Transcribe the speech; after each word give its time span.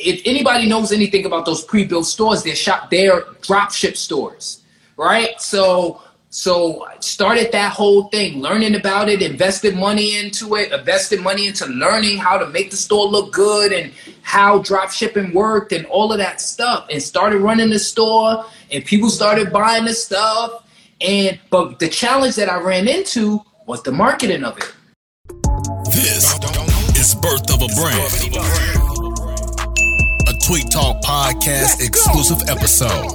if 0.00 0.22
anybody 0.24 0.68
knows 0.68 0.92
anything 0.92 1.26
about 1.26 1.44
those 1.44 1.64
pre-built 1.64 2.06
stores, 2.06 2.42
they're 2.42 2.54
shop, 2.54 2.90
they're 2.90 3.24
drop 3.42 3.72
ship 3.72 3.96
stores, 3.96 4.62
right? 4.96 5.40
So 5.40 6.00
so 6.32 6.86
started 7.00 7.50
that 7.50 7.72
whole 7.72 8.04
thing, 8.04 8.40
learning 8.40 8.76
about 8.76 9.08
it, 9.08 9.20
invested 9.20 9.74
money 9.74 10.16
into 10.16 10.54
it, 10.54 10.72
invested 10.72 11.20
money 11.20 11.48
into 11.48 11.66
learning 11.66 12.18
how 12.18 12.38
to 12.38 12.46
make 12.50 12.70
the 12.70 12.76
store 12.76 13.06
look 13.06 13.32
good 13.32 13.72
and 13.72 13.92
how 14.22 14.60
drop 14.60 14.92
shipping 14.92 15.34
worked 15.34 15.72
and 15.72 15.86
all 15.86 16.12
of 16.12 16.18
that 16.18 16.40
stuff. 16.40 16.86
And 16.88 17.02
started 17.02 17.38
running 17.38 17.70
the 17.70 17.80
store 17.80 18.46
and 18.70 18.84
people 18.84 19.10
started 19.10 19.52
buying 19.52 19.86
the 19.86 19.94
stuff. 19.94 20.64
And 21.00 21.40
but 21.50 21.80
the 21.80 21.88
challenge 21.88 22.36
that 22.36 22.48
I 22.48 22.60
ran 22.60 22.86
into 22.86 23.40
was 23.66 23.82
the 23.82 23.92
marketing 23.92 24.44
of 24.44 24.56
it. 24.56 24.72
This 25.86 26.38
is 26.96 27.16
Birth 27.16 27.52
of 27.52 27.62
a 27.62 27.68
Brand. 27.74 28.69
A 30.50 30.52
Tweet 30.52 30.70
Talk 30.72 31.00
podcast 31.02 31.78
exclusive 31.86 32.48
episode. 32.48 33.06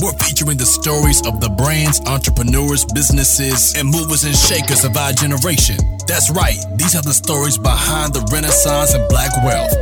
We're 0.00 0.16
featuring 0.24 0.56
the 0.56 0.64
stories 0.64 1.20
of 1.26 1.42
the 1.42 1.52
brands, 1.58 2.00
entrepreneurs, 2.06 2.86
businesses, 2.86 3.74
and 3.76 3.86
movers 3.86 4.24
and 4.24 4.34
shakers 4.34 4.84
of 4.86 4.96
our 4.96 5.12
generation. 5.12 5.76
That's 6.08 6.30
right, 6.30 6.56
these 6.76 6.96
are 6.96 7.02
the 7.02 7.12
stories 7.12 7.58
behind 7.58 8.14
the 8.14 8.24
renaissance 8.32 8.94
of 8.94 9.06
black 9.10 9.28
wealth. 9.44 9.76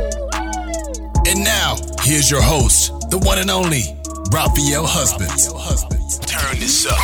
And 1.25 1.39
now, 1.39 1.77
here's 2.03 2.29
your 2.29 2.41
host, 2.41 2.91
the 3.11 3.19
one 3.19 3.39
and 3.39 3.49
only 3.49 3.95
Raphael 4.35 4.83
Husbands. 4.85 5.47
Turn 6.27 6.59
this 6.59 6.85
up. 6.85 6.99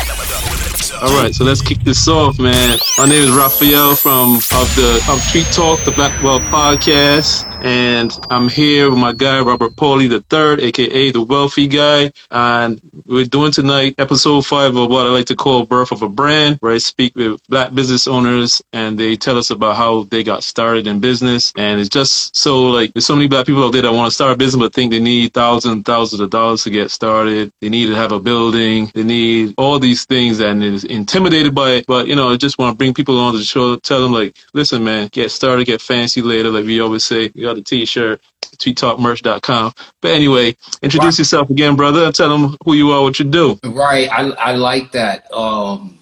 All 1.02 1.22
right, 1.22 1.34
so 1.34 1.44
let's 1.44 1.62
kick 1.62 1.78
this 1.84 2.06
off, 2.06 2.38
man. 2.38 2.78
My 2.98 3.06
name 3.06 3.24
is 3.24 3.30
Raphael 3.30 3.96
from 3.96 4.36
of 4.52 4.68
the 4.76 5.00
of 5.08 5.24
Tweet 5.32 5.46
Talk, 5.56 5.82
the 5.86 5.92
Black 5.92 6.12
Wealth 6.22 6.42
Podcast 6.52 7.48
and 7.62 8.18
I'm 8.28 8.48
here 8.48 8.90
with 8.90 8.98
my 8.98 9.12
guy 9.12 9.40
Robert 9.40 9.76
Pauly 9.76 10.08
the 10.08 10.20
third, 10.22 10.60
aka 10.60 11.10
the 11.10 11.22
Wealthy 11.22 11.68
Guy, 11.68 12.12
and 12.30 12.80
we're 13.06 13.24
doing 13.24 13.52
tonight 13.52 13.94
episode 13.98 14.44
five 14.44 14.76
of 14.76 14.90
what 14.90 15.06
I 15.06 15.10
like 15.10 15.26
to 15.26 15.36
call 15.36 15.64
Birth 15.64 15.92
of 15.92 16.02
a 16.02 16.08
Brand, 16.08 16.58
where 16.58 16.72
I 16.72 16.78
speak 16.78 17.14
with 17.14 17.40
black 17.48 17.72
business 17.74 18.06
owners 18.08 18.62
and 18.72 18.98
they 18.98 19.16
tell 19.16 19.38
us 19.38 19.50
about 19.50 19.76
how 19.76 20.04
they 20.04 20.24
got 20.24 20.42
started 20.44 20.86
in 20.86 21.00
business, 21.00 21.52
and 21.56 21.80
it's 21.80 21.88
just 21.88 22.36
so 22.36 22.64
like 22.64 22.92
there's 22.94 23.06
so 23.06 23.14
many 23.14 23.28
black 23.28 23.46
people 23.46 23.64
out 23.64 23.72
there 23.72 23.82
that 23.82 23.92
want 23.92 24.10
to 24.10 24.14
start 24.14 24.32
a 24.32 24.36
business 24.36 24.60
but 24.60 24.74
think 24.74 24.90
they 24.90 25.00
need 25.00 25.32
thousands 25.32 25.72
and 25.72 25.84
thousands 25.84 26.20
of 26.20 26.30
dollars 26.30 26.64
to 26.64 26.70
get 26.70 26.90
started. 26.90 27.52
They 27.60 27.68
need 27.68 27.86
to 27.86 27.94
have 27.94 28.12
a 28.12 28.20
building. 28.20 28.90
They 28.94 29.04
need 29.04 29.54
all 29.56 29.78
these 29.78 30.04
things 30.04 30.40
and 30.40 30.62
is 30.64 30.84
intimidated 30.84 31.54
by 31.54 31.70
it. 31.70 31.86
But 31.86 32.08
you 32.08 32.16
know, 32.16 32.30
I 32.30 32.36
just 32.36 32.58
want 32.58 32.74
to 32.74 32.76
bring 32.78 32.92
people 32.92 33.18
on 33.20 33.34
the 33.34 33.42
show, 33.44 33.76
tell 33.76 34.02
them 34.02 34.12
like, 34.12 34.36
listen, 34.52 34.82
man, 34.82 35.08
get 35.12 35.30
started, 35.30 35.66
get 35.66 35.80
fancy 35.80 36.22
later, 36.22 36.50
like 36.50 36.64
we 36.64 36.80
always 36.80 37.04
say. 37.04 37.30
You 37.34 37.51
got 37.52 37.60
a 37.60 37.64
t-shirt, 37.64 38.20
tweettalkmerch.com. 38.56 39.72
But 40.00 40.10
anyway, 40.10 40.56
introduce 40.82 41.14
right. 41.14 41.18
yourself 41.18 41.50
again, 41.50 41.76
brother, 41.76 42.04
and 42.04 42.14
tell 42.14 42.28
them 42.28 42.56
who 42.64 42.74
you 42.74 42.90
are, 42.92 43.02
what 43.02 43.18
you 43.18 43.24
do. 43.24 43.58
Right. 43.64 44.10
I, 44.10 44.30
I 44.30 44.52
like 44.52 44.92
that. 44.92 45.32
Um, 45.32 45.98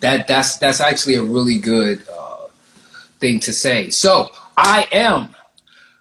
that 0.00 0.26
that's 0.26 0.58
that's 0.58 0.80
actually 0.80 1.14
a 1.14 1.22
really 1.22 1.58
good 1.58 2.02
uh, 2.12 2.48
thing 3.18 3.40
to 3.40 3.52
say. 3.52 3.88
So 3.90 4.30
I 4.56 4.86
am 4.92 5.34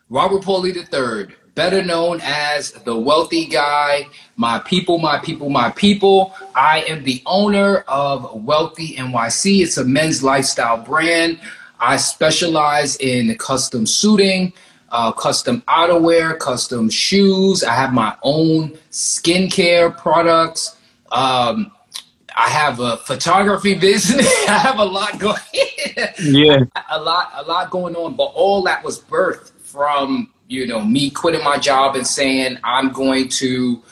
Robert 0.09 0.41
Pauly 0.41 0.75
III, 0.75 1.33
better 1.53 1.83
known 1.83 2.19
as 2.23 2.71
the 2.71 2.97
wealthy 2.97 3.45
guy. 3.45 4.07
My 4.35 4.59
people, 4.59 4.97
my 4.97 5.19
people, 5.19 5.49
my 5.49 5.69
people. 5.71 6.35
I 6.55 6.81
am 6.89 7.03
the 7.03 7.21
owner 7.25 7.85
of 7.87 8.43
Wealthy 8.43 8.95
NYC. 8.95 9.61
It's 9.61 9.77
a 9.77 9.85
men's 9.85 10.23
lifestyle 10.23 10.77
brand. 10.77 11.39
I 11.79 11.97
specialize 11.97 12.95
in 12.97 13.35
custom 13.37 13.85
suiting, 13.85 14.53
uh, 14.95 15.11
custom 15.11 15.61
outerwear, 15.67 16.39
custom 16.39 16.89
shoes. 16.89 17.65
I 17.65 17.73
have 17.73 17.91
my 17.91 18.15
own 18.23 18.69
skincare 18.91 19.95
products. 19.97 20.77
Um, 21.11 21.73
I 22.33 22.47
have 22.47 22.79
a 22.79 22.95
photography 22.97 23.73
business. 23.87 24.25
I 24.47 24.57
have 24.57 24.79
a 24.79 24.85
lot 24.85 25.19
going. 25.19 25.41
yeah, 26.21 26.63
a 26.89 27.01
lot, 27.01 27.29
a 27.35 27.43
lot 27.43 27.71
going 27.71 27.97
on. 27.97 28.15
But 28.15 28.31
all 28.35 28.63
that 28.63 28.85
was 28.85 29.01
birthed 29.01 29.51
from 29.63 30.31
you 30.47 30.65
know 30.65 30.81
me 30.81 31.09
quitting 31.09 31.43
my 31.43 31.57
job 31.57 31.97
and 31.97 32.07
saying 32.07 32.57
I'm 32.63 32.93
going 32.93 33.27
to 33.43 33.83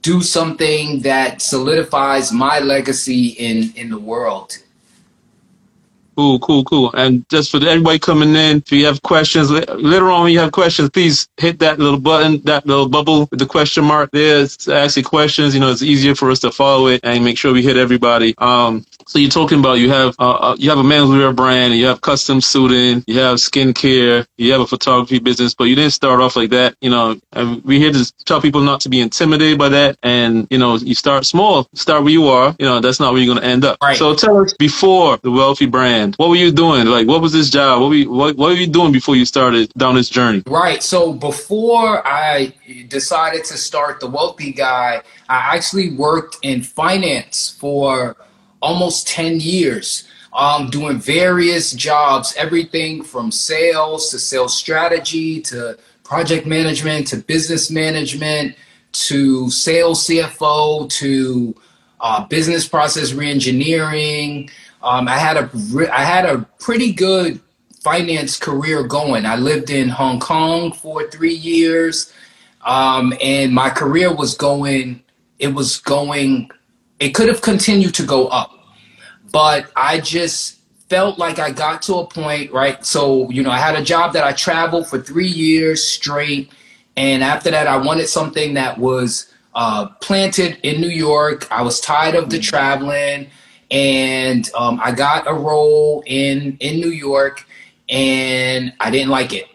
do 0.00 0.22
something 0.22 1.02
that 1.02 1.40
solidifies 1.40 2.32
my 2.32 2.58
legacy 2.58 3.28
in 3.28 3.72
in 3.76 3.90
the 3.90 3.98
world 3.98 4.58
Cool, 6.16 6.38
cool, 6.40 6.64
cool. 6.64 6.92
And 6.92 7.28
just 7.30 7.50
for 7.50 7.56
everybody 7.56 7.98
coming 7.98 8.36
in, 8.36 8.58
if 8.58 8.70
you 8.70 8.84
have 8.86 9.00
questions 9.02 9.50
later 9.50 10.10
on, 10.10 10.24
when 10.24 10.32
you 10.32 10.40
have 10.40 10.52
questions, 10.52 10.90
please 10.90 11.26
hit 11.38 11.58
that 11.60 11.78
little 11.78 11.98
button, 11.98 12.42
that 12.42 12.66
little 12.66 12.88
bubble 12.88 13.28
with 13.30 13.40
the 13.40 13.46
question 13.46 13.84
mark 13.84 14.10
there. 14.12 14.46
To 14.46 14.74
ask 14.74 14.96
you 14.98 15.04
questions. 15.04 15.54
You 15.54 15.60
know, 15.60 15.70
it's 15.70 15.82
easier 15.82 16.14
for 16.14 16.30
us 16.30 16.40
to 16.40 16.52
follow 16.52 16.88
it 16.88 17.00
and 17.02 17.24
make 17.24 17.38
sure 17.38 17.52
we 17.54 17.62
hit 17.62 17.78
everybody. 17.78 18.34
Um, 18.38 18.84
so 19.12 19.18
you're 19.18 19.28
talking 19.28 19.58
about 19.58 19.74
you 19.74 19.90
have 19.90 20.16
uh, 20.18 20.32
uh 20.32 20.56
you 20.58 20.70
have 20.70 20.78
a 20.78 20.82
menswear 20.82 21.36
brand, 21.36 21.74
you 21.74 21.84
have 21.84 22.00
custom 22.00 22.40
suiting, 22.40 23.04
you 23.06 23.18
have 23.18 23.36
skincare, 23.36 24.26
you 24.38 24.52
have 24.52 24.62
a 24.62 24.66
photography 24.66 25.18
business, 25.18 25.54
but 25.54 25.64
you 25.64 25.74
didn't 25.74 25.92
start 25.92 26.22
off 26.22 26.34
like 26.34 26.48
that. 26.48 26.76
You 26.80 26.88
know, 26.88 27.20
and 27.32 27.62
we're 27.62 27.78
here 27.78 27.92
to 27.92 28.12
tell 28.24 28.40
people 28.40 28.62
not 28.62 28.80
to 28.80 28.88
be 28.88 29.00
intimidated 29.00 29.58
by 29.58 29.68
that. 29.68 29.98
And 30.02 30.48
you 30.50 30.56
know, 30.56 30.76
you 30.76 30.94
start 30.94 31.26
small, 31.26 31.68
start 31.74 32.04
where 32.04 32.12
you 32.12 32.28
are. 32.28 32.56
You 32.58 32.64
know, 32.64 32.80
that's 32.80 33.00
not 33.00 33.12
where 33.12 33.20
you're 33.20 33.34
going 33.34 33.44
to 33.44 33.50
end 33.50 33.66
up. 33.66 33.76
Right. 33.82 33.98
So 33.98 34.14
tell 34.14 34.38
us 34.38 34.54
before 34.54 35.18
the 35.18 35.30
wealthy 35.30 35.66
brand 35.66 36.14
what 36.16 36.30
were 36.30 36.36
you 36.36 36.50
doing? 36.50 36.86
Like, 36.86 37.06
what 37.06 37.20
was 37.20 37.34
this 37.34 37.50
job? 37.50 37.82
What 37.82 37.88
were 37.90 37.96
you, 37.96 38.10
what, 38.10 38.36
what 38.36 38.48
were 38.48 38.56
you 38.56 38.66
doing 38.66 38.92
before 38.92 39.16
you 39.16 39.26
started 39.26 39.70
down 39.74 39.94
this 39.94 40.08
journey? 40.08 40.42
Right. 40.46 40.82
So 40.82 41.12
before 41.12 42.06
I 42.06 42.54
decided 42.88 43.44
to 43.44 43.58
start 43.58 44.00
the 44.00 44.06
Wealthy 44.06 44.52
Guy, 44.52 45.02
I 45.28 45.56
actually 45.56 45.90
worked 45.90 46.38
in 46.42 46.62
finance 46.62 47.50
for 47.50 48.16
almost 48.62 49.06
10 49.08 49.40
years. 49.40 50.08
Um, 50.34 50.70
doing 50.70 50.98
various 50.98 51.72
jobs, 51.72 52.34
everything 52.38 53.02
from 53.02 53.30
sales 53.30 54.10
to 54.10 54.18
sales 54.18 54.56
strategy 54.56 55.42
to 55.42 55.76
project 56.04 56.46
management 56.46 57.06
to 57.08 57.18
business 57.18 57.70
management 57.70 58.56
to 58.92 59.50
sales 59.50 60.06
CFO 60.06 60.88
to 60.88 61.54
uh, 62.00 62.24
business 62.28 62.66
process 62.66 63.12
reengineering, 63.12 64.50
um, 64.82 65.08
I 65.08 65.16
had 65.16 65.36
a 65.36 65.50
I 65.92 66.02
had 66.02 66.26
a 66.26 66.38
pretty 66.58 66.92
good 66.92 67.40
finance 67.82 68.36
career 68.36 68.82
going. 68.82 69.26
I 69.26 69.36
lived 69.36 69.70
in 69.70 69.88
Hong 69.88 70.18
Kong 70.18 70.72
for 70.72 71.08
three 71.08 71.34
years, 71.34 72.12
um, 72.62 73.12
and 73.22 73.54
my 73.54 73.70
career 73.70 74.14
was 74.14 74.34
going. 74.34 75.02
It 75.38 75.54
was 75.54 75.78
going. 75.78 76.50
It 77.02 77.14
could 77.14 77.28
have 77.28 77.40
continued 77.40 77.94
to 77.94 78.04
go 78.04 78.28
up, 78.28 78.52
but 79.30 79.70
I 79.76 80.00
just 80.00 80.60
felt 80.88 81.18
like 81.18 81.38
I 81.38 81.50
got 81.50 81.82
to 81.82 81.96
a 81.96 82.06
point, 82.06 82.52
right? 82.52 82.84
So, 82.84 83.28
you 83.30 83.42
know, 83.42 83.50
I 83.50 83.58
had 83.58 83.74
a 83.74 83.82
job 83.82 84.12
that 84.12 84.24
I 84.24 84.32
traveled 84.32 84.86
for 84.88 85.00
three 85.00 85.26
years 85.26 85.82
straight. 85.82 86.52
And 86.96 87.24
after 87.24 87.50
that, 87.50 87.66
I 87.66 87.78
wanted 87.78 88.08
something 88.08 88.54
that 88.54 88.78
was 88.78 89.32
uh, 89.54 89.86
planted 90.00 90.58
in 90.62 90.80
New 90.80 90.90
York. 90.90 91.50
I 91.50 91.62
was 91.62 91.80
tired 91.80 92.14
of 92.14 92.30
the 92.30 92.38
traveling 92.38 93.30
and 93.72 94.50
um, 94.54 94.78
I 94.84 94.92
got 94.92 95.26
a 95.26 95.32
role 95.32 96.04
in 96.06 96.58
in 96.60 96.78
New 96.78 96.90
York, 96.90 97.46
and 97.88 98.72
I 98.78 98.90
didn't 98.90 99.08
like 99.08 99.32
it. 99.32 99.48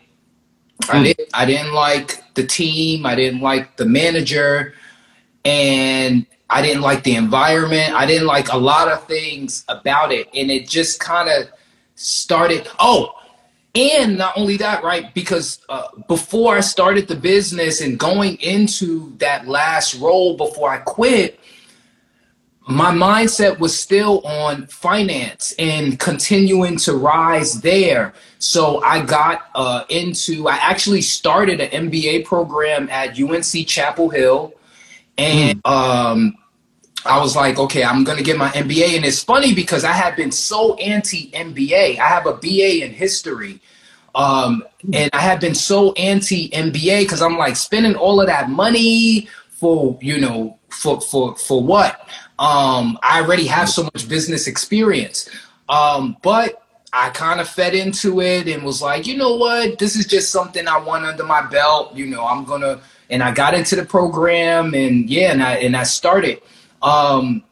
I 0.90 0.98
hmm. 0.98 1.04
didn't 1.04 1.30
I 1.34 1.46
didn't 1.46 1.74
like 1.74 2.34
the 2.34 2.46
team. 2.46 3.06
I 3.06 3.14
didn't 3.16 3.42
like 3.42 3.78
the 3.78 3.86
manager, 3.86 4.74
and 5.46 6.26
I 6.50 6.62
didn't 6.62 6.82
like 6.82 7.04
the 7.04 7.16
environment. 7.16 7.94
I 7.94 8.06
didn't 8.06 8.28
like 8.28 8.52
a 8.52 8.58
lot 8.58 8.88
of 8.88 9.06
things 9.06 9.66
about 9.68 10.12
it, 10.12 10.30
and 10.34 10.50
it 10.50 10.68
just 10.68 11.00
kind 11.00 11.30
of 11.30 11.50
started. 11.96 12.68
Oh, 12.80 13.14
and 13.76 14.18
not 14.18 14.36
only 14.38 14.58
that, 14.58 14.84
right? 14.84 15.14
Because 15.14 15.60
uh, 15.70 15.90
before 16.08 16.56
I 16.56 16.62
started 16.62 17.08
the 17.08 17.16
business 17.16 17.82
and 17.82 18.00
going 18.00 18.38
into 18.38 19.16
that 19.18 19.48
last 19.48 19.96
role 19.96 20.36
before 20.36 20.72
I 20.72 20.78
quit, 20.80 21.40
my 22.68 22.92
mindset 22.92 23.60
was 23.60 23.80
still 23.80 24.26
on 24.26 24.68
finance 24.68 25.54
and 25.58 25.98
continuing 26.00 26.78
to 26.78 26.96
rise 26.96 27.62
there. 27.62 28.14
So 28.40 28.84
I 28.84 29.06
got 29.06 29.50
uh, 29.56 29.86
into, 29.90 30.48
I 30.50 30.56
actually 30.58 31.02
started 31.02 31.62
an 31.62 31.90
MBA 31.90 32.26
program 32.26 32.90
at 32.90 33.20
UNC 33.20 33.68
Chapel 33.68 34.10
Hill. 34.10 34.54
And 35.18 35.62
mm. 35.64 35.72
um, 35.72 36.38
I 37.06 37.20
was 37.20 37.36
like, 37.36 37.58
okay, 37.58 37.84
I'm 37.84 38.04
going 38.04 38.18
to 38.18 38.24
get 38.24 38.38
my 38.38 38.50
MBA. 38.50 38.96
And 38.96 39.06
it's 39.06 39.24
funny 39.24 39.54
because 39.54 39.84
I 39.84 39.94
have 39.94 40.16
been 40.16 40.32
so 40.32 40.76
anti 40.76 41.32
MBA. 41.32 42.00
I 42.00 42.08
have 42.08 42.26
a 42.26 42.34
BA 42.34 42.84
in 42.84 42.92
history. 42.92 43.62
Um, 44.16 44.64
and 44.94 45.10
I 45.14 45.20
have 45.20 45.40
been 45.40 45.56
so 45.56 45.94
anti 45.94 46.50
MBA 46.50 47.02
because 47.02 47.22
I'm 47.22 47.38
like 47.38 47.56
spending 47.56 47.96
all 47.96 48.20
of 48.20 48.28
that 48.28 48.50
money 48.50 49.28
for, 49.50 49.98
you 50.02 50.20
know, 50.20 50.58
for, 50.70 51.02
for, 51.02 51.36
for 51.36 51.64
what? 51.64 52.02
Um, 52.40 52.98
I 53.02 53.22
already 53.22 53.48
have 53.48 53.70
so 53.70 53.84
much 53.84 54.08
business 54.08 54.48
experience. 54.48 55.30
Um, 55.70 56.18
but 56.22 56.64
I 56.94 57.10
kind 57.10 57.40
of 57.40 57.48
fed 57.48 57.76
into 57.76 58.22
it 58.22 58.48
and 58.48 58.64
was 58.64 58.82
like, 58.82 59.06
you 59.06 59.18
know 59.18 59.36
what, 59.36 59.78
this 59.78 59.96
is 59.96 60.06
just 60.06 60.32
something 60.32 60.68
I 60.68 60.78
want 60.78 61.06
under 61.06 61.24
my 61.24 61.46
belt. 61.48 61.96
You 61.96 62.08
know, 62.08 62.26
I'm 62.26 62.46
gonna, 62.46 62.80
and 63.10 63.24
I 63.24 63.32
got 63.32 63.54
into 63.54 63.76
the 63.76 63.86
program, 63.86 64.74
and 64.74 65.10
yeah, 65.10 65.32
and 65.32 65.44
I 65.44 65.56
and 65.56 65.76
I 65.76 65.84
started. 65.84 66.42
Um, 66.82 67.44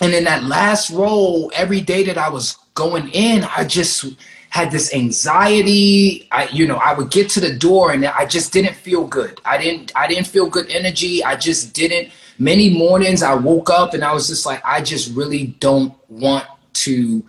and 0.00 0.14
in 0.14 0.24
that 0.24 0.44
last 0.44 0.90
role, 0.90 1.52
every 1.54 1.80
day 1.80 2.04
that 2.04 2.16
I 2.16 2.30
was 2.30 2.56
going 2.74 3.08
in, 3.08 3.44
I 3.44 3.64
just 3.64 4.06
had 4.48 4.70
this 4.70 4.92
anxiety. 4.94 6.26
I, 6.32 6.48
you 6.48 6.66
know, 6.66 6.76
I 6.76 6.94
would 6.94 7.10
get 7.10 7.28
to 7.30 7.40
the 7.40 7.54
door 7.54 7.92
and 7.92 8.04
I 8.04 8.26
just 8.26 8.52
didn't 8.52 8.74
feel 8.74 9.06
good. 9.06 9.40
I 9.44 9.58
didn't, 9.58 9.92
I 9.94 10.08
didn't 10.08 10.26
feel 10.26 10.48
good 10.48 10.68
energy. 10.70 11.22
I 11.22 11.36
just 11.36 11.72
didn't. 11.74 12.12
Many 12.38 12.76
mornings 12.76 13.22
I 13.22 13.34
woke 13.34 13.70
up 13.70 13.94
and 13.94 14.02
I 14.02 14.12
was 14.12 14.28
just 14.28 14.46
like, 14.46 14.62
I 14.64 14.80
just 14.80 15.14
really 15.14 15.48
don't 15.60 15.94
want 16.08 16.46
to 16.72 17.22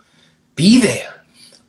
be 0.55 0.81
there. 0.81 1.13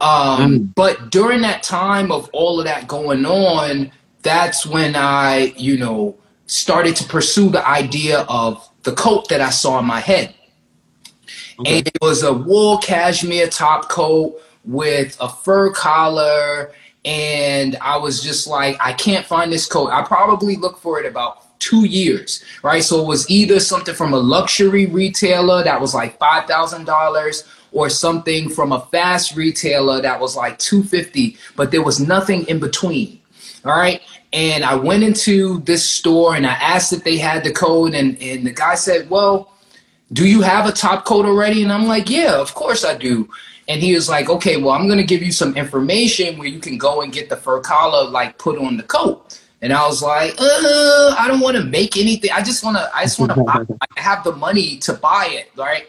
Um, 0.01 0.59
mm. 0.59 0.75
But 0.75 1.11
during 1.11 1.43
that 1.43 1.63
time 1.63 2.11
of 2.11 2.31
all 2.33 2.59
of 2.59 2.67
that 2.67 2.89
going 2.89 3.27
on, 3.27 3.91
that's 4.23 4.67
when 4.67 4.97
I, 4.97 5.53
you 5.57 5.77
know, 5.77 6.17
started 6.47 6.97
to 6.97 7.05
pursue 7.05 7.51
the 7.51 7.67
idea 7.67 8.21
of 8.29 8.69
the 8.83 8.93
coat 8.93 9.29
that 9.29 9.41
I 9.41 9.51
saw 9.51 9.79
in 9.79 9.87
my 9.87 10.01
head. 10.01 10.35
Okay. 11.61 11.79
And 11.79 11.87
it 11.87 11.99
was 12.01 12.23
a 12.23 12.33
wool 12.33 12.79
cashmere 12.79 13.49
top 13.49 13.89
coat 13.89 14.41
with 14.65 15.17
a 15.21 15.29
fur 15.29 15.71
collar. 15.73 16.73
And 17.05 17.77
I 17.81 17.97
was 17.97 18.23
just 18.23 18.47
like, 18.47 18.77
I 18.81 18.93
can't 18.93 19.27
find 19.27 19.53
this 19.53 19.67
coat. 19.67 19.91
I 19.91 20.03
probably 20.03 20.57
looked 20.57 20.81
for 20.81 21.01
it 21.01 21.07
about 21.07 21.59
two 21.59 21.85
years, 21.87 22.45
right? 22.63 22.83
So 22.83 23.01
it 23.01 23.07
was 23.07 23.29
either 23.31 23.61
something 23.61 23.95
from 23.95 24.13
a 24.13 24.19
luxury 24.19 24.87
retailer 24.87 25.63
that 25.63 25.81
was 25.81 25.95
like 25.95 26.19
$5,000 26.19 27.49
or 27.73 27.89
something 27.89 28.49
from 28.51 28.73
a 28.73 28.81
fast 28.87 29.35
retailer 29.37 30.01
that 30.03 30.21
was 30.21 30.37
like 30.37 30.59
250 30.59 31.37
but 31.57 31.71
there 31.71 31.83
was 31.83 31.99
nothing 32.01 32.47
in 32.47 32.59
between 32.59 33.19
all 33.65 33.77
right 33.77 34.03
and 34.33 34.65
i 34.65 34.75
went 34.75 35.03
into 35.03 35.61
this 35.61 35.89
store 35.89 36.35
and 36.35 36.47
i 36.47 36.53
asked 36.55 36.93
if 36.93 37.05
they 37.05 37.17
had 37.17 37.45
the 37.45 37.53
code 37.53 37.95
and, 37.95 38.21
and 38.23 38.47
the 38.47 38.53
guy 38.53 38.75
said 38.75 39.09
well 39.11 39.53
do 40.13 40.29
you 40.29 40.43
have 40.43 40.67
a 40.67 40.73
top 40.73 41.05
coat 41.05 41.25
already? 41.25 41.63
And 41.63 41.73
I'm 41.73 41.87
like, 41.87 42.11
yeah, 42.11 42.35
of 42.35 42.55
course 42.55 42.85
I 42.85 42.97
do. 42.97 43.29
And 43.69 43.81
he 43.81 43.95
was 43.95 44.09
like, 44.09 44.29
okay, 44.29 44.57
well, 44.57 44.73
I'm 44.73 44.87
going 44.87 44.99
to 44.99 45.05
give 45.05 45.23
you 45.23 45.33
some 45.33 45.57
information 45.57 46.39
where 46.39 46.49
you 46.49 46.59
can 46.59 46.77
go 46.77 47.01
and 47.01 47.13
get 47.13 47.29
the 47.29 47.37
fur 47.37 47.61
collar, 47.61 48.11
like 48.11 48.39
put 48.39 48.59
on 48.59 48.77
the 48.77 48.83
coat. 48.83 49.41
And 49.63 49.73
I 49.73 49.87
was 49.87 50.03
like, 50.03 50.35
uh, 50.39 51.15
I 51.19 51.27
don't 51.29 51.41
want 51.41 51.57
to 51.57 51.65
make 51.65 51.97
anything. 51.97 52.31
I 52.33 52.43
just 52.43 52.65
want 52.65 52.77
to, 52.77 52.91
I 52.95 53.05
just 53.05 53.21
want 53.21 53.33
to 53.33 53.79
have 53.97 54.25
the 54.25 54.33
money 54.33 54.79
to 54.79 54.93
buy 54.95 55.29
it, 55.31 55.51
right? 55.57 55.87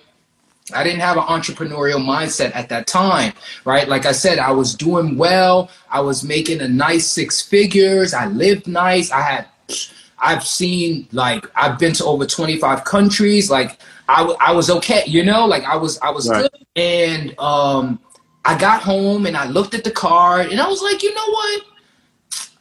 I 0.74 0.84
didn't 0.84 1.02
have 1.02 1.18
an 1.18 1.24
entrepreneurial 1.24 2.04
mindset 2.04 2.56
at 2.56 2.70
that 2.70 2.88
time, 2.88 3.34
right? 3.66 3.88
Like 3.88 4.06
I 4.06 4.12
said, 4.12 4.40
I 4.40 4.52
was 4.52 4.76
doing 4.76 5.18
well. 5.18 5.70
I 5.90 6.02
was 6.02 6.24
making 6.24 6.62
a 6.62 6.68
nice 6.68 7.08
six 7.08 7.42
figures. 7.42 8.14
I 8.14 8.28
lived 8.28 8.68
nice. 8.68 9.12
I 9.12 9.22
had, 9.22 9.48
I've 10.20 10.46
seen 10.46 11.08
like, 11.12 11.46
I've 11.56 11.80
been 11.80 11.94
to 11.94 12.06
over 12.06 12.26
25 12.26 12.84
countries. 12.84 13.50
Like, 13.50 13.80
I, 14.08 14.36
I 14.40 14.52
was 14.52 14.70
okay, 14.70 15.04
you 15.08 15.24
know, 15.24 15.46
like 15.46 15.64
I 15.64 15.76
was 15.76 15.98
I 16.00 16.10
was 16.10 16.30
right. 16.30 16.42
good. 16.52 16.66
And 16.76 17.40
um, 17.40 18.00
I 18.46 18.58
got 18.58 18.82
home 18.82 19.26
and 19.26 19.38
I 19.38 19.48
looked 19.48 19.74
at 19.74 19.84
the 19.84 19.92
card 19.92 20.52
and 20.52 20.60
I 20.60 20.68
was 20.68 20.82
like, 20.82 21.02
you 21.04 21.14
know 21.14 21.30
what? 21.30 21.64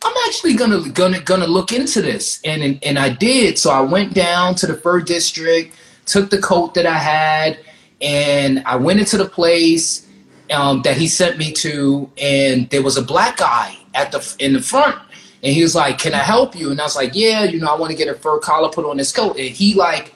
I'm 0.05 0.15
actually 0.27 0.55
gonna 0.55 0.89
gonna 0.91 1.21
gonna 1.21 1.47
look 1.47 1.73
into 1.73 2.03
this, 2.03 2.41
and, 2.45 2.63
and 2.63 2.83
and 2.83 2.99
I 2.99 3.11
did. 3.11 3.57
So 3.57 3.71
I 3.71 3.81
went 3.81 4.15
down 4.15 4.57
to 4.57 4.67
the 4.67 4.75
fur 4.75 5.01
district, 5.01 5.77
took 6.07 6.29
the 6.29 6.41
coat 6.41 6.75
that 6.75 6.87
I 6.87 6.99
had, 6.99 7.59
and 8.03 8.63
I 8.67 8.77
went 8.77 8.99
into 8.99 9.17
the 9.17 9.25
place 9.25 10.07
um, 10.51 10.83
that 10.83 10.97
he 10.97 11.07
sent 11.07 11.39
me 11.39 11.53
to, 11.53 12.11
and 12.19 12.69
there 12.71 12.83
was 12.83 12.97
a 12.97 13.03
black 13.03 13.39
guy 13.39 13.77
at 13.95 14.13
the 14.13 14.37
in 14.39 14.53
the 14.53 14.61
front, 14.61 14.97
and 15.43 15.55
he 15.55 15.63
was 15.63 15.75
like, 15.75 15.99
"Can 15.99 16.13
I 16.13 16.19
help 16.19 16.55
you?" 16.57 16.71
And 16.71 16.81
I 16.81 16.85
was 16.85 16.97
like, 16.97 17.13
"Yeah, 17.15 17.45
you 17.45 17.61
know, 17.61 17.73
I 17.73 17.79
want 17.79 17.91
to 17.93 17.97
get 17.97 18.09
a 18.09 18.15
fur 18.15 18.39
collar 18.41 18.69
put 18.69 18.85
on 18.85 18.97
this 18.97 19.13
coat." 19.13 19.37
And 19.39 19.49
he 19.49 19.75
like, 19.75 20.15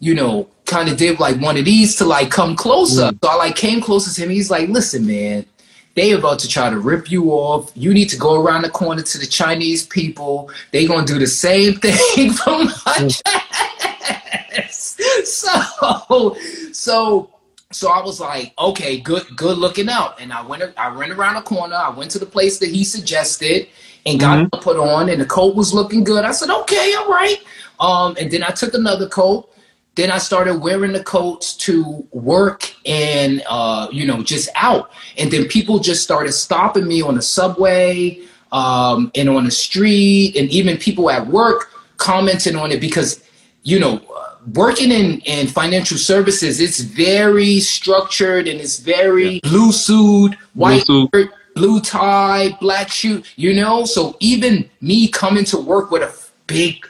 you 0.00 0.14
know, 0.14 0.48
kind 0.64 0.88
of 0.88 0.96
did 0.96 1.20
like 1.20 1.40
one 1.40 1.56
of 1.56 1.64
these 1.64 1.96
to 1.96 2.04
like 2.04 2.30
come 2.30 2.56
closer. 2.56 3.02
Mm. 3.02 3.18
So 3.22 3.30
I 3.30 3.34
like 3.36 3.56
came 3.56 3.80
closer 3.80 4.12
to 4.12 4.22
him. 4.22 4.30
He's 4.30 4.50
like, 4.50 4.68
listen, 4.68 5.06
man, 5.06 5.46
they 5.94 6.12
about 6.12 6.38
to 6.40 6.48
try 6.48 6.68
to 6.68 6.78
rip 6.78 7.10
you 7.10 7.30
off. 7.30 7.70
You 7.74 7.94
need 7.94 8.08
to 8.10 8.16
go 8.16 8.40
around 8.40 8.62
the 8.62 8.70
corner 8.70 9.02
to 9.02 9.18
the 9.18 9.26
Chinese 9.26 9.86
people. 9.86 10.50
They 10.72 10.86
gonna 10.86 11.06
do 11.06 11.18
the 11.18 11.26
same 11.26 11.74
thing 11.80 12.32
from 12.32 12.64
my 12.64 12.72
mm. 12.98 14.65
So, 15.24 16.36
so, 16.72 17.30
so 17.72 17.90
I 17.90 18.02
was 18.02 18.20
like, 18.20 18.52
okay, 18.58 19.00
good, 19.00 19.24
good 19.36 19.58
looking 19.58 19.88
out. 19.88 20.20
And 20.20 20.32
I 20.32 20.42
went, 20.42 20.62
I 20.76 20.88
ran 20.88 21.12
around 21.12 21.34
the 21.34 21.42
corner. 21.42 21.74
I 21.74 21.90
went 21.90 22.10
to 22.12 22.18
the 22.18 22.26
place 22.26 22.58
that 22.58 22.68
he 22.68 22.84
suggested 22.84 23.68
and 24.04 24.20
got 24.20 24.38
mm-hmm. 24.38 24.60
put 24.62 24.76
on, 24.76 25.08
and 25.08 25.20
the 25.20 25.26
coat 25.26 25.56
was 25.56 25.74
looking 25.74 26.04
good. 26.04 26.24
I 26.24 26.32
said, 26.32 26.50
okay, 26.50 26.94
all 26.94 27.08
right. 27.08 27.38
Um, 27.80 28.16
and 28.20 28.30
then 28.30 28.42
I 28.42 28.50
took 28.50 28.74
another 28.74 29.08
coat 29.08 29.50
then 29.96 30.10
I 30.10 30.18
started 30.18 30.60
wearing 30.60 30.92
the 30.92 31.02
coats 31.02 31.56
to 31.56 32.06
work 32.12 32.70
and, 32.84 33.42
uh, 33.48 33.88
you 33.90 34.06
know, 34.06 34.22
just 34.22 34.50
out. 34.54 34.90
And 35.16 35.30
then 35.30 35.48
people 35.48 35.78
just 35.78 36.02
started 36.02 36.32
stopping 36.32 36.86
me 36.86 37.00
on 37.00 37.14
the 37.14 37.22
subway 37.22 38.20
um, 38.52 39.10
and 39.14 39.28
on 39.30 39.46
the 39.46 39.50
street, 39.50 40.36
and 40.36 40.50
even 40.50 40.76
people 40.76 41.10
at 41.10 41.26
work 41.26 41.72
commenting 41.96 42.56
on 42.56 42.72
it 42.72 42.80
because, 42.80 43.24
you 43.62 43.80
know, 43.80 44.02
working 44.54 44.92
in, 44.92 45.20
in 45.20 45.46
financial 45.46 45.98
services, 45.98 46.60
it's 46.60 46.80
very 46.80 47.60
structured 47.60 48.48
and 48.48 48.60
it's 48.60 48.78
very 48.78 49.28
yeah. 49.28 49.40
blue 49.42 49.72
suit, 49.72 50.34
white 50.54 50.86
blue 50.86 51.08
shirt, 51.14 51.30
blue 51.54 51.80
tie, 51.80 52.56
black 52.60 52.88
shoe, 52.88 53.22
you 53.36 53.54
know? 53.54 53.84
So 53.84 54.16
even 54.20 54.68
me 54.80 55.08
coming 55.08 55.44
to 55.46 55.58
work 55.58 55.90
with 55.90 56.02
a 56.02 56.14
big 56.46 56.86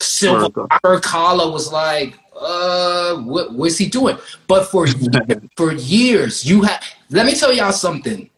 silver 0.00 0.68
collar 1.00 1.50
was 1.50 1.72
like, 1.72 2.18
uh, 2.40 3.16
what, 3.22 3.52
what's 3.52 3.78
he 3.78 3.88
doing? 3.88 4.16
But 4.46 4.64
for 4.66 4.86
for 5.56 5.72
years, 5.72 6.44
you 6.44 6.62
have. 6.62 6.82
Let 7.10 7.26
me 7.26 7.34
tell 7.34 7.52
y'all 7.52 7.72
something. 7.72 8.30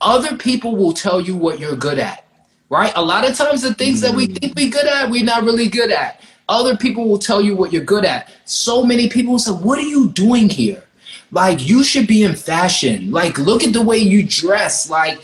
Other 0.00 0.36
people 0.36 0.76
will 0.76 0.92
tell 0.92 1.20
you 1.20 1.34
what 1.34 1.58
you're 1.58 1.76
good 1.76 1.98
at, 1.98 2.26
right? 2.68 2.92
A 2.94 3.02
lot 3.02 3.28
of 3.28 3.36
times, 3.36 3.62
the 3.62 3.74
things 3.74 4.00
that 4.02 4.14
we 4.14 4.28
mm. 4.28 4.38
think 4.38 4.54
we're 4.54 4.70
good 4.70 4.86
at, 4.86 5.10
we're 5.10 5.24
not 5.24 5.44
really 5.44 5.68
good 5.68 5.90
at. 5.90 6.20
Other 6.48 6.76
people 6.76 7.08
will 7.08 7.18
tell 7.18 7.40
you 7.40 7.56
what 7.56 7.72
you're 7.72 7.84
good 7.84 8.04
at. 8.04 8.30
So 8.44 8.84
many 8.84 9.08
people 9.08 9.38
say, 9.38 9.52
"What 9.52 9.78
are 9.78 9.82
you 9.82 10.08
doing 10.08 10.48
here?" 10.48 10.84
Like 11.30 11.66
you 11.66 11.82
should 11.82 12.06
be 12.06 12.22
in 12.22 12.34
fashion. 12.34 13.10
Like 13.10 13.38
look 13.38 13.62
at 13.64 13.72
the 13.72 13.82
way 13.82 13.98
you 13.98 14.22
dress. 14.22 14.90
Like 14.90 15.18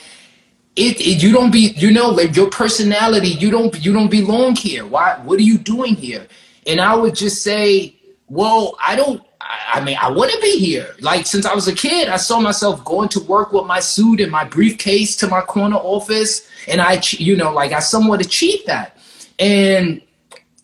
it, 0.76 1.00
it, 1.00 1.22
you 1.22 1.32
don't 1.32 1.50
be 1.50 1.72
you 1.76 1.90
know 1.90 2.08
like 2.08 2.34
your 2.36 2.48
personality 2.48 3.28
you 3.28 3.50
don't 3.50 3.84
you 3.84 3.92
don't 3.92 4.10
belong 4.10 4.54
here 4.54 4.86
why 4.86 5.18
what 5.24 5.36
are 5.40 5.42
you 5.42 5.58
doing 5.58 5.96
here 5.96 6.28
and 6.64 6.80
i 6.80 6.94
would 6.94 7.16
just 7.16 7.42
say 7.42 7.92
well, 8.30 8.76
I 8.80 8.96
don't. 8.96 9.22
I 9.40 9.80
mean, 9.80 9.98
I 10.00 10.08
want 10.10 10.30
to 10.30 10.40
be 10.40 10.58
here. 10.58 10.94
Like 11.00 11.26
since 11.26 11.44
I 11.44 11.54
was 11.54 11.66
a 11.66 11.74
kid, 11.74 12.08
I 12.08 12.16
saw 12.16 12.40
myself 12.40 12.84
going 12.84 13.08
to 13.10 13.20
work 13.20 13.52
with 13.52 13.66
my 13.66 13.80
suit 13.80 14.20
and 14.20 14.30
my 14.30 14.44
briefcase 14.44 15.16
to 15.16 15.26
my 15.26 15.40
corner 15.40 15.76
office, 15.76 16.48
and 16.68 16.80
I, 16.80 17.00
you 17.10 17.36
know, 17.36 17.52
like 17.52 17.72
I 17.72 17.80
somewhat 17.80 18.24
achieved 18.24 18.66
that. 18.68 18.96
And 19.40 20.00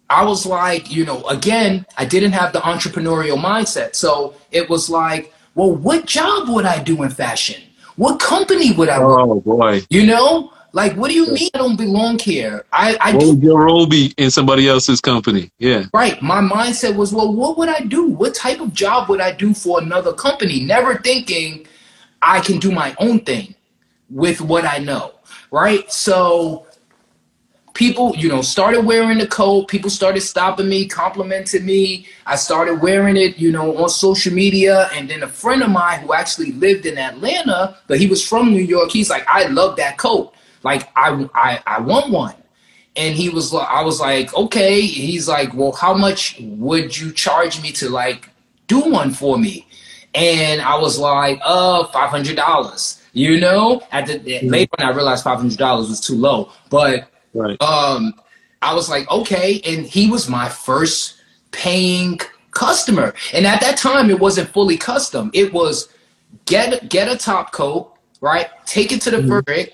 I 0.09 0.25
was 0.25 0.47
like, 0.47 0.91
you 0.91 1.05
know, 1.05 1.25
again, 1.27 1.85
I 1.97 2.05
didn't 2.05 2.33
have 2.33 2.53
the 2.53 2.61
entrepreneurial 2.61 3.37
mindset, 3.39 3.95
so 3.95 4.35
it 4.53 4.69
was 4.71 4.89
like, 4.89 5.33
well, 5.55 5.75
what 5.75 6.07
job 6.07 6.49
would 6.49 6.65
I 6.65 6.83
do 6.83 7.03
in 7.03 7.11
fashion? 7.11 7.63
What 7.97 8.21
company 8.21 8.73
would 8.73 8.89
I? 8.89 8.99
work? 8.99 9.19
Oh 9.19 9.41
boy! 9.41 9.83
You 9.91 10.07
know, 10.07 10.53
like, 10.77 10.93
what 10.93 11.09
do 11.09 11.15
you 11.15 11.27
mean 11.33 11.49
I 11.55 11.59
don't 11.59 11.77
belong 11.77 12.19
here? 12.19 12.67
I, 12.71 12.99
I 13.01 13.15
what 13.15 13.25
would 13.25 13.43
your 13.43 13.65
role 13.65 13.87
be 13.87 14.13
in 14.19 14.31
somebody 14.31 14.69
else's 14.69 15.01
company? 15.01 15.51
Yeah. 15.59 15.87
Right. 15.95 16.21
My 16.21 16.43
mindset 16.43 16.97
was, 16.97 17.15
well, 17.15 17.33
what 17.33 17.57
would 17.57 17.71
I 17.71 17.81
do? 17.81 18.09
What 18.09 18.35
type 18.35 18.61
of 18.61 18.75
job 18.75 19.09
would 19.09 19.23
I 19.23 19.33
do 19.33 19.55
for 19.55 19.81
another 19.81 20.13
company? 20.13 20.63
Never 20.65 20.99
thinking 20.99 21.67
I 22.21 22.41
can 22.41 22.59
do 22.59 22.71
my 22.71 22.95
own 22.99 23.21
thing 23.21 23.55
with 24.11 24.43
what 24.43 24.67
I 24.67 24.77
know. 24.77 25.15
Right. 25.51 25.91
So 25.91 26.66
people, 27.77 28.17
you 28.17 28.27
know, 28.27 28.41
started 28.41 28.87
wearing 28.87 29.19
the 29.19 29.27
coat. 29.27 29.69
People 29.69 29.91
started 29.91 30.23
stopping 30.23 30.69
me, 30.69 30.87
complimenting 30.87 31.65
me. 31.65 32.07
I 32.25 32.37
started 32.37 32.81
wearing 32.81 33.19
it, 33.19 33.39
you 33.39 33.53
know, 33.53 33.77
on 33.77 33.91
social 33.91 34.33
media. 34.33 34.89
And 34.95 35.11
then 35.11 35.23
a 35.23 35.29
friend 35.29 35.63
of 35.63 35.71
mine 35.71 36.01
who 36.01 36.15
actually 36.15 36.53
lived 36.53 36.87
in 36.87 36.97
Atlanta, 36.97 37.77
but 37.87 38.01
he 38.01 38.07
was 38.07 38.27
from 38.27 38.51
New 38.51 38.63
York, 38.63 38.91
he's 38.91 39.11
like, 39.11 39.27
I 39.29 39.47
love 39.49 39.77
that 39.77 39.99
coat. 39.99 40.35
Like 40.63 40.89
I 40.97 41.29
I 41.35 41.61
I 41.67 41.81
want 41.81 42.11
one. 42.11 42.35
And 42.97 43.15
he 43.15 43.29
was 43.29 43.53
like, 43.53 43.69
I 43.69 43.83
was 43.83 44.01
like, 44.01 44.35
okay. 44.35 44.81
He's 44.81 45.29
like, 45.29 45.53
well, 45.53 45.73
how 45.73 45.93
much 45.93 46.39
would 46.41 46.97
you 46.97 47.13
charge 47.13 47.61
me 47.63 47.73
to 47.73 47.91
like 47.91 48.31
do 48.69 48.81
one 48.81 49.13
for 49.13 49.39
me? 49.39 49.67
And 50.15 50.63
I 50.63 50.79
was 50.79 50.99
like, 50.99 51.39
uh, 51.45 51.85
five 51.89 52.09
hundred 52.09 52.37
dollars. 52.37 53.03
You 53.13 53.39
know, 53.39 53.83
at 53.93 54.07
the 54.07 54.19
mm-hmm. 54.19 54.49
later 54.49 54.71
on, 54.79 54.87
I 54.87 54.91
realized 54.93 55.25
five 55.25 55.39
hundred 55.39 55.59
dollars 55.59 55.91
was 55.91 56.01
too 56.01 56.17
low. 56.17 56.51
But 56.71 57.11
right. 57.37 57.61
um, 57.63 58.15
I 58.63 58.75
was 58.75 58.89
like, 58.89 59.11
okay. 59.11 59.61
And 59.65 59.87
he 59.87 60.11
was 60.11 60.29
my 60.29 60.49
first 60.49 61.21
paying 61.53 62.19
customer. 62.51 63.15
And 63.33 63.47
at 63.47 63.61
that 63.61 63.77
time, 63.77 64.11
it 64.11 64.19
wasn't 64.19 64.49
fully 64.51 64.77
custom. 64.77 65.31
It 65.35 65.53
was 65.53 65.89
get 66.47 66.89
get 66.89 67.09
a 67.09 67.17
top 67.17 67.53
coat, 67.53 67.95
right? 68.21 68.49
Take 68.65 68.93
it 68.93 69.01
to 69.03 69.11
the 69.11 69.19
mm-hmm. 69.19 69.41
fur 69.45 69.67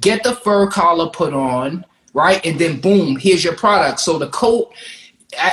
get 0.00 0.22
the 0.22 0.36
fur 0.36 0.68
collar 0.68 1.10
put 1.10 1.32
on, 1.34 1.84
right? 2.12 2.44
And 2.44 2.58
then 2.58 2.80
boom, 2.80 3.16
here's 3.16 3.42
your 3.42 3.56
product. 3.56 4.00
So 4.00 4.18
the 4.18 4.28
coat, 4.28 4.72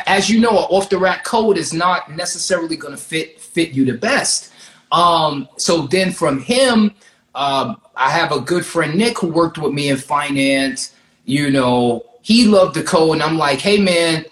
as 0.06 0.30
you 0.30 0.40
know, 0.40 0.52
an 0.52 0.66
off 0.70 0.90
the 0.90 0.98
rack 0.98 1.24
coat 1.24 1.58
is 1.58 1.74
not 1.74 2.16
necessarily 2.16 2.78
going 2.78 2.96
to 2.96 3.02
fit 3.02 3.40
fit 3.40 3.72
you 3.72 3.86
the 3.86 3.98
best. 3.98 4.52
Um, 4.92 5.48
so 5.58 5.88
then 5.88 6.12
from 6.12 6.40
him, 6.40 6.92
um, 7.34 7.82
I 7.96 8.12
have 8.12 8.32
a 8.32 8.40
good 8.40 8.66
friend 8.66 8.96
Nick 8.96 9.20
who 9.20 9.28
worked 9.28 9.58
with 9.58 9.74
me 9.74 9.90
in 9.90 9.98
finance. 9.98 10.95
You 11.26 11.50
know, 11.50 12.06
he 12.22 12.46
loved 12.48 12.76
the 12.76 12.84
coat, 12.84 13.14
and 13.14 13.24
I'm 13.24 13.38
like, 13.38 13.60
hey 13.60 13.80
man, 13.80 14.26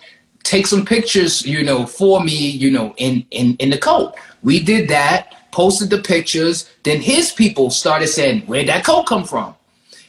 take 0.44 0.68
some 0.68 0.86
pictures, 0.86 1.46
you 1.46 1.64
know, 1.64 1.86
for 1.86 2.24
me, 2.24 2.50
you 2.50 2.72
know, 2.72 2.94
in 2.98 3.26
in 3.32 3.56
in 3.58 3.70
the 3.70 3.78
coat. 3.78 4.16
We 4.44 4.60
did 4.60 4.90
that, 4.90 5.52
posted 5.52 5.90
the 5.90 6.00
pictures. 6.00 6.70
Then 6.84 7.02
his 7.02 7.32
people 7.32 7.70
started 7.70 8.08
saying, 8.08 8.42
where'd 8.42 8.68
that 8.68 8.84
coat 8.84 9.06
come 9.06 9.24
from? 9.24 9.56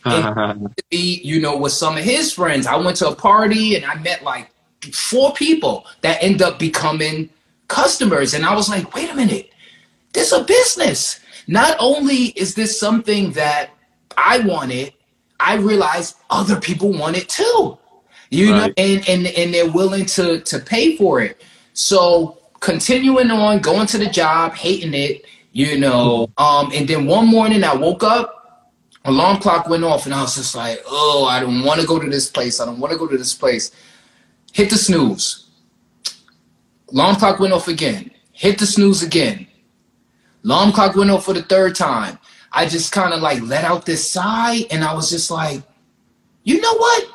And 0.04 0.74
he, 0.90 1.20
you 1.22 1.40
know, 1.40 1.56
with 1.56 1.72
some 1.72 1.96
of 1.96 2.02
his 2.02 2.32
friends, 2.32 2.66
I 2.66 2.76
went 2.76 2.96
to 2.98 3.08
a 3.08 3.14
party 3.14 3.76
and 3.76 3.84
I 3.84 3.94
met 3.96 4.24
like 4.24 4.50
four 4.92 5.32
people 5.34 5.86
that 6.00 6.22
end 6.22 6.42
up 6.42 6.58
becoming 6.58 7.30
customers. 7.68 8.34
And 8.34 8.44
I 8.44 8.54
was 8.54 8.68
like, 8.68 8.94
wait 8.94 9.10
a 9.10 9.14
minute, 9.14 9.50
this 10.12 10.32
is 10.32 10.40
a 10.40 10.44
business. 10.44 11.20
Not 11.46 11.76
only 11.78 12.26
is 12.36 12.54
this 12.54 12.78
something 12.78 13.32
that 13.32 13.70
I 14.16 14.40
wanted, 14.40 14.93
I 15.40 15.56
realized 15.56 16.16
other 16.30 16.60
people 16.60 16.92
want 16.92 17.16
it 17.16 17.28
too. 17.28 17.78
You 18.30 18.52
right. 18.52 18.68
know, 18.68 18.84
and, 18.84 19.08
and 19.08 19.26
and 19.26 19.54
they're 19.54 19.70
willing 19.70 20.06
to 20.06 20.40
to 20.40 20.58
pay 20.58 20.96
for 20.96 21.20
it. 21.20 21.42
So 21.72 22.38
continuing 22.60 23.30
on, 23.30 23.60
going 23.60 23.86
to 23.88 23.98
the 23.98 24.06
job, 24.06 24.54
hating 24.54 24.94
it, 24.94 25.26
you 25.52 25.78
know. 25.78 26.30
Um, 26.38 26.70
and 26.74 26.88
then 26.88 27.06
one 27.06 27.26
morning 27.26 27.62
I 27.62 27.74
woke 27.74 28.02
up, 28.02 28.72
alarm 29.04 29.38
clock 29.38 29.68
went 29.68 29.84
off, 29.84 30.06
and 30.06 30.14
I 30.14 30.22
was 30.22 30.36
just 30.36 30.54
like, 30.54 30.80
oh, 30.86 31.26
I 31.28 31.40
don't 31.40 31.62
want 31.62 31.80
to 31.80 31.86
go 31.86 31.98
to 31.98 32.08
this 32.08 32.30
place. 32.30 32.60
I 32.60 32.64
don't 32.64 32.80
want 32.80 32.92
to 32.92 32.98
go 32.98 33.06
to 33.06 33.18
this 33.18 33.34
place. 33.34 33.70
Hit 34.52 34.70
the 34.70 34.76
snooze. 34.76 35.50
Alarm 36.90 37.16
clock 37.16 37.38
went 37.38 37.52
off 37.52 37.68
again. 37.68 38.10
Hit 38.32 38.58
the 38.58 38.66
snooze 38.66 39.02
again. 39.02 39.46
Alarm 40.44 40.72
clock 40.72 40.96
went 40.96 41.10
off 41.10 41.24
for 41.24 41.34
the 41.34 41.42
third 41.42 41.74
time. 41.74 42.18
I 42.54 42.66
just 42.66 42.92
kind 42.92 43.12
of 43.12 43.20
like 43.20 43.42
let 43.42 43.64
out 43.64 43.84
this 43.84 44.08
sigh, 44.08 44.64
and 44.70 44.84
I 44.84 44.94
was 44.94 45.10
just 45.10 45.30
like, 45.30 45.62
you 46.44 46.60
know 46.60 46.74
what? 46.74 47.08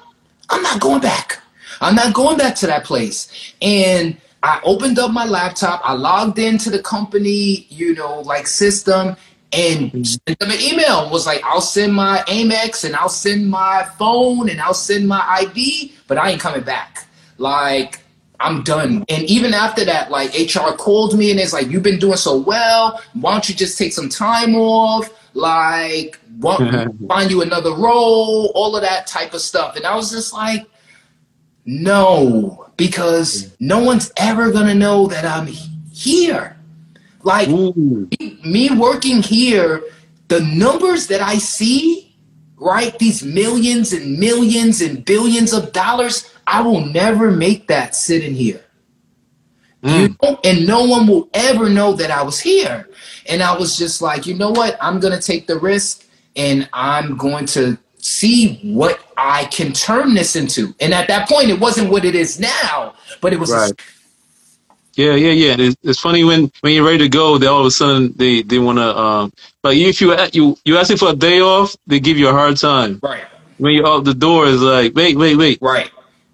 I'm 0.50 0.62
not 0.62 0.80
going 0.82 1.02
back. 1.02 1.40
I'm 1.82 1.96
not 1.96 2.14
going 2.14 2.38
back 2.38 2.56
to 2.56 2.68
that 2.68 2.84
place. 2.84 3.54
And 3.62 4.18
I 4.44 4.60
opened 4.64 5.00
up 5.00 5.12
my 5.12 5.26
laptop, 5.26 5.82
I 5.84 5.94
logged 5.94 6.40
into 6.40 6.70
the 6.70 6.82
company, 6.82 7.68
you 7.70 7.94
know, 7.94 8.22
like 8.22 8.48
system, 8.48 9.16
and 9.52 9.92
mm-hmm. 9.92 10.04
sent 10.04 10.40
them 10.40 10.52
an 10.52 10.60
email. 10.62 11.10
Was 11.10 11.26
like, 11.26 11.44
I'll 11.44 11.62
send 11.62 11.94
my 11.94 12.24
Amex 12.28 12.86
and 12.86 12.96
I'll 12.96 13.10
send 13.10 13.50
my 13.50 13.88
phone 13.98 14.50
and 14.50 14.62
I'll 14.62 14.74
send 14.74 15.08
my 15.08 15.24
ID, 15.28 15.94
but 16.08 16.18
I 16.18 16.32
ain't 16.32 16.42
coming 16.42 16.62
back. 16.62 17.08
Like, 17.38 18.02
I'm 18.40 18.64
done. 18.64 19.04
And 19.10 19.24
even 19.24 19.54
after 19.54 19.84
that, 19.86 20.12
like 20.12 20.34
HR 20.34 20.72
called 20.78 21.18
me 21.18 21.32
and 21.32 21.40
it's 21.40 21.52
like, 21.52 21.68
you've 21.68 21.84
been 21.84 22.00
doing 22.00 22.18
so 22.18 22.38
well. 22.38 23.02
Why 23.14 23.34
don't 23.34 23.50
you 23.50 23.56
just 23.56 23.78
take 23.78 23.92
some 23.92 24.08
time 24.08 24.56
off? 24.56 25.10
Like, 25.40 26.20
find 27.08 27.32
you 27.32 27.42
another 27.42 27.74
role, 27.74 28.52
all 28.56 28.76
of 28.76 28.82
that 28.82 29.08
type 29.08 29.34
of 29.34 29.42
stuff. 29.42 29.76
And 29.76 29.86
I 29.86 29.96
was 29.96 30.12
just 30.12 30.34
like, 30.34 30.70
no, 31.66 32.70
because 32.78 33.56
no 33.60 33.84
one's 33.84 34.12
ever 34.18 34.52
gonna 34.52 34.76
know 34.76 35.08
that 35.08 35.26
I'm 35.26 35.48
here. 35.92 36.58
Like 37.24 37.50
me, 37.50 38.40
me 38.44 38.70
working 38.72 39.22
here, 39.22 39.84
the 40.30 40.40
numbers 40.42 41.08
that 41.08 41.22
I 41.22 41.38
see, 41.38 42.16
right? 42.58 42.98
These 42.98 43.24
millions 43.24 43.94
and 43.94 44.18
millions 44.18 44.82
and 44.82 45.04
billions 45.04 45.54
of 45.54 45.74
dollars, 45.74 46.34
I 46.48 46.62
will 46.62 46.86
never 46.86 47.32
make 47.32 47.68
that 47.68 47.96
sitting 47.96 48.34
here. 48.34 48.64
Mm. 49.84 50.02
You 50.02 50.16
know? 50.22 50.40
And 50.44 50.68
no 50.68 50.84
one 50.86 51.08
will 51.08 51.30
ever 51.34 51.70
know 51.70 51.94
that 51.94 52.12
I 52.12 52.24
was 52.24 52.40
here. 52.40 52.88
And 53.28 53.42
I 53.42 53.58
was 53.58 53.78
just 53.78 54.02
like, 54.02 54.26
you 54.26 54.34
know 54.34 54.52
what? 54.52 54.78
I'm 54.82 55.00
gonna 55.00 55.22
take 55.22 55.48
the 55.48 55.58
risk 55.58 56.06
and 56.36 56.70
I'm 56.74 57.18
going 57.18 57.46
to 57.48 57.78
see 57.98 58.60
what 58.64 59.00
I 59.18 59.46
can 59.46 59.74
turn 59.74 60.14
this 60.14 60.36
into. 60.36 60.74
And 60.80 60.94
at 60.94 61.08
that 61.08 61.28
point, 61.28 61.50
it 61.50 61.60
wasn't 61.60 61.92
what 61.92 62.06
it 62.06 62.16
is 62.16 62.40
now, 62.40 62.96
but 63.22 63.34
it 63.34 63.40
was. 63.40 63.52
Right. 63.52 63.74
yeah, 64.96 65.14
yeah, 65.14 65.32
yeah. 65.32 65.56
It's, 65.60 65.76
it's, 65.84 66.00
funny 66.00 66.24
when 66.24 66.52
when 66.62 66.74
you're 66.74 66.86
ready 66.86 67.00
to 67.00 67.10
go, 67.10 67.38
they 67.38 67.48
all 67.48 67.62
of 67.62 67.66
a 67.66 67.72
sudden 67.72 68.14
they 68.16 68.42
they 68.42 68.60
want 68.60 68.80
to. 68.80 68.98
Um, 68.98 69.34
but 69.62 69.76
if 69.76 70.02
you 70.02 70.16
you 70.32 70.58
you 70.66 70.78
asking 70.78 70.98
for 70.98 71.10
a 71.10 71.16
day 71.16 71.42
off, 71.42 71.76
they 71.88 72.00
give 72.00 72.18
you 72.18 72.30
a 72.30 72.34
hard 72.34 72.58
time. 72.58 73.00
Right. 73.04 73.26
When 73.58 73.74
you're 73.74 73.88
out 73.88 74.06
the 74.06 74.14
door, 74.14 74.48
is 74.48 74.62
like, 74.62 74.96
wait, 74.96 75.18
wait, 75.18 75.36
wait. 75.36 75.60
Right. 75.62 75.92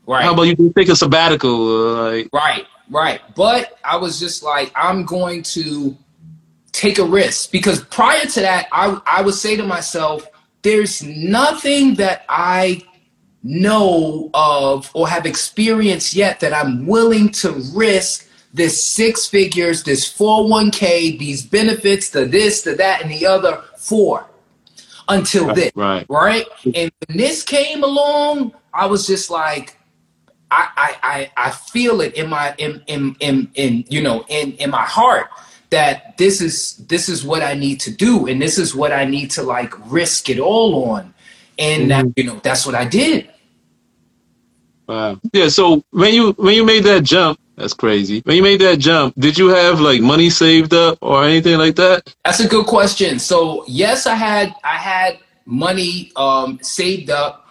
Right. 0.08 0.24
How 0.24 0.34
about 0.34 0.44
you 0.44 0.74
take 0.76 0.90
a 0.90 0.96
sabbatical? 0.96 1.98
Uh, 1.98 2.12
like. 2.12 2.30
Right. 2.32 2.66
Right. 2.90 3.22
But 3.36 3.80
I 3.84 3.98
was 3.98 4.20
just 4.20 4.44
like, 4.44 4.72
I'm 4.76 5.06
going 5.06 5.42
to 5.44 5.98
take 6.72 7.00
a 7.00 7.06
risk 7.06 7.52
because 7.52 7.84
prior 7.86 8.26
to 8.26 8.40
that, 8.42 8.68
I 8.72 9.00
I 9.08 9.22
would 9.22 9.34
say 9.34 9.56
to 9.56 9.64
myself, 9.64 10.28
there's 10.62 11.02
nothing 11.04 11.96
that 11.96 12.26
I 12.30 12.82
know 13.44 14.32
of 14.34 14.90
or 14.94 15.08
have 15.08 15.26
experienced 15.26 16.16
yet 16.16 16.40
that 16.40 16.54
I'm 16.54 16.86
willing 16.88 17.30
to 17.30 17.52
risk 17.74 18.28
this 18.54 18.84
six 18.84 19.28
figures, 19.28 19.84
this 19.84 20.12
401k, 20.12 21.20
these 21.20 21.46
benefits, 21.46 22.10
the 22.10 22.26
this, 22.26 22.62
the 22.62 22.74
that, 22.76 23.02
and 23.02 23.12
the 23.12 23.26
other 23.26 23.62
for 23.78 24.28
until 25.08 25.48
right, 25.48 25.56
this. 25.56 25.72
Right. 25.76 26.06
Right. 26.10 26.46
And 26.64 26.92
when 27.08 27.18
this 27.18 27.44
came 27.44 27.84
along, 27.84 28.54
I 28.74 28.86
was 28.86 29.06
just 29.06 29.30
like, 29.30 29.78
I 30.78 30.96
I 31.04 31.32
I, 31.38 31.52
feel 31.52 32.02
it 32.02 32.14
in 32.16 32.30
my 32.30 32.54
in 32.58 32.82
in 32.88 33.16
in, 33.20 33.50
in 33.56 33.86
you 33.90 34.02
know 34.02 34.26
in 34.28 34.54
in 34.54 34.70
my 34.70 34.84
heart 34.84 35.28
that 35.70 36.18
this 36.18 36.42
is 36.42 36.78
this 36.88 37.10
is 37.10 37.24
what 37.24 37.42
I 37.42 37.54
need 37.54 37.80
to 37.82 37.92
do 37.92 38.28
and 38.28 38.42
this 38.42 38.58
is 38.58 38.76
what 38.76 38.92
I 38.92 39.06
need 39.06 39.32
to 39.32 39.44
like 39.44 39.74
risk 39.92 40.30
it 40.30 40.40
all 40.40 40.92
on. 40.92 41.14
And 41.58 41.90
mm-hmm. 41.90 42.08
that, 42.08 42.14
you 42.18 42.24
know, 42.26 42.40
that's 42.44 42.66
what 42.66 42.76
I 42.76 42.86
did. 42.86 43.30
Wow. 44.88 45.20
Yeah, 45.34 45.50
so 45.50 45.84
when 45.92 46.14
you 46.14 46.34
when 46.34 46.56
you 46.56 46.66
made 46.66 46.84
that 46.84 47.04
jump, 47.04 47.40
that's 47.56 47.74
crazy. 47.74 48.22
When 48.26 48.36
you 48.36 48.44
made 48.44 48.62
that 48.62 48.80
jump, 48.80 49.16
did 49.18 49.38
you 49.38 49.48
have 49.48 49.80
like 49.80 50.02
money 50.02 50.30
saved 50.30 50.74
up 50.74 50.98
or 51.02 51.24
anything 51.24 51.58
like 51.58 51.76
that? 51.78 52.14
That's 52.24 52.40
a 52.40 52.48
good 52.48 52.68
question. 52.68 53.18
So 53.18 53.66
yes, 53.68 54.06
I 54.06 54.16
had 54.16 54.54
I 54.64 54.78
had 54.78 55.20
money 55.46 56.12
um, 56.16 56.60
saved 56.62 57.10
up. 57.10 57.45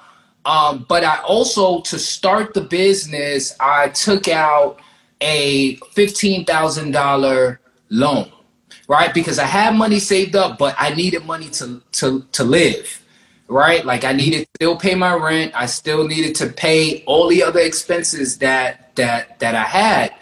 Um, 0.45 0.85
but 0.89 1.05
I 1.05 1.21
also 1.23 1.81
to 1.83 1.99
start 1.99 2.55
the 2.55 2.61
business, 2.61 3.55
I 3.61 3.89
took 3.89 4.29
out 4.29 4.81
a 5.21 5.77
fifteen 5.93 6.45
thousand 6.45 6.91
dollar 6.91 7.61
loan, 7.89 8.31
right? 8.89 9.13
Because 9.15 9.39
I 9.39 9.47
had 9.47 9.75
money 9.75 9.99
saved 9.99 10.37
up, 10.37 10.59
but 10.59 10.75
I 10.79 10.95
needed 10.95 11.25
money 11.25 11.49
to 11.51 11.83
to 11.93 12.27
to 12.33 12.45
live, 12.45 13.03
right? 13.49 13.85
Like 13.87 14.05
I 14.05 14.13
needed 14.13 14.41
to 14.41 14.49
still 14.57 14.77
pay 14.77 14.95
my 14.95 15.15
rent. 15.15 15.53
I 15.55 15.67
still 15.67 16.07
needed 16.07 16.35
to 16.37 16.49
pay 16.49 17.03
all 17.05 17.29
the 17.29 17.43
other 17.43 17.61
expenses 17.61 18.39
that 18.39 18.95
that 18.97 19.39
that 19.39 19.55
I 19.55 19.65
had. 19.65 20.15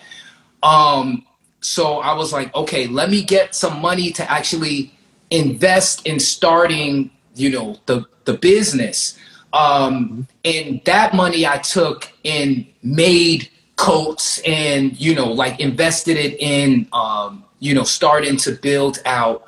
Um, 0.62 1.26
so 1.60 1.98
I 1.98 2.14
was 2.14 2.32
like, 2.32 2.54
okay, 2.54 2.86
let 2.86 3.10
me 3.10 3.22
get 3.22 3.54
some 3.54 3.80
money 3.80 4.10
to 4.12 4.30
actually 4.30 4.92
invest 5.30 6.06
in 6.06 6.20
starting, 6.20 7.10
you 7.34 7.50
know, 7.50 7.78
the 7.86 8.04
the 8.24 8.34
business. 8.34 9.18
Um, 9.52 10.26
and 10.44 10.80
that 10.84 11.14
money 11.14 11.46
I 11.46 11.58
took 11.58 12.10
and 12.24 12.66
made 12.82 13.50
coats 13.76 14.40
and 14.46 14.98
you 15.00 15.14
know 15.14 15.32
like 15.32 15.60
invested 15.60 16.16
it 16.16 16.40
in 16.40 16.88
um, 16.92 17.44
you 17.62 17.74
know, 17.74 17.84
starting 17.84 18.36
to 18.38 18.50
build 18.50 18.98
out 19.06 19.44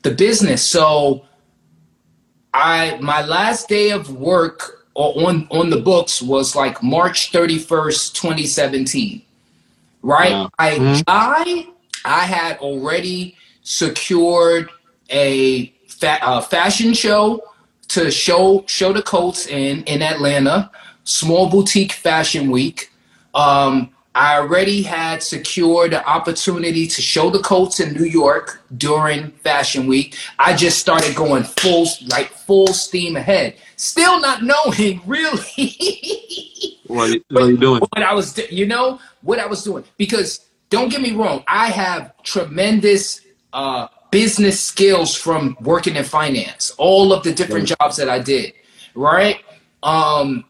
the 0.00 0.10
business. 0.10 0.66
So 0.66 1.26
I 2.54 2.98
my 3.02 3.22
last 3.26 3.68
day 3.68 3.90
of 3.90 4.10
work 4.10 4.86
on 4.94 5.46
on 5.50 5.68
the 5.68 5.76
books 5.76 6.22
was 6.22 6.56
like 6.56 6.82
March 6.82 7.30
31st, 7.30 8.14
2017. 8.14 9.20
Right? 10.00 10.30
Yeah. 10.30 10.48
I 10.58 10.70
mm-hmm. 10.76 11.02
I 11.06 11.68
I 12.06 12.24
had 12.24 12.56
already 12.60 13.36
secured 13.64 14.70
a 15.10 15.66
fa- 15.88 16.20
uh, 16.22 16.40
fashion 16.40 16.94
show 16.94 17.42
to 17.88 18.10
show 18.10 18.64
show 18.66 18.92
the 18.92 19.02
coats 19.02 19.46
in 19.46 19.82
in 19.84 20.02
Atlanta, 20.02 20.70
small 21.04 21.48
boutique 21.48 21.92
fashion 21.92 22.50
week. 22.50 22.90
Um, 23.34 23.90
I 24.14 24.38
already 24.38 24.82
had 24.82 25.22
secured 25.22 25.92
the 25.92 26.04
opportunity 26.04 26.88
to 26.88 27.00
show 27.00 27.30
the 27.30 27.38
coats 27.38 27.78
in 27.78 27.94
New 27.94 28.04
York 28.04 28.60
during 28.76 29.30
Fashion 29.30 29.86
Week. 29.86 30.16
I 30.40 30.56
just 30.56 30.78
started 30.78 31.14
going 31.14 31.44
full, 31.44 31.86
like 32.08 32.30
full 32.30 32.66
steam 32.68 33.14
ahead. 33.14 33.54
Still 33.76 34.20
not 34.20 34.42
knowing 34.42 35.02
really 35.06 36.80
what, 36.88 37.22
what 37.30 37.42
are 37.44 37.50
you 37.50 37.58
doing? 37.58 37.80
What 37.80 38.02
I 38.02 38.12
was, 38.12 38.36
you 38.50 38.66
know, 38.66 38.98
what 39.22 39.38
I 39.38 39.46
was 39.46 39.62
doing. 39.62 39.84
Because 39.96 40.46
don't 40.68 40.88
get 40.88 41.00
me 41.00 41.12
wrong, 41.12 41.44
I 41.46 41.68
have 41.68 42.12
tremendous 42.24 43.20
uh, 43.52 43.86
business 44.10 44.60
skills 44.60 45.14
from 45.14 45.56
working 45.60 45.96
in 45.96 46.04
finance, 46.04 46.70
all 46.78 47.12
of 47.12 47.22
the 47.22 47.32
different 47.32 47.68
jobs 47.68 47.96
that 47.96 48.08
I 48.08 48.18
did, 48.18 48.52
right? 48.94 49.40
Um, 49.82 50.44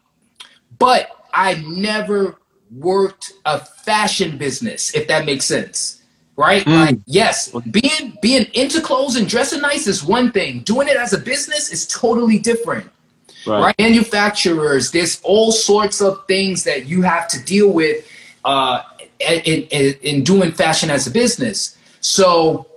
but 0.77 1.09
I 1.33 1.55
never 1.67 2.37
worked 2.75 3.33
a 3.45 3.59
fashion 3.59 4.37
business, 4.37 4.95
if 4.95 5.07
that 5.07 5.25
makes 5.25 5.45
sense. 5.45 5.97
Right? 6.35 6.63
Mm. 6.63 6.85
Like, 6.85 6.99
yes, 7.05 7.51
being 7.69 8.17
being 8.21 8.45
into 8.53 8.79
clothes 8.79 9.17
and 9.17 9.27
dressing 9.27 9.59
nice 9.59 9.87
is 9.87 10.05
one 10.05 10.31
thing. 10.31 10.61
Doing 10.61 10.87
it 10.87 10.95
as 10.95 11.11
a 11.11 11.17
business 11.17 11.69
is 11.69 11.85
totally 11.85 12.39
different. 12.39 12.89
Right. 13.45 13.61
Right? 13.61 13.75
Manufacturers, 13.77 14.91
there's 14.91 15.19
all 15.23 15.51
sorts 15.51 15.99
of 16.01 16.25
things 16.27 16.63
that 16.63 16.85
you 16.85 17.01
have 17.01 17.27
to 17.29 17.43
deal 17.43 17.73
with 17.73 18.07
uh, 18.45 18.83
in, 19.19 19.63
in, 19.63 19.95
in 20.01 20.23
doing 20.23 20.53
fashion 20.53 20.89
as 20.89 21.07
a 21.07 21.11
business. 21.11 21.77
So 21.99 22.68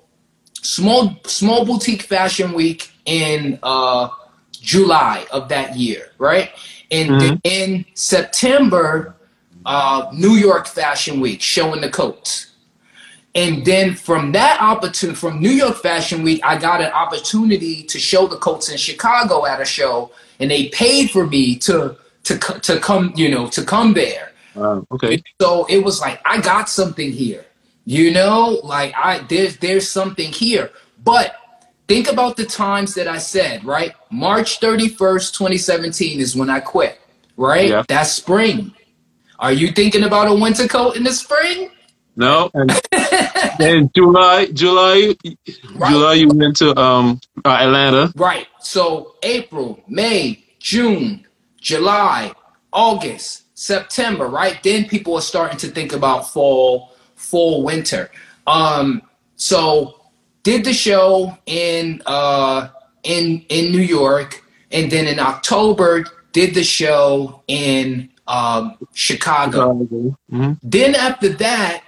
small 0.62 1.16
small 1.26 1.64
boutique 1.64 2.02
fashion 2.02 2.52
week 2.52 2.90
in 3.04 3.58
uh, 3.62 4.08
July 4.52 5.26
of 5.30 5.48
that 5.50 5.76
year, 5.76 6.10
right? 6.18 6.50
And 6.90 7.20
then 7.20 7.40
in 7.42 7.84
September, 7.94 9.16
uh, 9.64 10.10
New 10.12 10.32
York 10.32 10.66
Fashion 10.66 11.20
Week, 11.20 11.40
showing 11.40 11.80
the 11.80 11.88
coats. 11.88 12.48
And 13.34 13.64
then 13.64 13.94
from 13.94 14.32
that 14.32 14.60
opportunity, 14.60 15.18
from 15.18 15.40
New 15.40 15.50
York 15.50 15.76
Fashion 15.76 16.22
Week, 16.22 16.40
I 16.44 16.58
got 16.58 16.82
an 16.82 16.92
opportunity 16.92 17.82
to 17.84 17.98
show 17.98 18.26
the 18.26 18.36
coats 18.36 18.68
in 18.68 18.76
Chicago 18.76 19.46
at 19.46 19.60
a 19.60 19.64
show, 19.64 20.10
and 20.38 20.50
they 20.50 20.68
paid 20.68 21.10
for 21.10 21.26
me 21.26 21.56
to 21.60 21.96
to 22.24 22.38
to 22.38 22.78
come, 22.78 23.12
you 23.16 23.30
know, 23.30 23.48
to 23.48 23.64
come 23.64 23.94
there. 23.94 24.32
Wow. 24.54 24.86
Okay. 24.92 25.22
So 25.40 25.64
it 25.70 25.78
was 25.78 26.00
like 26.00 26.20
I 26.26 26.42
got 26.42 26.68
something 26.68 27.10
here, 27.10 27.46
you 27.84 28.12
know, 28.12 28.60
like 28.64 28.94
I 28.96 29.18
there's 29.28 29.56
there's 29.58 29.90
something 29.90 30.32
here. 30.32 30.70
But 31.02 31.34
think 31.88 32.10
about 32.10 32.36
the 32.36 32.46
times 32.46 32.94
that 32.94 33.08
I 33.08 33.18
said, 33.18 33.64
right? 33.64 33.92
March 34.10 34.60
31st, 34.60 35.34
2017 35.36 36.20
is 36.20 36.36
when 36.36 36.50
I 36.50 36.60
quit, 36.60 37.00
right? 37.36 37.68
Yeah. 37.68 37.82
That's 37.88 38.12
spring. 38.12 38.74
Are 39.38 39.52
you 39.52 39.72
thinking 39.72 40.04
about 40.04 40.28
a 40.28 40.34
winter 40.34 40.68
coat 40.68 40.96
in 40.96 41.02
the 41.02 41.12
spring? 41.12 41.70
No. 42.14 42.50
And 42.54 42.70
then 43.58 43.90
July, 43.94 44.46
July, 44.52 45.14
Right. 45.74 45.90
July, 45.90 46.14
you 46.14 46.28
went 46.28 46.56
to 46.58 46.78
um 46.78 47.20
uh, 47.44 47.50
Atlanta. 47.60 48.12
Right. 48.16 48.46
So 48.60 49.16
April, 49.22 49.80
May, 49.88 50.44
June, 50.60 51.26
July, 51.60 52.32
August, 52.72 53.44
September, 53.58 54.28
right? 54.28 54.62
Then 54.62 54.86
people 54.88 55.14
are 55.16 55.22
starting 55.22 55.58
to 55.58 55.68
think 55.68 55.92
about 55.92 56.32
fall, 56.32 56.91
fall, 57.22 57.62
winter. 57.62 58.10
Um, 58.46 59.02
so 59.36 60.00
did 60.42 60.64
the 60.64 60.72
show 60.72 61.36
in 61.46 62.02
uh 62.06 62.68
in 63.04 63.44
in 63.48 63.72
New 63.72 63.80
York, 63.80 64.44
and 64.70 64.90
then 64.90 65.06
in 65.06 65.18
October 65.18 66.04
did 66.32 66.54
the 66.54 66.64
show 66.64 67.42
in 67.48 68.10
um 68.26 68.76
Chicago. 68.94 69.74
Mhm. 70.32 70.58
Then 70.62 70.94
after 70.94 71.28
that, 71.30 71.82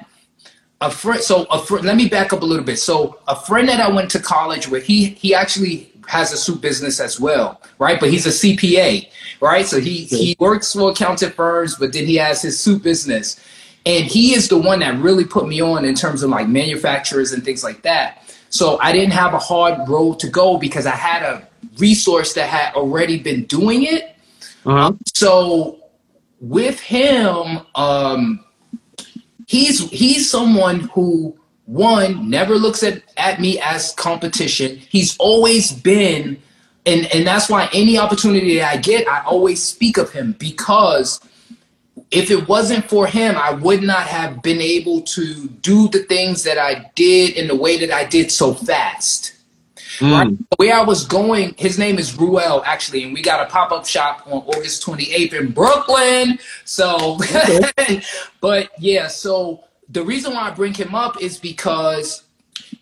a 0.81 0.91
friend. 0.91 1.21
So 1.21 1.45
a 1.51 1.59
friend. 1.59 1.85
Let 1.85 1.97
me 1.97 2.09
back 2.09 2.33
up 2.33 2.43
a 2.43 2.45
little 2.45 2.65
bit. 2.65 2.79
So 2.79 3.19
a 3.29 3.37
friend 3.37 3.69
that 3.69 3.81
I 3.81 3.89
went 3.89 4.11
to 4.13 4.21
college 4.21 4.69
with, 4.69 4.85
he 4.85 5.07
he 5.07 5.35
actually 5.35 5.91
has 6.07 6.33
a 6.33 6.37
soup 6.37 6.61
business 6.61 7.01
as 7.01 7.19
well, 7.19 7.61
right? 7.79 7.99
But 7.99 8.11
he's 8.11 8.27
a 8.27 8.31
CPA, 8.31 9.09
right? 9.41 9.67
So 9.67 9.81
he 9.81 10.05
he 10.05 10.37
works 10.39 10.73
for 10.73 10.91
accounting 10.91 11.31
firms, 11.31 11.77
but 11.77 11.93
then 11.93 12.07
he 12.07 12.17
has 12.17 12.43
his 12.43 12.61
soup 12.61 12.83
business, 12.83 13.41
and 13.87 14.05
he 14.05 14.35
is 14.35 14.49
the 14.49 14.59
one 14.59 14.81
that 14.81 14.99
really 14.99 15.25
put 15.25 15.47
me 15.47 15.61
on 15.61 15.85
in 15.85 15.95
terms 15.95 16.23
of 16.23 16.31
like 16.31 16.49
manufacturers 16.49 17.33
and 17.33 17.45
things 17.45 17.63
like 17.63 17.83
that. 17.83 18.23
So 18.51 18.79
I 18.81 18.93
didn't 18.93 19.13
have 19.13 19.35
a 19.35 19.39
hard 19.39 19.89
road 19.89 20.21
to 20.21 20.29
go 20.29 20.59
because 20.59 20.87
I 20.87 20.95
had 20.95 21.23
a 21.23 21.49
resource 21.79 22.35
that 22.35 22.49
had 22.49 22.75
already 22.75 23.19
been 23.19 23.45
doing 23.45 23.83
it. 23.85 24.17
Uh-huh. 24.65 24.93
So 25.13 25.81
with 26.41 26.81
him, 26.81 27.61
um, 27.75 28.45
he's 29.47 29.89
he's 29.91 30.31
someone 30.31 30.81
who 30.95 31.37
one 31.67 32.31
never 32.31 32.57
looks 32.57 32.83
at, 32.83 33.03
at 33.17 33.41
me 33.41 33.59
as 33.61 33.93
competition. 33.95 34.77
He's 34.77 35.17
always 35.19 35.73
been 35.73 36.41
and 36.87 37.07
and 37.15 37.27
that's 37.27 37.49
why 37.49 37.69
any 37.73 37.99
opportunity 37.99 38.59
that 38.59 38.73
I 38.73 38.77
get, 38.77 39.09
I 39.09 39.25
always 39.25 39.63
speak 39.63 39.97
of 39.97 40.11
him 40.11 40.37
because 40.39 41.21
if 42.15 42.31
it 42.31 42.49
wasn't 42.49 42.89
for 42.89 43.07
him, 43.07 43.37
I 43.37 43.53
would 43.53 43.83
not 43.83 44.07
have 44.07 44.41
been 44.43 44.61
able 44.61 45.03
to 45.03 45.49
do 45.49 45.89
the 45.89 46.01
things 46.01 46.45
that 46.45 46.59
I 46.59 46.91
did 46.95 47.37
in 47.37 47.49
the 47.49 47.57
way 47.57 47.77
that 47.79 47.91
I 47.91 48.05
did 48.05 48.31
so 48.31 48.55
fast. 48.55 49.33
Right? 50.01 50.29
Mm. 50.29 50.47
Where 50.57 50.75
I 50.75 50.83
was 50.83 51.05
going, 51.05 51.55
his 51.57 51.79
name 51.79 51.99
is 51.99 52.17
Ruel, 52.17 52.63
actually, 52.65 53.05
and 53.05 53.13
we 53.13 53.23
got 53.23 53.47
a 53.47 53.51
pop 53.51 53.73
up 53.73 53.87
shop 53.87 54.27
on 54.27 54.43
August 54.43 54.85
28th 54.85 55.35
in 55.35 55.51
Brooklyn. 55.51 56.39
So, 56.65 57.19
but 58.41 58.71
yeah, 58.79 59.09
so 59.09 59.65
the 59.89 60.03
reason 60.03 60.35
why 60.35 60.43
I 60.43 60.51
bring 60.51 60.75
him 60.75 60.95
up 60.95 61.21
is 61.21 61.39
because 61.39 62.25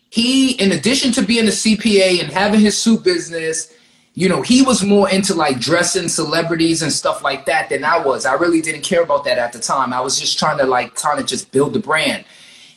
he, 0.09 0.51
in 0.53 0.71
addition 0.73 1.11
to 1.13 1.23
being 1.23 1.47
a 1.47 1.51
CPA 1.51 2.21
and 2.21 2.31
having 2.31 2.59
his 2.59 2.77
suit 2.77 3.03
business, 3.03 3.73
you 4.15 4.29
know, 4.29 4.41
he 4.41 4.61
was 4.61 4.83
more 4.83 5.09
into 5.09 5.33
like 5.33 5.59
dressing 5.59 6.07
celebrities 6.07 6.83
and 6.83 6.91
stuff 6.91 7.23
like 7.23 7.45
that 7.45 7.69
than 7.69 7.83
I 7.83 7.97
was. 7.99 8.25
I 8.25 8.33
really 8.33 8.61
didn't 8.61 8.83
care 8.83 9.01
about 9.01 9.25
that 9.25 9.39
at 9.39 9.53
the 9.53 9.59
time. 9.59 9.91
I 9.91 10.01
was 10.01 10.19
just 10.19 10.37
trying 10.37 10.59
to 10.59 10.65
like 10.65 10.93
kind 10.95 11.19
of 11.19 11.25
just 11.25 11.51
build 11.51 11.73
the 11.73 11.79
brand. 11.79 12.23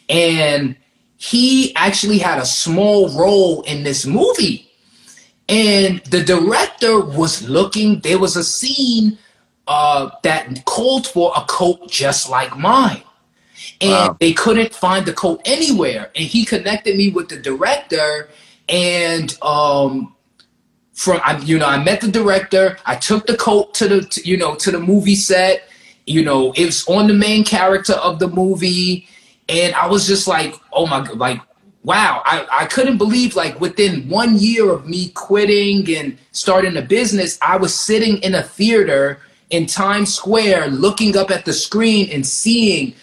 And 0.08 0.76
he 1.18 1.74
actually 1.76 2.18
had 2.18 2.38
a 2.38 2.46
small 2.46 3.10
role 3.18 3.62
in 3.62 3.84
this 3.84 4.06
movie. 4.06 4.70
And 5.48 6.00
the 6.06 6.22
director 6.24 7.00
was 7.00 7.46
looking, 7.48 8.00
there 8.00 8.18
was 8.18 8.36
a 8.36 8.42
scene 8.44 9.18
uh, 9.68 10.10
that 10.22 10.64
called 10.64 11.06
for 11.06 11.32
a 11.36 11.42
coat 11.42 11.90
just 11.90 12.30
like 12.30 12.56
mine. 12.56 13.02
And 13.80 13.90
Wow. 13.90 14.16
they 14.18 14.32
couldn't 14.32 14.74
find 14.74 15.04
the 15.04 15.12
coat 15.12 15.42
anywhere. 15.44 16.10
And 16.16 16.24
he 16.24 16.46
connected 16.46 16.96
me 16.96 17.10
with 17.10 17.28
the 17.28 17.36
director. 17.36 18.28
And 18.68 19.36
um, 19.42 20.15
from 20.96 21.20
I, 21.24 21.38
you 21.38 21.58
know, 21.58 21.66
I 21.66 21.82
met 21.82 22.00
the 22.00 22.08
director. 22.08 22.78
I 22.86 22.96
took 22.96 23.26
the 23.26 23.36
coat 23.36 23.72
to 23.74 23.86
the 23.86 24.00
to, 24.02 24.28
you 24.28 24.36
know 24.36 24.54
to 24.56 24.70
the 24.72 24.80
movie 24.80 25.14
set. 25.14 25.68
You 26.06 26.24
know, 26.24 26.52
it 26.52 26.64
was 26.66 26.86
on 26.88 27.06
the 27.06 27.14
main 27.14 27.44
character 27.44 27.92
of 27.94 28.18
the 28.18 28.28
movie, 28.28 29.06
and 29.48 29.74
I 29.74 29.86
was 29.88 30.06
just 30.06 30.26
like, 30.26 30.54
oh 30.72 30.86
my, 30.86 31.00
god, 31.06 31.18
like 31.18 31.40
wow, 31.84 32.22
I 32.24 32.46
I 32.50 32.64
couldn't 32.66 32.96
believe 32.98 33.36
like 33.36 33.60
within 33.60 34.08
one 34.08 34.36
year 34.38 34.70
of 34.72 34.88
me 34.88 35.10
quitting 35.10 35.88
and 35.96 36.16
starting 36.32 36.76
a 36.76 36.82
business, 36.82 37.38
I 37.42 37.56
was 37.58 37.74
sitting 37.74 38.16
in 38.22 38.34
a 38.34 38.42
theater 38.42 39.20
in 39.50 39.66
Times 39.66 40.12
Square, 40.14 40.68
looking 40.68 41.16
up 41.16 41.30
at 41.30 41.44
the 41.44 41.52
screen 41.52 42.08
and 42.10 42.26
seeing 42.26 42.94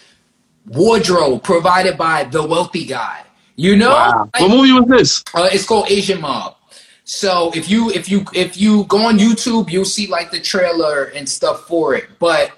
wardrobe 0.66 1.42
provided 1.42 1.96
by 1.96 2.24
the 2.24 2.42
wealthy 2.44 2.84
guy. 2.84 3.22
You 3.56 3.76
know, 3.76 3.90
Wow. 3.90 4.30
Like- 4.34 4.42
What 4.42 4.50
movie 4.50 4.72
was 4.72 4.86
this? 4.88 5.24
uh, 5.34 5.48
it's 5.52 5.64
called 5.64 5.86
Asian 5.90 6.20
Mob. 6.20 6.56
So 7.04 7.52
if 7.54 7.70
you 7.70 7.90
if 7.90 8.08
you 8.08 8.24
if 8.32 8.56
you 8.56 8.84
go 8.84 9.06
on 9.06 9.18
YouTube, 9.18 9.70
you'll 9.70 9.84
see 9.84 10.06
like 10.06 10.30
the 10.30 10.40
trailer 10.40 11.04
and 11.04 11.28
stuff 11.28 11.66
for 11.66 11.94
it. 11.94 12.08
But 12.18 12.52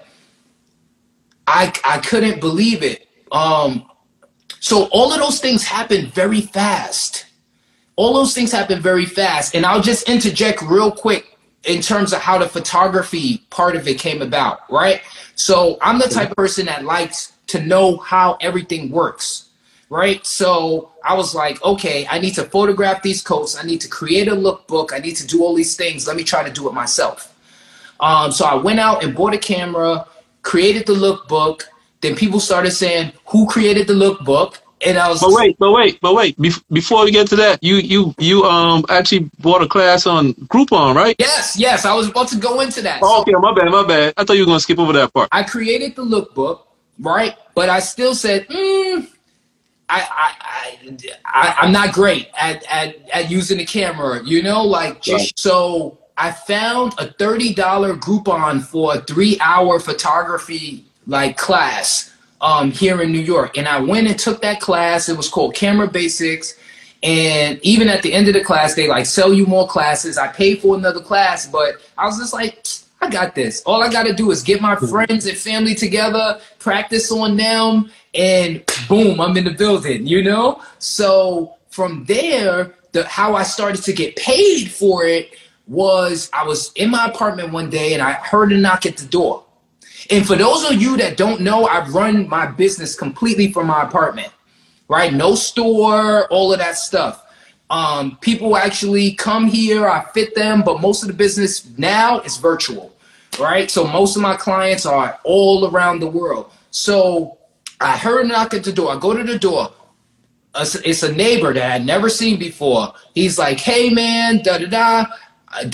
I 1.45 1.73
I 1.83 1.99
couldn't 1.99 2.39
believe 2.39 2.81
it. 2.81 3.09
Um, 3.31 3.89
so 4.61 4.85
all 4.85 5.11
of 5.13 5.19
those 5.19 5.41
things 5.41 5.65
happen 5.65 6.07
very 6.07 6.41
fast. 6.41 7.25
All 7.97 8.13
those 8.13 8.33
things 8.33 8.51
happen 8.51 8.79
very 8.79 9.05
fast, 9.05 9.53
and 9.53 9.65
I'll 9.65 9.81
just 9.81 10.07
interject 10.07 10.61
real 10.61 10.91
quick 10.91 11.37
in 11.65 11.81
terms 11.81 12.13
of 12.13 12.19
how 12.19 12.37
the 12.37 12.47
photography 12.47 13.39
part 13.49 13.75
of 13.75 13.85
it 13.87 13.99
came 13.99 14.21
about. 14.21 14.59
Right. 14.71 15.01
So 15.35 15.77
I'm 15.81 15.99
the 15.99 16.07
type 16.07 16.29
of 16.29 16.37
person 16.37 16.67
that 16.67 16.85
likes 16.85 17.33
to 17.47 17.61
know 17.61 17.97
how 17.97 18.37
everything 18.39 18.91
works 18.91 19.47
right? 19.89 20.25
So 20.25 20.91
I 21.07 21.13
was 21.13 21.33
like, 21.33 21.63
okay, 21.63 22.05
I 22.09 22.19
need 22.19 22.35
to 22.35 22.43
photograph 22.43 23.01
these 23.01 23.21
coats. 23.21 23.57
I 23.57 23.63
need 23.63 23.79
to 23.81 23.87
create 23.87 24.27
a 24.27 24.35
lookbook. 24.35 24.91
I 24.93 24.99
need 24.99 25.15
to 25.15 25.25
do 25.25 25.41
all 25.43 25.55
these 25.55 25.75
things. 25.75 26.05
Let 26.07 26.17
me 26.17 26.23
try 26.23 26.43
to 26.43 26.51
do 26.51 26.67
it 26.67 26.73
myself. 26.73 27.33
Um, 27.99 28.31
so 28.31 28.45
I 28.45 28.55
went 28.55 28.79
out 28.79 29.03
and 29.03 29.15
bought 29.15 29.33
a 29.33 29.37
camera, 29.37 30.05
created 30.41 30.85
the 30.85 30.93
lookbook. 30.93 31.63
Then 32.01 32.15
people 32.15 32.39
started 32.39 32.71
saying, 32.71 33.13
"Who 33.27 33.47
created 33.47 33.87
the 33.87 33.93
lookbook?" 33.93 34.57
And 34.85 34.99
I 34.99 35.09
was, 35.09 35.21
But 35.21 35.31
wait, 35.31 35.57
but 35.57 35.71
wait, 35.71 35.99
but 36.01 36.13
wait. 36.13 36.37
Bef- 36.37 36.63
before 36.71 37.03
we 37.05 37.11
get 37.11 37.27
to 37.29 37.35
that, 37.37 37.63
you 37.63 37.77
you 37.77 38.13
you 38.19 38.43
um 38.43 38.85
actually 38.89 39.31
bought 39.39 39.63
a 39.63 39.67
class 39.67 40.05
on 40.05 40.33
Groupon, 40.51 40.93
right? 40.93 41.15
yes, 41.17 41.55
yes, 41.57 41.85
I 41.85 41.95
was 41.95 42.09
about 42.09 42.27
to 42.29 42.37
go 42.37 42.61
into 42.61 42.83
that. 42.83 42.99
Oh, 43.01 43.21
okay, 43.21 43.31
my 43.31 43.53
bad, 43.53 43.71
my 43.71 43.83
bad. 43.87 44.13
I 44.17 44.23
thought 44.23 44.33
you 44.33 44.43
were 44.43 44.51
gonna 44.53 44.59
skip 44.59 44.77
over 44.77 44.93
that 44.93 45.11
part. 45.13 45.29
I 45.31 45.41
created 45.41 45.95
the 45.95 46.05
lookbook, 46.05 46.61
right? 46.99 47.35
But 47.55 47.69
I 47.69 47.79
still 47.79 48.13
said, 48.13 48.47
mm, 48.49 49.07
I, 49.89 50.05
I, 50.11 50.97
I, 51.25 51.55
I'm 51.61 51.71
not 51.71 51.93
great 51.93 52.29
at, 52.37 52.63
at, 52.69 53.09
at 53.11 53.31
using 53.31 53.57
the 53.57 53.65
camera, 53.65 54.21
you 54.25 54.43
know, 54.43 54.63
like 54.63 55.01
just 55.01 55.25
Right. 55.25 55.39
so 55.39 55.97
I 56.17 56.31
found 56.31 56.93
a 56.97 57.07
$30 57.07 57.55
Groupon 57.99 58.63
for 58.63 58.95
a 58.95 59.01
three 59.01 59.37
hour 59.39 59.79
photography 59.79 60.85
like 61.05 61.37
class 61.37 62.13
um, 62.41 62.71
here 62.71 63.01
in 63.01 63.11
New 63.11 63.21
York. 63.21 63.57
And 63.57 63.67
I 63.67 63.79
went 63.79 64.07
and 64.07 64.17
took 64.19 64.41
that 64.41 64.59
class. 64.59 65.09
It 65.09 65.15
was 65.15 65.29
called 65.29 65.55
Camera 65.55 65.87
Basics. 65.87 66.55
And 67.03 67.59
even 67.61 67.87
at 67.87 68.01
the 68.01 68.13
end 68.13 68.27
of 68.27 68.33
the 68.33 68.43
class, 68.43 68.73
they 68.73 68.87
like 68.87 69.05
sell 69.05 69.31
you 69.31 69.45
more 69.45 69.67
classes. 69.67 70.17
I 70.17 70.27
paid 70.27 70.61
for 70.61 70.75
another 70.75 70.99
class, 70.99 71.47
but 71.47 71.75
I 71.97 72.05
was 72.05 72.17
just 72.17 72.33
like, 72.33 72.65
I 72.99 73.09
got 73.09 73.35
this. 73.35 73.61
All 73.63 73.83
I 73.83 73.91
got 73.91 74.03
to 74.07 74.13
do 74.13 74.31
is 74.31 74.41
get 74.41 74.59
my 74.59 74.75
friends 74.75 75.27
and 75.27 75.37
family 75.37 75.75
together, 75.75 76.41
practice 76.57 77.11
on 77.11 77.37
them, 77.37 77.91
and 78.17 78.63
boom, 78.89 79.21
I'm 79.21 79.37
in 79.37 79.45
the 79.45 79.51
building, 79.51 80.07
you 80.07 80.23
know? 80.23 80.61
So 80.79 81.55
from 81.69 82.03
there, 82.05 82.73
the 82.91 83.05
how 83.05 83.35
I 83.35 83.43
started 83.43 83.83
to 83.83 83.93
get 83.93 84.15
paid 84.15 84.71
for 84.71 85.05
it 85.05 85.35
was 85.67 86.29
I 86.33 86.43
was 86.43 86.71
in 86.73 86.89
my 86.89 87.05
apartment 87.05 87.51
one 87.51 87.69
day 87.69 87.93
and 87.93 88.01
I 88.01 88.13
heard 88.13 88.51
a 88.51 88.57
knock 88.57 88.85
at 88.85 88.97
the 88.97 89.05
door. 89.05 89.45
And 90.09 90.25
for 90.25 90.35
those 90.35 90.69
of 90.69 90.81
you 90.81 90.97
that 90.97 91.17
don't 91.17 91.41
know, 91.41 91.67
I 91.67 91.87
run 91.89 92.27
my 92.29 92.47
business 92.47 92.95
completely 92.95 93.51
from 93.51 93.67
my 93.67 93.83
apartment, 93.83 94.31
right? 94.87 95.13
No 95.13 95.35
store, 95.35 96.27
all 96.29 96.53
of 96.53 96.59
that 96.59 96.77
stuff. 96.77 97.23
Um, 97.69 98.17
people 98.21 98.55
actually 98.55 99.13
come 99.13 99.45
here, 99.45 99.89
I 99.89 100.05
fit 100.13 100.33
them, 100.33 100.61
but 100.61 100.79
most 100.79 101.01
of 101.03 101.09
the 101.09 101.13
business 101.13 101.69
now 101.77 102.21
is 102.21 102.37
virtual, 102.37 102.95
right? 103.39 103.69
So 103.69 103.85
most 103.85 104.15
of 104.15 104.21
my 104.21 104.37
clients 104.37 104.85
are 104.85 105.19
all 105.25 105.69
around 105.69 105.99
the 105.99 106.07
world. 106.07 106.51
So 106.71 107.36
I 107.79 107.97
heard 107.97 108.25
a 108.25 108.27
knock 108.27 108.53
at 108.53 108.63
the 108.63 108.73
door. 108.73 108.91
I 108.91 108.99
go 108.99 109.15
to 109.15 109.23
the 109.23 109.37
door. 109.37 109.71
It's 110.55 111.03
a 111.03 111.11
neighbor 111.11 111.53
that 111.53 111.71
I'd 111.71 111.85
never 111.85 112.09
seen 112.09 112.39
before. 112.39 112.93
He's 113.13 113.37
like, 113.37 113.59
hey 113.59 113.89
man, 113.89 114.41
da 114.41 114.57
da 114.57 114.65
da. 114.67 115.05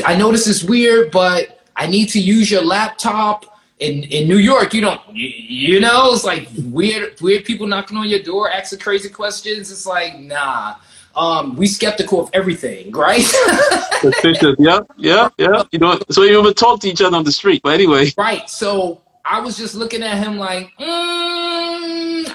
I 0.06 0.16
know 0.18 0.32
this 0.32 0.48
is 0.48 0.64
weird, 0.64 1.12
but 1.12 1.66
I 1.76 1.88
need 1.88 2.08
to 2.10 2.20
use 2.20 2.52
your 2.52 2.64
laptop. 2.64 3.46
In, 3.80 4.04
in 4.04 4.30
New 4.30 4.38
York, 4.38 4.74
you 4.74 4.80
don't, 4.80 5.02
you, 5.12 5.28
you 5.28 5.80
know, 5.82 6.14
it's 6.14 6.24
like 6.24 6.48
weird, 6.68 7.20
weird 7.20 7.44
people 7.44 7.68
knocking 7.68 7.98
on 7.98 8.08
your 8.08 8.22
door, 8.22 8.50
asking 8.50 8.80
crazy 8.80 9.10
questions. 9.10 9.72
It's 9.72 9.86
like, 9.86 10.18
nah, 10.20 10.76
um, 11.16 11.56
we 11.58 11.68
skeptical 11.68 12.22
of 12.22 12.30
everything, 12.34 12.92
right? 12.92 13.22
Suspicious. 14.02 14.56
Yep, 14.58 14.88
yep, 14.98 15.34
yep. 15.38 15.68
You 15.72 15.80
know, 15.80 16.00
so 16.10 16.24
you 16.24 16.40
even 16.40 16.54
talk 16.54 16.80
to 16.82 16.88
each 16.88 17.02
other 17.02 17.18
on 17.18 17.24
the 17.26 17.32
street. 17.32 17.62
But 17.62 17.74
anyway, 17.74 18.12
right. 18.18 18.50
So 18.50 19.02
I 19.26 19.40
was 19.40 19.58
just 19.58 19.76
looking 19.76 20.04
at 20.04 20.18
him 20.18 20.38
like, 20.38 20.72
mm, 20.80 21.43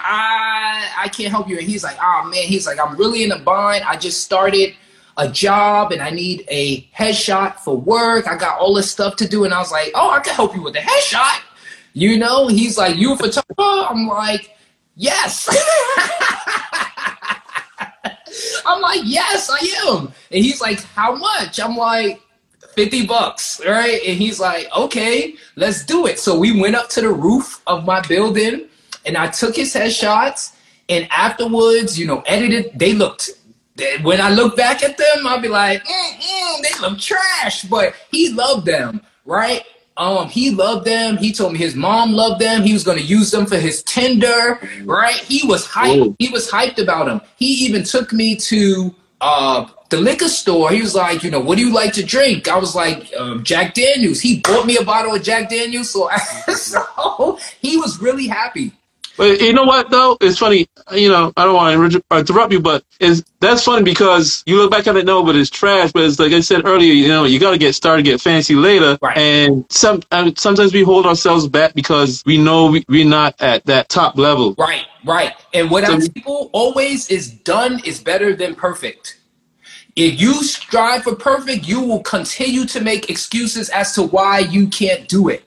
I, 0.00 0.90
I 0.96 1.08
can't 1.08 1.30
help 1.30 1.48
you. 1.48 1.58
And 1.58 1.66
he's 1.66 1.84
like, 1.84 1.96
oh 2.00 2.28
man, 2.30 2.44
he's 2.44 2.66
like, 2.66 2.78
I'm 2.78 2.96
really 2.96 3.24
in 3.24 3.32
a 3.32 3.38
bind. 3.38 3.84
I 3.84 3.96
just 3.96 4.24
started 4.24 4.74
a 5.16 5.28
job 5.28 5.92
and 5.92 6.00
I 6.00 6.10
need 6.10 6.44
a 6.48 6.82
headshot 6.96 7.56
for 7.56 7.76
work. 7.76 8.26
I 8.26 8.36
got 8.36 8.58
all 8.58 8.74
this 8.74 8.90
stuff 8.90 9.16
to 9.16 9.28
do. 9.28 9.44
And 9.44 9.52
I 9.52 9.58
was 9.58 9.72
like, 9.72 9.90
oh, 9.94 10.10
I 10.10 10.20
can 10.20 10.34
help 10.34 10.54
you 10.54 10.62
with 10.62 10.74
the 10.74 10.80
headshot. 10.80 11.40
You 11.92 12.16
know, 12.18 12.46
he's 12.46 12.78
like, 12.78 12.96
you 12.96 13.12
a 13.12 13.16
photographer? 13.16 13.52
I'm 13.58 14.06
like, 14.06 14.56
yes. 14.94 15.48
I'm 18.64 18.80
like, 18.80 19.00
yes, 19.04 19.50
I 19.50 19.88
am. 19.88 20.12
And 20.30 20.44
he's 20.44 20.60
like, 20.60 20.82
how 20.82 21.16
much? 21.16 21.58
I'm 21.58 21.76
like, 21.76 22.20
50 22.78 23.06
bucks, 23.06 23.60
right? 23.66 24.00
And 24.06 24.16
he's 24.16 24.38
like, 24.38 24.68
okay, 24.76 25.34
let's 25.56 25.84
do 25.84 26.06
it. 26.06 26.20
So 26.20 26.38
we 26.38 26.60
went 26.60 26.76
up 26.76 26.88
to 26.90 27.00
the 27.00 27.10
roof 27.10 27.60
of 27.66 27.84
my 27.84 28.00
building 28.02 28.68
and 29.08 29.16
I 29.16 29.26
took 29.28 29.56
his 29.56 29.74
headshots. 29.74 30.54
And 30.90 31.08
afterwards, 31.10 31.98
you 31.98 32.06
know, 32.06 32.22
edited, 32.26 32.78
they 32.78 32.94
looked 32.94 33.30
when 34.02 34.20
I 34.20 34.30
look 34.30 34.56
back 34.56 34.82
at 34.82 34.96
them, 34.96 35.26
I'll 35.26 35.40
be 35.40 35.48
like, 35.48 35.84
mm, 35.84 36.12
mm, 36.18 36.62
they 36.62 36.80
look 36.80 36.98
trash, 36.98 37.62
but 37.62 37.94
he 38.10 38.30
loved 38.30 38.66
them, 38.66 39.00
right? 39.24 39.62
Um, 39.96 40.28
he 40.28 40.50
loved 40.50 40.86
them. 40.86 41.16
He 41.16 41.32
told 41.32 41.52
me 41.52 41.58
his 41.58 41.74
mom 41.74 42.12
loved 42.12 42.40
them. 42.40 42.62
He 42.62 42.72
was 42.72 42.84
going 42.84 42.98
to 42.98 43.04
use 43.04 43.30
them 43.32 43.46
for 43.46 43.56
his 43.56 43.82
Tinder, 43.82 44.60
right? 44.84 45.16
He 45.16 45.46
was 45.46 45.66
hyped. 45.66 46.14
He 46.20 46.28
was 46.28 46.48
hyped 46.48 46.80
about 46.80 47.06
them. 47.06 47.20
He 47.36 47.46
even 47.66 47.82
took 47.82 48.12
me 48.12 48.36
to 48.36 48.94
uh, 49.20 49.66
the 49.90 49.96
liquor 49.96 50.28
store. 50.28 50.70
He 50.70 50.80
was 50.80 50.94
like, 50.94 51.24
you 51.24 51.32
know, 51.32 51.40
what 51.40 51.58
do 51.58 51.66
you 51.66 51.72
like 51.72 51.92
to 51.94 52.04
drink? 52.04 52.46
I 52.46 52.58
was 52.58 52.76
like, 52.76 53.12
um, 53.18 53.42
Jack 53.42 53.74
Daniels. 53.74 54.20
He 54.20 54.38
bought 54.38 54.66
me 54.66 54.76
a 54.76 54.84
bottle 54.84 55.14
of 55.16 55.22
Jack 55.22 55.50
Daniels, 55.50 55.90
so, 55.90 56.08
so 56.54 57.38
he 57.60 57.76
was 57.76 58.00
really 58.00 58.28
happy. 58.28 58.72
But 59.18 59.40
you 59.40 59.52
know 59.52 59.64
what 59.64 59.90
though? 59.90 60.16
It's 60.20 60.38
funny. 60.38 60.68
You 60.92 61.08
know, 61.08 61.32
I 61.36 61.44
don't 61.44 61.56
want 61.56 61.92
to 61.92 62.16
interrupt 62.16 62.52
you, 62.52 62.60
but 62.60 62.84
is 63.00 63.24
that's 63.40 63.64
funny 63.64 63.82
because 63.82 64.44
you 64.46 64.56
look 64.56 64.70
back 64.70 64.86
at 64.86 64.96
it, 64.96 65.04
no, 65.04 65.24
but 65.24 65.34
it's 65.34 65.50
trash. 65.50 65.90
But 65.90 66.04
it's 66.04 66.20
like 66.20 66.32
I 66.32 66.38
said 66.40 66.64
earlier, 66.64 66.92
you 66.92 67.08
know, 67.08 67.24
you 67.24 67.40
got 67.40 67.50
to 67.50 67.58
get 67.58 67.74
started, 67.74 68.04
get 68.04 68.20
fancy 68.20 68.54
later, 68.54 68.96
right. 69.02 69.18
and 69.18 69.66
some 69.70 70.02
and 70.12 70.38
sometimes 70.38 70.72
we 70.72 70.82
hold 70.82 71.04
ourselves 71.04 71.48
back 71.48 71.74
because 71.74 72.22
we 72.26 72.38
know 72.38 72.70
we, 72.70 72.84
we're 72.88 73.04
not 73.04 73.34
at 73.40 73.66
that 73.66 73.88
top 73.88 74.16
level. 74.16 74.54
Right, 74.56 74.86
right. 75.04 75.34
And 75.52 75.68
what 75.68 75.84
so, 75.84 75.94
I 75.94 76.08
people 76.14 76.48
always 76.52 77.10
is 77.10 77.32
done 77.32 77.80
is 77.84 78.00
better 78.00 78.36
than 78.36 78.54
perfect. 78.54 79.18
If 79.96 80.20
you 80.20 80.44
strive 80.44 81.02
for 81.02 81.16
perfect, 81.16 81.66
you 81.66 81.80
will 81.80 82.04
continue 82.04 82.66
to 82.66 82.80
make 82.80 83.10
excuses 83.10 83.68
as 83.70 83.96
to 83.96 84.04
why 84.04 84.38
you 84.38 84.68
can't 84.68 85.08
do 85.08 85.28
it. 85.28 85.42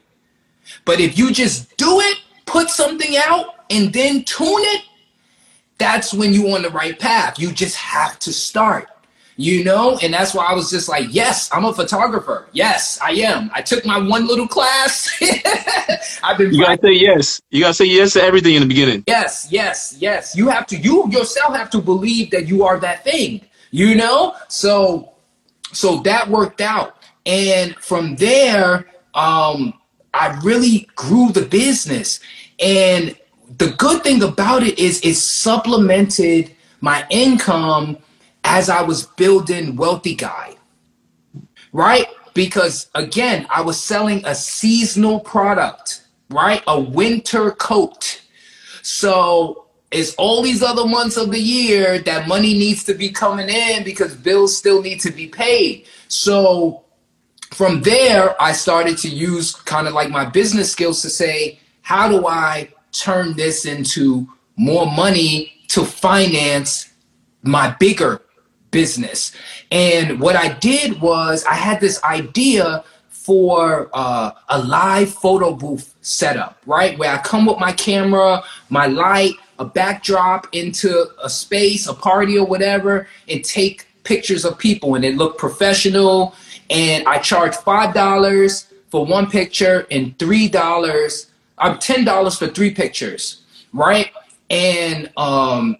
But 0.83 0.99
if 0.99 1.17
you 1.17 1.31
just 1.31 1.77
do 1.77 2.01
it, 2.01 2.17
put 2.45 2.69
something 2.69 3.15
out, 3.15 3.60
and 3.71 3.93
then 3.93 4.23
tune 4.25 4.47
it, 4.49 4.83
that's 5.77 6.13
when 6.13 6.33
you're 6.33 6.55
on 6.55 6.61
the 6.61 6.69
right 6.69 6.99
path. 6.99 7.39
You 7.39 7.51
just 7.51 7.75
have 7.77 8.19
to 8.19 8.33
start, 8.33 8.87
you 9.37 9.63
know? 9.63 9.97
And 10.03 10.13
that's 10.13 10.33
why 10.33 10.45
I 10.45 10.53
was 10.53 10.69
just 10.69 10.89
like, 10.89 11.07
yes, 11.09 11.49
I'm 11.51 11.65
a 11.65 11.73
photographer. 11.73 12.47
Yes, 12.51 12.99
I 13.01 13.11
am. 13.11 13.49
I 13.53 13.61
took 13.61 13.85
my 13.85 13.97
one 13.97 14.27
little 14.27 14.47
class. 14.47 15.09
I've 16.23 16.37
been. 16.37 16.53
You 16.53 16.65
gotta 16.65 16.79
say 16.83 16.91
yes. 16.91 17.41
You 17.49 17.61
gotta 17.61 17.73
say 17.73 17.85
yes 17.85 18.13
to 18.13 18.21
everything 18.21 18.55
in 18.55 18.61
the 18.61 18.67
beginning. 18.67 19.03
Yes, 19.07 19.47
yes, 19.49 19.95
yes. 19.99 20.35
You 20.35 20.49
have 20.49 20.67
to. 20.67 20.77
You 20.77 21.09
yourself 21.09 21.55
have 21.55 21.69
to 21.71 21.81
believe 21.81 22.29
that 22.31 22.47
you 22.47 22.63
are 22.63 22.79
that 22.79 23.03
thing. 23.03 23.41
You 23.71 23.95
know. 23.95 24.35
So, 24.49 25.13
so 25.71 26.01
that 26.01 26.29
worked 26.29 26.61
out, 26.61 26.97
and 27.25 27.75
from 27.77 28.17
there, 28.17 28.87
um, 29.15 29.73
I 30.13 30.39
really 30.43 30.87
grew 30.95 31.31
the 31.31 31.45
business, 31.45 32.19
and 32.59 33.15
the 33.61 33.69
good 33.73 34.01
thing 34.01 34.23
about 34.23 34.63
it 34.63 34.79
is 34.79 34.99
it 35.01 35.13
supplemented 35.13 36.55
my 36.79 37.05
income 37.11 37.95
as 38.43 38.71
I 38.71 38.81
was 38.81 39.05
building 39.05 39.75
Wealthy 39.75 40.15
Guy, 40.15 40.55
right? 41.71 42.07
Because 42.33 42.89
again, 42.95 43.45
I 43.51 43.61
was 43.61 43.79
selling 43.79 44.25
a 44.25 44.33
seasonal 44.33 45.19
product, 45.19 46.07
right? 46.31 46.63
A 46.65 46.79
winter 46.79 47.51
coat. 47.51 48.23
So 48.81 49.67
it's 49.91 50.15
all 50.15 50.41
these 50.41 50.63
other 50.63 50.87
months 50.87 51.15
of 51.15 51.29
the 51.29 51.39
year 51.39 51.99
that 51.99 52.27
money 52.27 52.55
needs 52.55 52.83
to 52.85 52.95
be 52.95 53.09
coming 53.09 53.47
in 53.47 53.83
because 53.83 54.15
bills 54.15 54.57
still 54.57 54.81
need 54.81 55.01
to 55.01 55.11
be 55.11 55.27
paid. 55.27 55.85
So 56.07 56.83
from 57.51 57.83
there, 57.83 58.41
I 58.41 58.53
started 58.53 58.97
to 58.99 59.07
use 59.07 59.53
kind 59.53 59.87
of 59.87 59.93
like 59.93 60.09
my 60.09 60.25
business 60.25 60.71
skills 60.71 61.03
to 61.03 61.11
say, 61.11 61.59
how 61.83 62.07
do 62.07 62.25
I 62.25 62.73
turn 62.91 63.35
this 63.35 63.65
into 63.65 64.27
more 64.57 64.85
money 64.85 65.53
to 65.69 65.85
finance 65.85 66.91
my 67.43 67.75
bigger 67.79 68.21
business. 68.71 69.33
And 69.71 70.19
what 70.19 70.35
I 70.35 70.53
did 70.59 71.01
was 71.01 71.43
I 71.45 71.53
had 71.53 71.79
this 71.79 72.01
idea 72.03 72.83
for 73.09 73.89
uh, 73.93 74.31
a 74.49 74.63
live 74.63 75.13
photo 75.13 75.53
booth 75.53 75.93
setup, 76.01 76.57
right? 76.65 76.97
Where 76.97 77.13
I 77.13 77.17
come 77.19 77.45
with 77.45 77.59
my 77.59 77.71
camera, 77.71 78.43
my 78.69 78.87
light, 78.87 79.33
a 79.59 79.65
backdrop 79.65 80.47
into 80.53 81.05
a 81.23 81.29
space, 81.29 81.87
a 81.87 81.93
party 81.93 82.37
or 82.37 82.45
whatever, 82.45 83.07
and 83.29 83.43
take 83.43 83.87
pictures 84.03 84.43
of 84.43 84.57
people 84.57 84.95
and 84.95 85.05
it 85.05 85.15
look 85.15 85.37
professional. 85.37 86.35
And 86.69 87.07
I 87.07 87.19
charge 87.19 87.53
$5 87.53 88.65
for 88.89 89.05
one 89.05 89.29
picture 89.29 89.85
and 89.91 90.17
$3 90.17 91.30
I'm 91.61 91.77
ten 91.77 92.03
dollars 92.03 92.37
for 92.37 92.47
three 92.47 92.71
pictures, 92.71 93.43
right? 93.71 94.11
And 94.49 95.11
um, 95.15 95.77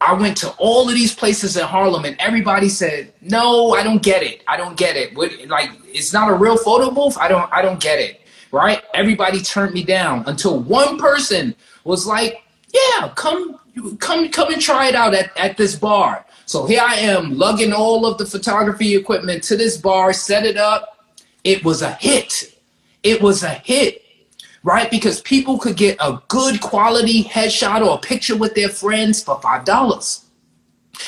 I 0.00 0.14
went 0.14 0.36
to 0.38 0.50
all 0.52 0.88
of 0.88 0.94
these 0.94 1.14
places 1.14 1.56
in 1.56 1.64
Harlem, 1.64 2.04
and 2.04 2.16
everybody 2.20 2.68
said, 2.68 3.12
"No, 3.20 3.74
I 3.74 3.82
don't 3.82 4.02
get 4.02 4.22
it. 4.22 4.42
I 4.46 4.56
don't 4.56 4.76
get 4.76 4.96
it. 4.96 5.14
What, 5.16 5.32
like, 5.48 5.70
it's 5.84 6.12
not 6.12 6.30
a 6.30 6.34
real 6.34 6.56
photo 6.56 6.92
booth. 6.92 7.18
I 7.18 7.26
don't. 7.28 7.52
I 7.52 7.60
don't 7.60 7.80
get 7.80 7.98
it." 7.98 8.22
Right? 8.52 8.82
Everybody 8.94 9.40
turned 9.40 9.74
me 9.74 9.82
down 9.84 10.24
until 10.26 10.60
one 10.60 10.96
person 10.96 11.56
was 11.82 12.06
like, 12.06 12.42
"Yeah, 12.72 13.12
come, 13.16 13.58
come, 13.98 14.28
come 14.28 14.52
and 14.52 14.62
try 14.62 14.88
it 14.88 14.94
out 14.94 15.12
at, 15.12 15.36
at 15.36 15.56
this 15.56 15.74
bar." 15.74 16.24
So 16.46 16.66
here 16.66 16.82
I 16.84 16.94
am, 16.94 17.36
lugging 17.36 17.72
all 17.72 18.06
of 18.06 18.18
the 18.18 18.26
photography 18.26 18.96
equipment 18.96 19.42
to 19.44 19.56
this 19.56 19.76
bar, 19.76 20.12
set 20.12 20.46
it 20.46 20.56
up. 20.56 20.98
It 21.42 21.64
was 21.64 21.82
a 21.82 21.92
hit. 21.94 22.56
It 23.02 23.20
was 23.22 23.42
a 23.42 23.50
hit 23.50 24.04
right? 24.62 24.90
Because 24.90 25.20
people 25.22 25.58
could 25.58 25.76
get 25.76 25.96
a 26.00 26.20
good 26.28 26.60
quality 26.60 27.24
headshot 27.24 27.84
or 27.86 27.94
a 27.94 27.98
picture 27.98 28.36
with 28.36 28.54
their 28.54 28.68
friends 28.68 29.22
for 29.22 29.40
five 29.40 29.64
dollars. 29.64 30.26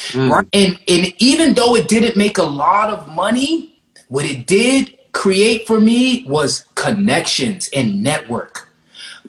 Mm. 0.09 0.31
Right? 0.31 0.49
And 0.53 0.79
and 0.89 1.15
even 1.19 1.55
though 1.55 1.77
it 1.77 1.89
didn't 1.89 2.17
make 2.17 2.39
a 2.39 2.43
lot 2.45 2.91
of 2.91 3.09
money, 3.09 3.83
what 4.09 4.25
it 4.25 4.47
did 4.47 4.99
create 5.13 5.67
for 5.67 5.81
me 5.81 6.25
was 6.27 6.65
connections 6.75 7.69
and 7.75 8.03
network. 8.03 8.69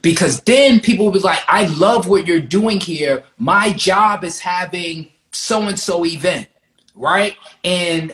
Because 0.02 0.42
then 0.42 0.80
people 0.80 1.06
would 1.06 1.14
be 1.14 1.20
like, 1.20 1.40
I 1.48 1.66
love 1.68 2.10
what 2.10 2.28
you're 2.28 2.42
doing 2.42 2.80
here. 2.80 3.24
My 3.38 3.72
job 3.72 4.24
is 4.24 4.40
having 4.40 5.10
so 5.32 5.64
and 5.64 5.80
so 5.80 6.06
event, 6.06 6.48
right? 6.96 7.38
And 7.64 8.14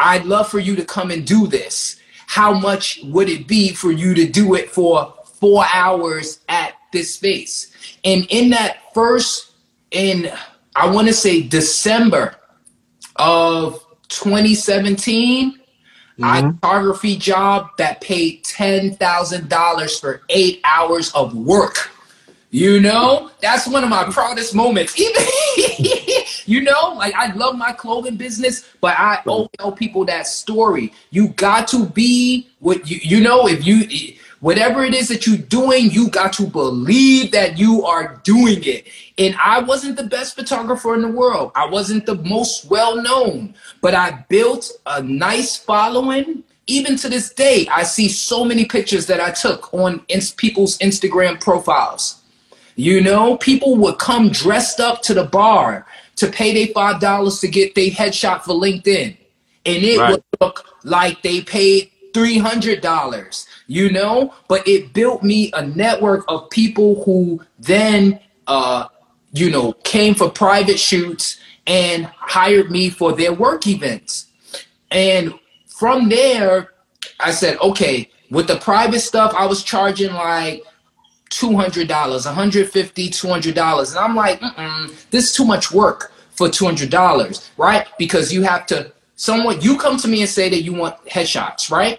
I'd 0.00 0.24
love 0.24 0.48
for 0.48 0.58
you 0.58 0.74
to 0.76 0.84
come 0.84 1.10
and 1.10 1.26
do 1.26 1.46
this. 1.46 2.00
How 2.26 2.52
much 2.52 3.00
would 3.04 3.28
it 3.28 3.46
be 3.46 3.72
for 3.72 3.90
you 3.92 4.14
to 4.14 4.28
do 4.28 4.54
it 4.54 4.70
for 4.70 5.14
four 5.40 5.64
hours 5.72 6.40
at 6.48 6.74
this 6.92 7.14
space? 7.14 7.72
And 8.04 8.26
in 8.30 8.50
that 8.50 8.78
first, 8.94 9.52
in 9.90 10.30
I 10.76 10.88
want 10.90 11.08
to 11.08 11.14
say 11.14 11.42
December 11.42 12.36
of 13.16 13.84
2017, 14.08 15.52
mm-hmm. 15.52 16.24
I 16.24 16.52
photography 16.52 17.16
job 17.16 17.70
that 17.78 18.00
paid 18.00 18.44
ten 18.44 18.94
thousand 18.94 19.48
dollars 19.48 19.98
for 19.98 20.22
eight 20.28 20.60
hours 20.64 21.12
of 21.14 21.34
work. 21.34 21.90
You 22.50 22.80
know, 22.80 23.30
that's 23.42 23.66
one 23.68 23.84
of 23.84 23.90
my 23.90 24.04
proudest 24.04 24.54
moments. 24.54 24.98
Even 25.00 25.22
you 26.46 26.62
know, 26.62 26.94
like 26.96 27.14
I 27.14 27.32
love 27.34 27.56
my 27.56 27.72
clothing 27.72 28.16
business, 28.16 28.64
but 28.80 28.98
I 28.98 29.20
always 29.26 29.50
tell 29.58 29.70
people 29.70 30.06
that 30.06 30.26
story. 30.26 30.92
You 31.10 31.28
got 31.28 31.68
to 31.68 31.84
be 31.84 32.48
what 32.60 32.90
you 32.90 33.00
you 33.02 33.22
know, 33.22 33.46
if 33.46 33.66
you 33.66 34.16
whatever 34.40 34.84
it 34.84 34.94
is 34.94 35.08
that 35.08 35.26
you're 35.26 35.36
doing, 35.36 35.90
you 35.90 36.08
got 36.10 36.32
to 36.34 36.46
believe 36.46 37.32
that 37.32 37.58
you 37.58 37.84
are 37.84 38.20
doing 38.24 38.62
it. 38.64 38.86
And 39.16 39.34
I 39.42 39.60
wasn't 39.60 39.96
the 39.96 40.04
best 40.04 40.36
photographer 40.36 40.94
in 40.94 41.02
the 41.02 41.08
world. 41.08 41.52
I 41.54 41.66
wasn't 41.66 42.06
the 42.06 42.14
most 42.16 42.66
well 42.66 43.00
known, 43.00 43.54
but 43.80 43.94
I 43.94 44.24
built 44.28 44.70
a 44.86 45.02
nice 45.02 45.56
following. 45.56 46.44
Even 46.66 46.96
to 46.96 47.08
this 47.08 47.32
day, 47.32 47.66
I 47.70 47.82
see 47.82 48.08
so 48.08 48.44
many 48.44 48.66
pictures 48.66 49.06
that 49.06 49.20
I 49.20 49.30
took 49.30 49.72
on 49.72 50.00
people's 50.36 50.76
Instagram 50.78 51.40
profiles. 51.40 52.22
You 52.76 53.00
know, 53.00 53.38
people 53.38 53.76
would 53.78 53.98
come 53.98 54.28
dressed 54.28 54.78
up 54.78 55.02
to 55.02 55.14
the 55.14 55.24
bar 55.24 55.86
to 56.16 56.26
pay 56.28 56.52
their 56.52 56.72
five 56.74 57.00
dollars 57.00 57.40
to 57.40 57.48
get 57.48 57.74
their 57.74 57.90
headshot 57.90 58.42
for 58.42 58.52
LinkedIn, 58.52 59.16
and 59.66 59.82
it 59.82 59.98
right. 59.98 60.10
would 60.10 60.22
look 60.40 60.76
like 60.84 61.22
they 61.22 61.40
paid 61.40 61.90
three 62.12 62.38
hundred 62.38 62.80
dollars. 62.80 63.46
You 63.70 63.90
know, 63.90 64.34
but 64.48 64.66
it 64.66 64.94
built 64.94 65.22
me 65.22 65.52
a 65.52 65.64
network 65.64 66.24
of 66.26 66.48
people 66.48 67.04
who 67.04 67.42
then, 67.58 68.18
uh, 68.46 68.86
you 69.32 69.50
know, 69.50 69.74
came 69.84 70.14
for 70.14 70.30
private 70.30 70.80
shoots 70.80 71.38
and 71.66 72.06
hired 72.06 72.70
me 72.70 72.88
for 72.88 73.12
their 73.12 73.34
work 73.34 73.66
events. 73.66 74.26
And 74.90 75.34
from 75.66 76.08
there, 76.08 76.72
I 77.20 77.30
said, 77.30 77.58
okay, 77.60 78.10
with 78.30 78.46
the 78.46 78.56
private 78.56 79.00
stuff, 79.00 79.34
I 79.36 79.46
was 79.46 79.62
charging 79.62 80.12
like 80.14 80.64
$200, 81.30 81.86
$150, 81.86 82.92
$200. 82.92 83.90
And 83.90 83.98
I'm 83.98 84.16
like, 84.16 84.40
this 85.10 85.30
is 85.30 85.32
too 85.32 85.44
much 85.44 85.70
work 85.70 86.12
for 86.30 86.48
$200, 86.48 87.50
right? 87.58 87.86
Because 87.98 88.32
you 88.32 88.42
have 88.42 88.64
to, 88.66 88.92
someone, 89.16 89.60
you 89.60 89.76
come 89.76 89.98
to 89.98 90.08
me 90.08 90.22
and 90.22 90.30
say 90.30 90.48
that 90.48 90.62
you 90.62 90.72
want 90.72 90.96
headshots, 91.06 91.70
right? 91.70 91.98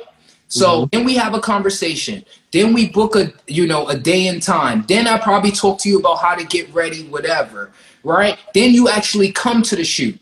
So 0.49 0.67
mm-hmm. 0.67 0.89
then 0.91 1.05
we 1.05 1.15
have 1.15 1.33
a 1.33 1.39
conversation. 1.39 2.25
Then 2.51 2.73
we 2.73 2.89
book 2.89 3.15
a, 3.15 3.31
you 3.47 3.65
know, 3.65 3.87
a 3.87 3.97
day 3.97 4.27
and 4.27 4.41
time. 4.41 4.83
Then 4.87 5.07
I 5.07 5.17
probably 5.17 5.51
talk 5.51 5.79
to 5.81 5.89
you 5.89 5.99
about 5.99 6.17
how 6.19 6.35
to 6.35 6.43
get 6.43 6.71
ready, 6.73 7.03
whatever, 7.03 7.71
right? 8.03 8.37
Then 8.53 8.73
you 8.73 8.89
actually 8.89 9.31
come 9.31 9.61
to 9.63 9.75
the 9.75 9.85
shoot, 9.85 10.19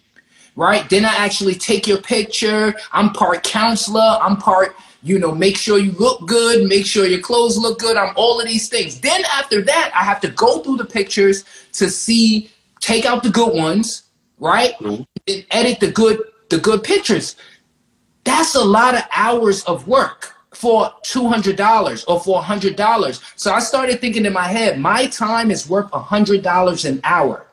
right? 0.55 0.87
Then 0.89 1.05
I 1.05 1.15
actually 1.15 1.55
take 1.55 1.87
your 1.87 2.01
picture. 2.01 2.75
I'm 2.91 3.11
part 3.11 3.43
counselor. 3.43 4.19
I'm 4.21 4.37
part 4.37 4.75
you 5.03 5.19
know, 5.19 5.33
make 5.33 5.55
sure 5.57 5.77
you 5.79 5.91
look 5.93 6.27
good, 6.27 6.67
make 6.67 6.85
sure 6.85 7.05
your 7.05 7.21
clothes 7.21 7.57
look 7.57 7.79
good. 7.79 7.95
I'm 7.95 8.13
all 8.15 8.41
of 8.41 8.47
these 8.47 8.67
things. 8.67 8.99
Then 8.99 9.23
after 9.31 9.61
that, 9.61 9.91
I 9.95 10.03
have 10.03 10.19
to 10.21 10.29
go 10.29 10.59
through 10.59 10.77
the 10.77 10.85
pictures 10.85 11.45
to 11.73 11.89
see, 11.89 12.49
take 12.81 13.05
out 13.05 13.23
the 13.23 13.29
good 13.29 13.53
ones, 13.55 14.03
right? 14.39 14.73
Mm-hmm. 14.79 15.03
And 15.27 15.45
edit 15.51 15.79
the 15.79 15.91
good, 15.91 16.21
the 16.49 16.57
good 16.57 16.83
pictures. 16.83 17.35
That's 18.27 18.55
a 18.55 18.63
lot 18.63 18.93
of 18.93 19.03
hours 19.15 19.63
of 19.63 19.87
work 19.87 20.35
for 20.53 20.91
$200 21.05 22.03
or 22.09 22.19
for 22.19 22.41
$100. 22.41 23.21
So 23.37 23.53
I 23.53 23.59
started 23.59 24.01
thinking 24.01 24.25
in 24.25 24.33
my 24.33 24.49
head, 24.49 24.81
my 24.81 25.07
time 25.07 25.49
is 25.49 25.69
worth 25.69 25.89
$100 25.91 26.85
an 26.89 26.99
hour. 27.05 27.47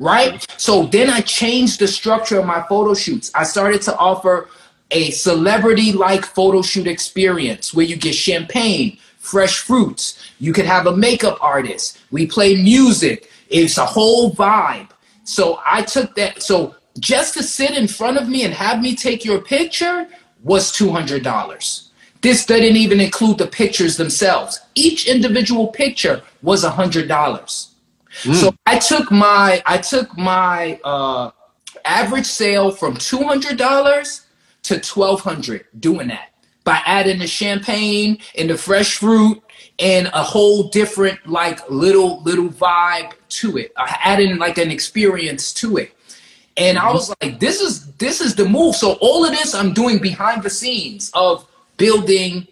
Right? 0.00 0.44
So 0.56 0.86
then 0.86 1.08
I 1.08 1.20
changed 1.20 1.78
the 1.78 1.86
structure 1.86 2.40
of 2.40 2.44
my 2.44 2.64
photo 2.68 2.92
shoots. 2.92 3.30
I 3.32 3.44
started 3.44 3.82
to 3.82 3.96
offer 3.98 4.48
a 4.90 5.12
celebrity 5.12 5.92
like 5.92 6.24
photo 6.24 6.60
shoot 6.60 6.88
experience 6.88 7.72
where 7.72 7.86
you 7.86 7.94
get 7.94 8.16
champagne, 8.16 8.98
fresh 9.18 9.60
fruits. 9.60 10.18
You 10.40 10.52
could 10.52 10.66
have 10.66 10.88
a 10.88 10.96
makeup 10.96 11.38
artist. 11.40 12.00
We 12.10 12.26
play 12.26 12.60
music. 12.60 13.30
It's 13.48 13.78
a 13.78 13.86
whole 13.86 14.32
vibe. 14.32 14.90
So 15.22 15.60
I 15.64 15.82
took 15.82 16.16
that. 16.16 16.42
So 16.42 16.74
just 17.00 17.34
to 17.34 17.42
sit 17.42 17.76
in 17.76 17.88
front 17.88 18.18
of 18.18 18.28
me 18.28 18.44
and 18.44 18.54
have 18.54 18.80
me 18.80 18.94
take 18.94 19.24
your 19.24 19.40
picture 19.40 20.06
was 20.42 20.72
$200. 20.72 21.88
This 22.20 22.44
didn't 22.44 22.76
even 22.76 23.00
include 23.00 23.38
the 23.38 23.46
pictures 23.46 23.96
themselves. 23.96 24.60
Each 24.74 25.06
individual 25.06 25.68
picture 25.68 26.22
was 26.42 26.64
$100. 26.64 27.08
Mm. 27.08 28.34
So 28.34 28.54
I 28.66 28.78
took 28.78 29.10
my 29.10 29.62
I 29.64 29.78
took 29.78 30.16
my 30.18 30.80
uh, 30.84 31.30
average 31.84 32.26
sale 32.26 32.70
from 32.70 32.94
$200 32.94 34.20
to 34.62 34.74
1200 34.74 35.66
doing 35.78 36.08
that 36.08 36.30
by 36.64 36.82
adding 36.84 37.18
the 37.20 37.26
champagne 37.26 38.18
and 38.36 38.50
the 38.50 38.58
fresh 38.58 38.96
fruit 38.98 39.42
and 39.78 40.10
a 40.12 40.22
whole 40.22 40.68
different 40.68 41.26
like 41.26 41.68
little 41.70 42.22
little 42.22 42.48
vibe 42.48 43.12
to 43.28 43.56
it 43.56 43.72
uh, 43.76 43.86
adding 44.04 44.36
like 44.38 44.58
an 44.58 44.70
experience 44.70 45.54
to 45.54 45.78
it 45.78 45.94
and 46.60 46.78
i 46.78 46.82
mm-hmm. 46.82 46.94
was 46.94 47.14
like 47.20 47.40
this 47.40 47.60
is 47.60 47.86
this 47.94 48.20
is 48.20 48.34
the 48.34 48.44
move. 48.44 48.76
So 48.76 48.92
all 49.00 49.24
of 49.24 49.30
this 49.30 49.54
i'm 49.54 49.72
doing 49.72 49.98
behind 49.98 50.42
the 50.42 50.50
scenes 50.50 51.10
of 51.14 51.46
building 51.76 52.46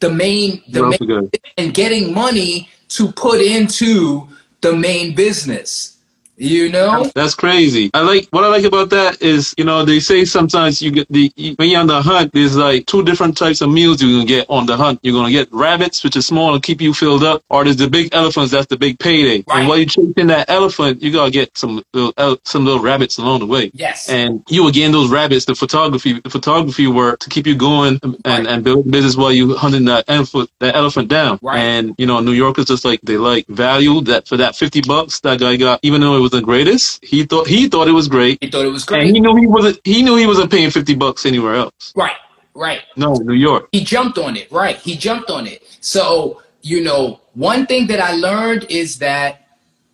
the 0.00 0.10
main 0.10 0.62
the 0.68 0.86
main, 0.86 1.30
and 1.58 1.74
getting 1.74 2.14
money 2.14 2.68
to 2.88 3.12
put 3.12 3.40
into 3.40 4.28
the 4.62 4.74
main 4.74 5.14
business 5.14 5.98
you 6.40 6.70
know, 6.70 7.10
that's 7.14 7.34
crazy. 7.34 7.90
I 7.92 8.00
like 8.00 8.28
what 8.30 8.44
I 8.44 8.48
like 8.48 8.64
about 8.64 8.90
that 8.90 9.20
is 9.20 9.54
you 9.58 9.64
know 9.64 9.84
they 9.84 10.00
say 10.00 10.24
sometimes 10.24 10.80
you 10.80 10.90
get 10.90 11.08
the 11.08 11.30
when 11.56 11.68
you're 11.68 11.80
on 11.80 11.86
the 11.86 12.00
hunt, 12.00 12.32
there's 12.32 12.56
like 12.56 12.86
two 12.86 13.04
different 13.04 13.36
types 13.36 13.60
of 13.60 13.70
meals 13.70 14.02
you're 14.02 14.12
gonna 14.12 14.24
get 14.24 14.46
on 14.48 14.66
the 14.66 14.76
hunt. 14.76 15.00
You're 15.02 15.14
gonna 15.14 15.30
get 15.30 15.52
rabbits, 15.52 16.02
which 16.02 16.16
are 16.16 16.22
small 16.22 16.54
and 16.54 16.62
keep 16.62 16.80
you 16.80 16.94
filled 16.94 17.22
up, 17.22 17.42
or 17.50 17.64
there's 17.64 17.76
the 17.76 17.90
big 17.90 18.14
elephants. 18.14 18.52
That's 18.52 18.66
the 18.66 18.78
big 18.78 18.98
payday. 18.98 19.44
Right. 19.46 19.60
And 19.60 19.68
while 19.68 19.76
you're 19.76 19.86
chasing 19.86 20.28
that 20.28 20.48
elephant, 20.48 21.02
you 21.02 21.12
gotta 21.12 21.30
get 21.30 21.56
some 21.58 21.84
little 21.92 22.40
some 22.44 22.64
little 22.64 22.82
rabbits 22.82 23.18
along 23.18 23.40
the 23.40 23.46
way. 23.46 23.70
Yes. 23.74 24.08
And 24.08 24.42
you 24.48 24.66
again 24.68 24.92
those 24.92 25.10
rabbits, 25.10 25.44
the 25.44 25.54
photography, 25.54 26.20
the 26.20 26.30
photography 26.30 26.86
work 26.86 27.20
to 27.20 27.28
keep 27.28 27.46
you 27.46 27.54
going 27.54 27.98
and 28.02 28.16
right. 28.24 28.46
and 28.46 28.64
build 28.64 28.90
business 28.90 29.16
while 29.16 29.32
you 29.32 29.56
hunting 29.56 29.84
that 29.86 30.06
elephant 30.08 30.50
that 30.60 30.74
elephant 30.74 31.08
down. 31.08 31.38
Right. 31.42 31.58
And 31.58 31.94
you 31.98 32.06
know 32.06 32.20
New 32.20 32.32
Yorkers 32.32 32.64
just 32.64 32.84
like 32.84 33.00
they 33.02 33.18
like 33.18 33.46
value 33.48 34.00
that 34.02 34.26
for 34.26 34.38
that 34.38 34.56
fifty 34.56 34.80
bucks 34.80 35.20
that 35.20 35.40
guy 35.40 35.56
got, 35.56 35.80
even 35.82 36.00
though 36.00 36.16
it 36.16 36.20
was 36.20 36.29
was 36.30 36.40
the 36.40 36.44
greatest. 36.44 37.04
He 37.04 37.24
thought 37.24 37.46
he 37.46 37.68
thought 37.68 37.88
it 37.88 37.92
was 37.92 38.08
great. 38.08 38.38
He 38.40 38.50
thought 38.50 38.64
it 38.64 38.70
was 38.70 38.84
great. 38.84 39.06
And 39.06 39.16
he 39.16 39.20
knew 39.20 39.36
he 39.36 39.46
wasn't 39.46 39.80
he 39.84 40.02
knew 40.02 40.16
he 40.16 40.26
wasn't 40.26 40.50
paying 40.50 40.70
fifty 40.70 40.94
bucks 40.94 41.26
anywhere 41.26 41.54
else. 41.54 41.92
Right. 41.94 42.16
Right. 42.54 42.82
No, 42.96 43.14
New 43.14 43.34
York. 43.34 43.68
He 43.72 43.84
jumped 43.84 44.18
on 44.18 44.36
it. 44.36 44.50
Right. 44.50 44.76
He 44.76 44.96
jumped 44.96 45.30
on 45.30 45.46
it. 45.46 45.62
So, 45.80 46.42
you 46.62 46.82
know, 46.82 47.20
one 47.34 47.66
thing 47.66 47.86
that 47.88 48.00
I 48.00 48.12
learned 48.14 48.66
is 48.68 48.98
that 48.98 49.46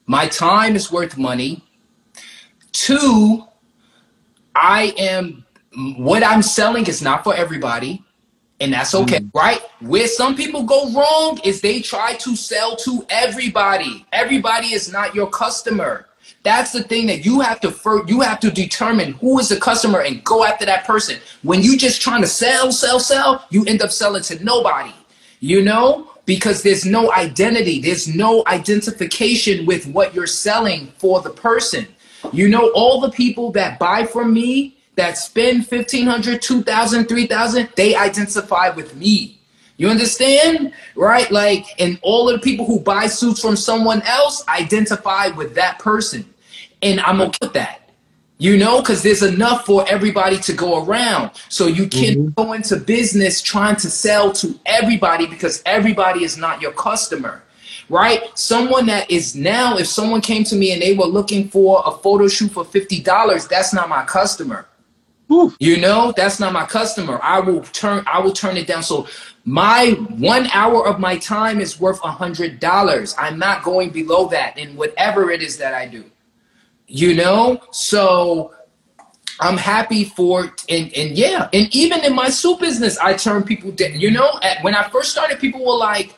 my 0.07 0.27
time 0.29 0.75
is 0.75 0.91
worth 0.91 1.17
money. 1.19 1.63
Two, 2.73 3.45
I 4.55 4.95
am 4.99 5.45
what 5.97 6.23
I'm 6.23 6.43
selling 6.43 6.87
is 6.87 7.03
not 7.03 7.25
for 7.25 7.35
everybody 7.35 8.03
and 8.61 8.73
that's 8.73 8.95
okay, 8.95 9.19
mm. 9.19 9.31
right? 9.35 9.61
Where 9.81 10.07
some 10.07 10.35
people 10.35 10.63
go 10.65 10.91
wrong 10.93 11.39
is 11.45 11.61
they 11.61 11.81
try 11.81 12.15
to 12.15 12.35
sell 12.35 12.77
to 12.77 13.05
everybody. 13.11 14.07
Everybody 14.13 14.69
is 14.69 14.91
not 14.91 15.15
your 15.15 15.29
customer. 15.29 16.07
That's 16.47 16.71
the 16.71 16.85
thing 16.85 17.09
that 17.09 17.25
you 17.25 17.41
have 17.41 17.59
to 17.63 17.75
you 18.07 18.21
have 18.21 18.39
to 18.39 18.53
determine 18.53 19.15
who 19.15 19.41
is 19.41 19.49
the 19.49 19.57
customer 19.57 20.03
and 20.03 20.23
go 20.23 20.45
after 20.45 20.65
that 20.65 20.85
person. 20.85 21.19
When 21.43 21.61
you 21.61 21.77
just 21.77 22.01
trying 22.01 22.23
to 22.23 22.29
sell, 22.29 22.71
sell, 22.71 23.01
sell, 23.01 23.45
you 23.51 23.65
end 23.65 23.83
up 23.83 23.91
selling 23.91 24.23
to 24.23 24.45
nobody. 24.45 24.93
You 25.41 25.63
know, 25.63 26.09
because 26.25 26.63
there's 26.63 26.87
no 26.87 27.13
identity, 27.13 27.81
there's 27.81 28.07
no 28.07 28.45
identification 28.47 29.67
with 29.67 29.89
what 29.89 30.15
you're 30.15 30.29
selling 30.29 30.93
for 30.99 31.21
the 31.21 31.31
person. 31.31 31.89
You 32.33 32.49
know, 32.49 32.71
all 32.77 33.01
the 33.01 33.11
people 33.11 33.51
that 33.59 33.81
buy 33.81 34.07
from 34.07 34.33
me 34.33 34.77
that 34.95 35.19
spend 35.19 35.67
1500 35.67 36.41
2000 36.41 37.09
3000 37.09 37.69
they 37.75 37.97
identify 37.97 38.69
with 38.71 38.95
me 38.95 39.37
you 39.79 39.89
understand? 39.89 40.73
Right? 40.95 41.31
Like, 41.31 41.67
and 41.79 41.99
all 42.03 42.29
of 42.29 42.41
the 42.41 42.43
people 42.43 42.65
who 42.65 42.81
buy 42.81 43.09
suits 43.09 43.41
from 43.41 43.57
someone 43.57 44.01
else 44.03 44.47
identify 44.49 45.29
with 45.29 45.55
that 45.57 45.79
person. 45.79 46.25
And 46.87 47.01
I'm 47.01 47.21
okay 47.21 47.39
with 47.41 47.53
that. 47.55 47.91
You 48.39 48.59
know, 48.59 48.81
because 48.81 49.03
there's 49.03 49.23
enough 49.23 49.65
for 49.65 49.89
everybody 49.89 50.39
to 50.41 50.53
go 50.53 50.85
around. 50.85 51.31
So 51.49 51.67
you 51.67 51.89
can't 51.89 52.19
mm-hmm. 52.19 52.43
go 52.43 52.53
into 52.53 52.77
business 52.77 53.41
trying 53.41 53.77
to 53.77 53.91
sell 53.91 54.31
to 54.33 54.59
everybody 54.67 55.27
because 55.27 55.63
everybody 55.65 56.23
is 56.23 56.37
not 56.37 56.61
your 56.61 56.73
customer. 56.73 57.43
right? 57.89 58.37
Someone 58.39 58.87
that 58.87 59.11
is 59.11 59.35
now, 59.37 59.77
if 59.79 59.87
someone 59.87 60.21
came 60.21 60.45
to 60.45 60.57
me 60.57 60.73
and 60.73 60.83
they 60.83 60.95
were 60.95 61.07
looking 61.07 61.49
for 61.49 61.83
a 61.87 61.93
photo 61.93 62.29
shoot 62.29 62.51
for 62.51 62.65
$50, 62.65 63.49
that's 63.49 63.73
not 63.73 63.89
my 63.89 64.05
customer. 64.05 64.67
You 65.59 65.79
know, 65.79 66.13
that's 66.17 66.39
not 66.39 66.53
my 66.53 66.67
customer. 66.67 67.19
I 67.23 67.41
will 67.41 67.63
turn 67.63 68.05
I 68.07 68.21
will 68.21 68.33
turn 68.33 68.57
it 68.57 68.69
down. 68.69 68.85
So 68.85 69.09
my 69.45 69.91
one 70.19 70.47
hour 70.53 70.87
of 70.87 71.01
my 71.01 71.19
time 71.19 71.61
is 71.61 71.81
worth 71.81 71.99
a 72.05 72.13
hundred 72.13 72.61
dollars. 72.61 73.15
I'm 73.19 73.37
not 73.37 73.65
going 73.65 73.91
below 73.91 74.29
that 74.29 74.57
in 74.57 74.77
whatever 74.77 75.33
it 75.33 75.43
is 75.43 75.59
that 75.59 75.75
I 75.75 75.87
do. 75.87 76.05
You 76.87 77.15
know? 77.15 77.61
So 77.71 78.53
I'm 79.41 79.57
happy 79.57 80.05
for 80.05 80.55
and 80.69 80.93
and 80.97 81.11
yeah, 81.17 81.49
and 81.53 81.75
even 81.75 82.05
in 82.05 82.15
my 82.15 82.29
soup 82.29 82.61
business, 82.61 82.99
I 82.99 83.15
turn 83.15 83.43
people 83.43 83.71
down. 83.71 83.99
You 83.99 84.11
know, 84.11 84.39
at, 84.43 84.63
when 84.65 84.75
I 84.75 84.89
first 84.89 85.13
started, 85.13 85.39
people 85.39 85.65
were 85.65 85.77
like, 85.77 86.15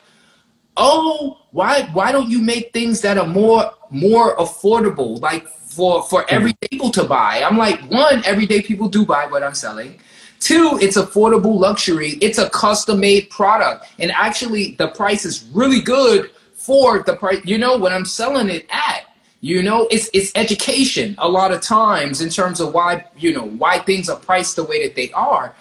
"Oh, 0.77 1.39
why 1.51 1.89
why 1.93 2.11
don't 2.11 2.29
you 2.29 2.41
make 2.41 2.71
things 2.71 3.01
that 3.01 3.17
are 3.17 3.27
more 3.27 3.73
more 3.89 4.37
affordable, 4.37 5.19
like 5.21 5.47
for 5.47 6.03
for 6.03 6.21
hmm. 6.21 6.27
everyday 6.29 6.67
people 6.71 6.91
to 6.91 7.03
buy?" 7.03 7.43
I'm 7.43 7.57
like, 7.57 7.81
one, 7.89 8.23
everyday 8.25 8.61
people 8.61 8.87
do 8.87 9.05
buy 9.05 9.25
what 9.27 9.43
I'm 9.43 9.55
selling. 9.55 9.99
Two, 10.39 10.79
it's 10.81 10.97
affordable 10.97 11.59
luxury. 11.59 12.11
It's 12.21 12.37
a 12.37 12.49
custom 12.49 13.01
made 13.01 13.29
product, 13.29 13.85
and 13.99 14.11
actually, 14.11 14.75
the 14.75 14.87
price 14.89 15.25
is 15.25 15.49
really 15.53 15.81
good 15.81 16.31
for 16.53 17.03
the 17.03 17.17
price. 17.17 17.41
You 17.43 17.57
know 17.57 17.75
what 17.75 17.91
I'm 17.91 18.05
selling 18.05 18.47
it 18.49 18.65
at. 18.69 19.08
You 19.41 19.63
know, 19.63 19.87
it's 19.89 20.09
it's 20.13 20.31
education 20.35 21.15
a 21.17 21.29
lot 21.29 21.51
of 21.51 21.61
times 21.61 22.19
in 22.21 22.29
terms 22.29 22.59
of 22.59 22.73
why 22.73 23.05
you 23.17 23.33
know 23.33 23.45
why 23.45 23.79
things 23.79 24.09
are 24.09 24.17
priced 24.17 24.57
the 24.57 24.65
way 24.65 24.85
that 24.85 24.95
they 24.95 25.11
are, 25.13 25.55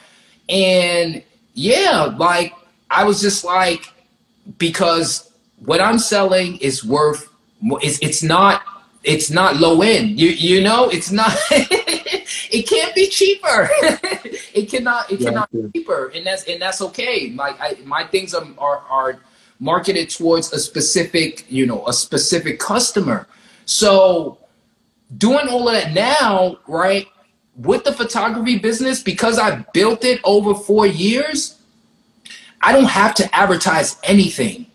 and 0.49 1.23
yeah, 1.55 2.15
like 2.19 2.55
I 2.91 3.05
was 3.05 3.21
just 3.21 3.45
like 3.45 3.93
because 4.59 5.31
what 5.65 5.81
I'm 5.81 5.99
selling 5.99 6.57
is 6.59 6.85
worth 6.85 7.29
it's 7.63 7.99
it's 8.01 8.23
not 8.23 8.63
it's 9.05 9.31
not 9.31 9.57
low 9.57 9.83
end. 9.83 10.19
You 10.19 10.31
you 10.31 10.63
know, 10.63 10.89
it's 10.89 11.11
not 11.13 11.33
it 11.51 12.69
can't 12.69 12.95
be 12.95 13.09
cheaper. 13.09 13.69
it 14.55 14.71
cannot 14.71 15.11
it 15.11 15.21
cannot 15.21 15.51
be 15.53 15.71
cheaper, 15.73 16.09
and 16.15 16.27
that's 16.27 16.45
and 16.45 16.61
that's 16.61 16.81
okay. 16.83 17.31
Like 17.31 17.61
I, 17.61 17.77
my 17.85 18.05
things 18.05 18.35
are, 18.35 18.47
are 18.59 18.79
are 18.91 19.21
marketed 19.61 20.11
towards 20.11 20.53
a 20.53 20.59
specific 20.59 21.45
you 21.49 21.67
know 21.67 21.87
a 21.87 21.93
specific 21.93 22.59
customer 22.59 23.27
so 23.69 24.39
doing 25.19 25.47
all 25.49 25.69
of 25.69 25.75
that 25.75 25.93
now, 25.93 26.57
right, 26.67 27.07
with 27.55 27.85
the 27.85 27.93
photography 27.93 28.59
business, 28.59 29.03
because 29.03 29.39
I 29.39 29.57
built 29.75 30.07
it 30.07 30.21
over 30.25 30.55
four 30.55 30.87
years, 30.87 31.61
I 32.63 32.73
don't 32.73 32.89
have 32.89 33.15
to 33.17 33.37
advertise 33.37 33.97
anything. 34.03 34.67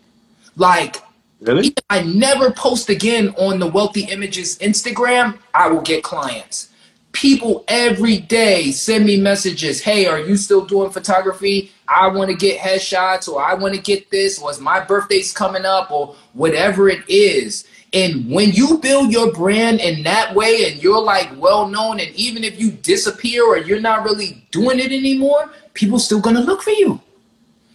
Like, 0.56 1.02
Really? 1.40 1.74
I 1.90 2.02
never 2.02 2.52
post 2.52 2.88
again 2.88 3.30
on 3.36 3.58
the 3.58 3.66
Wealthy 3.66 4.04
Images 4.04 4.58
Instagram, 4.60 5.38
I 5.52 5.68
will 5.68 5.82
get 5.82 6.04
clients. 6.04 6.70
People 7.10 7.64
every 7.68 8.18
day 8.18 8.70
send 8.70 9.04
me 9.04 9.20
messages. 9.20 9.82
Hey, 9.82 10.06
are 10.06 10.20
you 10.20 10.36
still 10.36 10.64
doing 10.64 10.90
photography? 10.90 11.72
I 11.88 12.08
want 12.08 12.30
to 12.30 12.36
get 12.36 12.60
headshots, 12.60 13.28
or 13.28 13.42
I 13.42 13.54
want 13.54 13.74
to 13.74 13.80
get 13.80 14.10
this, 14.10 14.40
or 14.40 14.56
my 14.60 14.80
birthday's 14.84 15.32
coming 15.32 15.64
up, 15.64 15.90
or 15.90 16.14
whatever 16.32 16.88
it 16.88 17.02
is. 17.08 17.66
And 17.94 18.28
when 18.28 18.50
you 18.50 18.78
build 18.78 19.12
your 19.12 19.32
brand 19.32 19.80
in 19.80 20.02
that 20.02 20.34
way 20.34 20.68
and 20.68 20.82
you're 20.82 21.00
like 21.00 21.30
well 21.36 21.68
known, 21.68 22.00
and 22.00 22.10
even 22.16 22.42
if 22.42 22.60
you 22.60 22.72
disappear 22.72 23.44
or 23.44 23.56
you're 23.56 23.80
not 23.80 24.02
really 24.02 24.44
doing 24.50 24.80
it 24.80 24.90
anymore, 24.90 25.52
people 25.74 26.00
still 26.00 26.20
gonna 26.20 26.40
look 26.40 26.60
for 26.62 26.70
you. 26.70 27.00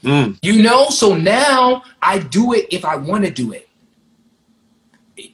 Mm. 0.04 0.38
You 0.42 0.62
know, 0.62 0.90
so 0.90 1.16
now 1.16 1.84
I 2.02 2.20
do 2.20 2.54
it 2.54 2.68
if 2.70 2.84
I 2.84 2.98
want 2.98 3.24
to 3.26 3.32
do 3.32 3.54
it. 3.54 3.70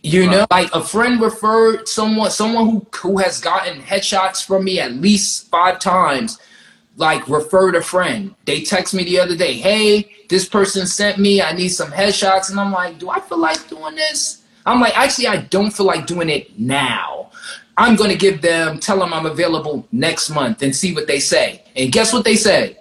You 0.01 0.29
know, 0.29 0.45
like 0.49 0.73
a 0.73 0.83
friend 0.83 1.19
referred 1.19 1.87
someone, 1.87 2.31
someone 2.31 2.69
who 2.69 2.87
who 2.95 3.17
has 3.17 3.39
gotten 3.39 3.81
headshots 3.81 4.45
from 4.45 4.63
me 4.63 4.79
at 4.79 4.93
least 4.93 5.49
five 5.49 5.79
times, 5.79 6.39
like 6.97 7.27
referred 7.27 7.75
a 7.75 7.81
friend. 7.81 8.35
They 8.45 8.61
text 8.61 8.93
me 8.93 9.03
the 9.03 9.19
other 9.19 9.35
day, 9.35 9.53
hey, 9.53 10.11
this 10.29 10.47
person 10.47 10.87
sent 10.87 11.17
me, 11.19 11.41
I 11.41 11.53
need 11.53 11.69
some 11.69 11.91
headshots. 11.91 12.49
And 12.49 12.59
I'm 12.59 12.71
like, 12.71 12.99
do 12.99 13.09
I 13.09 13.19
feel 13.19 13.39
like 13.39 13.67
doing 13.67 13.95
this? 13.95 14.43
I'm 14.65 14.79
like, 14.81 14.97
actually, 14.97 15.27
I 15.27 15.37
don't 15.37 15.71
feel 15.71 15.85
like 15.85 16.07
doing 16.07 16.29
it 16.29 16.57
now. 16.59 17.31
I'm 17.77 17.95
going 17.95 18.09
to 18.09 18.17
give 18.17 18.41
them, 18.41 18.79
tell 18.79 18.99
them 18.99 19.13
I'm 19.13 19.25
available 19.25 19.87
next 19.91 20.29
month 20.29 20.61
and 20.61 20.75
see 20.75 20.93
what 20.93 21.07
they 21.07 21.19
say. 21.19 21.63
And 21.75 21.91
guess 21.91 22.13
what 22.13 22.23
they 22.23 22.35
say? 22.35 22.77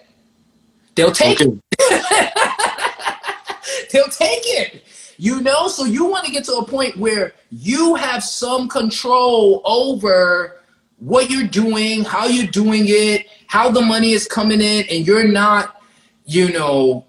They'll 0.94 1.12
take 1.12 1.40
Okay. 1.40 1.58
it. 1.80 2.32
They'll 3.92 4.08
take 4.08 4.42
it. 4.44 4.84
You 5.16 5.40
know, 5.40 5.68
so 5.68 5.84
you 5.84 6.04
want 6.06 6.24
to 6.26 6.32
get 6.32 6.44
to 6.44 6.54
a 6.54 6.64
point 6.64 6.96
where 6.96 7.34
you 7.50 7.94
have 7.94 8.22
some 8.24 8.68
control 8.68 9.62
over 9.64 10.60
what 10.98 11.30
you're 11.30 11.46
doing, 11.46 12.04
how 12.04 12.26
you're 12.26 12.46
doing 12.46 12.84
it, 12.86 13.26
how 13.46 13.70
the 13.70 13.80
money 13.80 14.12
is 14.12 14.26
coming 14.26 14.60
in, 14.60 14.84
and 14.90 15.06
you're 15.06 15.28
not, 15.28 15.82
you 16.24 16.52
know, 16.52 17.04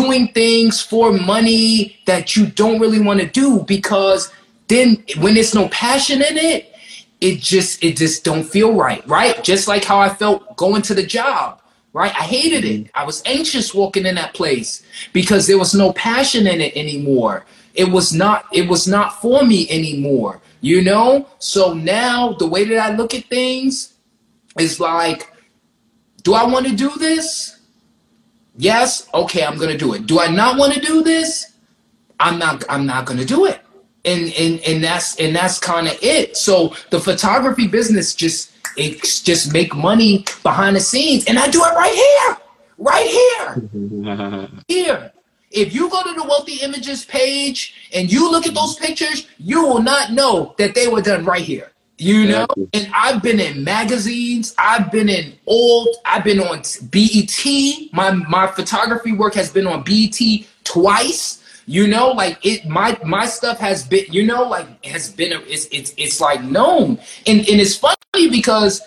doing 0.00 0.28
things 0.28 0.80
for 0.80 1.12
money 1.12 1.98
that 2.06 2.36
you 2.36 2.46
don't 2.46 2.80
really 2.80 3.00
want 3.00 3.20
to 3.20 3.26
do 3.26 3.62
because 3.62 4.32
then 4.68 5.02
when 5.18 5.34
there's 5.34 5.54
no 5.54 5.68
passion 5.68 6.22
in 6.22 6.36
it 6.36 6.72
it 7.20 7.40
just 7.40 7.82
it 7.82 7.96
just 7.96 8.24
don't 8.24 8.44
feel 8.44 8.74
right 8.74 9.06
right? 9.06 9.42
Just 9.42 9.68
like 9.68 9.84
how 9.84 9.98
i 9.98 10.08
felt 10.08 10.56
going 10.56 10.82
to 10.82 10.94
the 10.94 11.06
job 11.18 11.60
right? 11.92 12.14
I 12.14 12.24
hated 12.24 12.64
it. 12.64 12.80
Mm-hmm. 12.80 13.00
I 13.00 13.04
was 13.04 13.22
anxious 13.24 13.72
walking 13.72 14.04
in 14.04 14.16
that 14.16 14.34
place 14.34 14.84
because 15.14 15.46
there 15.46 15.56
was 15.56 15.74
no 15.74 15.94
passion 15.94 16.46
in 16.46 16.60
it 16.60 16.76
anymore. 16.76 17.46
It 17.72 17.88
was 17.90 18.12
not 18.12 18.44
it 18.52 18.68
was 18.68 18.86
not 18.86 19.20
for 19.22 19.44
me 19.44 19.60
anymore 19.70 20.40
you 20.60 20.82
know? 20.82 21.28
So 21.38 21.74
now 21.74 22.32
the 22.32 22.46
way 22.46 22.64
that 22.64 22.78
i 22.78 22.94
look 22.94 23.14
at 23.14 23.24
things 23.26 23.94
is 24.58 24.80
like 24.80 25.32
do 26.22 26.34
i 26.34 26.44
want 26.44 26.66
to 26.66 26.74
do 26.74 26.90
this 26.98 27.55
yes 28.56 29.08
okay 29.14 29.44
i'm 29.44 29.58
gonna 29.58 29.78
do 29.78 29.94
it. 29.94 30.06
Do 30.06 30.20
i 30.20 30.28
not 30.28 30.58
want 30.58 30.74
to 30.74 30.80
do 30.80 31.02
this? 31.02 31.52
I'm 32.20 32.38
not 32.38 32.64
i'm 32.68 32.86
not 32.86 33.06
gonna 33.06 33.24
do 33.24 33.46
it. 33.46 33.60
And 34.04 34.32
and 34.34 34.60
and 34.60 34.84
that's 34.84 35.16
and 35.16 35.34
that's 35.34 35.58
kind 35.58 35.86
of 35.88 35.98
it. 36.02 36.36
So 36.36 36.74
the 36.90 37.00
photography 37.00 37.66
business 37.66 38.14
just 38.14 38.52
it's 38.76 39.20
just 39.20 39.52
make 39.52 39.74
money 39.74 40.24
behind 40.42 40.76
the 40.76 40.80
scenes. 40.80 41.24
And 41.26 41.38
i 41.38 41.48
do 41.48 41.62
it 41.64 41.74
right 41.74 41.94
here 41.94 42.36
right 42.78 43.06
here. 43.06 44.48
Here. 44.68 45.12
If 45.50 45.72
you 45.74 45.88
go 45.88 46.02
to 46.02 46.12
the 46.12 46.24
wealthy 46.24 46.62
images 46.62 47.04
page 47.04 47.88
and 47.94 48.12
you 48.12 48.30
look 48.30 48.46
at 48.46 48.54
those 48.54 48.76
pictures 48.76 49.28
you 49.38 49.62
will 49.62 49.80
not 49.80 50.12
know 50.12 50.54
that 50.58 50.74
they 50.74 50.88
were 50.88 51.00
done 51.00 51.24
right 51.24 51.42
here 51.42 51.72
you 51.98 52.26
know 52.26 52.46
and 52.74 52.90
i've 52.94 53.22
been 53.22 53.40
in 53.40 53.64
magazines 53.64 54.54
i've 54.58 54.92
been 54.92 55.08
in 55.08 55.32
old 55.46 55.88
i've 56.04 56.22
been 56.24 56.40
on 56.40 56.60
BET 56.90 57.44
my 57.92 58.10
my 58.10 58.46
photography 58.48 59.12
work 59.12 59.32
has 59.32 59.50
been 59.50 59.66
on 59.66 59.82
BET 59.82 60.20
twice. 60.66 61.42
You 61.68 61.88
know 61.88 62.12
like 62.12 62.38
it 62.44 62.66
my 62.66 62.96
my 63.04 63.26
stuff 63.26 63.58
has 63.58 63.84
been 63.84 64.04
you 64.08 64.24
know 64.24 64.44
like 64.44 64.84
has 64.84 65.10
been 65.10 65.32
it's 65.48 65.66
it's 65.72 65.92
it's 65.96 66.20
like 66.20 66.42
known. 66.42 66.98
And 67.26 67.40
and 67.40 67.60
it's 67.60 67.74
funny 67.74 68.30
because 68.30 68.82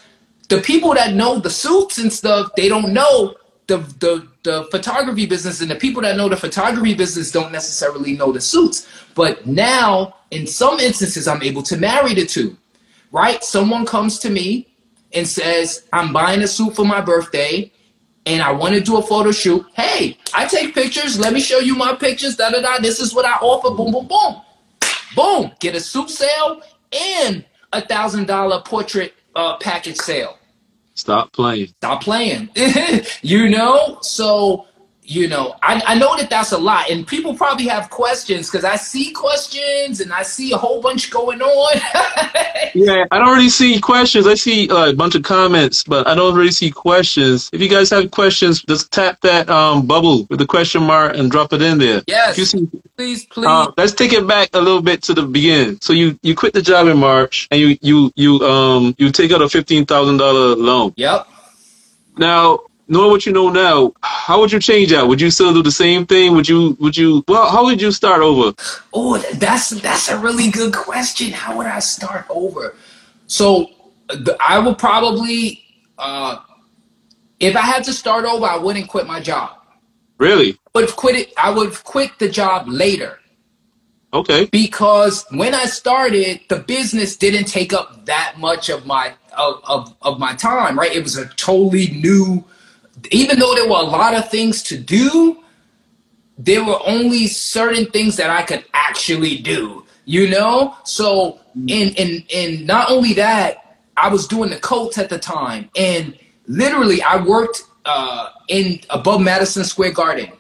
the 0.47 0.61
people 0.61 0.93
that 0.93 1.13
know 1.13 1.39
the 1.39 1.49
suits 1.49 1.97
and 1.97 2.11
stuff 2.11 2.51
they 2.55 2.69
don't 2.69 2.93
know 2.93 3.35
the 3.67 3.79
the 3.99 4.25
the 4.43 4.63
photography 4.71 5.25
business. 5.25 5.59
And 5.59 5.69
the 5.69 5.75
people 5.75 6.01
that 6.03 6.15
know 6.15 6.29
the 6.29 6.37
photography 6.37 6.93
business 6.93 7.31
don't 7.31 7.51
necessarily 7.51 8.15
know 8.15 8.31
the 8.31 8.39
suits. 8.39 8.87
But 9.13 9.45
now 9.45 10.15
in 10.31 10.45
some 10.45 10.79
instances 10.79 11.27
i'm 11.27 11.41
able 11.41 11.63
to 11.63 11.75
marry 11.75 12.13
the 12.13 12.23
two 12.23 12.55
right? 13.11 13.43
Someone 13.43 13.85
comes 13.85 14.19
to 14.19 14.29
me 14.29 14.67
and 15.13 15.27
says, 15.27 15.87
I'm 15.93 16.13
buying 16.13 16.41
a 16.41 16.47
suit 16.47 16.75
for 16.75 16.85
my 16.85 17.01
birthday 17.01 17.71
and 18.25 18.41
I 18.41 18.51
want 18.51 18.75
to 18.75 18.81
do 18.81 18.97
a 18.97 19.01
photo 19.01 19.31
shoot. 19.31 19.65
Hey, 19.73 20.17
I 20.33 20.45
take 20.45 20.75
pictures. 20.75 21.19
Let 21.19 21.33
me 21.33 21.39
show 21.39 21.59
you 21.59 21.75
my 21.75 21.95
pictures. 21.95 22.35
Da 22.35 22.51
da 22.51 22.61
da. 22.61 22.79
This 22.79 22.99
is 22.99 23.13
what 23.13 23.25
I 23.25 23.35
offer. 23.37 23.75
Boom, 23.75 23.91
boom, 23.91 24.07
boom. 24.07 24.41
Boom. 25.15 25.51
Get 25.59 25.75
a 25.75 25.79
suit 25.79 26.09
sale 26.09 26.61
and 26.91 27.43
a 27.73 27.81
thousand 27.81 28.27
dollar 28.27 28.61
portrait 28.61 29.13
uh, 29.35 29.57
package 29.57 29.97
sale. 29.97 30.37
Stop 30.93 31.31
playing. 31.33 31.67
Stop 31.77 32.03
playing. 32.03 32.49
you 33.21 33.49
know? 33.49 33.99
So, 34.01 34.67
you 35.09 35.27
know, 35.27 35.55
I, 35.63 35.81
I 35.87 35.95
know 35.97 36.15
that 36.17 36.29
that's 36.29 36.51
a 36.51 36.57
lot. 36.57 36.89
And 36.91 37.05
people 37.05 37.33
probably 37.35 37.67
have 37.67 37.89
questions 37.89 38.47
because 38.49 38.63
I 38.63 38.75
see 38.75 39.11
questions 39.11 40.01
and 40.01 40.13
I 40.13 40.21
see 40.21 40.51
a 40.51 40.57
whole 40.57 40.81
bunch 40.81 41.09
going 41.09 41.41
on. 41.41 41.81
Yeah, 42.75 43.05
I 43.09 43.17
don't 43.17 43.35
really 43.35 43.49
see 43.49 43.79
questions. 43.79 44.27
I 44.27 44.35
see 44.35 44.69
uh, 44.69 44.91
a 44.91 44.93
bunch 44.93 45.15
of 45.15 45.23
comments, 45.23 45.83
but 45.83 46.05
I 46.05 46.13
don't 46.13 46.35
really 46.35 46.51
see 46.51 46.69
questions. 46.69 47.49
If 47.51 47.61
you 47.61 47.67
guys 47.67 47.89
have 47.89 48.11
questions, 48.11 48.61
just 48.61 48.91
tap 48.91 49.19
that 49.21 49.49
um, 49.49 49.87
bubble 49.87 50.27
with 50.29 50.37
the 50.37 50.45
question 50.45 50.83
mark 50.83 51.17
and 51.17 51.31
drop 51.31 51.51
it 51.51 51.63
in 51.63 51.79
there. 51.79 52.03
Yes. 52.05 52.35
See, 52.35 52.69
please, 52.95 53.25
please. 53.25 53.47
uh, 53.47 53.71
let's 53.75 53.93
take 53.93 54.13
it 54.13 54.27
back 54.27 54.49
a 54.53 54.59
little 54.59 54.83
bit 54.83 55.01
to 55.03 55.15
the 55.15 55.23
beginning. 55.23 55.79
So 55.81 55.93
you 55.93 56.19
you 56.21 56.35
quit 56.35 56.53
the 56.53 56.61
job 56.61 56.85
in 56.85 56.99
March 56.99 57.47
and 57.49 57.59
you 57.59 57.75
you 57.81 58.11
you 58.15 58.39
um 58.45 58.93
you 58.99 59.11
take 59.11 59.31
out 59.31 59.41
a 59.41 59.49
fifteen 59.49 59.87
thousand 59.87 60.17
dollar 60.17 60.55
loan. 60.55 60.93
Yep. 60.95 61.27
Now, 62.19 62.59
knowing 62.89 63.11
what 63.11 63.25
you 63.25 63.31
know 63.31 63.49
now, 63.49 63.93
how 64.01 64.39
would 64.39 64.51
you 64.51 64.59
change 64.59 64.89
that? 64.89 65.07
Would 65.07 65.21
you 65.21 65.31
still 65.31 65.53
do 65.53 65.63
the 65.63 65.71
same 65.71 66.05
thing? 66.05 66.35
Would 66.35 66.49
you? 66.49 66.75
Would 66.79 66.97
you? 66.97 67.23
Well, 67.27 67.49
how 67.49 67.63
would 67.65 67.81
you 67.81 67.91
start 67.91 68.21
over? 68.21 68.53
Oh, 68.93 69.17
that's 69.35 69.69
that's 69.69 70.09
a 70.09 70.17
really 70.17 70.49
good 70.49 70.73
question. 70.73 71.31
How 71.31 71.55
would 71.57 71.67
I 71.67 71.79
start 71.79 72.25
over? 72.29 72.75
So, 73.27 73.69
I 74.45 74.59
would 74.59 74.77
probably, 74.77 75.63
uh, 75.97 76.39
if 77.39 77.55
I 77.55 77.61
had 77.61 77.83
to 77.85 77.93
start 77.93 78.25
over, 78.25 78.45
I 78.45 78.57
wouldn't 78.57 78.89
quit 78.89 79.05
my 79.07 79.19
job. 79.19 79.51
Really? 80.17 80.57
Would 80.73 80.85
have 80.85 80.95
quit 80.95 81.15
it. 81.15 81.33
I 81.37 81.51
would 81.51 81.69
have 81.69 81.83
quit 81.83 82.11
the 82.19 82.27
job 82.27 82.67
later. 82.67 83.19
Okay. 84.11 84.45
Because 84.45 85.25
when 85.29 85.53
I 85.53 85.65
started, 85.65 86.41
the 86.49 86.57
business 86.57 87.15
didn't 87.15 87.45
take 87.45 87.73
up 87.73 88.05
that 88.05 88.35
much 88.37 88.69
of 88.69 88.85
my 88.85 89.13
of, 89.37 89.61
of, 89.63 89.95
of 90.01 90.19
my 90.19 90.33
time, 90.35 90.77
right? 90.77 90.91
It 90.91 91.03
was 91.03 91.17
a 91.17 91.27
totally 91.29 91.87
new 91.87 92.43
even 93.11 93.39
though 93.39 93.53
there 93.55 93.65
were 93.67 93.77
a 93.77 93.83
lot 93.83 94.13
of 94.13 94.29
things 94.29 94.63
to 94.63 94.77
do, 94.77 95.43
there 96.37 96.63
were 96.63 96.79
only 96.85 97.27
certain 97.27 97.85
things 97.87 98.15
that 98.15 98.29
I 98.29 98.43
could 98.43 98.65
actually 98.73 99.37
do, 99.37 99.85
you 100.05 100.29
know? 100.29 100.75
So 100.85 101.39
and 101.55 101.97
and 101.99 102.25
in 102.29 102.65
not 102.65 102.89
only 102.89 103.13
that, 103.13 103.77
I 103.97 104.07
was 104.09 104.27
doing 104.27 104.49
the 104.49 104.59
Colts 104.59 104.97
at 104.97 105.09
the 105.09 105.19
time, 105.19 105.69
and 105.75 106.17
literally 106.47 107.01
I 107.01 107.21
worked 107.21 107.63
uh, 107.85 108.29
in 108.47 108.79
above 108.89 109.21
Madison 109.21 109.63
Square 109.63 109.93
Garden. 109.93 110.31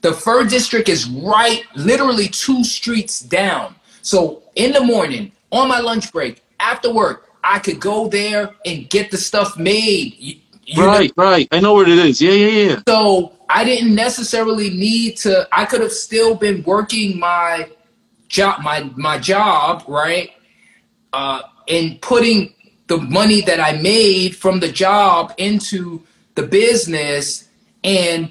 The 0.00 0.12
fur 0.12 0.44
district 0.44 0.88
is 0.88 1.08
right, 1.08 1.64
literally 1.74 2.28
two 2.28 2.62
streets 2.64 3.20
down. 3.20 3.74
So 4.02 4.42
in 4.54 4.72
the 4.72 4.82
morning, 4.82 5.32
on 5.50 5.68
my 5.68 5.80
lunch 5.80 6.12
break, 6.12 6.42
after 6.60 6.92
work, 6.92 7.30
I 7.42 7.58
could 7.58 7.80
go 7.80 8.08
there 8.08 8.54
and 8.64 8.88
get 8.88 9.10
the 9.10 9.18
stuff 9.18 9.56
made. 9.56 10.42
Right, 10.76 11.16
know? 11.16 11.24
right. 11.24 11.48
I 11.52 11.60
know 11.60 11.74
what 11.74 11.88
it 11.88 11.98
is. 11.98 12.20
Yeah, 12.20 12.32
yeah, 12.32 12.68
yeah. 12.68 12.82
So 12.88 13.32
I 13.48 13.64
didn't 13.64 13.94
necessarily 13.94 14.70
need 14.70 15.16
to. 15.18 15.48
I 15.52 15.64
could 15.64 15.80
have 15.80 15.92
still 15.92 16.34
been 16.34 16.62
working 16.64 17.18
my 17.18 17.70
job, 18.28 18.62
my 18.62 18.90
my 18.96 19.18
job, 19.18 19.84
right, 19.86 20.30
uh, 21.12 21.42
and 21.68 22.00
putting 22.00 22.54
the 22.88 22.98
money 22.98 23.40
that 23.42 23.60
I 23.60 23.80
made 23.80 24.36
from 24.36 24.60
the 24.60 24.70
job 24.70 25.34
into 25.38 26.02
the 26.34 26.42
business, 26.42 27.48
and 27.84 28.30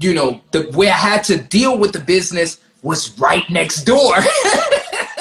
you 0.00 0.14
know, 0.14 0.40
the 0.50 0.70
way 0.74 0.88
I 0.88 0.96
had 0.96 1.24
to 1.24 1.38
deal 1.38 1.78
with 1.78 1.92
the 1.92 2.00
business 2.00 2.58
was 2.82 3.18
right 3.18 3.48
next 3.50 3.84
door. 3.84 4.14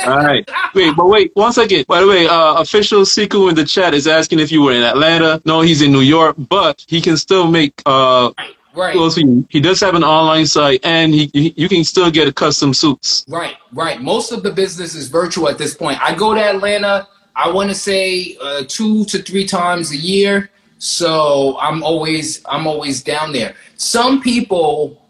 All 0.09 0.17
right. 0.17 0.49
Wait, 0.73 0.95
but 0.95 1.07
wait, 1.07 1.31
one 1.35 1.53
second. 1.53 1.85
By 1.87 2.01
the 2.01 2.07
way, 2.07 2.27
uh, 2.27 2.55
official 2.55 3.01
Siku 3.01 3.49
in 3.49 3.55
the 3.55 3.63
chat 3.63 3.93
is 3.93 4.07
asking 4.07 4.39
if 4.39 4.51
you 4.51 4.63
were 4.63 4.73
in 4.73 4.81
Atlanta. 4.81 5.41
No, 5.45 5.61
he's 5.61 5.81
in 5.81 5.91
New 5.91 6.01
York, 6.01 6.35
but 6.49 6.83
he 6.87 6.99
can 6.99 7.15
still 7.15 7.47
make. 7.47 7.73
Uh, 7.85 8.31
right. 8.75 8.95
Well, 8.95 9.11
he, 9.11 9.45
he 9.49 9.59
does 9.59 9.79
have 9.81 9.93
an 9.93 10.03
online 10.03 10.47
site, 10.47 10.83
and 10.83 11.13
he, 11.13 11.29
he 11.33 11.53
you 11.55 11.69
can 11.69 11.83
still 11.83 12.09
get 12.09 12.33
custom 12.35 12.73
suits. 12.73 13.23
Right, 13.27 13.55
right. 13.71 14.01
Most 14.01 14.31
of 14.31 14.41
the 14.41 14.51
business 14.51 14.95
is 14.95 15.09
virtual 15.09 15.47
at 15.47 15.57
this 15.57 15.75
point. 15.75 16.01
I 16.01 16.15
go 16.15 16.33
to 16.33 16.41
Atlanta. 16.41 17.07
I 17.35 17.51
want 17.51 17.69
to 17.69 17.75
say 17.75 18.35
uh, 18.41 18.63
two 18.67 19.05
to 19.05 19.21
three 19.21 19.45
times 19.45 19.91
a 19.91 19.97
year, 19.97 20.49
so 20.79 21.57
I'm 21.59 21.83
always 21.83 22.41
I'm 22.47 22.65
always 22.65 23.03
down 23.03 23.31
there. 23.31 23.55
Some 23.77 24.21
people 24.21 25.07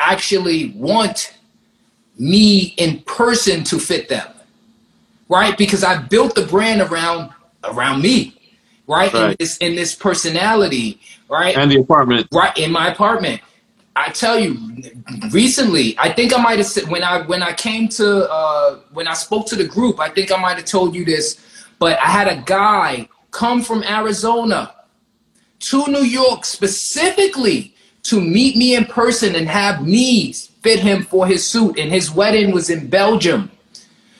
actually 0.00 0.72
want 0.72 1.34
me 2.18 2.74
in 2.76 3.00
person 3.02 3.64
to 3.64 3.78
fit 3.78 4.08
them, 4.08 4.28
right? 5.28 5.56
Because 5.56 5.82
I 5.82 5.98
built 5.98 6.34
the 6.34 6.46
brand 6.46 6.80
around 6.80 7.32
around 7.64 8.02
me, 8.02 8.34
right? 8.86 9.12
right. 9.12 9.30
In 9.30 9.36
this 9.38 9.56
in 9.58 9.74
this 9.74 9.94
personality, 9.94 11.00
right? 11.28 11.56
And 11.56 11.70
the 11.70 11.80
apartment, 11.80 12.28
right? 12.32 12.56
In 12.56 12.72
my 12.72 12.88
apartment. 12.88 13.40
I 13.96 14.08
tell 14.08 14.36
you, 14.36 14.58
recently, 15.30 15.96
I 15.98 16.12
think 16.12 16.36
I 16.36 16.42
might 16.42 16.58
have 16.58 16.66
said 16.66 16.88
when 16.88 17.04
I 17.04 17.22
when 17.22 17.42
I 17.42 17.52
came 17.52 17.88
to 17.90 18.28
uh, 18.28 18.80
when 18.92 19.06
I 19.06 19.14
spoke 19.14 19.46
to 19.48 19.56
the 19.56 19.66
group, 19.66 20.00
I 20.00 20.08
think 20.08 20.32
I 20.32 20.36
might 20.36 20.56
have 20.56 20.64
told 20.64 20.96
you 20.96 21.04
this, 21.04 21.40
but 21.78 21.98
I 22.00 22.06
had 22.06 22.26
a 22.26 22.42
guy 22.42 23.08
come 23.30 23.62
from 23.62 23.84
Arizona 23.84 24.74
to 25.60 25.86
New 25.86 26.02
York 26.02 26.44
specifically 26.44 27.73
to 28.04 28.20
meet 28.20 28.56
me 28.56 28.76
in 28.76 28.84
person 28.84 29.34
and 29.34 29.48
have 29.48 29.86
me 29.86 30.32
fit 30.32 30.78
him 30.78 31.02
for 31.02 31.26
his 31.26 31.46
suit, 31.46 31.78
and 31.78 31.90
his 31.90 32.10
wedding 32.10 32.52
was 32.52 32.70
in 32.70 32.88
Belgium. 32.88 33.50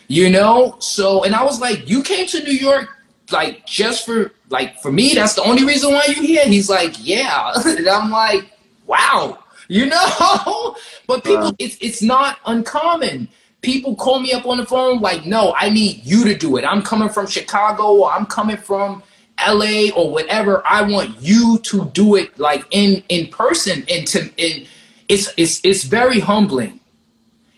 You 0.08 0.28
know, 0.28 0.76
so 0.80 1.24
and 1.24 1.34
I 1.34 1.42
was 1.44 1.60
like, 1.60 1.88
you 1.88 2.02
came 2.02 2.26
to 2.26 2.42
New 2.42 2.52
York 2.52 2.88
like 3.30 3.66
just 3.66 4.04
for 4.04 4.32
like 4.50 4.80
for 4.80 4.92
me. 4.92 5.14
That's 5.14 5.34
the 5.34 5.42
only 5.42 5.64
reason 5.64 5.92
why 5.92 6.04
you're 6.08 6.24
here. 6.24 6.46
He's 6.46 6.68
like, 6.68 6.94
yeah, 6.98 7.52
and 7.64 7.88
I'm 7.88 8.10
like, 8.10 8.52
wow, 8.86 9.38
you 9.68 9.86
know. 9.86 10.76
but 11.06 11.24
people, 11.24 11.54
it's 11.58 11.76
it's 11.80 12.02
not 12.02 12.38
uncommon. 12.46 13.28
People 13.62 13.96
call 13.96 14.20
me 14.20 14.32
up 14.32 14.44
on 14.44 14.58
the 14.58 14.66
phone 14.66 15.00
like, 15.00 15.24
no, 15.24 15.54
I 15.56 15.70
need 15.70 16.04
you 16.04 16.24
to 16.24 16.36
do 16.36 16.58
it. 16.58 16.64
I'm 16.64 16.82
coming 16.82 17.08
from 17.08 17.26
Chicago 17.26 17.94
or 17.94 18.12
I'm 18.12 18.26
coming 18.26 18.58
from 18.58 19.02
LA 19.46 19.90
or 19.94 20.10
whatever. 20.10 20.62
I 20.66 20.82
want 20.82 21.20
you 21.20 21.58
to 21.64 21.86
do 21.86 22.14
it 22.16 22.38
like 22.38 22.64
in 22.70 23.02
in 23.08 23.28
person 23.28 23.84
and 23.90 24.06
to 24.08 24.20
and 24.38 24.66
it's 25.08 25.32
it's 25.36 25.60
it's 25.64 25.84
very 25.84 26.20
humbling. 26.20 26.80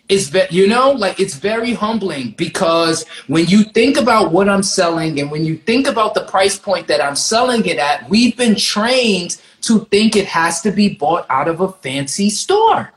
It's 0.09 0.27
ve- 0.29 0.47
you 0.49 0.67
know 0.67 0.91
like 0.91 1.19
it's 1.19 1.35
very 1.35 1.73
humbling 1.73 2.31
because 2.37 3.05
when 3.27 3.45
you 3.47 3.63
think 3.63 3.97
about 3.97 4.31
what 4.31 4.47
I'm 4.49 4.63
selling 4.63 5.19
and 5.19 5.29
when 5.29 5.45
you 5.45 5.57
think 5.57 5.87
about 5.87 6.13
the 6.13 6.23
price 6.23 6.57
point 6.57 6.87
that 6.87 7.03
I'm 7.03 7.15
selling 7.15 7.65
it 7.65 7.77
at, 7.77 8.09
we've 8.09 8.35
been 8.37 8.55
trained 8.55 9.37
to 9.61 9.85
think 9.85 10.15
it 10.15 10.25
has 10.27 10.61
to 10.61 10.71
be 10.71 10.95
bought 10.95 11.25
out 11.29 11.47
of 11.47 11.61
a 11.61 11.71
fancy 11.71 12.29
store. 12.29 12.93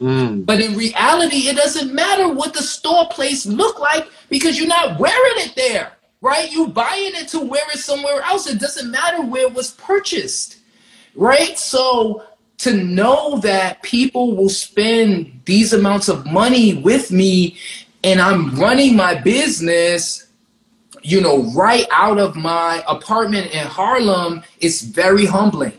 Mm. 0.00 0.44
But 0.44 0.60
in 0.60 0.76
reality, 0.76 1.48
it 1.48 1.56
doesn't 1.56 1.94
matter 1.94 2.28
what 2.32 2.52
the 2.52 2.62
store 2.62 3.08
place 3.08 3.46
look 3.46 3.80
like 3.80 4.08
because 4.28 4.58
you're 4.58 4.68
not 4.68 4.98
wearing 4.98 5.34
it 5.36 5.54
there, 5.56 5.92
right? 6.26 6.50
You 6.50 6.66
buying 6.66 7.12
it 7.14 7.28
to 7.28 7.40
wear 7.40 7.62
it 7.72 7.78
somewhere 7.78 8.20
else. 8.22 8.48
It 8.48 8.58
doesn't 8.58 8.90
matter 8.90 9.22
where 9.22 9.46
it 9.46 9.54
was 9.54 9.70
purchased, 9.70 10.58
right? 11.14 11.56
So 11.56 12.24
to 12.58 12.76
know 12.76 13.38
that 13.40 13.80
people 13.82 14.34
will 14.34 14.48
spend 14.48 15.40
these 15.44 15.72
amounts 15.72 16.08
of 16.08 16.26
money 16.26 16.74
with 16.74 17.12
me 17.12 17.58
and 18.02 18.20
I'm 18.20 18.58
running 18.58 18.96
my 18.96 19.14
business, 19.14 20.26
you 21.02 21.20
know, 21.20 21.44
right 21.52 21.86
out 21.92 22.18
of 22.18 22.34
my 22.34 22.82
apartment 22.88 23.52
in 23.52 23.64
Harlem, 23.64 24.42
it's 24.58 24.82
very 24.82 25.26
humbling. 25.26 25.78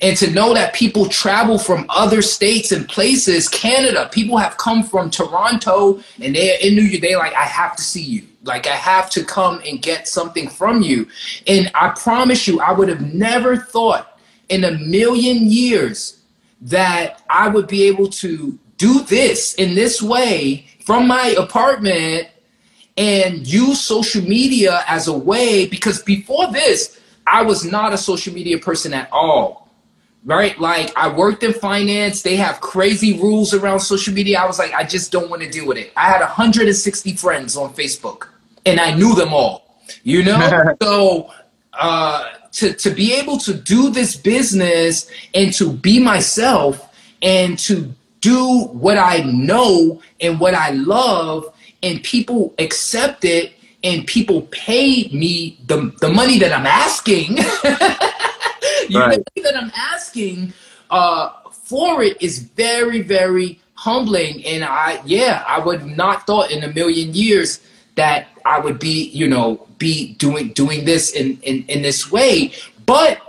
And 0.00 0.16
to 0.18 0.30
know 0.30 0.54
that 0.54 0.74
people 0.74 1.06
travel 1.08 1.58
from 1.58 1.86
other 1.88 2.22
states 2.22 2.70
and 2.70 2.88
places, 2.88 3.48
Canada, 3.48 4.08
people 4.12 4.36
have 4.36 4.56
come 4.58 4.84
from 4.84 5.10
Toronto 5.10 6.00
and 6.20 6.36
they're 6.36 6.58
in 6.60 6.76
New 6.76 6.82
York, 6.82 7.02
they're 7.02 7.18
like, 7.18 7.34
I 7.34 7.44
have 7.44 7.74
to 7.76 7.82
see 7.82 8.02
you. 8.02 8.26
Like, 8.44 8.66
I 8.66 8.76
have 8.76 9.10
to 9.10 9.24
come 9.24 9.60
and 9.66 9.82
get 9.82 10.06
something 10.06 10.48
from 10.48 10.82
you. 10.82 11.08
And 11.46 11.70
I 11.74 11.88
promise 11.90 12.46
you, 12.46 12.60
I 12.60 12.72
would 12.72 12.88
have 12.88 13.14
never 13.14 13.56
thought 13.56 14.20
in 14.48 14.64
a 14.64 14.72
million 14.72 15.50
years 15.50 16.20
that 16.60 17.22
I 17.28 17.48
would 17.48 17.66
be 17.66 17.84
able 17.84 18.08
to 18.08 18.58
do 18.76 19.00
this 19.02 19.54
in 19.54 19.74
this 19.74 20.02
way 20.02 20.66
from 20.84 21.06
my 21.06 21.34
apartment 21.38 22.28
and 22.96 23.46
use 23.46 23.80
social 23.80 24.22
media 24.22 24.82
as 24.86 25.08
a 25.08 25.16
way. 25.16 25.66
Because 25.66 26.02
before 26.02 26.50
this 26.52 27.00
I 27.26 27.42
was 27.42 27.64
not 27.64 27.92
a 27.92 27.98
social 27.98 28.34
media 28.34 28.58
person 28.58 28.92
at 28.94 29.08
all 29.12 29.64
right? 30.24 30.58
Like 30.58 30.90
I 30.96 31.14
worked 31.14 31.42
in 31.42 31.52
finance. 31.52 32.22
They 32.22 32.36
have 32.36 32.60
crazy 32.60 33.18
rules 33.18 33.52
around 33.52 33.80
social 33.80 34.14
media. 34.14 34.40
I 34.40 34.46
was 34.46 34.58
like 34.58 34.72
I 34.72 34.84
just 34.84 35.12
don't 35.12 35.30
want 35.30 35.42
to 35.42 35.50
deal 35.50 35.66
with 35.66 35.76
it. 35.76 35.92
I 35.96 36.06
had 36.08 36.20
160 36.20 37.12
friends 37.16 37.56
on 37.56 37.74
Facebook 37.74 38.28
and 38.66 38.80
I 38.80 38.94
knew 38.94 39.14
them 39.14 39.32
all 39.32 39.80
you 40.02 40.22
know 40.22 40.74
so 40.82 41.32
uh 41.72 42.30
to, 42.52 42.72
to 42.72 42.90
be 42.90 43.12
able 43.12 43.36
to 43.38 43.52
do 43.52 43.90
this 43.90 44.14
business 44.16 45.10
and 45.34 45.52
to 45.54 45.72
be 45.72 45.98
myself 45.98 46.88
and 47.20 47.58
to 47.58 47.92
do 48.20 48.64
what 48.66 48.96
I 48.96 49.18
know 49.22 50.00
and 50.20 50.38
what 50.38 50.54
I 50.54 50.70
love 50.70 51.52
and 51.82 52.02
people 52.02 52.54
accept 52.58 53.24
it 53.24 53.52
and 53.82 54.06
people 54.06 54.42
pay 54.50 55.08
me 55.12 55.58
the, 55.66 55.92
the 56.00 56.08
money 56.08 56.38
that 56.38 56.52
I'm 56.52 56.66
asking. 56.66 57.36
you 58.88 58.98
right. 58.98 59.18
know, 59.18 59.42
that 59.42 59.56
I'm 59.56 59.70
asking 59.76 60.54
uh, 60.90 61.30
for 61.50 62.02
it 62.02 62.16
is 62.22 62.38
very, 62.38 63.02
very 63.02 63.60
humbling. 63.74 64.44
And 64.46 64.64
I, 64.64 65.02
yeah, 65.04 65.44
I 65.46 65.58
would 65.58 65.84
not 65.84 66.26
thought 66.26 66.50
in 66.50 66.64
a 66.64 66.72
million 66.72 67.12
years 67.12 67.60
that 67.96 68.28
I 68.44 68.60
would 68.60 68.78
be, 68.78 69.08
you 69.10 69.28
know, 69.28 69.66
be 69.78 70.14
doing 70.14 70.52
doing 70.52 70.84
this 70.84 71.12
in, 71.12 71.38
in, 71.42 71.64
in 71.68 71.82
this 71.82 72.10
way. 72.10 72.52
But 72.86 73.20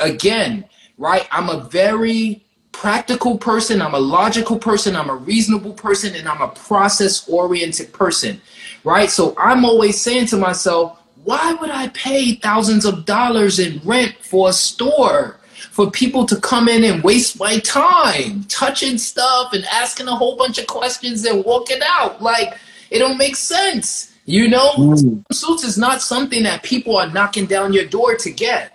again, 0.00 0.64
right, 0.98 1.26
I'm 1.30 1.48
a 1.48 1.60
very 1.64 2.44
practical 2.72 3.38
person, 3.38 3.80
I'm 3.80 3.94
a 3.94 4.00
logical 4.00 4.58
person, 4.58 4.96
I'm 4.96 5.10
a 5.10 5.14
reasonable 5.14 5.72
person, 5.72 6.14
and 6.14 6.28
I'm 6.28 6.42
a 6.42 6.48
process 6.48 7.28
oriented 7.28 7.92
person. 7.92 8.40
Right? 8.82 9.10
So 9.10 9.34
I'm 9.38 9.64
always 9.64 10.00
saying 10.00 10.26
to 10.26 10.36
myself, 10.36 10.98
why 11.24 11.54
would 11.54 11.70
I 11.70 11.88
pay 11.88 12.34
thousands 12.34 12.84
of 12.84 13.06
dollars 13.06 13.58
in 13.58 13.80
rent 13.84 14.16
for 14.20 14.50
a 14.50 14.52
store? 14.52 15.38
For 15.70 15.90
people 15.90 16.26
to 16.26 16.36
come 16.36 16.68
in 16.68 16.84
and 16.84 17.02
waste 17.02 17.40
my 17.40 17.58
time 17.60 18.44
touching 18.44 18.98
stuff 18.98 19.52
and 19.54 19.64
asking 19.64 20.06
a 20.06 20.14
whole 20.14 20.36
bunch 20.36 20.58
of 20.58 20.66
questions 20.68 21.24
and 21.24 21.44
walking 21.44 21.80
out. 21.82 22.22
Like, 22.22 22.58
it 22.94 23.00
don't 23.00 23.18
make 23.18 23.34
sense. 23.36 24.12
You 24.24 24.48
know, 24.48 24.70
Mm. 24.78 25.24
suits 25.32 25.64
is 25.64 25.76
not 25.76 26.00
something 26.00 26.44
that 26.44 26.62
people 26.62 26.96
are 26.96 27.10
knocking 27.10 27.46
down 27.46 27.72
your 27.72 27.84
door 27.84 28.14
to 28.14 28.30
get. 28.30 28.70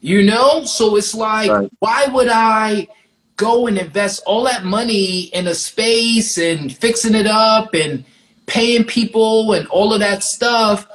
You 0.00 0.22
know, 0.22 0.64
so 0.64 0.96
it's 0.96 1.14
like, 1.14 1.50
Right. 1.50 1.70
why 1.78 2.06
would 2.06 2.28
I 2.28 2.88
go 3.36 3.66
and 3.66 3.76
invest 3.78 4.22
all 4.26 4.44
that 4.44 4.64
money 4.64 5.30
in 5.38 5.46
a 5.46 5.54
space 5.54 6.38
and 6.38 6.74
fixing 6.76 7.14
it 7.14 7.26
up 7.26 7.74
and 7.74 8.04
paying 8.46 8.84
people 8.84 9.52
and 9.52 9.66
all 9.68 9.92
of 9.92 10.00
that 10.00 10.22
stuff 10.24 10.86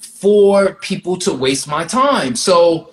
for 0.00 0.74
people 0.82 1.16
to 1.18 1.32
waste 1.32 1.66
my 1.66 1.84
time? 1.84 2.36
So, 2.36 2.90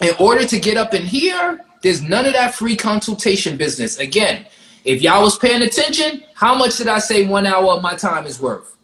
in 0.00 0.14
order 0.18 0.46
to 0.46 0.58
get 0.58 0.76
up 0.78 0.94
in 0.94 1.02
here, 1.02 1.60
there's 1.82 2.00
none 2.00 2.24
of 2.24 2.32
that 2.32 2.54
free 2.54 2.76
consultation 2.76 3.58
business. 3.58 3.98
Again, 3.98 4.46
if 4.84 5.02
y'all 5.02 5.22
was 5.22 5.38
paying 5.38 5.62
attention, 5.62 6.24
how 6.34 6.54
much 6.54 6.78
did 6.78 6.88
I 6.88 6.98
say 6.98 7.26
one 7.26 7.46
hour 7.46 7.72
of 7.74 7.82
my 7.82 7.94
time 7.94 8.26
is 8.26 8.40
worth? 8.40 8.76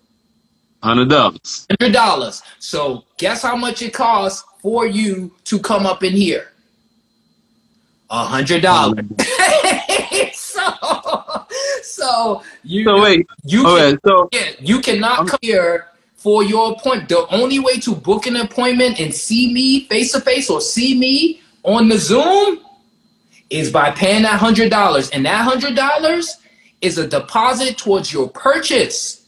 Hundred 0.82 1.08
dollars. 1.08 1.66
hundred 1.70 1.92
dollars. 1.92 2.42
So 2.58 3.04
guess 3.16 3.42
how 3.42 3.56
much 3.56 3.82
it 3.82 3.92
costs 3.92 4.44
for 4.60 4.86
you 4.86 5.32
to 5.44 5.58
come 5.58 5.86
up 5.86 6.02
in 6.04 6.12
here? 6.12 6.52
A 8.10 8.24
hundred 8.24 8.62
dollars. 8.62 9.04
so, 10.32 11.46
so 11.82 12.42
you 12.62 12.84
So 12.84 13.02
wait. 13.02 13.26
you 13.44 13.62
can, 13.62 13.70
Okay. 13.72 13.98
So 14.04 14.28
yeah, 14.32 14.50
you 14.60 14.80
cannot 14.80 15.26
come 15.26 15.38
here 15.42 15.88
for 16.14 16.44
your 16.44 16.72
appointment. 16.72 17.08
The 17.08 17.26
only 17.34 17.58
way 17.58 17.78
to 17.80 17.94
book 17.94 18.26
an 18.26 18.36
appointment 18.36 19.00
and 19.00 19.12
see 19.14 19.52
me 19.52 19.86
face 19.86 20.12
to 20.12 20.20
face 20.20 20.50
or 20.50 20.60
see 20.60 20.96
me 20.98 21.40
on 21.64 21.88
the 21.88 21.98
Zoom 21.98 22.60
is 23.50 23.70
by 23.70 23.90
paying 23.90 24.22
that 24.22 24.40
hundred 24.40 24.70
dollars, 24.70 25.10
and 25.10 25.24
that 25.26 25.44
hundred 25.44 25.76
dollars 25.76 26.36
is 26.80 26.98
a 26.98 27.06
deposit 27.06 27.78
towards 27.78 28.12
your 28.12 28.28
purchase. 28.28 29.24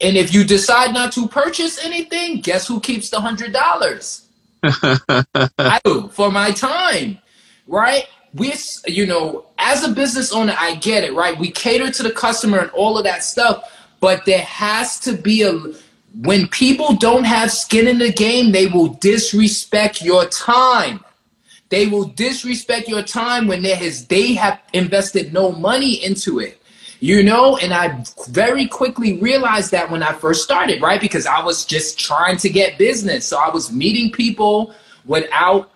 And 0.00 0.16
if 0.16 0.34
you 0.34 0.44
decide 0.44 0.92
not 0.92 1.12
to 1.12 1.26
purchase 1.26 1.82
anything, 1.84 2.40
guess 2.40 2.66
who 2.66 2.80
keeps 2.80 3.10
the 3.10 3.20
hundred 3.20 3.52
dollars? 3.52 4.26
I 4.62 5.80
do 5.84 6.08
for 6.08 6.30
my 6.30 6.50
time, 6.50 7.18
right? 7.66 8.06
We, 8.34 8.52
you 8.86 9.06
know, 9.06 9.46
as 9.58 9.82
a 9.84 9.92
business 9.92 10.32
owner, 10.32 10.54
I 10.58 10.74
get 10.76 11.04
it, 11.04 11.14
right? 11.14 11.38
We 11.38 11.50
cater 11.50 11.90
to 11.90 12.02
the 12.02 12.10
customer 12.10 12.58
and 12.58 12.70
all 12.72 12.98
of 12.98 13.04
that 13.04 13.24
stuff, 13.24 13.72
but 14.00 14.26
there 14.26 14.42
has 14.42 15.00
to 15.00 15.14
be 15.14 15.42
a 15.42 15.52
when 16.22 16.48
people 16.48 16.94
don't 16.94 17.24
have 17.24 17.50
skin 17.52 17.86
in 17.86 17.98
the 17.98 18.12
game, 18.12 18.52
they 18.52 18.66
will 18.66 18.88
disrespect 18.88 20.02
your 20.02 20.26
time. 20.26 21.04
They 21.68 21.86
will 21.86 22.04
disrespect 22.04 22.88
your 22.88 23.02
time 23.02 23.46
when 23.48 23.62
there 23.62 23.76
has 23.76 24.06
they 24.06 24.34
have 24.34 24.60
invested 24.72 25.32
no 25.32 25.52
money 25.52 26.04
into 26.04 26.38
it. 26.38 26.60
You 27.00 27.22
know, 27.22 27.56
and 27.58 27.74
I 27.74 28.02
very 28.30 28.66
quickly 28.66 29.18
realized 29.18 29.70
that 29.72 29.90
when 29.90 30.02
I 30.02 30.12
first 30.14 30.42
started, 30.44 30.80
right? 30.80 31.00
Because 31.00 31.26
I 31.26 31.42
was 31.44 31.66
just 31.66 31.98
trying 31.98 32.38
to 32.38 32.48
get 32.48 32.78
business. 32.78 33.26
So 33.26 33.36
I 33.38 33.50
was 33.50 33.70
meeting 33.70 34.10
people 34.10 34.74
without 35.04 35.70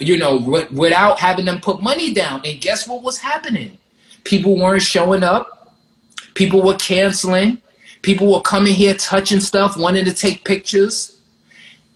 you 0.00 0.18
know, 0.18 0.40
wi- 0.40 0.66
without 0.72 1.20
having 1.20 1.44
them 1.44 1.60
put 1.60 1.80
money 1.80 2.12
down. 2.12 2.42
And 2.44 2.60
guess 2.60 2.88
what 2.88 3.02
was 3.02 3.16
happening? 3.18 3.78
People 4.24 4.58
weren't 4.58 4.82
showing 4.82 5.22
up. 5.22 5.72
People 6.34 6.62
were 6.62 6.74
canceling. 6.74 7.58
People 8.02 8.32
were 8.32 8.40
coming 8.40 8.74
here 8.74 8.94
touching 8.94 9.38
stuff, 9.40 9.76
wanting 9.76 10.04
to 10.04 10.12
take 10.12 10.44
pictures 10.44 11.16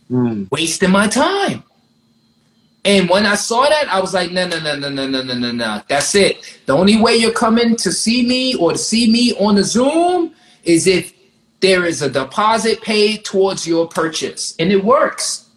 Mm. 0.08 0.46
wasting 0.52 0.90
my 0.92 1.08
time. 1.08 1.64
And 2.86 3.10
when 3.10 3.26
I 3.26 3.34
saw 3.34 3.68
that, 3.68 3.92
I 3.92 3.98
was 4.00 4.14
like, 4.14 4.30
no, 4.30 4.46
no, 4.46 4.60
no, 4.60 4.78
no, 4.78 4.88
no, 4.88 5.08
no, 5.08 5.20
no, 5.20 5.34
no, 5.34 5.50
no. 5.50 5.82
That's 5.88 6.14
it. 6.14 6.60
The 6.66 6.72
only 6.72 6.96
way 6.96 7.16
you're 7.16 7.32
coming 7.32 7.74
to 7.74 7.90
see 7.90 8.24
me 8.24 8.54
or 8.54 8.72
to 8.72 8.78
see 8.78 9.10
me 9.10 9.34
on 9.40 9.56
the 9.56 9.64
Zoom 9.64 10.32
is 10.62 10.86
if 10.86 11.12
there 11.58 11.84
is 11.84 12.00
a 12.00 12.08
deposit 12.08 12.80
paid 12.82 13.24
towards 13.24 13.66
your 13.66 13.88
purchase. 13.88 14.54
And 14.60 14.70
it 14.70 14.84
works. 14.84 15.48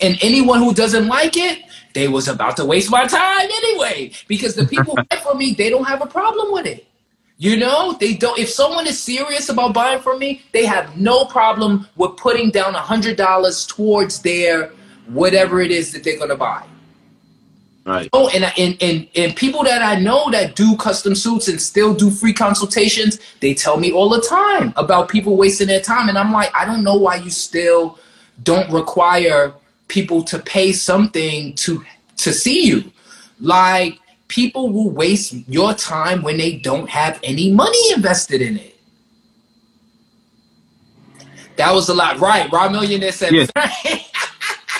And 0.00 0.18
anyone 0.20 0.58
who 0.58 0.74
doesn't 0.74 1.06
like 1.06 1.36
it, 1.36 1.62
they 1.94 2.08
was 2.08 2.26
about 2.26 2.56
to 2.56 2.64
waste 2.64 2.90
my 2.90 3.06
time 3.06 3.48
anyway. 3.48 4.10
Because 4.26 4.56
the 4.56 4.66
people 4.66 4.96
who 4.96 5.04
buy 5.10 5.16
from 5.18 5.38
me, 5.38 5.54
they 5.54 5.70
don't 5.70 5.86
have 5.86 6.02
a 6.02 6.06
problem 6.06 6.52
with 6.52 6.66
it. 6.66 6.88
You 7.36 7.56
know, 7.56 7.92
they 8.00 8.14
don't. 8.14 8.36
If 8.36 8.48
someone 8.48 8.88
is 8.88 9.00
serious 9.00 9.48
about 9.48 9.74
buying 9.74 10.00
from 10.00 10.18
me, 10.18 10.42
they 10.50 10.66
have 10.66 10.96
no 10.96 11.24
problem 11.24 11.86
with 11.94 12.16
putting 12.16 12.50
down 12.50 12.74
a 12.74 12.80
hundred 12.80 13.16
dollars 13.16 13.64
towards 13.64 14.22
their 14.22 14.72
whatever 15.08 15.60
it 15.60 15.70
is 15.70 15.92
that 15.92 16.04
they're 16.04 16.18
gonna 16.18 16.36
buy. 16.36 16.62
Right. 17.84 18.08
Oh, 18.12 18.28
and, 18.28 18.44
I- 18.44 18.52
and 18.58 18.76
and 18.82 19.08
and 19.16 19.34
people 19.34 19.62
that 19.64 19.80
I 19.82 19.98
know 19.98 20.30
that 20.30 20.54
do 20.56 20.76
custom 20.76 21.14
suits 21.14 21.48
and 21.48 21.60
still 21.60 21.94
do 21.94 22.10
free 22.10 22.34
consultations, 22.34 23.18
they 23.40 23.54
tell 23.54 23.78
me 23.78 23.92
all 23.92 24.10
the 24.10 24.20
time 24.20 24.74
about 24.76 25.08
people 25.08 25.36
wasting 25.36 25.68
their 25.68 25.80
time, 25.80 26.08
and 26.10 26.18
I'm 26.18 26.32
like, 26.32 26.54
I 26.54 26.64
don't 26.66 26.84
know 26.84 26.96
why 26.96 27.16
you 27.16 27.30
still 27.30 27.98
don't 28.42 28.70
require 28.70 29.54
people 29.88 30.22
to 30.24 30.38
pay 30.38 30.72
something 30.72 31.54
to 31.54 31.82
to 32.18 32.32
see 32.32 32.66
you. 32.66 32.92
Like 33.40 33.98
people 34.28 34.70
will 34.70 34.90
waste 34.90 35.32
your 35.48 35.72
time 35.72 36.20
when 36.22 36.36
they 36.36 36.56
don't 36.56 36.90
have 36.90 37.18
any 37.22 37.50
money 37.50 37.92
invested 37.92 38.42
in 38.42 38.58
it. 38.58 38.74
That 41.56 41.72
was 41.72 41.88
a 41.88 41.94
lot, 41.94 42.18
right? 42.18 42.50
Rob 42.52 42.72
Millionaire 42.72 43.12
said, 43.12 43.32
Yeah. 43.32 43.46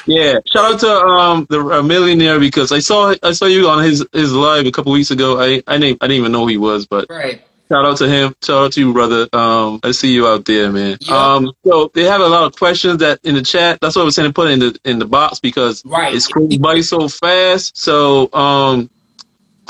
Yeah. 0.07 0.39
Shout 0.47 0.75
out 0.75 0.81
to 0.81 0.91
um 0.91 1.47
the 1.51 1.61
uh, 1.61 1.83
millionaire 1.83 2.39
because 2.41 2.73
I 2.73 2.79
saw 2.79 3.15
I 3.23 3.33
saw 3.33 3.47
you 3.47 3.69
on 3.69 3.83
his 3.85 4.07
his 4.13 4.33
live 4.33 4.67
a 4.67 4.71
couple 4.73 4.93
weeks 4.93 5.11
ago. 5.11 5.41
I 5.41 5.63
I 5.67 5.79
didn't 5.79 6.03
I 6.03 6.07
didn't 6.07 6.21
even 6.21 6.33
know 6.33 6.41
who 6.43 6.49
he 6.49 6.57
was, 6.57 6.87
but 6.87 7.07
right. 7.11 7.43
shout 7.69 7.85
out 7.85 7.97
to 7.99 8.09
him. 8.09 8.35
Shout 8.43 8.65
out 8.65 8.73
to 8.73 8.81
you, 8.81 8.93
brother. 8.93 9.29
Um, 9.33 9.81
I 9.83 9.91
see 9.93 10.13
you 10.13 10.27
out 10.27 10.45
there, 10.47 10.71
man. 10.73 10.99
Yeah. 11.01 11.35
Um, 11.35 11.53
so 11.65 11.91
they 11.95 12.05
have 12.05 12.21
a 12.21 12.29
lot 12.29 12.45
of 12.45 12.57
questions 12.57 12.99
that 12.99 13.21
in 13.25 13.35
the 13.35 13.43
chat. 13.43 13.79
That's 13.81 13.97
what 13.97 14.03
I 14.03 14.05
was 14.07 14.15
saying. 14.15 14.33
Put 14.33 14.49
it 14.49 14.53
in 14.53 14.59
the 14.61 14.79
in 14.85 14.99
the 14.99 15.07
box 15.07 15.41
because 15.41 15.85
Right. 15.85 16.15
it's 16.15 16.27
going 16.27 16.61
by 16.61 16.81
so 16.81 17.09
fast. 17.09 17.77
So 17.77 18.33
um. 18.33 18.91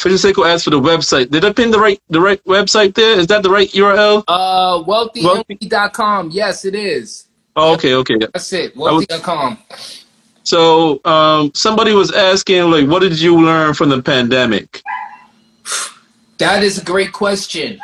Francisco 0.01 0.45
asked 0.45 0.63
for 0.63 0.71
the 0.71 0.81
website. 0.81 1.29
Did 1.33 1.45
I 1.45 1.53
pin 1.53 1.73
the 1.73 1.79
right 1.81 2.01
the 2.09 2.21
right 2.21 2.41
website 2.45 2.95
there? 2.95 3.19
Is 3.19 3.27
that 3.27 3.43
the 3.43 3.51
right 3.51 3.69
URL? 3.71 4.23
Uh, 4.29 4.85
Wealthy- 4.87 5.23
wealthynyc.com. 5.23 6.31
Yes, 6.31 6.65
it 6.65 6.77
is. 6.77 7.27
Oh, 7.57 7.75
okay, 7.75 7.95
okay. 7.95 8.15
That's 8.17 8.53
it. 8.53 8.77
was- 8.77 9.05
Wealthy.com. 9.09 9.59
So 10.49 11.05
um, 11.05 11.53
somebody 11.55 11.93
was 11.93 12.11
asking, 12.11 12.71
like, 12.71 12.89
what 12.89 13.01
did 13.01 13.21
you 13.21 13.39
learn 13.39 13.75
from 13.75 13.91
the 13.91 14.01
pandemic? 14.01 14.81
That 16.39 16.63
is 16.63 16.79
a 16.79 16.85
great 16.85 17.13
question. 17.13 17.79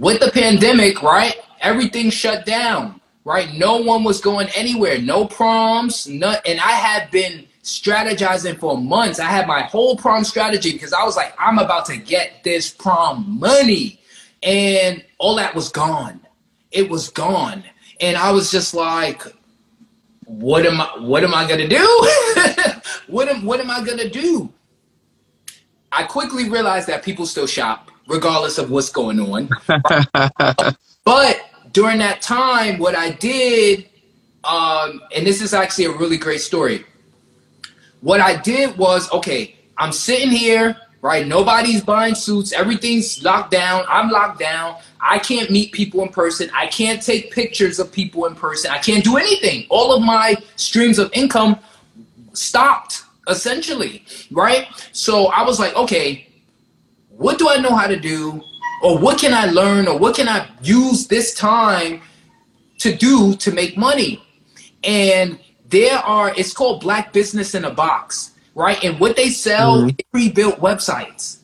With 0.00 0.18
the 0.18 0.32
pandemic, 0.32 1.00
right? 1.00 1.36
Everything 1.60 2.10
shut 2.10 2.44
down, 2.44 3.00
right? 3.24 3.54
No 3.54 3.76
one 3.76 4.02
was 4.02 4.20
going 4.20 4.48
anywhere. 4.48 4.98
No 4.98 5.26
proms, 5.26 6.08
no, 6.08 6.34
and 6.44 6.58
I 6.58 6.72
had 6.72 7.08
been 7.12 7.46
strategizing 7.62 8.58
for 8.58 8.76
months. 8.76 9.20
I 9.20 9.26
had 9.26 9.46
my 9.46 9.62
whole 9.62 9.96
prom 9.96 10.24
strategy 10.24 10.72
because 10.72 10.92
I 10.92 11.04
was 11.04 11.14
like, 11.14 11.34
I'm 11.38 11.60
about 11.60 11.86
to 11.86 11.96
get 11.96 12.42
this 12.42 12.68
prom 12.68 13.38
money. 13.38 14.00
And 14.42 15.04
all 15.18 15.36
that 15.36 15.54
was 15.54 15.68
gone. 15.68 16.20
It 16.72 16.90
was 16.90 17.10
gone. 17.10 17.62
And 18.00 18.16
I 18.16 18.32
was 18.32 18.50
just 18.50 18.74
like, 18.74 19.22
what 20.28 20.66
am 20.66 20.78
I 20.80 20.84
what 20.98 21.24
am 21.24 21.34
I 21.34 21.48
gonna 21.48 21.66
do? 21.66 22.08
what 23.06 23.28
am 23.28 23.44
what 23.44 23.60
am 23.60 23.70
I 23.70 23.82
gonna 23.82 24.08
do? 24.08 24.52
I 25.90 26.02
quickly 26.02 26.50
realized 26.50 26.86
that 26.88 27.02
people 27.02 27.24
still 27.24 27.46
shop, 27.46 27.90
regardless 28.06 28.58
of 28.58 28.70
what's 28.70 28.90
going 28.90 29.18
on. 29.20 29.48
but 31.04 31.40
during 31.72 31.98
that 31.98 32.20
time, 32.20 32.78
what 32.78 32.94
I 32.94 33.12
did, 33.12 33.88
um, 34.44 35.00
and 35.14 35.26
this 35.26 35.40
is 35.40 35.54
actually 35.54 35.86
a 35.86 35.92
really 35.92 36.18
great 36.18 36.42
story. 36.42 36.84
What 38.02 38.20
I 38.20 38.36
did 38.36 38.76
was, 38.76 39.10
okay, 39.10 39.56
I'm 39.78 39.92
sitting 39.92 40.30
here, 40.30 40.76
right? 41.00 41.26
Nobody's 41.26 41.82
buying 41.82 42.14
suits. 42.14 42.52
Everything's 42.52 43.22
locked 43.22 43.50
down. 43.50 43.84
I'm 43.88 44.10
locked 44.10 44.40
down. 44.40 44.76
I 45.00 45.18
can't 45.18 45.50
meet 45.50 45.72
people 45.72 46.02
in 46.02 46.08
person. 46.08 46.50
I 46.54 46.66
can't 46.66 47.02
take 47.02 47.30
pictures 47.30 47.78
of 47.78 47.92
people 47.92 48.26
in 48.26 48.34
person. 48.34 48.70
I 48.70 48.78
can't 48.78 49.04
do 49.04 49.16
anything. 49.16 49.66
All 49.70 49.94
of 49.94 50.02
my 50.02 50.36
streams 50.56 50.98
of 50.98 51.10
income 51.12 51.58
stopped 52.32 53.04
essentially, 53.28 54.04
right? 54.30 54.66
So 54.92 55.26
I 55.26 55.42
was 55.42 55.60
like, 55.60 55.74
okay, 55.76 56.28
what 57.10 57.38
do 57.38 57.48
I 57.48 57.58
know 57.58 57.74
how 57.74 57.86
to 57.86 57.98
do? 57.98 58.42
Or 58.82 58.98
what 58.98 59.18
can 59.18 59.34
I 59.34 59.46
learn? 59.46 59.86
Or 59.88 59.98
what 59.98 60.16
can 60.16 60.28
I 60.28 60.48
use 60.62 61.06
this 61.06 61.34
time 61.34 62.00
to 62.78 62.94
do 62.94 63.34
to 63.36 63.52
make 63.52 63.76
money? 63.76 64.22
And 64.84 65.38
there 65.68 65.98
are, 65.98 66.32
it's 66.36 66.52
called 66.52 66.80
Black 66.80 67.12
Business 67.12 67.54
in 67.54 67.64
a 67.64 67.70
Box, 67.70 68.32
right? 68.58 68.82
And 68.82 68.98
what 68.98 69.14
they 69.14 69.30
sell 69.30 69.86
is 69.86 69.94
pre-built 70.12 70.58
websites, 70.58 71.38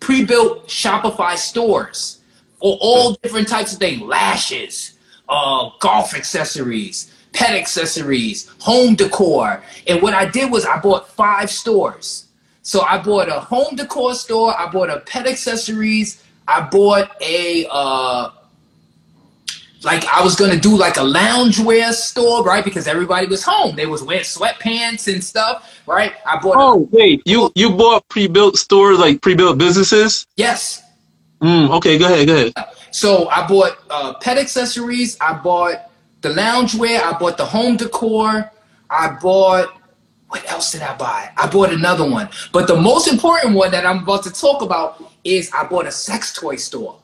pre-built 0.00 0.66
Shopify 0.66 1.36
stores, 1.36 2.20
or 2.58 2.76
all 2.80 3.12
different 3.22 3.46
types 3.46 3.72
of 3.72 3.78
things, 3.78 4.02
lashes, 4.02 4.98
uh, 5.28 5.70
golf 5.78 6.12
accessories, 6.14 7.14
pet 7.32 7.54
accessories, 7.54 8.50
home 8.60 8.96
decor. 8.96 9.62
And 9.86 10.02
what 10.02 10.14
I 10.14 10.26
did 10.28 10.50
was 10.50 10.66
I 10.66 10.80
bought 10.80 11.08
five 11.08 11.50
stores. 11.50 12.26
So 12.62 12.80
I 12.80 12.98
bought 12.98 13.28
a 13.28 13.38
home 13.38 13.76
decor 13.76 14.14
store, 14.14 14.58
I 14.58 14.68
bought 14.68 14.90
a 14.90 14.98
pet 15.00 15.28
accessories, 15.28 16.24
I 16.48 16.62
bought 16.62 17.12
a 17.22 17.68
uh, 17.70 18.30
like 19.82 20.04
I 20.06 20.22
was 20.22 20.34
gonna 20.36 20.58
do 20.58 20.76
like 20.76 20.96
a 20.96 21.00
loungewear 21.00 21.92
store, 21.92 22.42
right? 22.42 22.64
Because 22.64 22.86
everybody 22.86 23.26
was 23.26 23.42
home. 23.42 23.76
They 23.76 23.86
was 23.86 24.02
wearing 24.02 24.24
sweatpants 24.24 25.12
and 25.12 25.22
stuff, 25.22 25.80
right? 25.86 26.14
I 26.26 26.38
bought. 26.40 26.56
Oh 26.56 26.74
a, 26.74 26.96
wait, 26.96 27.22
you 27.24 27.50
you 27.54 27.70
bought 27.70 28.08
pre-built 28.08 28.56
stores 28.56 28.98
like 28.98 29.20
pre-built 29.22 29.58
businesses? 29.58 30.26
Yes. 30.36 30.82
Mm, 31.40 31.70
okay, 31.76 31.98
go 31.98 32.06
ahead, 32.06 32.26
go 32.26 32.34
ahead. 32.34 32.52
So 32.90 33.28
I 33.28 33.46
bought 33.46 33.78
uh, 33.90 34.14
pet 34.14 34.38
accessories. 34.38 35.18
I 35.20 35.34
bought 35.34 35.90
the 36.22 36.30
loungewear. 36.30 37.02
I 37.02 37.18
bought 37.18 37.36
the 37.36 37.44
home 37.44 37.76
decor. 37.76 38.50
I 38.88 39.18
bought. 39.20 39.72
What 40.28 40.50
else 40.50 40.72
did 40.72 40.82
I 40.82 40.96
buy? 40.96 41.30
I 41.36 41.46
bought 41.46 41.72
another 41.72 42.08
one. 42.08 42.28
But 42.52 42.66
the 42.66 42.76
most 42.76 43.06
important 43.06 43.54
one 43.54 43.70
that 43.70 43.86
I'm 43.86 44.02
about 44.02 44.24
to 44.24 44.32
talk 44.32 44.60
about 44.62 45.00
is 45.22 45.50
I 45.52 45.64
bought 45.68 45.86
a 45.86 45.92
sex 45.92 46.32
toy 46.32 46.56
store, 46.56 46.98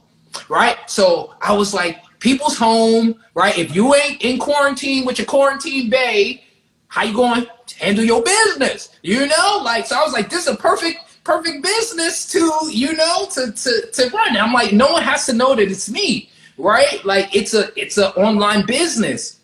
right? 0.49 0.79
So 0.91 1.35
I 1.41 1.53
was 1.53 1.73
like, 1.73 2.03
people's 2.23 2.57
home, 2.57 3.17
right? 3.35 3.59
If 3.59 3.75
you 3.75 3.95
ain't 3.95 4.23
in 4.23 4.39
quarantine 4.39 5.05
with 5.05 5.19
your 5.19 5.27
quarantine 5.27 5.91
bae, 5.91 6.41
how 6.87 7.03
you 7.03 7.15
going 7.15 7.47
to 7.67 7.79
handle 7.79 8.05
your 8.05 8.23
business? 8.23 8.97
You 9.03 9.27
know, 9.27 9.61
like 9.63 9.87
so 9.87 9.97
I 9.97 10.03
was 10.03 10.13
like, 10.13 10.31
this 10.31 10.47
is 10.47 10.55
a 10.55 10.57
perfect 10.57 11.01
perfect 11.25 11.63
business 11.63 12.27
to 12.33 12.69
you 12.71 12.95
know 12.95 13.27
to 13.33 13.53
to 13.53 13.91
to 13.93 14.11
run. 14.11 14.37
I'm 14.37 14.53
like, 14.53 14.73
no 14.73 14.93
one 14.93 15.03
has 15.03 15.27
to 15.27 15.33
know 15.33 15.55
that 15.55 15.71
it's 15.71 15.91
me, 15.91 16.31
right? 16.57 17.05
Like 17.05 17.35
it's 17.35 17.55
a 17.55 17.69
it's 17.79 17.99
an 17.99 18.13
online 18.13 18.65
business. 18.67 19.41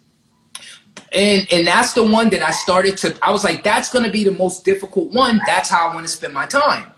And 1.13 1.49
and 1.51 1.67
that's 1.67 1.95
the 1.95 2.05
one 2.05 2.29
that 2.31 2.43
I 2.43 2.53
started 2.53 2.97
to 2.99 3.19
I 3.23 3.33
was 3.33 3.43
like, 3.43 3.65
that's 3.65 3.93
gonna 3.93 4.11
be 4.11 4.25
the 4.25 4.33
most 4.33 4.65
difficult 4.65 5.13
one. 5.13 5.41
That's 5.47 5.69
how 5.69 5.89
I 5.89 5.95
want 5.95 6.07
to 6.07 6.13
spend 6.13 6.33
my 6.33 6.47
time. 6.47 6.93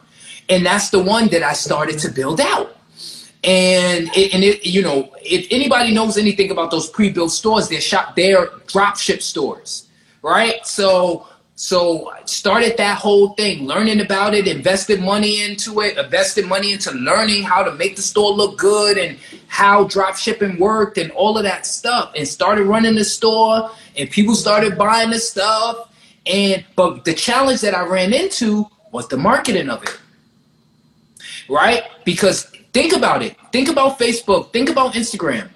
And 0.49 0.67
that's 0.67 0.91
the 0.91 1.03
one 1.03 1.29
that 1.29 1.43
I 1.45 1.53
started 1.53 1.99
to 2.01 2.11
build 2.11 2.41
out 2.41 2.77
and 3.43 4.11
it, 4.15 4.35
and 4.35 4.45
it, 4.45 4.67
you 4.67 4.83
know, 4.83 5.15
if 5.23 5.47
anybody 5.51 5.95
knows 5.95 6.19
anything 6.19 6.51
about 6.51 6.71
those 6.71 6.91
pre-built 6.91 7.31
stores, 7.31 7.69
they're 7.69 7.81
shop, 7.81 8.15
they're 8.15 8.51
drop 8.67 8.99
ship 8.99 9.23
stores, 9.23 9.89
right? 10.23 10.67
So, 10.67 11.27
so 11.55 12.13
started 12.27 12.77
that 12.77 12.99
whole 12.99 13.31
thing, 13.31 13.67
learning 13.67 14.01
about 14.01 14.35
it, 14.35 14.47
invested 14.47 15.01
money 15.01 15.43
into 15.43 15.81
it, 15.81 15.97
invested 15.97 16.47
money 16.47 16.73
into 16.73 16.93
learning 16.93 17.43
how 17.43 17.63
to 17.63 17.75
make 17.75 17.97
the 17.97 18.03
store 18.03 18.33
look 18.33 18.59
good 18.59 18.99
and 18.99 19.19
how 19.47 19.85
drop 19.85 20.17
shipping 20.17 20.59
worked 20.59 20.99
and 20.99 21.11
all 21.13 21.39
of 21.39 21.45
that 21.45 21.65
stuff, 21.67 22.13
and 22.17 22.29
started 22.29 22.65
running 22.65 22.95
the 22.95 23.05
store, 23.05 23.71
and 23.97 24.11
people 24.11 24.35
started 24.35 24.77
buying 24.77 25.11
the 25.11 25.19
stuff, 25.19 25.91
and 26.27 26.63
but 26.77 27.07
the 27.07 27.15
challenge 27.15 27.63
that 27.63 27.75
I 27.75 27.87
ran 27.87 28.13
into 28.13 28.67
was 28.93 29.09
the 29.09 29.17
marketing 29.17 29.71
of 29.71 29.83
it, 29.83 29.99
right? 31.49 31.85
Because 32.05 32.51
Think 32.73 32.93
about 32.93 33.23
it. 33.23 33.37
Think 33.53 33.69
about 33.69 33.99
Facebook. 33.99 34.53
Think 34.53 34.71
about 34.71 34.95
Instagram. 34.95 35.51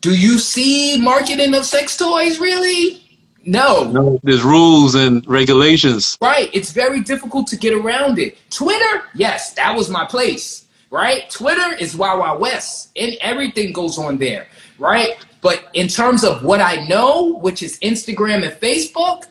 Do 0.00 0.14
you 0.16 0.38
see 0.38 1.00
marketing 1.00 1.54
of 1.54 1.64
sex 1.64 1.96
toys 1.96 2.38
really? 2.38 3.02
No. 3.44 3.90
No, 3.90 4.20
there's 4.22 4.42
rules 4.42 4.94
and 4.94 5.26
regulations. 5.26 6.18
Right. 6.20 6.50
It's 6.52 6.72
very 6.72 7.00
difficult 7.00 7.46
to 7.48 7.56
get 7.56 7.72
around 7.72 8.18
it. 8.18 8.38
Twitter, 8.50 9.04
yes, 9.14 9.52
that 9.54 9.76
was 9.76 9.88
my 9.88 10.04
place. 10.04 10.66
Right? 10.90 11.28
Twitter 11.30 11.74
is 11.76 11.96
Wild 11.96 12.20
Wild 12.20 12.40
West, 12.40 12.90
and 12.96 13.16
everything 13.20 13.72
goes 13.72 13.98
on 13.98 14.18
there. 14.18 14.46
Right? 14.78 15.16
But 15.40 15.68
in 15.74 15.88
terms 15.88 16.24
of 16.24 16.42
what 16.42 16.60
I 16.60 16.86
know, 16.86 17.38
which 17.38 17.62
is 17.62 17.78
Instagram 17.80 18.44
and 18.44 18.60
Facebook, 18.60 19.24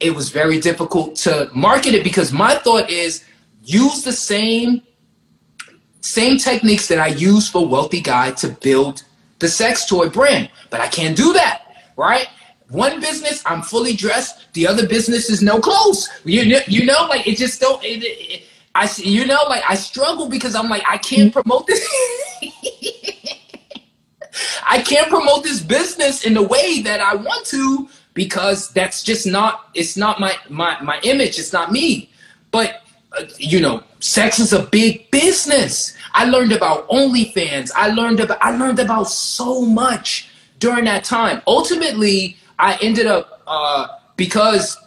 it 0.00 0.14
was 0.14 0.30
very 0.30 0.60
difficult 0.60 1.16
to 1.16 1.50
market 1.54 1.94
it 1.94 2.04
because 2.04 2.32
my 2.32 2.54
thought 2.56 2.90
is 2.90 3.24
use 3.62 4.02
the 4.02 4.12
same 4.12 4.82
same 6.02 6.36
techniques 6.36 6.88
that 6.88 6.98
I 6.98 7.06
use 7.08 7.48
for 7.48 7.66
Wealthy 7.66 8.00
Guy 8.00 8.32
to 8.32 8.48
build 8.48 9.04
the 9.38 9.48
sex 9.48 9.86
toy 9.86 10.08
brand, 10.08 10.50
but 10.68 10.80
I 10.80 10.88
can't 10.88 11.16
do 11.16 11.32
that, 11.32 11.62
right? 11.96 12.28
One 12.68 13.00
business, 13.00 13.42
I'm 13.46 13.62
fully 13.62 13.94
dressed. 13.94 14.52
The 14.54 14.66
other 14.66 14.86
business 14.86 15.30
is 15.30 15.42
no 15.42 15.60
clothes. 15.60 16.08
You, 16.24 16.60
you 16.66 16.84
know, 16.84 17.06
like 17.08 17.26
it 17.26 17.36
just 17.36 17.60
don't. 17.60 17.82
It, 17.84 18.02
it, 18.02 18.44
I 18.74 18.90
you 18.96 19.26
know, 19.26 19.40
like 19.48 19.62
I 19.68 19.74
struggle 19.74 20.28
because 20.28 20.54
I'm 20.54 20.68
like 20.68 20.82
I 20.88 20.96
can't 20.98 21.32
promote 21.32 21.66
this. 21.66 21.86
I 24.66 24.80
can't 24.82 25.08
promote 25.08 25.42
this 25.44 25.60
business 25.60 26.24
in 26.24 26.34
the 26.34 26.42
way 26.42 26.80
that 26.80 27.00
I 27.00 27.14
want 27.14 27.44
to 27.46 27.88
because 28.14 28.70
that's 28.70 29.02
just 29.02 29.26
not. 29.26 29.68
It's 29.74 29.96
not 29.96 30.18
my 30.18 30.34
my 30.48 30.80
my 30.80 30.98
image. 31.02 31.38
It's 31.38 31.52
not 31.52 31.70
me. 31.70 32.10
But 32.50 32.81
you 33.38 33.60
know, 33.60 33.82
sex 34.00 34.38
is 34.38 34.52
a 34.52 34.64
big 34.64 35.10
business. 35.10 35.96
I 36.14 36.24
learned 36.24 36.52
about 36.52 36.88
OnlyFans. 36.88 37.70
I 37.74 37.88
learned 37.88 38.20
about 38.20 38.38
I 38.42 38.56
learned 38.56 38.78
about 38.78 39.04
so 39.04 39.62
much 39.62 40.28
during 40.58 40.84
that 40.84 41.04
time. 41.04 41.42
Ultimately, 41.46 42.36
I 42.58 42.78
ended 42.82 43.06
up 43.06 43.42
uh, 43.46 43.88
because 44.16 44.78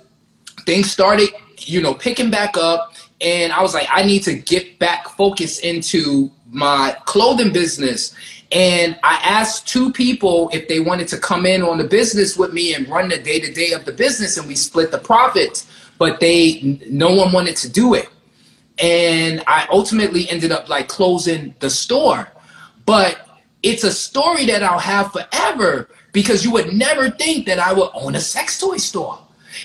things 0.66 0.92
started, 0.92 1.30
you 1.60 1.82
know, 1.82 1.94
picking 1.94 2.30
back 2.32 2.58
up, 2.58 2.94
and 3.22 3.52
I 3.54 3.62
was 3.62 3.74
like, 3.74 3.88
I 3.92 4.04
need 4.04 4.24
to 4.24 4.34
get 4.34 4.80
back 4.80 5.10
focus 5.10 5.60
into 5.60 6.32
my 6.50 6.96
clothing 7.06 7.52
business. 7.52 8.16
And 8.52 8.98
I 9.04 9.20
asked 9.24 9.68
two 9.68 9.92
people 9.92 10.50
if 10.54 10.68
they 10.68 10.80
wanted 10.80 11.08
to 11.10 11.18
come 11.18 11.46
in 11.46 11.64
on 11.64 11.78
the 11.80 11.84
business 11.84 12.38
with 12.38 12.54
me 12.54 12.76
and 12.76 12.88
run 12.88 13.10
the 13.10 13.18
day 13.18 13.40
to 13.40 13.52
day 13.52 13.72
of 13.72 13.86
the 13.86 13.92
business, 13.92 14.38
and 14.38 14.48
we 14.48 14.56
split 14.56 14.92
the 14.92 15.00
profits. 15.00 15.68
But 15.98 16.20
they, 16.20 16.80
no 16.90 17.16
one 17.16 17.32
wanted 17.32 17.56
to 17.58 17.70
do 17.70 17.94
it 17.94 18.10
and 18.80 19.44
I 19.48 19.68
ultimately 19.70 20.30
ended 20.30 20.52
up 20.52 20.70
like 20.70 20.88
closing 20.88 21.56
the 21.60 21.70
store. 21.70 22.28
But 22.86 23.28
it's 23.64 23.84
a 23.84 23.92
story 23.92 24.46
that 24.48 24.64
I'll 24.64 24.80
have 24.80 25.12
forever 25.12 25.90
because 26.12 26.44
you 26.46 26.52
would 26.52 26.74
never 26.74 27.10
think 27.10 27.46
that 27.48 27.60
I 27.60 27.74
would 27.74 27.90
own 27.94 28.16
a 28.16 28.20
sex 28.20 28.60
toy 28.60 28.78
store. 28.78 29.20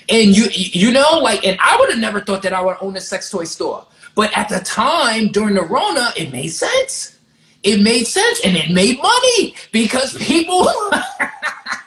And 0.09 0.35
you 0.35 0.45
you 0.53 0.91
know 0.91 1.19
like 1.21 1.45
and 1.45 1.57
I 1.61 1.77
would 1.79 1.89
have 1.89 1.99
never 1.99 2.21
thought 2.21 2.41
that 2.43 2.53
I 2.53 2.61
would 2.61 2.77
own 2.81 2.95
a 2.95 3.01
sex 3.01 3.29
toy 3.29 3.43
store. 3.43 3.85
But 4.15 4.35
at 4.37 4.49
the 4.49 4.59
time 4.59 5.27
during 5.27 5.55
the 5.55 5.63
Rona, 5.63 6.11
it 6.17 6.31
made 6.31 6.49
sense. 6.49 7.17
It 7.63 7.81
made 7.81 8.05
sense 8.05 8.41
and 8.43 8.57
it 8.57 8.71
made 8.71 8.97
money 9.01 9.55
because 9.71 10.17
people 10.17 10.67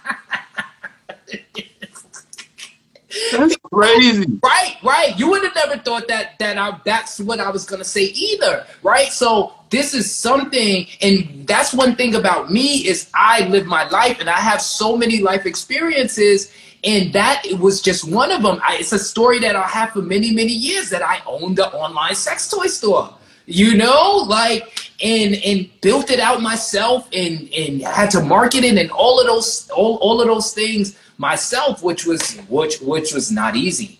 That's 3.32 3.56
crazy. 3.72 4.26
Right, 4.42 4.76
right. 4.82 5.18
You 5.18 5.30
would 5.30 5.42
have 5.44 5.54
never 5.54 5.78
thought 5.78 6.08
that 6.08 6.38
that 6.38 6.58
I, 6.58 6.78
that's 6.84 7.20
what 7.20 7.40
I 7.40 7.50
was 7.50 7.64
gonna 7.64 7.84
say 7.84 8.04
either, 8.04 8.66
right? 8.82 9.12
So 9.12 9.52
this 9.70 9.94
is 9.94 10.14
something, 10.14 10.86
and 11.00 11.46
that's 11.46 11.72
one 11.74 11.96
thing 11.96 12.14
about 12.14 12.50
me 12.50 12.86
is 12.86 13.10
I 13.14 13.46
live 13.48 13.66
my 13.66 13.88
life, 13.88 14.20
and 14.20 14.28
I 14.28 14.38
have 14.38 14.60
so 14.60 14.96
many 14.96 15.20
life 15.20 15.46
experiences, 15.46 16.52
and 16.84 17.12
that 17.12 17.42
was 17.58 17.80
just 17.80 18.08
one 18.08 18.30
of 18.30 18.42
them. 18.42 18.60
I, 18.62 18.76
it's 18.78 18.92
a 18.92 18.98
story 18.98 19.38
that 19.40 19.56
I 19.56 19.66
have 19.66 19.90
for 19.90 20.02
many, 20.02 20.32
many 20.32 20.52
years 20.52 20.90
that 20.90 21.02
I 21.02 21.20
owned 21.26 21.58
an 21.58 21.66
online 21.72 22.14
sex 22.14 22.48
toy 22.48 22.66
store. 22.66 23.14
You 23.46 23.76
know, 23.76 24.24
like 24.26 24.90
and 25.02 25.34
and 25.34 25.68
built 25.82 26.10
it 26.10 26.20
out 26.20 26.40
myself, 26.40 27.08
and 27.12 27.48
and 27.52 27.82
had 27.82 28.10
to 28.12 28.22
market 28.22 28.64
it, 28.64 28.78
and 28.78 28.90
all 28.90 29.20
of 29.20 29.26
those 29.26 29.68
all 29.70 29.96
all 29.96 30.20
of 30.20 30.26
those 30.28 30.52
things 30.52 30.96
myself, 31.18 31.82
which 31.82 32.06
was 32.06 32.36
which 32.48 32.80
which 32.80 33.12
was 33.12 33.30
not 33.30 33.56
easy. 33.56 33.98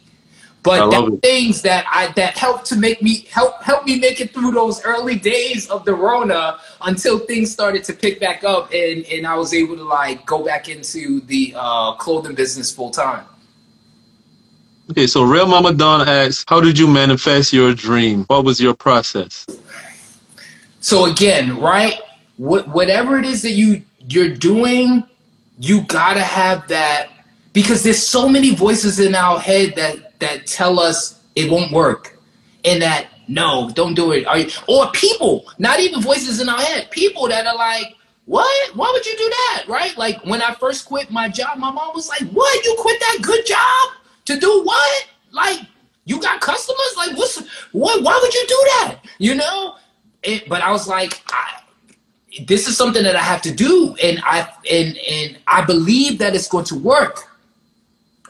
But 0.62 1.20
things 1.20 1.60
that 1.62 1.84
I 1.90 2.10
that 2.12 2.38
helped 2.38 2.64
to 2.66 2.76
make 2.76 3.02
me 3.02 3.26
help 3.30 3.62
help 3.62 3.84
me 3.84 3.98
make 4.00 4.22
it 4.22 4.32
through 4.32 4.52
those 4.52 4.82
early 4.82 5.16
days 5.16 5.68
of 5.68 5.84
the 5.84 5.94
Rona 5.94 6.58
until 6.80 7.18
things 7.18 7.52
started 7.52 7.84
to 7.84 7.92
pick 7.92 8.18
back 8.18 8.44
up 8.44 8.72
and 8.72 9.04
and 9.04 9.26
I 9.26 9.34
was 9.34 9.52
able 9.52 9.76
to 9.76 9.84
like 9.84 10.24
go 10.24 10.42
back 10.42 10.70
into 10.70 11.20
the 11.22 11.54
uh, 11.54 11.92
clothing 11.96 12.34
business 12.34 12.72
full 12.72 12.90
time. 12.90 13.26
Okay, 14.90 15.06
so 15.06 15.22
Real 15.22 15.46
Mama 15.46 15.72
Don 15.72 16.06
asks, 16.06 16.44
how 16.46 16.60
did 16.60 16.78
you 16.78 16.86
manifest 16.86 17.52
your 17.52 17.74
dream? 17.74 18.24
What 18.24 18.44
was 18.44 18.60
your 18.60 18.74
process? 18.74 19.46
So 20.80 21.06
again, 21.06 21.58
right? 21.58 22.00
What 22.38 22.68
whatever 22.68 23.18
it 23.18 23.26
is 23.26 23.42
that 23.42 23.52
you 23.52 23.82
you're 24.08 24.34
doing, 24.34 25.04
you 25.58 25.82
gotta 25.82 26.22
have 26.22 26.68
that 26.68 27.08
because 27.52 27.82
there's 27.82 28.04
so 28.04 28.28
many 28.28 28.54
voices 28.54 29.00
in 29.00 29.14
our 29.14 29.38
head 29.38 29.74
that 29.76 30.18
that 30.20 30.46
tell 30.46 30.80
us 30.80 31.20
it 31.34 31.50
won't 31.50 31.72
work. 31.72 32.18
And 32.64 32.80
that 32.82 33.08
no 33.28 33.70
don't 33.74 33.94
do 33.94 34.12
it. 34.12 34.26
Or 34.68 34.90
people 34.92 35.46
not 35.58 35.80
even 35.80 36.00
voices 36.00 36.40
in 36.40 36.48
our 36.48 36.60
head 36.60 36.90
people 36.90 37.28
that 37.28 37.46
are 37.46 37.56
like 37.56 37.94
what? 38.26 38.74
Why 38.74 38.90
would 38.90 39.04
you 39.04 39.16
do 39.16 39.28
that? 39.28 39.64
Right? 39.68 39.96
Like 39.96 40.24
when 40.24 40.40
i 40.42 40.54
first 40.54 40.86
quit 40.86 41.10
my 41.10 41.28
job 41.28 41.58
my 41.58 41.70
mom 41.70 41.94
was 41.94 42.08
like 42.08 42.28
what? 42.30 42.64
You 42.64 42.74
quit 42.78 42.98
that 43.00 43.18
good 43.22 43.46
job 43.46 43.90
to 44.26 44.38
do 44.38 44.62
what? 44.64 45.06
Like 45.30 45.60
you 46.06 46.20
got 46.20 46.40
customers? 46.40 46.94
Like 46.96 47.16
what's 47.16 47.42
what 47.72 48.02
why 48.02 48.18
would 48.20 48.34
you 48.34 48.44
do 48.46 48.62
that? 48.66 48.98
You 49.18 49.34
know? 49.34 49.76
It, 50.22 50.48
but 50.48 50.62
i 50.62 50.70
was 50.70 50.88
like 50.88 51.22
I, 51.28 51.60
this 52.46 52.68
is 52.68 52.76
something 52.76 53.02
that 53.04 53.16
I 53.16 53.20
have 53.20 53.42
to 53.42 53.52
do, 53.52 53.94
and 54.02 54.20
I 54.24 54.48
and 54.70 54.98
and 54.98 55.38
I 55.46 55.64
believe 55.64 56.18
that 56.18 56.34
it's 56.34 56.48
going 56.48 56.64
to 56.66 56.78
work, 56.78 57.28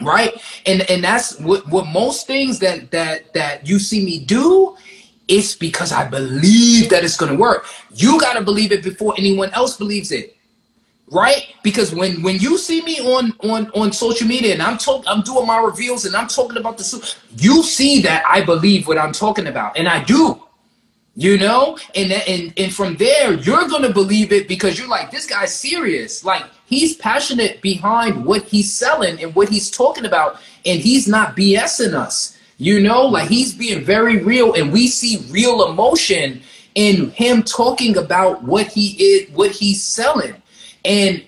right? 0.01 0.35
And 0.67 0.83
and 0.91 1.03
that's 1.03 1.39
what 1.41 1.67
what 1.69 1.87
most 1.87 2.27
things 2.27 2.59
that 2.61 2.91
that 2.91 3.33
that 3.35 3.67
you 3.67 3.79
see 3.79 4.05
me 4.05 4.25
do. 4.25 4.77
It's 5.27 5.55
because 5.55 5.91
I 5.91 6.07
believe 6.07 6.91
that 6.91 7.03
it's 7.03 7.17
going 7.17 7.33
to 7.33 7.39
work. 7.39 7.67
You 7.95 8.21
got 8.21 8.35
to 8.35 8.43
believe 8.43 8.73
it 8.73 8.83
before 8.83 9.15
anyone 9.17 9.51
else 9.55 9.79
believes 9.79 10.13
it 10.13 10.35
right 11.11 11.55
because 11.63 11.95
when 11.95 12.23
when 12.23 12.39
you 12.39 12.57
see 12.57 12.83
me 12.83 12.99
on 13.01 13.33
on 13.41 13.71
on 13.73 13.93
social 13.93 14.27
media 14.27 14.55
and 14.55 14.63
i'm 14.63 14.79
talking 14.79 15.05
i'm 15.07 15.21
doing 15.21 15.47
my 15.47 15.59
reveals 15.59 16.07
and 16.07 16.17
i'm 16.17 16.27
talking 16.27 16.57
about 16.57 16.79
the 16.79 17.17
you 17.37 17.63
see 17.63 18.01
that 18.01 18.25
i 18.27 18.43
believe 18.43 18.87
what 18.89 18.97
i'm 18.97 19.13
talking 19.13 19.47
about 19.49 19.77
and 19.77 19.87
i 19.87 20.03
do 20.05 20.43
you 21.17 21.39
know? 21.39 21.79
And 21.95 22.13
and 22.13 22.53
and 22.57 22.75
from 22.75 22.97
there 22.97 23.35
you're 23.35 23.69
gonna 23.69 23.93
believe 23.93 24.33
it 24.33 24.49
because 24.49 24.79
you're 24.79 24.89
like 24.89 25.11
this 25.11 25.27
guy's 25.27 25.55
serious. 25.55 26.25
Like 26.25 26.45
he's 26.67 26.97
passionate 26.97 27.61
behind 27.61 28.25
what 28.25 28.45
he's 28.45 28.73
selling 28.73 29.23
and 29.23 29.35
what 29.35 29.49
he's 29.49 29.71
talking 29.71 30.05
about 30.05 30.41
and 30.67 30.81
he's 30.81 31.07
not 31.07 31.37
bsing 31.37 31.95
us. 31.95 32.39
You 32.59 32.81
know? 32.81 33.07
Like 33.07 33.29
he's 33.29 33.55
being 33.55 33.85
very 33.85 34.19
real 34.19 34.55
and 34.55 34.73
we 34.73 34.89
see 34.89 35.25
real 35.31 35.69
emotion 35.71 36.43
in 36.75 37.11
him 37.11 37.43
talking 37.43 37.97
about 37.97 38.43
what 38.43 38.67
he 38.67 38.91
is 39.03 39.31
what 39.31 39.53
he's 39.53 39.83
selling. 39.83 40.35
And 40.85 41.27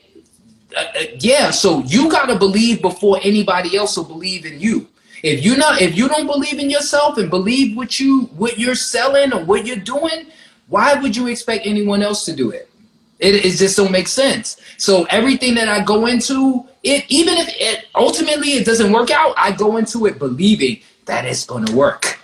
uh, 0.77 0.81
uh 0.81 1.03
yeah 1.21 1.51
so 1.51 1.83
you 1.85 2.11
got 2.11 2.27
to 2.27 2.37
believe 2.37 2.83
before 2.83 3.21
anybody 3.23 3.77
else 3.77 3.97
will 3.97 4.05
believe 4.05 4.45
in 4.45 4.61
you 4.61 4.89
if 5.27 5.45
you 5.45 5.57
not 5.57 5.81
if 5.83 5.97
you 5.97 6.09
don't 6.09 6.27
believe 6.27 6.59
in 6.61 6.71
yourself 6.71 7.19
and 7.19 7.29
believe 7.29 7.77
what 7.77 7.99
you 7.99 8.27
what 8.37 8.59
you're 8.59 8.77
selling 8.77 9.33
or 9.33 9.45
what 9.45 9.67
you're 9.67 9.77
doing, 9.77 10.27
why 10.69 10.95
would 10.95 11.17
you 11.17 11.27
expect 11.27 11.67
anyone 11.67 12.03
else 12.03 12.25
to 12.27 12.33
do 12.33 12.51
it? 12.51 12.71
It, 13.19 13.35
it 13.35 13.57
just 13.57 13.77
don't 13.77 13.91
make 13.91 14.09
sense. 14.09 14.61
So 14.77 15.05
everything 15.11 15.55
that 15.57 15.69
I 15.69 15.83
go 15.83 16.07
into, 16.07 16.69
it 16.85 17.07
even 17.09 17.39
if 17.39 17.49
it 17.57 17.87
ultimately 17.95 18.51
it 18.51 18.65
doesn't 18.65 18.93
work 18.93 19.11
out, 19.11 19.35
I 19.37 19.51
go 19.51 19.79
into 19.79 20.07
it 20.07 20.19
believing 20.19 20.81
that 21.07 21.25
it's 21.25 21.45
gonna 21.45 21.75
work. 21.75 22.21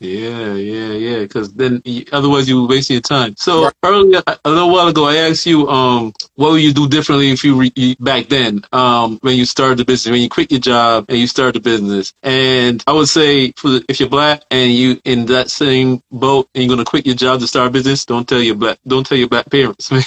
Yeah, 0.00 0.54
yeah, 0.54 0.92
yeah. 0.92 1.18
Because 1.20 1.52
then, 1.52 1.82
otherwise, 2.10 2.48
you 2.48 2.66
wasting 2.66 2.94
your 2.94 3.02
time. 3.02 3.36
So 3.36 3.64
right. 3.64 3.74
earlier, 3.84 4.22
a 4.26 4.50
little 4.50 4.70
while 4.70 4.88
ago, 4.88 5.04
I 5.04 5.16
asked 5.16 5.44
you, 5.44 5.68
um, 5.68 6.14
what 6.36 6.52
would 6.52 6.62
you 6.62 6.72
do 6.72 6.88
differently 6.88 7.30
if 7.30 7.44
you 7.44 7.54
re- 7.54 7.96
back 8.00 8.28
then, 8.28 8.64
um, 8.72 9.18
when 9.20 9.36
you 9.36 9.44
started 9.44 9.78
the 9.78 9.84
business, 9.84 10.10
when 10.10 10.22
you 10.22 10.30
quit 10.30 10.50
your 10.50 10.60
job 10.60 11.04
and 11.10 11.18
you 11.18 11.26
started 11.26 11.62
the 11.62 11.70
business? 11.70 12.14
And 12.22 12.82
I 12.86 12.92
would 12.92 13.08
say, 13.08 13.52
for 13.52 13.68
the, 13.68 13.84
if 13.90 14.00
you're 14.00 14.08
black 14.08 14.42
and 14.50 14.72
you 14.72 15.00
in 15.04 15.26
that 15.26 15.50
same 15.50 16.02
boat 16.10 16.48
and 16.54 16.64
you're 16.64 16.74
gonna 16.74 16.86
quit 16.86 17.04
your 17.04 17.14
job 17.16 17.40
to 17.40 17.46
start 17.46 17.68
a 17.68 17.70
business, 17.70 18.06
don't 18.06 18.26
tell 18.26 18.40
your 18.40 18.54
black, 18.54 18.78
don't 18.86 19.06
tell 19.06 19.18
your 19.18 19.28
black 19.28 19.50
parents, 19.50 19.90
man. 19.92 20.02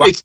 like, 0.00 0.16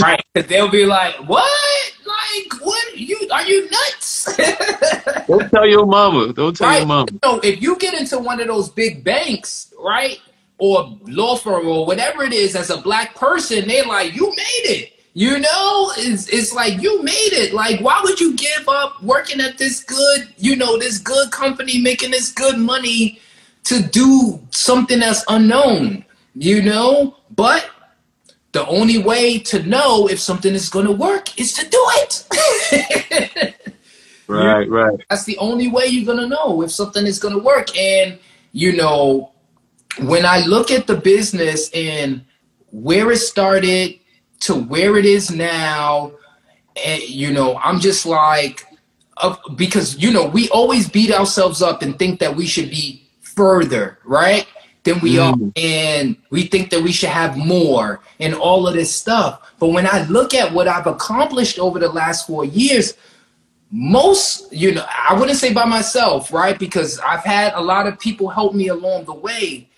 right? 0.00 0.24
Because 0.32 0.48
they'll 0.48 0.70
be 0.70 0.86
like, 0.86 1.16
"What? 1.28 1.92
Like, 2.06 2.60
what? 2.62 2.96
You 2.96 3.28
are 3.30 3.44
you 3.46 3.68
nuts?" 3.70 4.36
don't 5.26 5.50
tell 5.50 5.66
your 5.66 5.84
mama. 5.84 6.32
Don't 6.32 6.56
tell 6.56 6.68
right? 6.68 6.78
your 6.78 6.86
mama. 6.86 7.08
So 7.22 7.40
if 7.40 7.60
you 7.60 7.76
get 7.76 7.94
into 7.94 8.18
one 8.18 8.40
of 8.40 8.46
of 8.48 8.56
those 8.56 8.70
big 8.70 9.04
banks, 9.04 9.72
right? 9.78 10.20
Or 10.58 10.98
law 11.06 11.36
firm 11.36 11.66
or 11.68 11.86
whatever 11.86 12.22
it 12.22 12.32
is 12.32 12.56
as 12.56 12.70
a 12.70 12.78
black 12.78 13.14
person, 13.14 13.68
they're 13.68 13.84
like, 13.84 14.14
you 14.14 14.28
made 14.30 14.64
it. 14.64 14.92
You 15.12 15.38
know, 15.38 15.92
it's, 15.96 16.28
it's 16.28 16.52
like 16.52 16.82
you 16.82 17.02
made 17.02 17.32
it. 17.32 17.54
Like, 17.54 17.80
why 17.80 18.00
would 18.02 18.20
you 18.20 18.36
give 18.36 18.68
up 18.68 19.02
working 19.02 19.40
at 19.40 19.56
this 19.56 19.82
good, 19.82 20.28
you 20.36 20.56
know, 20.56 20.78
this 20.78 20.98
good 20.98 21.30
company, 21.30 21.80
making 21.80 22.10
this 22.10 22.32
good 22.32 22.58
money 22.58 23.20
to 23.64 23.82
do 23.82 24.40
something 24.50 25.00
that's 25.00 25.24
unknown, 25.28 26.04
you 26.34 26.62
know? 26.62 27.16
But 27.34 27.68
the 28.56 28.66
only 28.68 28.96
way 28.96 29.38
to 29.38 29.62
know 29.64 30.08
if 30.08 30.18
something 30.18 30.54
is 30.54 30.70
going 30.70 30.86
to 30.86 30.92
work 30.92 31.38
is 31.38 31.52
to 31.52 31.68
do 31.68 31.82
it. 32.00 33.58
right, 34.28 34.66
right. 34.70 34.98
That's 35.10 35.24
the 35.24 35.36
only 35.36 35.68
way 35.68 35.84
you're 35.88 36.06
going 36.06 36.26
to 36.26 36.34
know 36.34 36.62
if 36.62 36.70
something 36.70 37.06
is 37.06 37.18
going 37.18 37.34
to 37.34 37.42
work. 37.42 37.76
And 37.76 38.18
you 38.52 38.74
know, 38.74 39.32
when 40.00 40.24
I 40.24 40.46
look 40.46 40.70
at 40.70 40.86
the 40.86 40.96
business 40.96 41.70
and 41.74 42.24
where 42.70 43.12
it 43.12 43.18
started 43.18 44.00
to 44.40 44.54
where 44.54 44.96
it 44.96 45.04
is 45.04 45.30
now, 45.30 46.12
and, 46.82 47.02
you 47.02 47.34
know, 47.34 47.58
I'm 47.58 47.78
just 47.78 48.06
like, 48.06 48.64
uh, 49.18 49.36
because, 49.54 49.98
you 49.98 50.10
know, 50.10 50.24
we 50.24 50.48
always 50.48 50.88
beat 50.88 51.12
ourselves 51.12 51.60
up 51.60 51.82
and 51.82 51.98
think 51.98 52.20
that 52.20 52.34
we 52.34 52.46
should 52.46 52.70
be 52.70 53.06
further, 53.20 53.98
right? 54.06 54.46
Than 54.86 55.00
we 55.00 55.16
mm. 55.16 55.32
are. 55.32 55.52
And 55.56 56.16
we 56.30 56.44
think 56.44 56.70
that 56.70 56.80
we 56.80 56.92
should 56.92 57.10
have 57.10 57.36
more 57.36 58.00
and 58.18 58.34
all 58.34 58.66
of 58.66 58.74
this 58.74 58.94
stuff. 58.94 59.52
But 59.58 59.68
when 59.68 59.86
I 59.86 60.06
look 60.06 60.32
at 60.32 60.52
what 60.52 60.68
I've 60.68 60.86
accomplished 60.86 61.58
over 61.58 61.78
the 61.78 61.88
last 61.88 62.26
four 62.26 62.44
years, 62.44 62.94
most 63.72 64.52
you 64.52 64.72
know 64.72 64.86
i 64.88 65.12
wouldn't 65.12 65.38
say 65.38 65.52
by 65.52 65.64
myself 65.64 66.32
right 66.32 66.58
because 66.58 67.00
i've 67.00 67.24
had 67.24 67.52
a 67.54 67.60
lot 67.60 67.86
of 67.86 67.98
people 67.98 68.28
help 68.28 68.54
me 68.54 68.68
along 68.68 69.04
the 69.06 69.12
way 69.12 69.68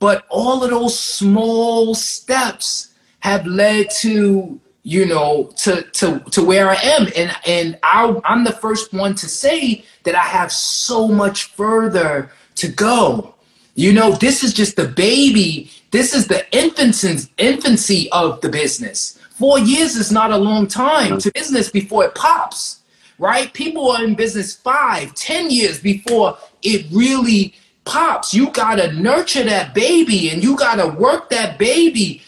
but 0.00 0.26
all 0.28 0.64
of 0.64 0.70
those 0.70 0.98
small 0.98 1.94
steps 1.94 2.94
have 3.20 3.46
led 3.46 3.88
to 3.90 4.60
you 4.82 5.06
know 5.06 5.52
to 5.56 5.82
to 5.92 6.18
to 6.30 6.42
where 6.42 6.68
i 6.68 6.74
am 6.82 7.06
and 7.16 7.30
and 7.46 7.78
I, 7.84 8.20
i'm 8.24 8.42
the 8.42 8.52
first 8.52 8.92
one 8.92 9.14
to 9.14 9.28
say 9.28 9.84
that 10.02 10.16
i 10.16 10.22
have 10.22 10.50
so 10.50 11.06
much 11.06 11.44
further 11.52 12.32
to 12.56 12.68
go 12.68 13.36
you 13.78 13.92
know 13.92 14.12
this 14.12 14.42
is 14.42 14.52
just 14.52 14.76
the 14.76 14.88
baby 14.88 15.70
this 15.90 16.14
is 16.14 16.26
the 16.26 16.42
infancy 16.56 17.30
infancy 17.38 18.08
of 18.12 18.40
the 18.40 18.48
business 18.48 19.18
four 19.30 19.58
years 19.58 19.96
is 19.96 20.10
not 20.10 20.30
a 20.30 20.36
long 20.36 20.66
time 20.66 21.18
to 21.18 21.30
business 21.32 21.70
before 21.70 22.04
it 22.04 22.14
pops 22.14 22.78
right? 23.18 23.52
People 23.52 23.90
are 23.90 24.04
in 24.04 24.14
business 24.14 24.54
five, 24.56 25.14
ten 25.14 25.50
years 25.50 25.80
before 25.80 26.38
it 26.62 26.86
really 26.92 27.54
pops. 27.84 28.32
You 28.32 28.50
gotta 28.50 28.92
nurture 28.92 29.44
that 29.44 29.74
baby 29.74 30.30
and 30.30 30.42
you 30.42 30.56
gotta 30.56 30.88
work 30.88 31.30
that 31.30 31.58
baby. 31.58 32.22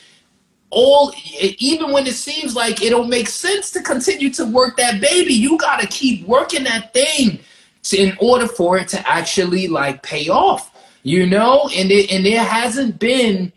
All 0.71 1.13
even 1.59 1.93
when 1.93 2.07
it 2.07 2.15
seems 2.15 2.55
like 2.55 2.83
it 2.83 2.91
don't 2.91 3.09
make 3.09 3.29
sense 3.29 3.71
to 3.73 3.83
continue 3.83 4.31
to 4.35 4.45
work 4.45 4.77
that 4.77 5.01
baby, 5.01 5.35
you 5.35 5.59
gotta 5.59 5.87
keep 5.87 6.27
working 6.27 6.65
that 6.65 6.93
thing 6.93 7.41
to, 7.85 7.97
in 7.97 8.17
order 8.21 8.47
for 8.47 8.79
it 8.79 8.89
to 8.89 9.09
actually 9.09 9.69
like 9.69 10.03
pay 10.03 10.29
off. 10.29 10.70
You 11.03 11.27
know, 11.27 11.69
and 11.75 11.91
it 11.91 12.11
and 12.13 12.25
there 12.25 12.45
hasn't 12.45 12.99
been 12.99 13.53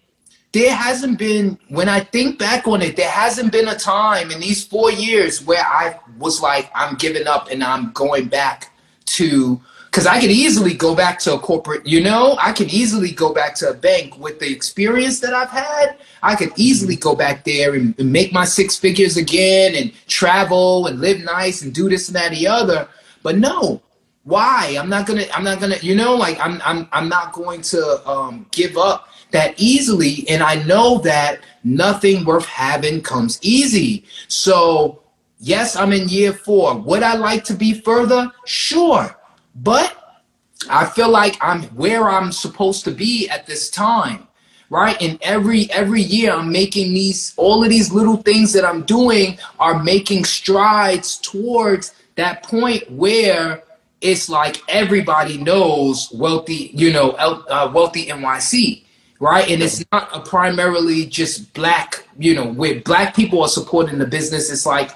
there 0.54 0.74
hasn't 0.74 1.18
been 1.18 1.58
when 1.70 1.90
i 1.90 2.00
think 2.00 2.40
back 2.40 2.68
on 2.68 2.82
it 2.82 2.96
there 2.96 3.10
hasn't 3.10 3.52
been 3.52 3.68
a 3.68 3.76
time 3.76 4.32
in 4.32 4.40
these 4.40 4.64
four 4.64 4.92
years 4.92 5.44
where 5.44 5.64
i 5.66 6.00
was 6.20 6.42
like 6.42 6.72
i'm 6.76 6.96
giving 6.96 7.28
up 7.28 7.50
and 7.52 7.64
i'm 7.64 7.92
going 7.94 8.28
back 8.28 8.72
to 9.06 9.60
because 9.86 10.06
i 10.06 10.20
could 10.22 10.30
easily 10.30 10.74
go 10.74 10.96
back 10.96 11.20
to 11.20 11.34
a 11.34 11.40
corporate 11.40 11.86
you 11.86 12.02
know? 12.02 12.38
I 12.40 12.52
could 12.54 12.72
easily 12.72 13.12
go 13.12 13.34
back 13.34 13.56
to 13.56 13.70
a 13.72 13.74
bank 13.74 14.18
with 14.18 14.40
the 14.40 14.52
experience 14.52 15.20
that 15.22 15.34
i've 15.34 15.50
had. 15.50 15.98
I 16.22 16.36
could 16.36 16.52
easily 16.56 16.96
go 16.96 17.16
back 17.16 17.44
there 17.44 17.74
and, 17.74 17.94
and 18.00 18.12
make 18.12 18.32
my 18.32 18.46
six 18.46 18.78
figures 18.78 19.18
again 19.18 19.76
and 19.76 19.92
travel 20.08 20.88
and 20.88 21.02
live 21.02 21.20
nice 21.22 21.64
and 21.64 21.74
do 21.74 21.90
this 21.90 22.08
and 22.08 22.16
that 22.16 22.28
and 22.28 22.38
the 22.38 22.48
other. 22.48 22.88
But 23.24 23.38
no 23.38 23.82
why 24.24 24.76
i'm 24.80 24.90
not 24.90 25.06
gonna 25.06 25.26
i'm 25.34 25.44
not 25.44 25.60
gonna 25.60 25.78
you 25.82 25.96
know 25.96 26.16
like 26.16 26.40
i'm 26.40 26.62
i'm, 26.64 26.88
I'm 26.92 27.10
not 27.10 27.34
going 27.34 27.62
to 27.62 28.10
um, 28.10 28.46
give 28.52 28.78
up 28.78 29.10
that 29.34 29.56
easily. 29.58 30.26
And 30.30 30.42
I 30.42 30.64
know 30.64 31.00
that 31.00 31.42
nothing 31.66 32.24
worth 32.24 32.46
having 32.46 33.02
comes 33.02 33.38
easy. 33.42 34.06
So, 34.30 35.04
yes, 35.40 35.76
I'm 35.76 35.92
in 35.92 36.08
year 36.08 36.32
four. 36.32 36.78
Would 36.78 37.04
I 37.04 37.16
like 37.16 37.44
to 37.46 37.54
be 37.54 37.74
further? 37.74 38.32
Sure. 38.46 39.14
But 39.56 40.24
I 40.70 40.86
feel 40.86 41.10
like 41.10 41.38
I'm 41.42 41.64
where 41.76 42.10
I'm 42.10 42.32
supposed 42.32 42.86
to 42.86 42.92
be 42.92 43.28
at 43.30 43.46
this 43.46 43.70
time. 43.70 44.28
Right. 44.70 45.00
And 45.02 45.20
every 45.22 45.70
every 45.72 46.02
year 46.02 46.34
I'm 46.34 46.52
making 46.52 46.94
these 46.94 47.34
all 47.38 47.64
of 47.64 47.70
these 47.70 47.92
little 47.92 48.18
things 48.18 48.54
that 48.54 48.66
I'm 48.66 48.82
doing 48.84 49.38
are 49.60 49.84
making 49.84 50.24
strides 50.24 51.18
towards 51.18 51.94
that 52.16 52.42
point 52.42 52.90
where 52.90 53.62
it's 54.04 54.30
like 54.30 54.62
everybody 54.68 55.38
knows 55.38 56.12
wealthy, 56.14 56.72
you 56.74 56.92
know, 56.92 57.12
uh, 57.12 57.72
wealthy 57.74 58.08
NYC 58.08 58.84
right? 59.24 59.50
And 59.50 59.64
it's 59.64 59.82
not 59.94 60.10
a 60.14 60.20
primarily 60.20 61.06
just 61.06 61.54
black, 61.54 62.06
you 62.20 62.36
know, 62.36 62.46
where 62.46 62.82
black 62.82 63.16
people 63.16 63.42
are 63.42 63.48
supporting 63.48 63.98
the 63.98 64.06
business. 64.06 64.52
It's 64.52 64.66
like, 64.66 64.92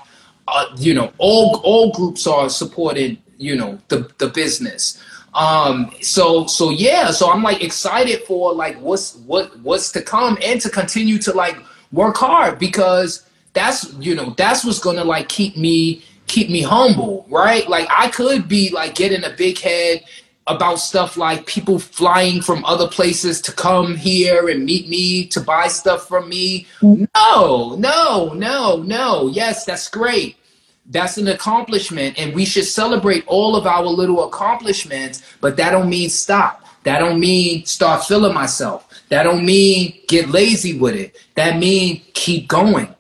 uh, 0.50 0.66
you 0.76 0.94
know, 0.94 1.14
all 1.18 1.62
all 1.64 1.94
groups 1.94 2.28
are 2.28 2.50
supporting, 2.50 3.18
you 3.38 3.56
know, 3.56 3.80
the 3.88 4.12
the 4.18 4.28
business. 4.28 5.02
Um, 5.34 5.92
so 6.02 6.46
so 6.46 6.72
yeah, 6.72 7.12
so 7.12 7.32
I'm 7.32 7.42
like 7.42 7.64
excited 7.64 8.24
for 8.24 8.54
like 8.54 8.78
what's 8.82 9.16
what 9.16 9.58
what's 9.60 9.94
to 9.94 10.02
come 10.02 10.38
and 10.44 10.60
to 10.60 10.70
continue 10.70 11.20
to 11.20 11.32
like 11.32 11.58
work 11.94 12.18
hard 12.18 12.60
because 12.60 13.26
that's 13.54 13.94
you 13.94 14.14
know 14.14 14.32
that's 14.38 14.66
what's 14.66 14.80
gonna 14.80 15.06
like 15.06 15.30
keep 15.30 15.56
me 15.56 16.04
keep 16.28 16.50
me 16.50 16.62
humble, 16.62 17.26
right? 17.30 17.68
Like 17.68 17.88
I 17.90 18.10
could 18.10 18.48
be 18.48 18.70
like 18.70 18.96
getting 18.96 19.24
a 19.24 19.32
big 19.32 19.58
head 19.58 20.04
about 20.46 20.76
stuff 20.76 21.18
like 21.18 21.46
people 21.46 21.78
flying 21.78 22.42
from 22.42 22.64
other 22.64 22.88
places 22.88 23.42
to 23.42 23.52
come 23.52 23.96
here 23.96 24.48
and 24.48 24.64
meet 24.64 24.88
me 24.88 25.26
to 25.28 25.42
buy 25.42 25.68
stuff 25.68 26.08
from 26.08 26.30
me. 26.30 26.68
No, 26.82 27.76
no, 27.76 28.34
no, 28.34 28.84
no. 28.84 29.28
Yes, 29.28 29.66
that's 29.66 29.90
great. 29.90 30.38
That's 30.86 31.18
an 31.18 31.28
accomplishment 31.28 32.18
and 32.18 32.34
we 32.34 32.46
should 32.46 32.66
celebrate 32.66 33.26
all 33.28 33.58
of 33.58 33.68
our 33.68 33.84
little 33.84 34.26
accomplishments, 34.26 35.22
but 35.42 35.58
that 35.58 35.72
don't 35.72 35.90
mean 35.90 36.10
stop. 36.10 36.64
That 36.84 37.00
don't 37.00 37.20
mean 37.20 37.66
start 37.66 38.06
feeling 38.06 38.34
myself. 38.34 38.88
That 39.10 39.24
don't 39.24 39.46
mean 39.46 40.00
get 40.08 40.30
lazy 40.30 40.80
with 40.80 40.96
it. 40.96 41.18
That 41.36 41.58
mean 41.58 42.02
keep 42.14 42.48
going 42.48 42.96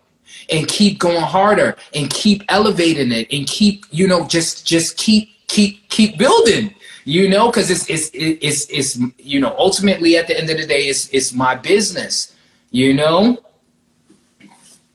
and 0.49 0.67
keep 0.67 0.99
going 0.99 1.21
harder 1.21 1.75
and 1.93 2.09
keep 2.09 2.43
elevating 2.49 3.11
it 3.11 3.27
and 3.31 3.47
keep, 3.47 3.85
you 3.91 4.07
know, 4.07 4.27
just 4.27 4.65
just 4.65 4.97
keep 4.97 5.29
keep 5.47 5.87
keep 5.89 6.17
building 6.17 6.73
you 7.05 7.29
know 7.29 7.47
because 7.49 7.71
it's, 7.71 7.89
it's 7.89 8.11
it's 8.13 8.69
it's 8.69 8.99
you 9.17 9.39
know 9.39 9.55
ultimately 9.57 10.17
at 10.17 10.27
the 10.27 10.37
end 10.37 10.49
of 10.49 10.57
the 10.57 10.67
day 10.67 10.83
it's 10.87 11.09
it's 11.09 11.33
my 11.33 11.55
business 11.55 12.35
you 12.71 12.93
know 12.93 13.37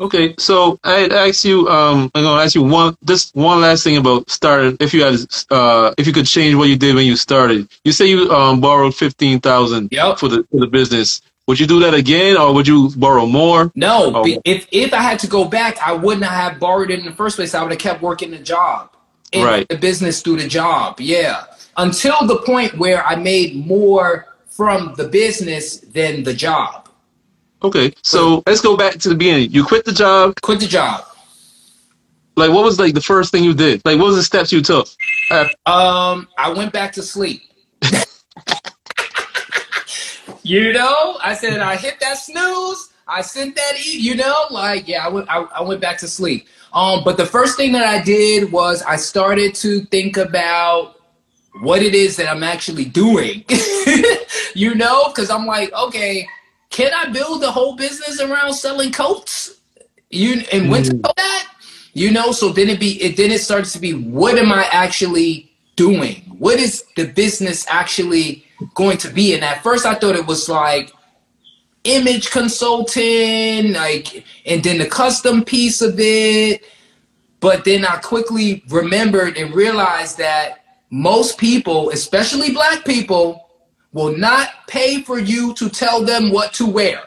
Okay, 0.00 0.34
so 0.36 0.78
i'd 0.82 1.12
ask 1.12 1.44
you, 1.44 1.68
um, 1.68 2.10
I'm 2.14 2.24
gonna 2.24 2.42
ask 2.42 2.56
you 2.56 2.62
one, 2.64 2.96
just 3.04 3.34
one 3.36 3.60
last 3.60 3.84
thing 3.84 3.98
about 3.98 4.28
starting. 4.28 4.76
If 4.80 4.92
you 4.92 5.04
had, 5.04 5.14
uh, 5.50 5.94
if 5.96 6.08
you 6.08 6.12
could 6.12 6.26
change 6.26 6.56
what 6.56 6.68
you 6.68 6.76
did 6.76 6.96
when 6.96 7.06
you 7.06 7.14
started, 7.14 7.68
you 7.84 7.92
say 7.92 8.06
you 8.06 8.28
um 8.32 8.60
borrowed 8.60 8.96
fifteen 8.96 9.38
thousand 9.38 9.90
Yep. 9.92 10.18
for 10.18 10.28
the 10.28 10.44
for 10.50 10.58
the 10.58 10.66
business. 10.66 11.20
Would 11.48 11.58
you 11.58 11.66
do 11.66 11.80
that 11.80 11.92
again, 11.94 12.36
or 12.36 12.54
would 12.54 12.68
you 12.68 12.90
borrow 12.96 13.26
more? 13.26 13.72
no 13.74 14.12
Oh. 14.14 14.24
be- 14.24 14.38
if 14.44 14.66
if 14.70 14.92
i 14.92 15.02
had 15.02 15.18
to 15.20 15.26
go 15.26 15.44
back 15.44 15.76
i 15.84 15.92
wouldn't 15.92 16.24
have 16.24 16.58
borrowed 16.60 16.90
it 16.90 16.98
in 17.00 17.04
the 17.06 17.12
first 17.12 17.36
place 17.36 17.54
i 17.54 17.62
would 17.62 17.72
have 17.72 17.80
kept 17.80 18.00
working 18.02 18.30
the 18.30 18.38
job 18.38 18.90
in 19.32 19.44
Right. 19.44 19.66
the 19.68 19.76
business 19.76 20.20
through 20.22 20.36
the 20.36 20.48
job 20.48 21.00
yeah 21.00 21.44
until 21.76 22.26
the 22.26 22.38
point 22.38 22.78
where 22.78 23.04
i 23.06 23.14
made 23.16 23.66
more 23.66 24.26
from 24.50 24.94
the 24.96 25.08
business 25.08 25.78
than 25.78 26.22
the 26.22 26.34
job 26.34 26.88
Okay, 27.64 27.92
so 28.02 28.42
let's 28.46 28.60
go 28.60 28.76
back 28.76 28.94
to 28.98 29.08
the 29.08 29.14
beginning. 29.14 29.52
You 29.52 29.62
quit 29.64 29.84
the 29.84 29.92
job. 29.92 30.34
quit 30.42 30.58
the 30.58 30.66
job 30.66 31.04
Like, 32.36 32.50
what 32.50 32.64
was 32.64 32.78
like 32.80 32.92
the 32.94 33.00
first 33.00 33.30
thing 33.30 33.44
you 33.44 33.54
did? 33.54 33.80
Like, 33.84 33.98
what 34.00 34.06
was 34.08 34.16
the 34.16 34.22
steps 34.24 34.50
you 34.52 34.62
took? 34.62 34.88
Uh, 35.30 35.46
Um, 35.66 36.26
I 36.36 36.50
went 36.50 36.72
back 36.72 36.92
to 36.94 37.02
sleep. 37.02 37.42
You 40.52 40.70
know, 40.74 41.18
I 41.24 41.32
said 41.32 41.60
I 41.60 41.76
hit 41.76 41.98
that 42.00 42.18
snooze. 42.18 42.90
I 43.08 43.22
sent 43.22 43.56
that 43.56 43.72
e. 43.78 43.98
You 43.98 44.16
know, 44.16 44.44
like 44.50 44.86
yeah, 44.86 45.06
I 45.06 45.08
went. 45.08 45.26
I, 45.30 45.38
I 45.44 45.62
went 45.62 45.80
back 45.80 45.96
to 45.98 46.08
sleep. 46.08 46.46
Um, 46.74 47.02
but 47.04 47.16
the 47.16 47.24
first 47.24 47.56
thing 47.56 47.72
that 47.72 47.86
I 47.86 48.02
did 48.02 48.52
was 48.52 48.82
I 48.82 48.96
started 48.96 49.54
to 49.56 49.80
think 49.86 50.18
about 50.18 50.96
what 51.60 51.82
it 51.82 51.94
is 51.94 52.16
that 52.16 52.30
I'm 52.30 52.42
actually 52.42 52.84
doing. 52.84 53.44
you 54.54 54.74
know, 54.74 55.08
because 55.08 55.30
I'm 55.30 55.46
like, 55.46 55.72
okay, 55.72 56.28
can 56.68 56.92
I 56.94 57.10
build 57.10 57.42
a 57.44 57.50
whole 57.50 57.74
business 57.76 58.20
around 58.20 58.52
selling 58.52 58.92
coats? 58.92 59.54
You 60.10 60.42
and 60.52 60.70
when 60.70 60.84
Mm. 60.84 61.14
that? 61.16 61.48
You 61.94 62.10
know, 62.10 62.32
so 62.32 62.50
then 62.50 62.68
it 62.68 62.78
be 62.78 63.02
it 63.02 63.16
then 63.16 63.30
it 63.30 63.40
starts 63.40 63.72
to 63.72 63.78
be 63.78 63.92
what 63.94 64.36
am 64.38 64.52
I 64.52 64.64
actually 64.70 65.51
doing? 65.76 66.22
What 66.38 66.58
is 66.58 66.84
the 66.96 67.06
business 67.06 67.66
actually 67.68 68.44
going 68.74 68.98
to 68.98 69.10
be? 69.10 69.34
And 69.34 69.44
at 69.44 69.62
first 69.62 69.86
I 69.86 69.94
thought 69.94 70.16
it 70.16 70.26
was 70.26 70.48
like 70.48 70.92
image 71.84 72.30
consulting, 72.30 73.72
like 73.72 74.24
and 74.46 74.62
then 74.62 74.78
the 74.78 74.86
custom 74.86 75.44
piece 75.44 75.80
of 75.82 75.94
it. 75.98 76.64
But 77.40 77.64
then 77.64 77.84
I 77.84 77.96
quickly 77.96 78.62
remembered 78.68 79.36
and 79.36 79.52
realized 79.54 80.18
that 80.18 80.64
most 80.90 81.38
people, 81.38 81.90
especially 81.90 82.52
black 82.52 82.84
people, 82.84 83.48
will 83.92 84.16
not 84.16 84.48
pay 84.68 85.02
for 85.02 85.18
you 85.18 85.52
to 85.54 85.68
tell 85.68 86.04
them 86.04 86.30
what 86.30 86.52
to 86.54 86.66
wear. 86.66 87.02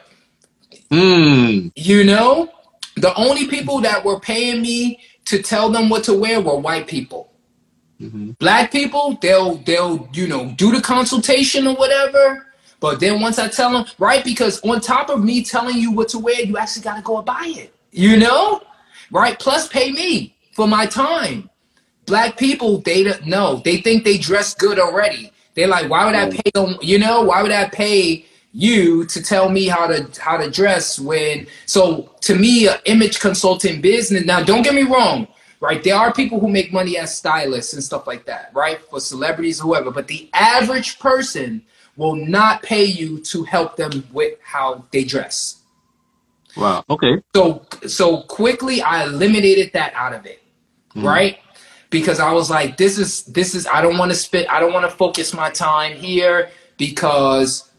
mm, 0.90 1.72
You 1.74 2.04
know, 2.04 2.50
the 2.96 3.14
only 3.14 3.46
people 3.48 3.80
that 3.80 4.04
were 4.04 4.20
paying 4.20 4.60
me 4.62 5.00
to 5.26 5.42
tell 5.42 5.70
them 5.70 5.88
what 5.88 6.04
to 6.04 6.14
wear 6.14 6.40
were 6.40 6.56
white 6.58 6.86
people. 6.86 7.32
Mhm. 8.00 8.38
Black 8.38 8.70
people, 8.70 9.18
they'll 9.22 9.56
they'll 9.56 10.08
you 10.12 10.26
know 10.28 10.52
do 10.56 10.72
the 10.72 10.80
consultation 10.80 11.66
or 11.66 11.74
whatever. 11.74 12.46
But 12.78 13.00
then 13.00 13.20
once 13.20 13.38
I 13.38 13.48
tell 13.48 13.72
them, 13.72 13.86
right, 13.98 14.22
because 14.22 14.60
on 14.60 14.80
top 14.80 15.08
of 15.08 15.24
me 15.24 15.42
telling 15.42 15.78
you 15.78 15.90
what 15.92 16.08
to 16.10 16.18
wear, 16.18 16.40
you 16.42 16.58
actually 16.58 16.82
got 16.82 16.96
to 16.96 17.02
go 17.02 17.16
and 17.16 17.26
buy 17.26 17.52
it. 17.56 17.74
You 17.90 18.18
know, 18.18 18.60
right? 19.10 19.38
Plus 19.38 19.66
pay 19.68 19.90
me 19.92 20.36
for 20.52 20.68
my 20.68 20.84
time. 20.84 21.48
Black 22.04 22.36
people, 22.36 22.78
they 22.78 23.02
don't 23.02 23.26
know. 23.26 23.62
They 23.64 23.78
think 23.78 24.04
they 24.04 24.18
dress 24.18 24.54
good 24.54 24.78
already. 24.78 25.32
They're 25.54 25.66
like, 25.66 25.90
why 25.90 26.04
would 26.04 26.14
I 26.14 26.30
pay 26.30 26.50
them? 26.54 26.76
You 26.82 26.98
know, 26.98 27.22
why 27.22 27.42
would 27.42 27.50
I 27.50 27.68
pay 27.70 28.26
you 28.52 29.06
to 29.06 29.22
tell 29.22 29.48
me 29.48 29.66
how 29.66 29.86
to 29.86 30.08
how 30.20 30.36
to 30.36 30.50
dress 30.50 30.98
when? 31.00 31.46
So 31.64 32.10
to 32.20 32.34
me, 32.34 32.68
an 32.68 32.76
image 32.84 33.20
consulting 33.20 33.80
business. 33.80 34.26
Now, 34.26 34.42
don't 34.42 34.62
get 34.62 34.74
me 34.74 34.82
wrong, 34.82 35.26
right? 35.60 35.82
There 35.82 35.96
are 35.96 36.12
people 36.12 36.40
who 36.40 36.48
make 36.48 36.72
money 36.72 36.98
as 36.98 37.16
stylists 37.16 37.72
and 37.72 37.82
stuff 37.82 38.06
like 38.06 38.26
that, 38.26 38.50
right? 38.54 38.80
For 38.90 39.00
celebrities, 39.00 39.60
or 39.60 39.64
whoever. 39.64 39.90
But 39.90 40.08
the 40.08 40.28
average 40.32 40.98
person 40.98 41.62
will 41.96 42.16
not 42.16 42.62
pay 42.62 42.84
you 42.84 43.20
to 43.20 43.44
help 43.44 43.76
them 43.76 44.06
with 44.12 44.38
how 44.42 44.84
they 44.90 45.04
dress. 45.04 45.62
wow. 46.56 46.84
Okay. 46.90 47.22
So 47.34 47.66
so 47.86 48.22
quickly 48.22 48.82
I 48.82 49.04
eliminated 49.04 49.72
that 49.72 49.92
out 49.94 50.12
of 50.12 50.26
it. 50.26 50.42
Mm-hmm. 50.90 51.06
Right? 51.06 51.38
Because 51.90 52.20
I 52.20 52.32
was 52.32 52.50
like 52.50 52.76
this 52.76 52.98
is 52.98 53.24
this 53.24 53.54
is 53.54 53.66
I 53.66 53.80
don't 53.80 53.98
want 53.98 54.10
to 54.10 54.16
spit 54.16 54.46
I 54.50 54.60
don't 54.60 54.72
want 54.72 54.88
to 54.90 54.94
focus 54.96 55.32
my 55.32 55.50
time 55.50 55.96
here 55.96 56.50
because 56.76 57.70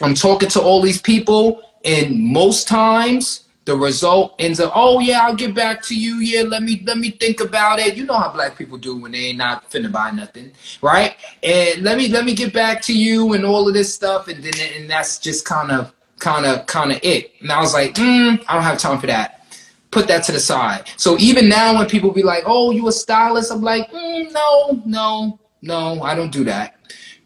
I'm 0.00 0.14
talking 0.14 0.48
to 0.50 0.60
all 0.60 0.80
these 0.80 1.00
people 1.00 1.62
and 1.84 2.18
most 2.18 2.68
times 2.68 3.45
the 3.66 3.76
result 3.76 4.36
ends 4.38 4.60
up 4.60 4.72
oh 4.74 5.00
yeah 5.00 5.26
I'll 5.26 5.34
get 5.34 5.54
back 5.54 5.82
to 5.82 5.94
you. 5.94 6.16
Yeah 6.16 6.42
let 6.42 6.62
me 6.62 6.82
let 6.86 6.98
me 6.98 7.10
think 7.10 7.40
about 7.40 7.78
it. 7.78 7.96
You 7.96 8.04
know 8.04 8.16
how 8.16 8.32
black 8.32 8.56
people 8.56 8.78
do 8.78 8.96
when 8.96 9.12
they 9.12 9.26
ain't 9.26 9.38
not 9.38 9.68
finna 9.70 9.92
buy 9.92 10.12
nothing 10.12 10.52
right? 10.80 11.16
And 11.42 11.82
let 11.82 11.98
me 11.98 12.08
let 12.08 12.24
me 12.24 12.34
get 12.34 12.54
back 12.54 12.80
to 12.82 12.96
you 12.96 13.34
and 13.34 13.44
all 13.44 13.68
of 13.68 13.74
this 13.74 13.92
stuff. 13.92 14.28
And 14.28 14.42
then 14.42 14.54
and 14.76 14.88
that's 14.88 15.18
just 15.18 15.44
kind 15.44 15.72
of 15.72 15.92
kind 16.20 16.46
of 16.46 16.66
kind 16.66 16.92
of 16.92 17.00
it. 17.02 17.32
And 17.40 17.50
I 17.52 17.60
was 17.60 17.74
like 17.74 17.94
mm, 17.94 18.42
I 18.48 18.54
don't 18.54 18.62
have 18.62 18.78
time 18.78 19.00
for 19.00 19.08
that. 19.08 19.44
Put 19.90 20.06
that 20.08 20.22
to 20.24 20.32
the 20.32 20.40
side. 20.40 20.88
So 20.96 21.18
even 21.18 21.48
now 21.48 21.76
when 21.76 21.88
people 21.88 22.12
be 22.12 22.22
like 22.22 22.44
oh 22.46 22.70
you 22.70 22.86
a 22.86 22.92
stylist 22.92 23.50
I'm 23.50 23.62
like 23.62 23.90
mm, 23.90 24.32
no 24.32 24.82
no 24.86 25.40
no 25.62 26.02
I 26.02 26.14
don't 26.14 26.32
do 26.32 26.44
that. 26.44 26.76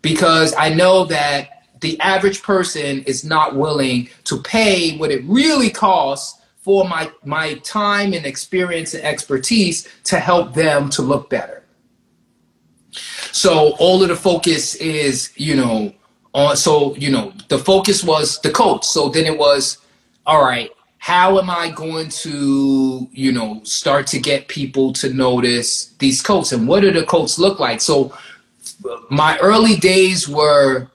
Because 0.00 0.54
I 0.56 0.70
know 0.70 1.04
that 1.04 1.59
the 1.80 1.98
average 2.00 2.42
person 2.42 3.02
is 3.04 3.24
not 3.24 3.56
willing 3.56 4.08
to 4.24 4.40
pay 4.42 4.96
what 4.98 5.10
it 5.10 5.24
really 5.24 5.70
costs 5.70 6.40
for 6.60 6.86
my 6.86 7.10
my 7.24 7.54
time 7.54 8.12
and 8.12 8.26
experience 8.26 8.94
and 8.94 9.02
expertise 9.02 9.88
to 10.04 10.20
help 10.20 10.54
them 10.54 10.90
to 10.90 11.02
look 11.02 11.30
better. 11.30 11.64
So 13.32 13.74
all 13.78 14.02
of 14.02 14.08
the 14.08 14.16
focus 14.16 14.74
is, 14.76 15.32
you 15.36 15.56
know, 15.56 15.94
on 16.34 16.56
so 16.56 16.94
you 16.96 17.10
know, 17.10 17.32
the 17.48 17.58
focus 17.58 18.04
was 18.04 18.40
the 18.40 18.50
coach. 18.50 18.84
So 18.84 19.08
then 19.08 19.24
it 19.24 19.38
was, 19.38 19.78
all 20.26 20.44
right, 20.44 20.70
how 20.98 21.38
am 21.38 21.48
I 21.48 21.70
going 21.70 22.10
to, 22.10 23.08
you 23.10 23.32
know, 23.32 23.62
start 23.64 24.06
to 24.08 24.18
get 24.18 24.48
people 24.48 24.92
to 24.94 25.12
notice 25.12 25.94
these 25.98 26.20
coats 26.20 26.52
and 26.52 26.68
what 26.68 26.80
do 26.80 26.90
the 26.90 27.04
coats 27.04 27.38
look 27.38 27.58
like? 27.58 27.80
So 27.80 28.14
my 29.08 29.38
early 29.38 29.76
days 29.76 30.28
were 30.28 30.90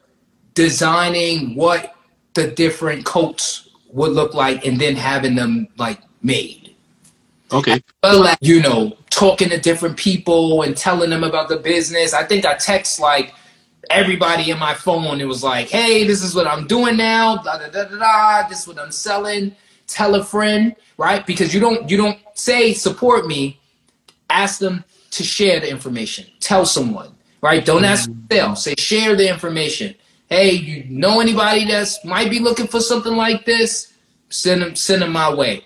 designing 0.56 1.56
what 1.56 1.96
the 2.34 2.48
different 2.48 3.06
coats 3.06 3.70
would 3.90 4.12
look 4.12 4.34
like 4.34 4.66
and 4.66 4.80
then 4.80 4.96
having 4.96 5.36
them 5.36 5.68
like 5.78 6.02
made. 6.22 6.76
Okay. 7.52 7.82
Well, 8.04 8.28
as, 8.28 8.38
you 8.42 8.62
know, 8.62 8.98
talking 9.10 9.50
to 9.50 9.60
different 9.60 9.96
people 9.96 10.64
and 10.64 10.76
telling 10.76 11.10
them 11.10 11.24
about 11.24 11.48
the 11.48 11.58
business. 11.58 12.14
I 12.14 12.24
think 12.24 12.46
I 12.46 12.56
text 12.56 13.00
like 13.00 13.34
everybody 13.90 14.52
in 14.52 14.60
my 14.60 14.74
phone. 14.74 15.22
It 15.22 15.26
was 15.26 15.44
like, 15.44 15.70
hey, 15.70 16.06
this 16.06 16.24
is 16.24 16.36
what 16.36 16.48
I'm 16.48 16.68
doing 16.68 16.98
now. 16.98 17.38
Da 17.38 17.58
da 17.60 17.70
da 17.70 17.86
da 17.86 17.98
da. 17.98 18.48
This 18.50 18.62
is 18.62 18.68
what 18.68 18.80
I'm 18.80 18.92
selling. 18.92 19.56
Tell 19.88 20.16
a 20.16 20.24
friend, 20.24 20.76
right? 20.98 21.26
Because 21.26 21.54
you 21.54 21.60
don't 21.60 21.90
you 21.90 21.98
don't 21.98 22.20
say 22.34 22.74
support 22.74 23.28
me. 23.28 23.60
Ask 24.30 24.60
them 24.60 24.84
to 25.12 25.24
share 25.24 25.60
the 25.60 25.70
information. 25.70 26.26
Tell 26.40 26.66
someone, 26.66 27.12
right? 27.42 27.64
Don't 27.64 27.86
ask 27.86 28.10
mm-hmm. 28.10 28.22
for 28.28 28.34
sale. 28.34 28.56
Say 28.56 28.74
share 28.78 29.16
the 29.16 29.32
information. 29.32 29.96
Hey, 30.30 30.52
you 30.52 30.86
know 30.90 31.20
anybody 31.20 31.66
that's 31.66 32.04
might 32.04 32.30
be 32.30 32.40
looking 32.40 32.68
for 32.68 32.80
something 32.80 33.16
like 33.16 33.46
this? 33.46 33.94
Send 34.30 34.62
them 34.62 34.76
send 34.76 35.02
them 35.02 35.12
my 35.12 35.34
way 35.34 35.66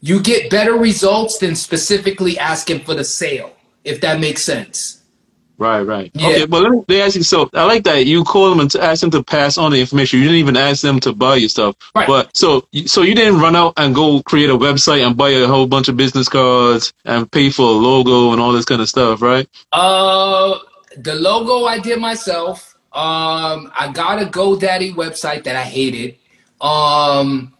you 0.00 0.22
get 0.22 0.50
better 0.50 0.74
results 0.74 1.38
than 1.38 1.54
specifically 1.56 2.38
asking 2.38 2.80
for 2.80 2.94
the 2.94 3.04
sale, 3.04 3.52
if 3.84 4.00
that 4.02 4.20
makes 4.20 4.42
sense. 4.42 5.02
Right, 5.58 5.80
right. 5.80 6.10
Yeah. 6.14 6.28
Okay, 6.28 6.46
but 6.46 6.62
let 6.62 6.70
me, 6.70 6.84
let 6.86 7.06
ask 7.06 7.16
you. 7.16 7.22
So 7.22 7.48
I 7.54 7.64
like 7.64 7.82
that 7.84 8.04
you 8.04 8.22
call 8.24 8.50
them 8.50 8.60
and 8.60 8.74
ask 8.76 9.00
them 9.00 9.10
to 9.12 9.24
pass 9.24 9.56
on 9.56 9.72
the 9.72 9.80
information. 9.80 10.18
You 10.18 10.26
didn't 10.26 10.38
even 10.38 10.56
ask 10.56 10.82
them 10.82 11.00
to 11.00 11.14
buy 11.14 11.36
your 11.36 11.48
stuff. 11.48 11.76
Right. 11.94 12.06
But 12.06 12.36
so 12.36 12.68
so 12.84 13.00
you 13.00 13.14
didn't 13.14 13.40
run 13.40 13.56
out 13.56 13.72
and 13.78 13.94
go 13.94 14.22
create 14.22 14.50
a 14.50 14.56
website 14.56 15.04
and 15.04 15.16
buy 15.16 15.30
a 15.30 15.46
whole 15.46 15.66
bunch 15.66 15.88
of 15.88 15.96
business 15.96 16.28
cards 16.28 16.92
and 17.06 17.30
pay 17.32 17.48
for 17.48 17.62
a 17.62 17.72
logo 17.72 18.32
and 18.32 18.40
all 18.40 18.52
this 18.52 18.66
kind 18.66 18.82
of 18.82 18.88
stuff, 18.88 19.22
right? 19.22 19.48
Uh, 19.72 20.58
the 20.98 21.14
logo 21.14 21.64
I 21.64 21.78
did 21.78 22.00
myself. 22.00 22.75
Um, 22.96 23.70
I 23.78 23.92
got 23.92 24.22
a 24.22 24.24
GoDaddy 24.24 24.94
website 24.94 25.44
that 25.44 25.54
I 25.54 25.62
hated. 25.62 26.16
Um, 26.62 27.54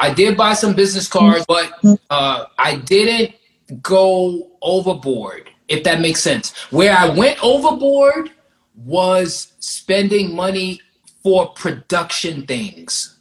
I 0.00 0.12
did 0.12 0.36
buy 0.36 0.54
some 0.54 0.74
business 0.74 1.06
cards, 1.06 1.44
but 1.46 1.72
uh, 2.10 2.46
I 2.58 2.76
didn't 2.76 3.36
go 3.80 4.50
overboard, 4.60 5.50
if 5.68 5.84
that 5.84 6.00
makes 6.00 6.20
sense. 6.20 6.52
Where 6.72 6.96
I 6.96 7.08
went 7.08 7.42
overboard 7.44 8.32
was 8.74 9.52
spending 9.60 10.34
money 10.34 10.80
for 11.22 11.50
production 11.50 12.44
things, 12.46 13.20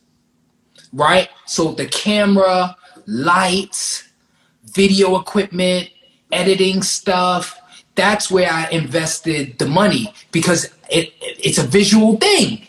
right? 0.92 1.30
So 1.46 1.74
the 1.74 1.86
camera, 1.86 2.76
lights, 3.06 4.10
video 4.64 5.20
equipment, 5.20 5.90
editing 6.32 6.82
stuff. 6.82 7.61
That's 7.96 8.32
where 8.32 8.52
I 8.52 8.70
invested 8.70 9.60
the 9.60 9.68
money 9.68 10.14
because 10.32 10.66
it, 10.90 11.14
it's 11.20 11.58
a 11.58 11.64
visual 11.64 12.18
thing. 12.18 12.68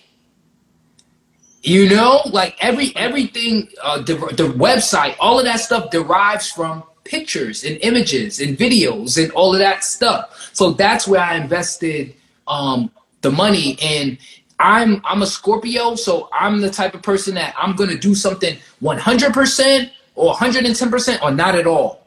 You 1.62 1.88
know, 1.88 2.22
like 2.26 2.56
every 2.60 2.94
everything, 2.96 3.68
uh, 3.82 3.98
the 4.02 4.14
the 4.14 4.48
website, 4.48 5.14
all 5.20 5.38
of 5.38 5.44
that 5.44 5.60
stuff 5.60 5.90
derives 5.90 6.50
from 6.50 6.82
pictures 7.04 7.64
and 7.64 7.78
images 7.82 8.40
and 8.40 8.56
videos 8.58 9.22
and 9.22 9.30
all 9.32 9.52
of 9.52 9.60
that 9.60 9.84
stuff. 9.84 10.50
So 10.52 10.72
that's 10.72 11.06
where 11.06 11.20
I 11.20 11.36
invested 11.36 12.14
um, 12.48 12.90
the 13.20 13.30
money. 13.30 13.78
And 13.80 14.18
I'm 14.58 15.02
I'm 15.04 15.22
a 15.22 15.26
Scorpio, 15.26 15.94
so 15.94 16.28
I'm 16.32 16.60
the 16.60 16.70
type 16.70 16.94
of 16.94 17.02
person 17.02 17.34
that 17.34 17.54
I'm 17.58 17.76
gonna 17.76 17.98
do 17.98 18.14
something 18.14 18.58
100% 18.82 19.90
or 20.14 20.34
110% 20.34 21.22
or 21.22 21.30
not 21.30 21.54
at 21.54 21.66
all. 21.66 22.01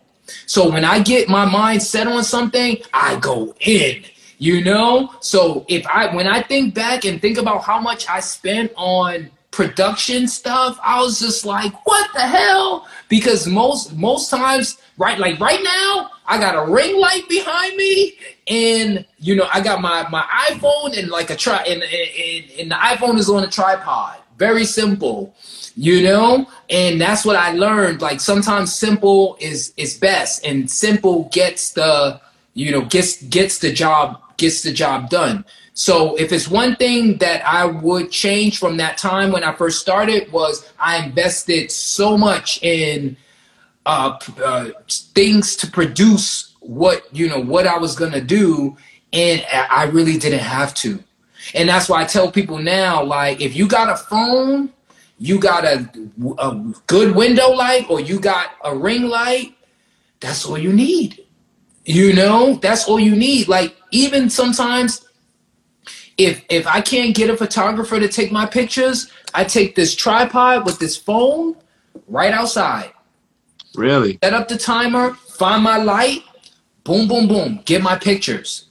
So 0.45 0.69
when 0.69 0.85
I 0.85 1.01
get 1.01 1.29
my 1.29 1.45
mind 1.45 1.81
set 1.83 2.07
on 2.07 2.23
something, 2.23 2.77
I 2.93 3.17
go 3.19 3.55
in. 3.61 4.03
You 4.37 4.63
know? 4.63 5.13
So 5.21 5.65
if 5.67 5.85
I 5.87 6.13
when 6.13 6.27
I 6.27 6.41
think 6.41 6.73
back 6.73 7.05
and 7.05 7.21
think 7.21 7.37
about 7.37 7.63
how 7.63 7.79
much 7.79 8.07
I 8.09 8.19
spent 8.19 8.71
on 8.75 9.31
production 9.55 10.27
stuff, 10.27 10.77
I 10.83 11.01
was 11.01 11.17
just 11.17 11.45
like, 11.45 11.73
what 11.85 12.11
the 12.13 12.21
hell? 12.21 12.87
Because 13.07 13.47
most 13.47 13.95
most 13.95 14.29
times, 14.29 14.77
right, 14.97 15.17
like 15.17 15.39
right 15.39 15.63
now, 15.63 16.11
I 16.27 16.37
got 16.37 16.55
a 16.55 16.69
ring 16.69 16.99
light 16.99 17.27
behind 17.29 17.77
me, 17.77 18.15
and 18.47 19.05
you 19.19 19.35
know, 19.35 19.47
I 19.51 19.61
got 19.61 19.81
my 19.81 20.07
my 20.09 20.23
iPhone 20.49 20.97
and 20.97 21.09
like 21.09 21.29
a 21.29 21.35
try, 21.35 21.63
and, 21.63 21.81
and, 21.81 22.51
and 22.59 22.71
the 22.71 22.75
iPhone 22.75 23.17
is 23.17 23.29
on 23.29 23.43
a 23.43 23.47
tripod. 23.47 24.17
Very 24.37 24.65
simple, 24.65 25.33
you 25.75 26.03
know, 26.03 26.47
and 26.69 26.99
that's 26.99 27.25
what 27.25 27.35
I 27.35 27.51
learned. 27.51 28.01
Like 28.01 28.21
sometimes 28.21 28.73
simple 28.73 29.37
is 29.39 29.73
is 29.77 29.97
best, 29.97 30.45
and 30.45 30.69
simple 30.69 31.29
gets 31.31 31.71
the 31.71 32.21
you 32.53 32.71
know 32.71 32.81
gets 32.85 33.21
gets 33.23 33.59
the 33.59 33.71
job 33.71 34.21
gets 34.37 34.61
the 34.61 34.71
job 34.71 35.09
done. 35.09 35.45
So 35.73 36.15
if 36.15 36.31
it's 36.31 36.47
one 36.47 36.77
thing 36.77 37.17
that 37.17 37.45
I 37.45 37.65
would 37.65 38.09
change 38.09 38.59
from 38.59 38.77
that 38.77 38.97
time 38.97 39.33
when 39.33 39.43
I 39.43 39.53
first 39.53 39.81
started 39.81 40.31
was 40.31 40.71
I 40.79 41.03
invested 41.03 41.69
so 41.69 42.17
much 42.17 42.63
in 42.63 43.17
uh, 43.85 44.17
uh, 44.41 44.69
things 44.89 45.57
to 45.57 45.67
produce 45.69 46.53
what 46.61 47.13
you 47.13 47.27
know 47.27 47.41
what 47.41 47.67
I 47.67 47.77
was 47.77 47.95
gonna 47.95 48.21
do, 48.21 48.77
and 49.11 49.45
I 49.51 49.83
really 49.83 50.17
didn't 50.17 50.39
have 50.39 50.73
to. 50.75 51.03
And 51.53 51.69
that's 51.69 51.89
why 51.89 52.01
I 52.01 52.05
tell 52.05 52.31
people 52.31 52.57
now, 52.57 53.03
like 53.03 53.41
if 53.41 53.55
you 53.55 53.67
got 53.67 53.89
a 53.89 53.97
phone, 53.97 54.71
you 55.17 55.39
got 55.39 55.63
a, 55.63 55.89
a 56.39 56.73
good 56.87 57.15
window 57.15 57.49
light, 57.51 57.89
or 57.89 57.99
you 57.99 58.19
got 58.19 58.51
a 58.63 58.75
ring 58.75 59.03
light, 59.03 59.55
that's 60.19 60.45
all 60.45 60.57
you 60.57 60.73
need. 60.73 61.25
You 61.85 62.13
know, 62.13 62.55
that's 62.55 62.87
all 62.87 62.99
you 62.99 63.15
need. 63.15 63.47
Like 63.47 63.75
even 63.91 64.29
sometimes 64.29 65.05
if 66.17 66.43
if 66.49 66.65
I 66.67 66.81
can't 66.81 67.15
get 67.15 67.29
a 67.29 67.37
photographer 67.37 67.99
to 67.99 68.07
take 68.07 68.31
my 68.31 68.45
pictures, 68.45 69.11
I 69.33 69.43
take 69.43 69.75
this 69.75 69.95
tripod 69.95 70.65
with 70.65 70.79
this 70.79 70.97
phone 70.97 71.55
right 72.07 72.33
outside. 72.33 72.91
Really? 73.75 74.17
Set 74.23 74.33
up 74.33 74.47
the 74.47 74.57
timer, 74.57 75.13
find 75.13 75.63
my 75.63 75.77
light, 75.77 76.23
boom, 76.83 77.07
boom, 77.07 77.27
boom, 77.27 77.61
get 77.65 77.81
my 77.81 77.97
pictures. 77.97 78.69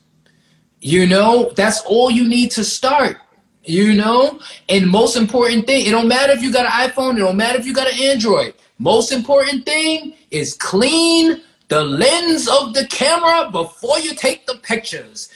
You 0.80 1.06
know, 1.06 1.52
that's 1.56 1.82
all 1.82 2.10
you 2.10 2.28
need 2.28 2.50
to 2.52 2.64
start. 2.64 3.18
You 3.66 3.94
know, 3.94 4.40
and 4.68 4.86
most 4.86 5.16
important 5.16 5.66
thing, 5.66 5.86
it 5.86 5.90
don't 5.90 6.08
matter 6.08 6.32
if 6.32 6.42
you 6.42 6.52
got 6.52 6.66
an 6.66 6.90
iPhone, 6.90 7.16
it 7.16 7.20
don't 7.20 7.36
matter 7.36 7.58
if 7.58 7.66
you 7.66 7.72
got 7.72 7.90
an 7.90 7.98
Android. 7.98 8.54
Most 8.78 9.10
important 9.10 9.64
thing 9.64 10.14
is 10.30 10.54
clean 10.54 11.40
the 11.68 11.82
lens 11.82 12.46
of 12.46 12.74
the 12.74 12.86
camera 12.88 13.50
before 13.50 13.98
you 14.00 14.14
take 14.14 14.46
the 14.46 14.56
pictures. 14.56 15.30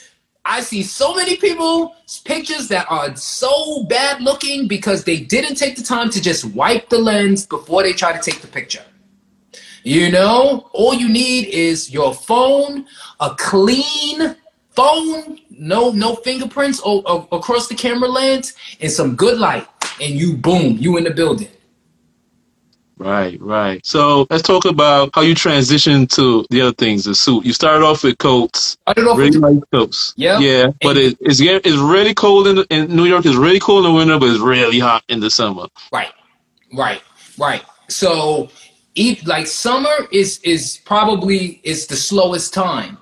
I 0.45 0.61
see 0.61 0.83
so 0.83 1.14
many 1.14 1.37
people 1.37 1.95
pictures 2.24 2.68
that 2.68 2.87
are 2.91 3.14
so 3.16 3.85
bad 3.85 4.22
looking 4.22 4.66
because 4.66 5.05
they 5.05 5.20
didn't 5.20 5.57
take 5.57 5.76
the 5.76 5.83
time 5.83 6.11
to 6.11 6.20
just 6.20 6.45
wipe 6.47 6.89
the 6.89 6.99
lens 6.99 7.47
before 7.47 7.83
they 7.83 7.93
try 7.93 8.12
to 8.12 8.31
take 8.31 8.41
the 8.41 8.49
picture. 8.49 8.85
You 9.85 10.11
know, 10.11 10.68
all 10.72 10.95
you 10.95 11.09
need 11.09 11.49
is 11.49 11.91
your 11.91 12.14
phone, 12.14 12.87
a 13.20 13.35
clean 13.37 14.37
phone, 14.79 15.39
no 15.51 15.91
no 16.05 16.11
fingerprints 16.26 16.81
o- 16.85 17.03
o- 17.12 17.29
across 17.39 17.64
the 17.68 17.74
camera 17.74 18.09
lens, 18.09 18.55
and 18.81 18.91
some 18.99 19.11
good 19.16 19.39
light, 19.39 19.66
and 20.03 20.11
you 20.20 20.37
boom, 20.37 20.76
you 20.79 20.97
in 20.99 21.05
the 21.05 21.11
building. 21.22 21.49
Right, 23.01 23.41
right. 23.41 23.85
So 23.87 24.26
let's 24.29 24.43
talk 24.43 24.64
about 24.64 25.11
how 25.14 25.22
you 25.22 25.35
transitioned 25.35 26.09
to 26.16 26.45
the 26.51 26.61
other 26.62 26.72
things. 26.72 27.05
The 27.05 27.14
suit. 27.14 27.45
You 27.47 27.53
started 27.53 27.85
off 27.85 28.03
with 28.03 28.18
coats. 28.18 28.76
Started 28.83 29.07
off 29.09 29.18
really 29.18 29.39
with- 29.39 29.55
light 29.55 29.62
coats. 29.72 30.14
Yeah. 30.16 30.39
Yeah, 30.41 30.72
but 30.83 30.97
it, 30.97 31.16
it's 31.20 31.39
it's 31.41 31.76
really 31.76 32.12
cold 32.12 32.49
in, 32.49 32.64
in 32.70 32.95
New 32.95 33.05
York. 33.05 33.24
It's 33.24 33.37
really 33.37 33.61
cold 33.61 33.85
in 33.85 33.93
the 33.93 33.97
winter, 33.97 34.18
but 34.18 34.31
it's 34.31 34.41
really 34.41 34.81
hot 34.81 35.05
in 35.09 35.20
the 35.20 35.31
summer. 35.31 35.66
Right, 35.93 36.12
right, 36.72 37.01
right. 37.39 37.62
So, 37.89 38.51
like 39.26 39.47
summer 39.47 39.97
is 40.11 40.41
is 40.43 40.81
probably 40.85 41.61
is 41.62 41.87
the 41.87 41.97
slowest 41.97 42.53
time, 42.53 42.99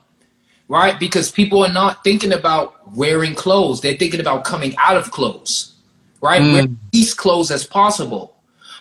right? 0.68 0.98
Because 0.98 1.30
people 1.30 1.64
are 1.64 1.72
not 1.72 2.02
thinking 2.04 2.32
about 2.32 2.94
wearing 2.94 3.34
clothes; 3.34 3.80
they're 3.80 3.96
thinking 3.96 4.20
about 4.20 4.44
coming 4.44 4.74
out 4.78 4.96
of 4.96 5.10
clothes, 5.10 5.74
right? 6.20 6.40
Mm. 6.40 6.52
Wear 6.52 6.62
the 6.62 6.76
least 6.92 7.16
clothes 7.16 7.50
as 7.50 7.66
possible. 7.66 8.34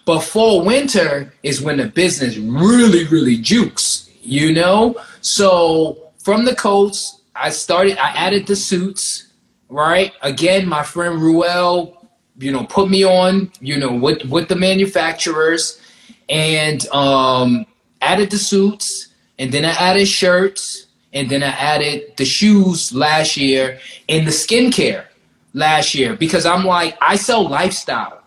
But 0.05 0.19
fall 0.19 0.63
winter 0.63 1.33
is 1.41 1.61
when 1.61 1.77
the 1.77 1.87
business 1.87 2.37
really 2.37 3.05
really 3.07 3.37
jukes, 3.37 4.09
you 4.21 4.53
know. 4.53 4.95
So 5.21 6.11
from 6.19 6.45
the 6.45 6.55
coats, 6.55 7.21
I 7.35 7.49
started. 7.49 7.97
I 7.97 8.09
added 8.09 8.47
the 8.47 8.55
suits, 8.55 9.27
right? 9.69 10.13
Again, 10.21 10.67
my 10.67 10.83
friend 10.83 11.21
Ruel, 11.21 12.07
you 12.37 12.51
know, 12.51 12.65
put 12.65 12.89
me 12.89 13.03
on, 13.03 13.51
you 13.59 13.77
know, 13.77 13.93
with 13.93 14.25
with 14.25 14.47
the 14.47 14.55
manufacturers, 14.55 15.81
and 16.29 16.87
um, 16.89 17.65
added 18.01 18.29
the 18.29 18.37
suits, 18.37 19.09
and 19.37 19.51
then 19.51 19.65
I 19.65 19.71
added 19.71 20.07
shirts, 20.07 20.84
and 21.15 21.29
then 21.29 21.41
I 21.41 21.47
added 21.47 22.17
the 22.17 22.25
shoes 22.25 22.93
last 22.93 23.37
year, 23.37 23.79
and 24.07 24.27
the 24.27 24.31
skincare 24.31 25.05
last 25.53 25.95
year 25.95 26.15
because 26.15 26.45
I'm 26.45 26.65
like 26.65 26.97
I 27.01 27.15
sell 27.15 27.47
lifestyle, 27.47 28.21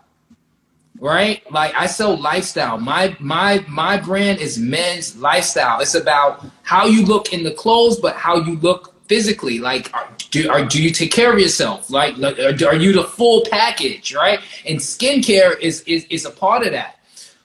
right? 0.99 1.49
Like 1.51 1.73
I 1.75 1.85
sell 1.85 2.17
lifestyle. 2.19 2.79
My 2.79 3.15
my 3.19 3.63
my 3.69 3.97
brand 3.97 4.39
is 4.39 4.57
men's 4.57 5.15
lifestyle. 5.15 5.79
It's 5.79 5.95
about 5.95 6.45
how 6.63 6.87
you 6.87 7.05
look 7.05 7.31
in 7.31 7.43
the 7.43 7.51
clothes, 7.51 7.99
but 7.99 8.15
how 8.15 8.37
you 8.37 8.57
look 8.57 8.95
physically. 9.07 9.59
Like, 9.59 9.93
do 10.31 10.49
are, 10.49 10.65
do 10.65 10.81
you 10.81 10.91
take 10.91 11.11
care 11.11 11.31
of 11.31 11.39
yourself? 11.39 11.89
Like, 11.89 12.17
like, 12.17 12.39
are, 12.39 12.67
are 12.67 12.75
you 12.75 12.93
the 12.93 13.03
full 13.03 13.45
package, 13.51 14.13
right? 14.13 14.39
And 14.65 14.79
skincare 14.79 15.59
is 15.59 15.81
is 15.81 16.05
is 16.09 16.25
a 16.25 16.31
part 16.31 16.65
of 16.65 16.71
that. 16.71 16.99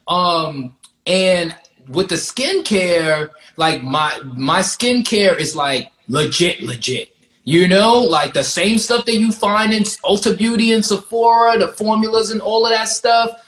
Um, 0.09 0.77
and 1.07 1.55
with 1.89 2.09
the 2.09 2.17
skincare, 2.17 3.31
like 3.57 3.83
my 3.83 4.19
my 4.25 4.61
skincare 4.61 5.39
is 5.39 5.55
like 5.55 5.91
legit, 6.09 6.63
legit. 6.63 7.11
You 7.47 7.69
know, 7.69 7.99
like 7.99 8.33
the 8.33 8.43
same 8.43 8.79
stuff 8.79 9.05
that 9.05 9.17
you 9.17 9.31
find 9.31 9.73
in 9.75 9.83
Ulta 9.83 10.37
Beauty 10.37 10.73
and 10.73 10.85
Sephora, 10.85 11.59
the 11.59 11.69
formulas 11.69 12.31
and 12.31 12.41
all 12.41 12.65
of 12.65 12.73
that 12.73 12.89
stuff. 12.89 13.45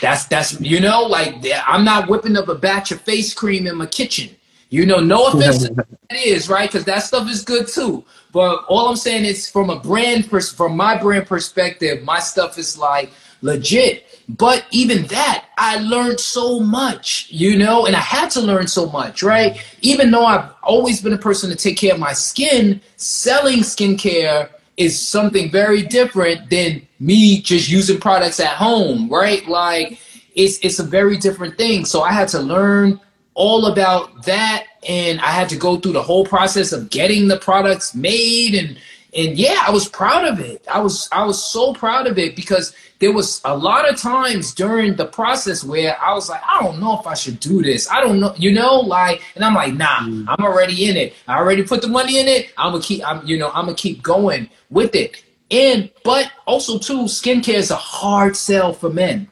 That's 0.00 0.26
that's 0.26 0.60
you 0.60 0.80
know, 0.80 1.02
like 1.02 1.44
I'm 1.66 1.84
not 1.84 2.08
whipping 2.08 2.36
up 2.36 2.48
a 2.48 2.54
batch 2.54 2.92
of 2.92 3.00
face 3.00 3.34
cream 3.34 3.66
in 3.66 3.76
my 3.76 3.86
kitchen. 3.86 4.36
You 4.68 4.84
know, 4.84 4.98
no 4.98 5.28
offense 5.28 5.68
that 5.68 5.86
is 6.10 6.48
right 6.48 6.68
because 6.68 6.84
that 6.84 7.02
stuff 7.02 7.28
is 7.28 7.42
good 7.42 7.68
too. 7.68 8.04
But 8.32 8.64
all 8.68 8.88
I'm 8.88 8.96
saying 8.96 9.24
is 9.24 9.48
from 9.48 9.70
a 9.70 9.80
brand 9.80 10.28
pers- 10.28 10.52
from 10.52 10.76
my 10.76 10.96
brand 10.96 11.26
perspective, 11.26 12.02
my 12.04 12.18
stuff 12.18 12.58
is 12.58 12.76
like 12.76 13.10
legit. 13.42 14.05
But 14.28 14.66
even 14.72 15.06
that, 15.06 15.46
I 15.56 15.78
learned 15.78 16.18
so 16.18 16.58
much, 16.58 17.28
you 17.30 17.56
know, 17.56 17.86
and 17.86 17.94
I 17.94 18.00
had 18.00 18.30
to 18.32 18.40
learn 18.40 18.66
so 18.66 18.86
much, 18.86 19.22
right? 19.22 19.64
Even 19.82 20.10
though 20.10 20.26
I've 20.26 20.50
always 20.62 21.00
been 21.00 21.12
a 21.12 21.18
person 21.18 21.48
to 21.50 21.56
take 21.56 21.76
care 21.76 21.94
of 21.94 22.00
my 22.00 22.12
skin, 22.12 22.80
selling 22.96 23.60
skincare 23.60 24.50
is 24.76 25.00
something 25.00 25.50
very 25.50 25.82
different 25.82 26.50
than 26.50 26.86
me 26.98 27.40
just 27.40 27.68
using 27.68 28.00
products 28.00 28.40
at 28.40 28.54
home, 28.54 29.08
right? 29.08 29.46
Like 29.46 30.00
it's 30.34 30.58
it's 30.58 30.80
a 30.80 30.84
very 30.84 31.16
different 31.16 31.56
thing. 31.56 31.84
So 31.84 32.02
I 32.02 32.12
had 32.12 32.28
to 32.28 32.40
learn 32.40 33.00
all 33.34 33.66
about 33.66 34.24
that 34.24 34.64
and 34.88 35.20
I 35.20 35.30
had 35.30 35.48
to 35.50 35.56
go 35.56 35.78
through 35.78 35.92
the 35.92 36.02
whole 36.02 36.24
process 36.24 36.72
of 36.72 36.90
getting 36.90 37.28
the 37.28 37.38
products 37.38 37.94
made 37.94 38.54
and 38.54 38.78
and 39.16 39.38
yeah, 39.38 39.64
I 39.66 39.70
was 39.70 39.88
proud 39.88 40.28
of 40.28 40.40
it. 40.40 40.64
I 40.70 40.80
was 40.80 41.08
I 41.10 41.24
was 41.24 41.42
so 41.42 41.72
proud 41.72 42.06
of 42.06 42.18
it 42.18 42.36
because 42.36 42.74
there 42.98 43.12
was 43.12 43.40
a 43.44 43.56
lot 43.56 43.88
of 43.88 43.98
times 43.98 44.54
during 44.54 44.96
the 44.96 45.06
process 45.06 45.64
where 45.64 46.00
I 46.00 46.14
was 46.14 46.28
like, 46.28 46.42
I 46.46 46.62
don't 46.62 46.80
know 46.80 46.98
if 46.98 47.06
I 47.06 47.14
should 47.14 47.40
do 47.40 47.62
this. 47.62 47.90
I 47.90 48.00
don't 48.00 48.20
know, 48.20 48.34
you 48.36 48.52
know, 48.52 48.76
like, 48.80 49.22
and 49.34 49.44
I'm 49.44 49.54
like, 49.54 49.74
nah, 49.74 50.00
mm. 50.00 50.24
I'm 50.28 50.44
already 50.44 50.88
in 50.88 50.96
it. 50.96 51.14
I 51.28 51.36
already 51.36 51.62
put 51.62 51.82
the 51.82 51.88
money 51.88 52.18
in 52.18 52.28
it. 52.28 52.52
I'm 52.56 52.72
gonna 52.72 52.82
keep, 52.82 53.06
I'm, 53.06 53.26
you 53.26 53.38
know, 53.38 53.48
I'm 53.48 53.66
gonna 53.66 53.74
keep 53.74 54.02
going 54.02 54.48
with 54.70 54.94
it. 54.94 55.22
And 55.50 55.90
but 56.04 56.30
also 56.46 56.78
too, 56.78 57.04
skincare 57.04 57.54
is 57.54 57.70
a 57.70 57.76
hard 57.76 58.36
sell 58.36 58.72
for 58.72 58.90
men. 58.90 59.28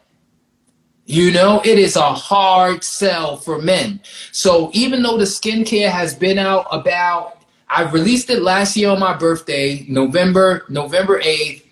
You 1.06 1.32
know, 1.32 1.60
it 1.62 1.78
is 1.78 1.96
a 1.96 2.14
hard 2.14 2.82
sell 2.82 3.36
for 3.36 3.60
men. 3.60 4.00
So 4.32 4.70
even 4.72 5.02
though 5.02 5.18
the 5.18 5.24
skincare 5.24 5.90
has 5.90 6.14
been 6.14 6.38
out 6.38 6.66
about, 6.70 7.33
I 7.74 7.90
released 7.90 8.30
it 8.30 8.40
last 8.40 8.76
year 8.76 8.90
on 8.90 9.00
my 9.00 9.16
birthday, 9.16 9.84
November, 9.88 10.64
November 10.68 11.20
8th. 11.20 11.62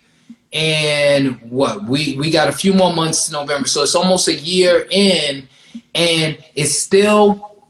And 0.52 1.40
what 1.50 1.84
we 1.84 2.14
we 2.18 2.30
got 2.30 2.48
a 2.48 2.52
few 2.52 2.74
more 2.74 2.92
months 2.92 3.26
to 3.26 3.32
November. 3.32 3.66
So 3.66 3.84
it's 3.84 3.94
almost 3.94 4.28
a 4.28 4.34
year 4.34 4.86
in 4.90 5.48
and 5.94 6.36
it's 6.54 6.76
still 6.78 7.64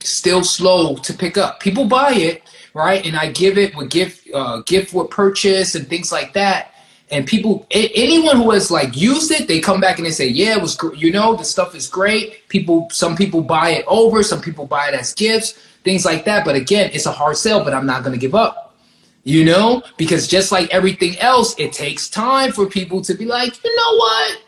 still 0.00 0.44
slow 0.44 0.96
to 0.96 1.14
pick 1.14 1.38
up. 1.38 1.58
People 1.60 1.86
buy 1.86 2.12
it, 2.12 2.42
right? 2.74 3.06
And 3.06 3.16
I 3.16 3.32
give 3.32 3.56
it 3.56 3.74
with 3.74 3.88
gift 3.88 4.28
uh, 4.34 4.60
gift 4.66 4.92
with 4.92 5.08
purchase 5.08 5.74
and 5.74 5.88
things 5.88 6.12
like 6.12 6.34
that 6.34 6.74
and 7.10 7.26
people 7.26 7.66
anyone 7.70 8.36
who 8.36 8.50
has 8.50 8.70
like 8.70 8.96
used 8.96 9.30
it 9.30 9.48
they 9.48 9.60
come 9.60 9.80
back 9.80 9.98
and 9.98 10.06
they 10.06 10.10
say 10.10 10.28
yeah 10.28 10.56
it 10.56 10.60
was 10.60 10.78
you 10.94 11.10
know 11.10 11.34
the 11.34 11.44
stuff 11.44 11.74
is 11.74 11.88
great 11.88 12.46
people 12.48 12.88
some 12.90 13.16
people 13.16 13.40
buy 13.40 13.70
it 13.70 13.84
over 13.88 14.22
some 14.22 14.40
people 14.40 14.66
buy 14.66 14.88
it 14.88 14.94
as 14.94 15.14
gifts 15.14 15.58
things 15.88 16.04
like 16.04 16.26
that 16.26 16.44
but 16.44 16.54
again 16.54 16.90
it's 16.92 17.06
a 17.06 17.12
hard 17.12 17.34
sell 17.34 17.64
but 17.64 17.72
i'm 17.72 17.86
not 17.86 18.02
going 18.02 18.12
to 18.12 18.20
give 18.20 18.34
up 18.34 18.76
you 19.24 19.42
know 19.42 19.82
because 19.96 20.28
just 20.28 20.52
like 20.52 20.68
everything 20.68 21.18
else 21.18 21.58
it 21.58 21.72
takes 21.72 22.10
time 22.10 22.52
for 22.52 22.66
people 22.66 23.00
to 23.00 23.14
be 23.14 23.24
like 23.24 23.64
you 23.64 23.74
know 23.74 23.96
what 23.96 24.42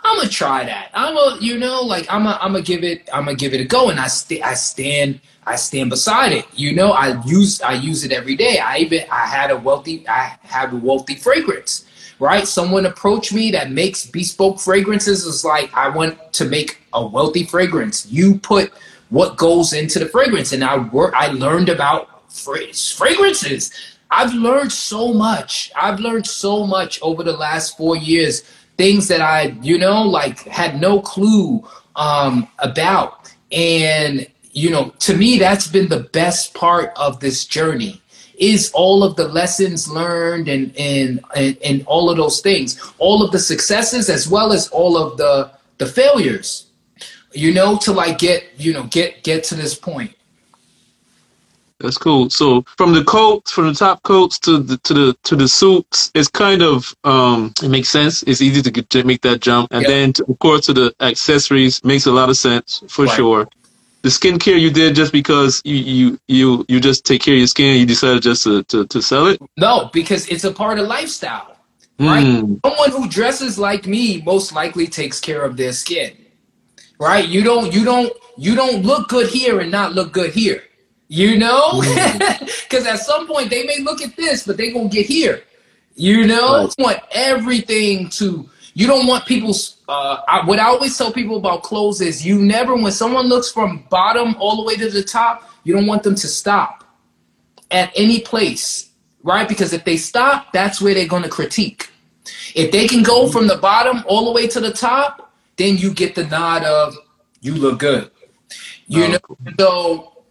i'm 0.00 0.16
gonna 0.16 0.30
try 0.30 0.64
that 0.64 0.88
i'm 0.94 1.14
a 1.14 1.36
you 1.42 1.58
know 1.58 1.82
like 1.82 2.06
i'm 2.10 2.26
a 2.26 2.38
i'm 2.40 2.52
gonna 2.52 2.64
give 2.64 2.82
it 2.82 3.06
i'm 3.12 3.26
gonna 3.26 3.36
give 3.36 3.52
it 3.52 3.60
a 3.60 3.66
go 3.66 3.90
and 3.90 4.00
i 4.00 4.06
st- 4.06 4.42
i 4.42 4.54
stand 4.54 5.20
I 5.46 5.56
stand 5.56 5.88
beside 5.88 6.32
it. 6.32 6.44
You 6.54 6.74
know, 6.74 6.90
I 6.92 7.24
use 7.24 7.62
I 7.62 7.72
use 7.72 8.04
it 8.04 8.12
every 8.12 8.36
day. 8.36 8.58
I 8.58 8.80
even 8.80 9.04
I 9.10 9.24
had 9.24 9.50
a 9.50 9.56
wealthy 9.56 10.06
I 10.06 10.36
have 10.42 10.74
a 10.74 10.76
wealthy 10.76 11.14
fragrance 11.14 11.86
right? 12.18 12.46
Someone 12.46 12.86
approached 12.86 13.32
me 13.32 13.50
that 13.52 13.70
makes 13.70 14.06
bespoke 14.06 14.60
fragrances. 14.60 15.24
Is 15.24 15.44
like, 15.44 15.72
I 15.74 15.88
want 15.88 16.32
to 16.34 16.44
make 16.44 16.80
a 16.92 17.06
wealthy 17.06 17.44
fragrance. 17.44 18.06
You 18.06 18.38
put 18.38 18.72
what 19.10 19.36
goes 19.36 19.72
into 19.72 19.98
the 19.98 20.06
fragrance, 20.06 20.52
and 20.52 20.64
I 20.64 20.78
work. 20.78 21.14
I 21.14 21.28
learned 21.28 21.68
about 21.68 22.30
fragrances. 22.32 23.72
I've 24.10 24.34
learned 24.34 24.72
so 24.72 25.12
much. 25.12 25.70
I've 25.76 26.00
learned 26.00 26.26
so 26.26 26.66
much 26.66 27.00
over 27.02 27.22
the 27.22 27.36
last 27.36 27.76
four 27.76 27.96
years. 27.96 28.42
Things 28.76 29.08
that 29.08 29.20
I, 29.20 29.56
you 29.60 29.78
know, 29.78 30.02
like 30.02 30.40
had 30.40 30.80
no 30.80 31.00
clue 31.00 31.66
um, 31.96 32.48
about, 32.58 33.32
and 33.50 34.26
you 34.52 34.70
know, 34.70 34.90
to 35.00 35.16
me, 35.16 35.38
that's 35.38 35.66
been 35.66 35.88
the 35.88 36.08
best 36.12 36.54
part 36.54 36.92
of 36.96 37.20
this 37.20 37.44
journey 37.44 38.00
is 38.38 38.70
all 38.72 39.02
of 39.02 39.16
the 39.16 39.26
lessons 39.26 39.88
learned 39.88 40.48
and, 40.48 40.74
and 40.76 41.20
and 41.34 41.58
and 41.64 41.84
all 41.86 42.08
of 42.08 42.16
those 42.16 42.40
things 42.40 42.80
all 42.98 43.22
of 43.22 43.32
the 43.32 43.38
successes 43.38 44.08
as 44.08 44.28
well 44.28 44.52
as 44.52 44.68
all 44.68 44.96
of 44.96 45.16
the 45.16 45.50
the 45.78 45.86
failures 45.86 46.67
you 47.32 47.52
know 47.52 47.76
to 47.78 47.92
like 47.92 48.18
get 48.18 48.44
you 48.56 48.72
know 48.72 48.84
get 48.84 49.22
get 49.22 49.44
to 49.44 49.54
this 49.54 49.74
point 49.74 50.14
that's 51.80 51.96
cool. 51.96 52.28
So 52.28 52.62
from 52.76 52.92
the 52.92 53.04
coats, 53.04 53.52
from 53.52 53.68
the 53.68 53.72
top 53.72 54.02
coats 54.02 54.36
to 54.40 54.58
the 54.58 54.78
to 54.78 54.94
the 54.94 55.16
to 55.22 55.36
the 55.36 55.46
suits, 55.46 56.10
it's 56.12 56.26
kind 56.26 56.60
of 56.60 56.92
um 57.04 57.52
it 57.62 57.68
makes 57.68 57.88
sense. 57.88 58.24
It's 58.24 58.40
easy 58.40 58.62
to 58.62 58.70
get 58.72 59.06
make 59.06 59.22
that 59.22 59.40
jump, 59.40 59.68
and 59.70 59.82
yep. 59.82 59.88
then 59.88 60.12
to, 60.14 60.24
of 60.24 60.38
course 60.40 60.66
to 60.66 60.72
the 60.72 60.92
accessories 60.98 61.84
makes 61.84 62.06
a 62.06 62.10
lot 62.10 62.30
of 62.30 62.36
sense 62.36 62.82
for 62.88 63.04
right. 63.04 63.14
sure 63.14 63.48
the 64.02 64.08
skincare 64.08 64.58
you 64.60 64.70
did 64.70 64.94
just 64.94 65.12
because 65.12 65.60
you 65.64 65.74
you 65.76 66.20
you 66.28 66.64
you 66.68 66.80
just 66.80 67.04
take 67.04 67.22
care 67.22 67.34
of 67.34 67.38
your 67.38 67.46
skin 67.46 67.78
you 67.78 67.86
decided 67.86 68.22
just 68.22 68.44
to, 68.44 68.62
to, 68.64 68.86
to 68.86 69.02
sell 69.02 69.26
it 69.26 69.40
no 69.56 69.90
because 69.92 70.28
it's 70.28 70.44
a 70.44 70.52
part 70.52 70.78
of 70.78 70.86
lifestyle 70.86 71.56
right 71.98 72.24
mm. 72.24 72.60
someone 72.64 72.90
who 72.90 73.08
dresses 73.08 73.58
like 73.58 73.86
me 73.86 74.22
most 74.22 74.52
likely 74.52 74.86
takes 74.86 75.18
care 75.18 75.42
of 75.42 75.56
their 75.56 75.72
skin 75.72 76.16
right 76.98 77.28
you 77.28 77.42
don't 77.42 77.72
you 77.72 77.84
don't 77.84 78.12
you 78.36 78.54
don't 78.54 78.84
look 78.84 79.08
good 79.08 79.28
here 79.28 79.60
and 79.60 79.70
not 79.70 79.94
look 79.94 80.12
good 80.12 80.32
here 80.32 80.62
you 81.08 81.38
know 81.38 81.80
because 81.80 82.84
mm. 82.84 82.86
at 82.92 82.98
some 82.98 83.26
point 83.26 83.50
they 83.50 83.64
may 83.64 83.80
look 83.80 84.02
at 84.02 84.14
this 84.16 84.46
but 84.46 84.56
they 84.56 84.70
gonna 84.72 84.88
get 84.88 85.06
here 85.06 85.42
you 85.94 86.26
know 86.26 86.64
right. 86.64 86.74
want 86.78 86.98
everything 87.12 88.08
to 88.08 88.48
you 88.78 88.86
don't 88.86 89.08
want 89.08 89.26
people's. 89.26 89.78
Uh, 89.88 90.18
I, 90.28 90.46
what 90.46 90.60
I 90.60 90.66
always 90.66 90.96
tell 90.96 91.12
people 91.12 91.36
about 91.36 91.64
clothes 91.64 92.00
is 92.00 92.24
you 92.24 92.38
never, 92.38 92.76
when 92.76 92.92
someone 92.92 93.26
looks 93.26 93.50
from 93.50 93.84
bottom 93.90 94.36
all 94.38 94.56
the 94.56 94.62
way 94.62 94.76
to 94.76 94.88
the 94.88 95.02
top, 95.02 95.50
you 95.64 95.74
don't 95.74 95.88
want 95.88 96.04
them 96.04 96.14
to 96.14 96.28
stop 96.28 96.84
at 97.72 97.90
any 97.96 98.20
place, 98.20 98.90
right? 99.24 99.48
Because 99.48 99.72
if 99.72 99.84
they 99.84 99.96
stop, 99.96 100.52
that's 100.52 100.80
where 100.80 100.94
they're 100.94 101.08
going 101.08 101.24
to 101.24 101.28
critique. 101.28 101.90
If 102.54 102.70
they 102.70 102.86
can 102.86 103.02
go 103.02 103.28
from 103.28 103.48
the 103.48 103.56
bottom 103.56 104.04
all 104.06 104.26
the 104.26 104.30
way 104.30 104.46
to 104.46 104.60
the 104.60 104.72
top, 104.72 105.27
then 105.58 105.76
you 105.76 105.92
get 105.92 106.14
the 106.14 106.26
nod 106.26 106.64
of 106.64 106.96
you 107.40 107.54
look 107.54 107.78
good. 107.78 108.10
You 108.86 109.04
oh, 109.04 109.08
know, 109.08 109.18
cool. 109.18 109.38
so 109.58 110.24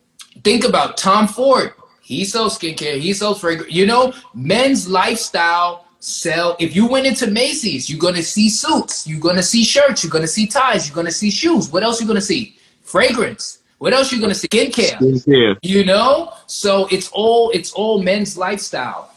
think 0.43 0.65
about 0.65 0.97
Tom 0.97 1.27
Ford. 1.27 1.73
He 2.01 2.25
sells 2.25 2.57
skincare. 2.57 2.99
He 2.99 3.13
sells 3.13 3.39
fragrance. 3.39 3.71
You 3.71 3.85
know, 3.85 4.13
men's 4.33 4.87
lifestyle 4.89 5.85
sell 5.99 6.55
if 6.59 6.75
you 6.75 6.87
went 6.87 7.05
into 7.05 7.27
Macy's, 7.27 7.89
you're 7.89 7.99
gonna 7.99 8.23
see 8.23 8.49
suits, 8.49 9.07
you're 9.07 9.19
gonna 9.19 9.43
see 9.43 9.63
shirts, 9.63 10.03
you're 10.03 10.11
gonna 10.11 10.27
see 10.27 10.47
ties, 10.47 10.87
you're 10.87 10.95
gonna 10.95 11.11
see 11.11 11.29
shoes. 11.29 11.71
What 11.71 11.83
else 11.83 11.99
you 11.99 12.07
gonna 12.07 12.21
see? 12.21 12.57
Fragrance. 12.81 13.59
What 13.79 13.93
else 13.93 14.11
you 14.11 14.19
gonna 14.19 14.35
see? 14.35 14.47
Skincare. 14.47 14.97
Skincare. 14.97 15.57
You 15.61 15.85
know? 15.85 16.33
So 16.47 16.87
it's 16.91 17.09
all 17.11 17.51
it's 17.51 17.71
all 17.73 18.01
men's 18.01 18.37
lifestyle. 18.37 19.11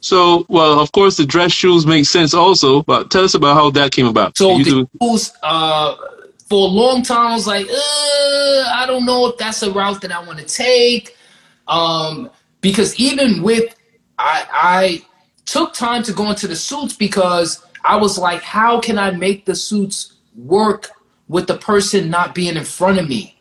So, 0.00 0.46
well, 0.48 0.80
of 0.80 0.92
course, 0.92 1.16
the 1.16 1.26
dress 1.26 1.52
shoes 1.52 1.86
make 1.86 2.06
sense 2.06 2.32
also, 2.32 2.82
but 2.82 3.10
tell 3.10 3.24
us 3.24 3.34
about 3.34 3.54
how 3.54 3.70
that 3.70 3.92
came 3.92 4.06
about. 4.06 4.36
So 4.36 4.56
you 4.56 4.64
the 4.64 4.88
shoes, 5.02 5.32
uh, 5.42 5.94
for 6.48 6.68
a 6.68 6.70
long 6.70 7.02
time, 7.02 7.32
I 7.32 7.34
was 7.34 7.46
like, 7.46 7.66
uh, 7.66 7.72
I 7.74 8.84
don't 8.86 9.04
know 9.04 9.28
if 9.28 9.38
that's 9.38 9.62
a 9.62 9.70
route 9.70 10.00
that 10.00 10.10
I 10.10 10.24
want 10.24 10.38
to 10.38 10.44
take, 10.44 11.16
um, 11.68 12.30
because 12.60 12.98
even 12.98 13.42
with 13.42 13.74
I, 14.18 14.46
I 14.52 15.02
took 15.46 15.74
time 15.74 16.02
to 16.04 16.12
go 16.12 16.28
into 16.30 16.46
the 16.46 16.56
suits 16.56 16.94
because 16.94 17.64
I 17.84 17.96
was 17.96 18.18
like, 18.18 18.42
how 18.42 18.80
can 18.80 18.98
I 18.98 19.10
make 19.12 19.46
the 19.46 19.54
suits 19.54 20.14
work 20.36 20.90
with 21.28 21.46
the 21.46 21.56
person 21.56 22.10
not 22.10 22.34
being 22.34 22.56
in 22.56 22.64
front 22.64 22.98
of 22.98 23.08
me? 23.08 23.39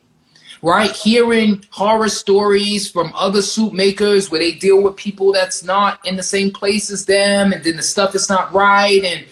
Right? 0.62 0.92
Hearing 0.92 1.64
horror 1.70 2.10
stories 2.10 2.90
from 2.90 3.14
other 3.16 3.42
suit 3.42 3.74
makers 3.74 4.30
where 4.30 4.42
they 4.42 4.52
deal 4.52 4.82
with 4.84 4.96
people 4.98 5.32
that's 5.32 5.64
not 5.64 6.06
in 6.06 6.18
the 6.18 6.24
same 6.24 6.52
place 6.52 6.92
as 6.92 7.06
them 7.06 7.54
and 7.54 7.64
then 7.64 7.78
the 7.78 7.84
stuff 7.84 8.14
is 8.14 8.28
not 8.30 8.52
right 8.54 9.04
and 9.04 9.26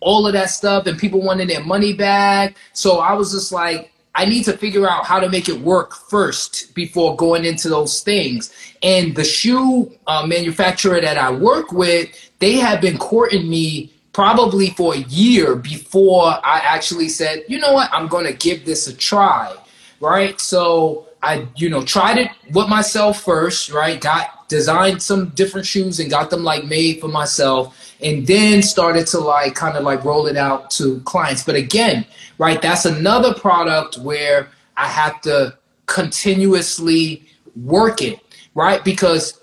all 0.00 0.26
of 0.26 0.32
that 0.32 0.50
stuff 0.50 0.86
and 0.86 0.98
people 0.98 1.22
wanting 1.22 1.46
their 1.46 1.62
money 1.64 1.92
back. 1.92 2.56
So 2.72 2.98
I 2.98 3.12
was 3.12 3.32
just 3.32 3.52
like, 3.52 3.92
I 4.14 4.26
need 4.26 4.44
to 4.44 4.56
figure 4.56 4.88
out 4.88 5.06
how 5.06 5.20
to 5.20 5.28
make 5.30 5.48
it 5.48 5.58
work 5.60 5.94
first 5.94 6.74
before 6.74 7.16
going 7.16 7.44
into 7.44 7.68
those 7.68 8.02
things. 8.02 8.52
And 8.82 9.14
the 9.14 9.24
shoe 9.24 9.90
uh, 10.06 10.26
manufacturer 10.26 11.00
that 11.00 11.16
I 11.16 11.30
work 11.30 11.72
with, 11.72 12.10
they 12.38 12.54
have 12.54 12.80
been 12.80 12.98
courting 12.98 13.48
me 13.48 13.92
probably 14.12 14.70
for 14.70 14.94
a 14.94 14.98
year 14.98 15.56
before 15.56 16.26
I 16.44 16.60
actually 16.62 17.08
said, 17.08 17.44
you 17.48 17.58
know 17.58 17.72
what, 17.72 17.88
I'm 17.92 18.08
going 18.08 18.26
to 18.26 18.34
give 18.34 18.66
this 18.66 18.86
a 18.86 18.94
try. 18.94 19.56
Right. 20.02 20.40
So 20.40 21.06
I, 21.22 21.46
you 21.54 21.70
know, 21.70 21.84
tried 21.84 22.18
it 22.18 22.28
with 22.50 22.68
myself 22.68 23.22
first, 23.22 23.70
right? 23.70 24.00
Got 24.00 24.48
designed 24.48 25.00
some 25.00 25.28
different 25.30 25.64
shoes 25.64 26.00
and 26.00 26.10
got 26.10 26.28
them 26.28 26.42
like 26.42 26.64
made 26.64 27.00
for 27.00 27.06
myself 27.06 27.94
and 28.02 28.26
then 28.26 28.62
started 28.62 29.06
to 29.06 29.20
like 29.20 29.54
kind 29.54 29.76
of 29.76 29.84
like 29.84 30.04
roll 30.04 30.26
it 30.26 30.36
out 30.36 30.72
to 30.72 30.98
clients. 31.02 31.44
But 31.44 31.54
again, 31.54 32.04
right? 32.38 32.60
That's 32.60 32.84
another 32.84 33.32
product 33.32 33.98
where 33.98 34.48
I 34.76 34.88
have 34.88 35.20
to 35.20 35.56
continuously 35.86 37.22
work 37.54 38.02
it, 38.02 38.18
right? 38.56 38.84
Because 38.84 39.40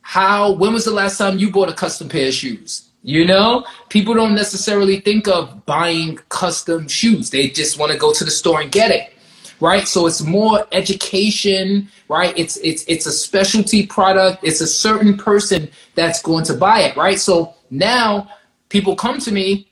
how, 0.00 0.50
when 0.50 0.72
was 0.72 0.84
the 0.84 0.90
last 0.90 1.16
time 1.16 1.38
you 1.38 1.52
bought 1.52 1.68
a 1.68 1.74
custom 1.74 2.08
pair 2.08 2.26
of 2.26 2.34
shoes? 2.34 2.90
You 3.04 3.24
know, 3.24 3.64
people 3.88 4.14
don't 4.14 4.34
necessarily 4.34 5.00
think 5.00 5.28
of 5.28 5.64
buying 5.64 6.16
custom 6.28 6.88
shoes. 6.88 7.30
They 7.30 7.48
just 7.48 7.78
want 7.78 7.92
to 7.92 7.98
go 7.98 8.12
to 8.12 8.24
the 8.24 8.30
store 8.32 8.60
and 8.60 8.70
get 8.70 8.90
it. 8.90 9.11
Right. 9.62 9.86
So 9.86 10.08
it's 10.08 10.22
more 10.22 10.66
education, 10.72 11.88
right? 12.08 12.36
It's 12.36 12.56
it's 12.56 12.82
it's 12.88 13.06
a 13.06 13.12
specialty 13.12 13.86
product. 13.86 14.42
It's 14.42 14.60
a 14.60 14.66
certain 14.66 15.16
person 15.16 15.70
that's 15.94 16.20
going 16.20 16.44
to 16.46 16.54
buy 16.54 16.80
it, 16.80 16.96
right? 16.96 17.18
So 17.18 17.54
now 17.70 18.28
people 18.70 18.96
come 18.96 19.20
to 19.20 19.30
me, 19.30 19.68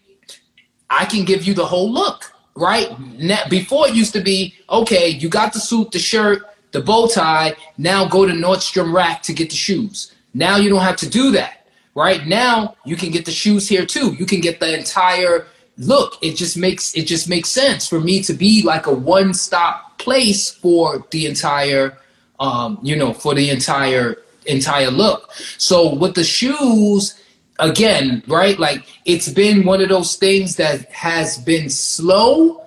I 0.89 1.07
can 1.07 1.25
give 1.25 1.43
you 1.43 1.55
the 1.55 1.67
whole 1.67 1.91
look 1.91 2.33
right? 2.57 2.89
Now, 3.19 3.43
before 3.49 3.89
it 3.89 3.95
used 3.95 4.13
to 4.13 4.21
be 4.21 4.55
okay, 4.69 5.09
you 5.09 5.29
got 5.29 5.53
the 5.53 5.61
suit, 5.61 5.93
the 5.93 5.99
shirt, 5.99 6.43
the 6.73 6.81
bow 6.81 7.09
tie, 7.09 7.55
now 7.79 8.07
go 8.07 8.27
to 8.27 8.33
Nordstrom 8.33 8.93
Rack 8.93 9.23
to 9.25 9.33
get 9.33 9.51
the 9.51 9.57
shoes. 9.57 10.15
Now 10.35 10.57
you 10.57 10.69
don't 10.69 10.83
have 10.83 10.97
to 10.97 11.09
do 11.09 11.31
that. 11.33 11.67
Right 11.95 12.27
now 12.27 12.77
you 12.85 12.97
can 12.97 13.11
get 13.11 13.25
the 13.25 13.33
shoes 13.33 13.69
here 13.69 13.85
too. 13.85 14.15
You 14.15 14.27
can 14.27 14.41
get 14.41 14.61
the 14.61 14.79
entire 14.79 15.47
look. 15.81 16.17
It 16.23 16.37
just 16.37 16.57
makes 16.57 16.95
it 16.95 17.07
just 17.07 17.29
makes 17.29 17.49
sense 17.49 17.89
for 17.89 18.01
me 18.01 18.23
to 18.23 18.33
be 18.33 18.63
like 18.63 18.87
a 18.87 18.95
one-stop 18.95 19.99
place 19.99 20.51
for 20.51 21.05
the 21.11 21.27
entire 21.27 21.99
um, 22.41 22.79
you 22.83 22.97
know, 22.97 23.13
for 23.13 23.35
the 23.35 23.51
entire 23.51 24.17
entire 24.47 24.91
look. 24.91 25.31
So 25.59 25.95
with 25.95 26.15
the 26.15 26.25
shoes, 26.25 27.21
again, 27.59 28.23
right? 28.27 28.59
Like 28.59 28.85
it's 29.05 29.29
been 29.29 29.65
one 29.65 29.81
of 29.83 29.91
those 29.91 30.17
things 30.17 30.57
that 30.57 30.91
has 30.91 31.39
been 31.39 31.69
slow, 31.69 32.67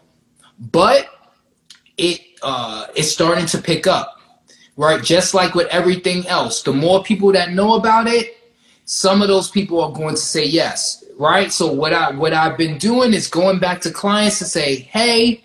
but 0.72 1.10
it 1.98 2.22
uh, 2.44 2.88
it's 2.96 3.12
starting 3.12 3.48
to 3.48 3.58
pick 3.58 3.88
up, 3.88 4.20
right? 4.78 5.04
Just 5.04 5.34
like 5.34 5.56
with 5.56 5.68
everything 5.68 6.28
else, 6.28 6.62
the 6.62 6.74
more 6.74 7.04
people 7.04 7.32
that 7.32 7.52
know 7.52 7.76
about 7.76 8.08
it, 8.08 8.38
some 8.86 9.22
of 9.22 9.28
those 9.28 9.50
people 9.50 9.82
are 9.82 9.92
going 9.92 10.16
to 10.16 10.22
say 10.22 10.46
yes, 10.46 11.03
right? 11.18 11.52
So 11.52 11.72
what 11.72 11.94
I 11.94 12.12
what 12.12 12.34
I've 12.34 12.58
been 12.58 12.78
doing 12.78 13.14
is 13.14 13.28
going 13.28 13.60
back 13.60 13.82
to 13.82 13.92
clients 13.92 14.40
to 14.40 14.46
say, 14.46 14.76
hey. 14.76 15.44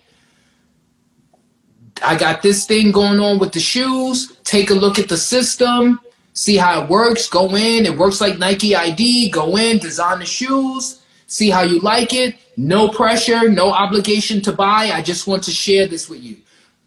I 2.01 2.17
got 2.17 2.43
this 2.43 2.65
thing 2.65 2.93
going 2.93 3.19
on 3.19 3.41
with 3.41 3.51
the 3.51 3.59
shoes. 3.59 4.37
Take 4.45 4.71
a 4.71 4.75
look 4.75 5.01
at 5.01 5.09
the 5.09 5.17
system 5.17 5.99
see 6.39 6.57
how 6.57 6.83
it 6.83 6.89
works. 6.89 7.29
Go 7.29 7.57
in. 7.57 7.85
It 7.85 7.99
works 7.99 8.21
like 8.21 8.39
Nike 8.39 8.77
ID. 8.77 9.31
Go 9.31 9.57
in, 9.57 9.79
design 9.79 10.21
the 10.21 10.25
shoes, 10.25 11.03
see 11.27 11.51
how 11.51 11.63
you 11.63 11.81
like 11.81 12.15
it. 12.15 12.37
No 12.57 12.89
pressure, 12.89 13.49
no 13.49 13.73
obligation 13.73 14.41
to 14.43 14.53
buy. 14.53 14.91
I 14.93 15.03
just 15.03 15.27
want 15.27 15.43
to 15.45 15.51
share 15.51 15.89
this 15.89 16.09
with 16.09 16.23
you. 16.23 16.37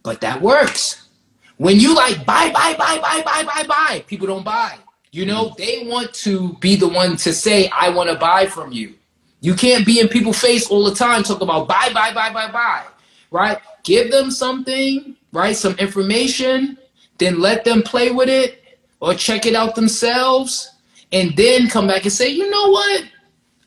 But 0.03 0.21
that 0.21 0.41
works. 0.41 1.09
When 1.57 1.79
you 1.79 1.93
like 1.93 2.25
buy, 2.25 2.51
buy, 2.51 2.75
buy, 2.77 2.97
buy, 2.99 3.21
buy, 3.23 3.43
buy, 3.43 3.63
buy, 3.67 4.03
people 4.07 4.27
don't 4.27 4.45
buy. 4.45 4.77
You 5.13 5.25
know, 5.25 5.53
they 5.57 5.83
want 5.87 6.13
to 6.13 6.53
be 6.59 6.77
the 6.77 6.87
one 6.87 7.17
to 7.17 7.33
say, 7.33 7.69
I 7.77 7.89
want 7.89 8.09
to 8.09 8.15
buy 8.15 8.45
from 8.45 8.71
you. 8.71 8.93
You 9.41 9.55
can't 9.55 9.85
be 9.85 9.99
in 9.99 10.07
people's 10.07 10.39
face 10.39 10.69
all 10.69 10.85
the 10.85 10.95
time 10.95 11.23
talking 11.23 11.43
about 11.43 11.67
buy, 11.67 11.89
buy, 11.93 12.13
buy, 12.13 12.31
buy, 12.31 12.49
buy, 12.49 12.83
right? 13.29 13.57
Give 13.83 14.09
them 14.09 14.31
something, 14.31 15.17
right? 15.33 15.53
Some 15.53 15.73
information, 15.79 16.77
then 17.17 17.41
let 17.41 17.65
them 17.65 17.83
play 17.83 18.11
with 18.11 18.29
it 18.29 18.63
or 19.01 19.13
check 19.13 19.45
it 19.45 19.53
out 19.53 19.75
themselves 19.75 20.75
and 21.11 21.35
then 21.35 21.67
come 21.67 21.87
back 21.87 22.03
and 22.03 22.13
say, 22.13 22.29
you 22.29 22.49
know 22.49 22.69
what? 22.69 23.03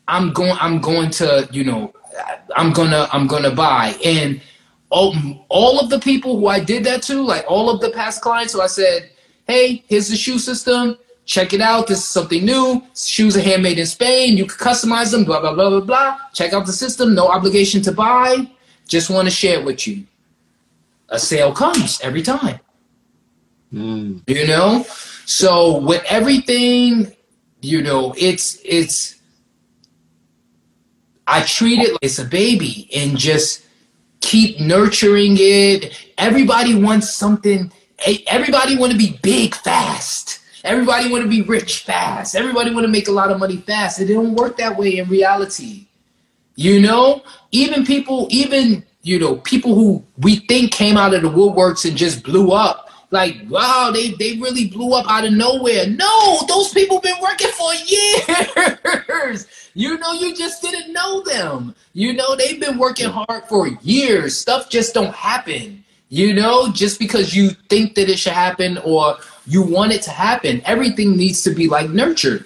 I'm 0.08 0.32
going 0.32 0.56
I'm 0.60 0.80
going 0.80 1.10
to, 1.10 1.46
you 1.52 1.64
know, 1.64 1.92
I'm 2.56 2.72
gonna 2.72 3.06
I'm 3.12 3.26
gonna 3.26 3.54
buy. 3.54 3.94
And 4.02 4.40
all, 4.88 5.14
all 5.50 5.78
of 5.78 5.90
the 5.90 5.98
people 5.98 6.38
who 6.38 6.46
I 6.46 6.60
did 6.60 6.84
that 6.84 7.02
to, 7.02 7.20
like 7.20 7.44
all 7.48 7.68
of 7.68 7.82
the 7.82 7.90
past 7.90 8.22
clients 8.22 8.54
who 8.54 8.62
I 8.62 8.66
said, 8.66 9.10
hey, 9.46 9.84
here's 9.88 10.08
the 10.08 10.16
shoe 10.16 10.38
system. 10.38 10.96
Check 11.26 11.52
it 11.52 11.60
out. 11.60 11.86
This 11.86 11.98
is 11.98 12.04
something 12.04 12.44
new. 12.44 12.82
Shoes 12.94 13.36
are 13.36 13.40
handmade 13.40 13.78
in 13.78 13.86
Spain. 13.86 14.36
You 14.36 14.46
can 14.46 14.58
customize 14.58 15.10
them, 15.10 15.24
blah, 15.24 15.40
blah, 15.40 15.54
blah, 15.54 15.70
blah, 15.70 15.80
blah. 15.80 16.18
Check 16.34 16.52
out 16.52 16.66
the 16.66 16.72
system. 16.72 17.14
No 17.14 17.28
obligation 17.28 17.80
to 17.82 17.92
buy. 17.92 18.50
Just 18.86 19.08
want 19.08 19.26
to 19.26 19.34
share 19.34 19.60
it 19.60 19.64
with 19.64 19.86
you. 19.86 20.04
A 21.08 21.18
sale 21.18 21.52
comes 21.52 22.00
every 22.02 22.22
time. 22.22 22.60
Mm. 23.72 24.22
You 24.26 24.46
know? 24.46 24.84
So 25.26 25.78
with 25.78 26.04
everything, 26.06 27.14
you 27.62 27.82
know, 27.82 28.14
it's 28.18 28.58
it's 28.64 29.16
I 31.26 31.42
treat 31.42 31.80
it 31.80 31.92
like 31.92 31.98
it's 32.02 32.18
a 32.18 32.24
baby 32.24 32.88
and 32.94 33.16
just 33.16 33.64
keep 34.20 34.60
nurturing 34.60 35.36
it. 35.38 35.92
Everybody 36.18 36.74
wants 36.74 37.14
something. 37.14 37.72
Everybody 38.26 38.76
want 38.76 38.92
to 38.92 38.98
be 38.98 39.18
big 39.22 39.54
fast. 39.54 40.23
Everybody 40.64 41.10
want 41.10 41.22
to 41.22 41.28
be 41.28 41.42
rich 41.42 41.80
fast. 41.80 42.34
Everybody 42.34 42.72
want 42.72 42.84
to 42.84 42.90
make 42.90 43.08
a 43.08 43.12
lot 43.12 43.30
of 43.30 43.38
money 43.38 43.58
fast. 43.58 44.00
It 44.00 44.06
don't 44.06 44.34
work 44.34 44.56
that 44.56 44.76
way 44.76 44.96
in 44.96 45.08
reality. 45.10 45.86
You 46.56 46.80
know, 46.80 47.22
even 47.52 47.84
people, 47.84 48.28
even 48.30 48.84
you 49.02 49.18
know, 49.18 49.36
people 49.36 49.74
who 49.74 50.02
we 50.16 50.36
think 50.36 50.72
came 50.72 50.96
out 50.96 51.12
of 51.12 51.20
the 51.20 51.28
woodworks 51.28 51.86
and 51.86 51.96
just 51.96 52.22
blew 52.22 52.52
up. 52.52 52.90
Like 53.10 53.36
wow 53.48 53.92
they 53.94 54.12
they 54.12 54.38
really 54.38 54.66
blew 54.66 54.94
up 54.94 55.08
out 55.08 55.24
of 55.24 55.32
nowhere. 55.34 55.86
No 55.86 56.40
those 56.48 56.72
people 56.72 57.00
been 57.00 57.20
working 57.20 57.50
for 57.50 57.72
years. 59.04 59.46
You 59.74 59.98
know 59.98 60.12
you 60.12 60.34
just 60.34 60.62
didn't 60.62 60.92
know 60.92 61.22
them. 61.22 61.74
You 61.92 62.14
know 62.14 62.34
they've 62.34 62.58
been 62.58 62.78
working 62.78 63.10
hard 63.10 63.44
for 63.44 63.68
years. 63.82 64.36
Stuff 64.36 64.70
just 64.70 64.94
don't 64.94 65.14
happen. 65.14 65.84
You 66.08 66.32
know 66.32 66.72
just 66.72 66.98
because 66.98 67.36
you 67.36 67.50
think 67.68 67.94
that 67.94 68.08
it 68.08 68.18
should 68.18 68.32
happen 68.32 68.78
or 68.78 69.18
you 69.46 69.62
want 69.62 69.92
it 69.92 70.02
to 70.02 70.10
happen 70.10 70.60
everything 70.64 71.16
needs 71.16 71.42
to 71.42 71.50
be 71.50 71.68
like 71.68 71.90
nurtured 71.90 72.44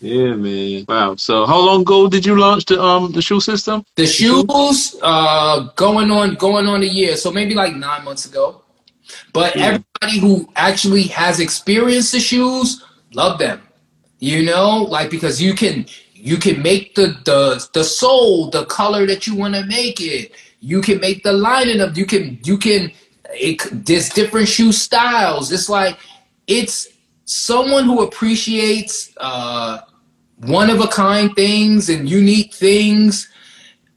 yeah, 0.00 0.34
man. 0.34 0.84
Wow. 0.88 1.16
So, 1.16 1.44
how 1.44 1.58
long 1.58 1.80
ago 1.80 2.08
did 2.08 2.24
you 2.24 2.38
launch 2.38 2.66
the 2.66 2.80
um 2.80 3.10
the 3.10 3.20
shoe 3.20 3.40
system? 3.40 3.84
The 3.96 4.06
shoes, 4.06 4.94
uh, 5.02 5.70
going 5.74 6.10
on 6.12 6.36
going 6.36 6.68
on 6.68 6.82
a 6.82 6.86
year, 6.86 7.16
so 7.16 7.32
maybe 7.32 7.54
like 7.54 7.74
nine 7.74 8.04
months 8.04 8.24
ago. 8.24 8.62
But 9.32 9.56
yeah. 9.56 9.66
everybody 9.66 10.20
who 10.20 10.48
actually 10.54 11.04
has 11.04 11.40
experienced 11.40 12.12
the 12.12 12.20
shoes 12.20 12.84
love 13.14 13.38
them. 13.38 13.60
You 14.20 14.44
know, 14.44 14.84
like 14.88 15.10
because 15.10 15.40
you 15.40 15.54
can 15.54 15.86
you 16.14 16.36
can 16.36 16.62
make 16.62 16.94
the 16.94 17.16
the 17.24 17.68
the 17.72 17.84
sole 17.84 18.50
the 18.50 18.64
color 18.66 19.06
that 19.06 19.26
you 19.26 19.34
want 19.34 19.54
to 19.54 19.64
make 19.66 20.00
it. 20.00 20.32
You 20.60 20.80
can 20.80 21.00
make 21.00 21.22
the 21.22 21.32
lining 21.32 21.80
of 21.80 21.96
you 21.96 22.06
can 22.06 22.38
you 22.44 22.58
can 22.58 22.92
it, 23.34 23.60
there's 23.84 24.08
different 24.08 24.48
shoe 24.48 24.72
styles. 24.72 25.52
It's 25.52 25.68
like 25.68 25.98
it's 26.46 26.88
someone 27.24 27.84
who 27.84 28.02
appreciates 28.02 29.12
uh, 29.18 29.80
one 30.38 30.70
of 30.70 30.80
a 30.80 30.88
kind 30.88 31.34
things 31.34 31.88
and 31.88 32.08
unique 32.08 32.54
things, 32.54 33.30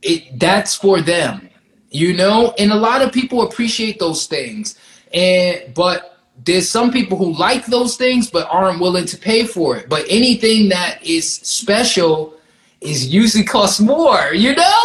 it 0.01 0.39
that's 0.39 0.75
for 0.75 1.01
them, 1.01 1.49
you 1.89 2.13
know. 2.13 2.53
And 2.57 2.71
a 2.71 2.75
lot 2.75 3.01
of 3.01 3.11
people 3.11 3.41
appreciate 3.41 3.99
those 3.99 4.27
things, 4.27 4.77
and 5.13 5.73
but 5.73 6.19
there's 6.43 6.67
some 6.67 6.91
people 6.91 7.17
who 7.17 7.33
like 7.37 7.65
those 7.67 7.95
things 7.95 8.29
but 8.29 8.47
aren't 8.49 8.79
willing 8.79 9.05
to 9.05 9.17
pay 9.17 9.45
for 9.45 9.77
it. 9.77 9.89
But 9.89 10.05
anything 10.09 10.69
that 10.69 11.03
is 11.05 11.33
special 11.33 12.33
is 12.81 13.13
usually 13.13 13.43
costs 13.57 13.79
more, 13.79 14.33
you 14.33 14.55
know. 14.55 14.83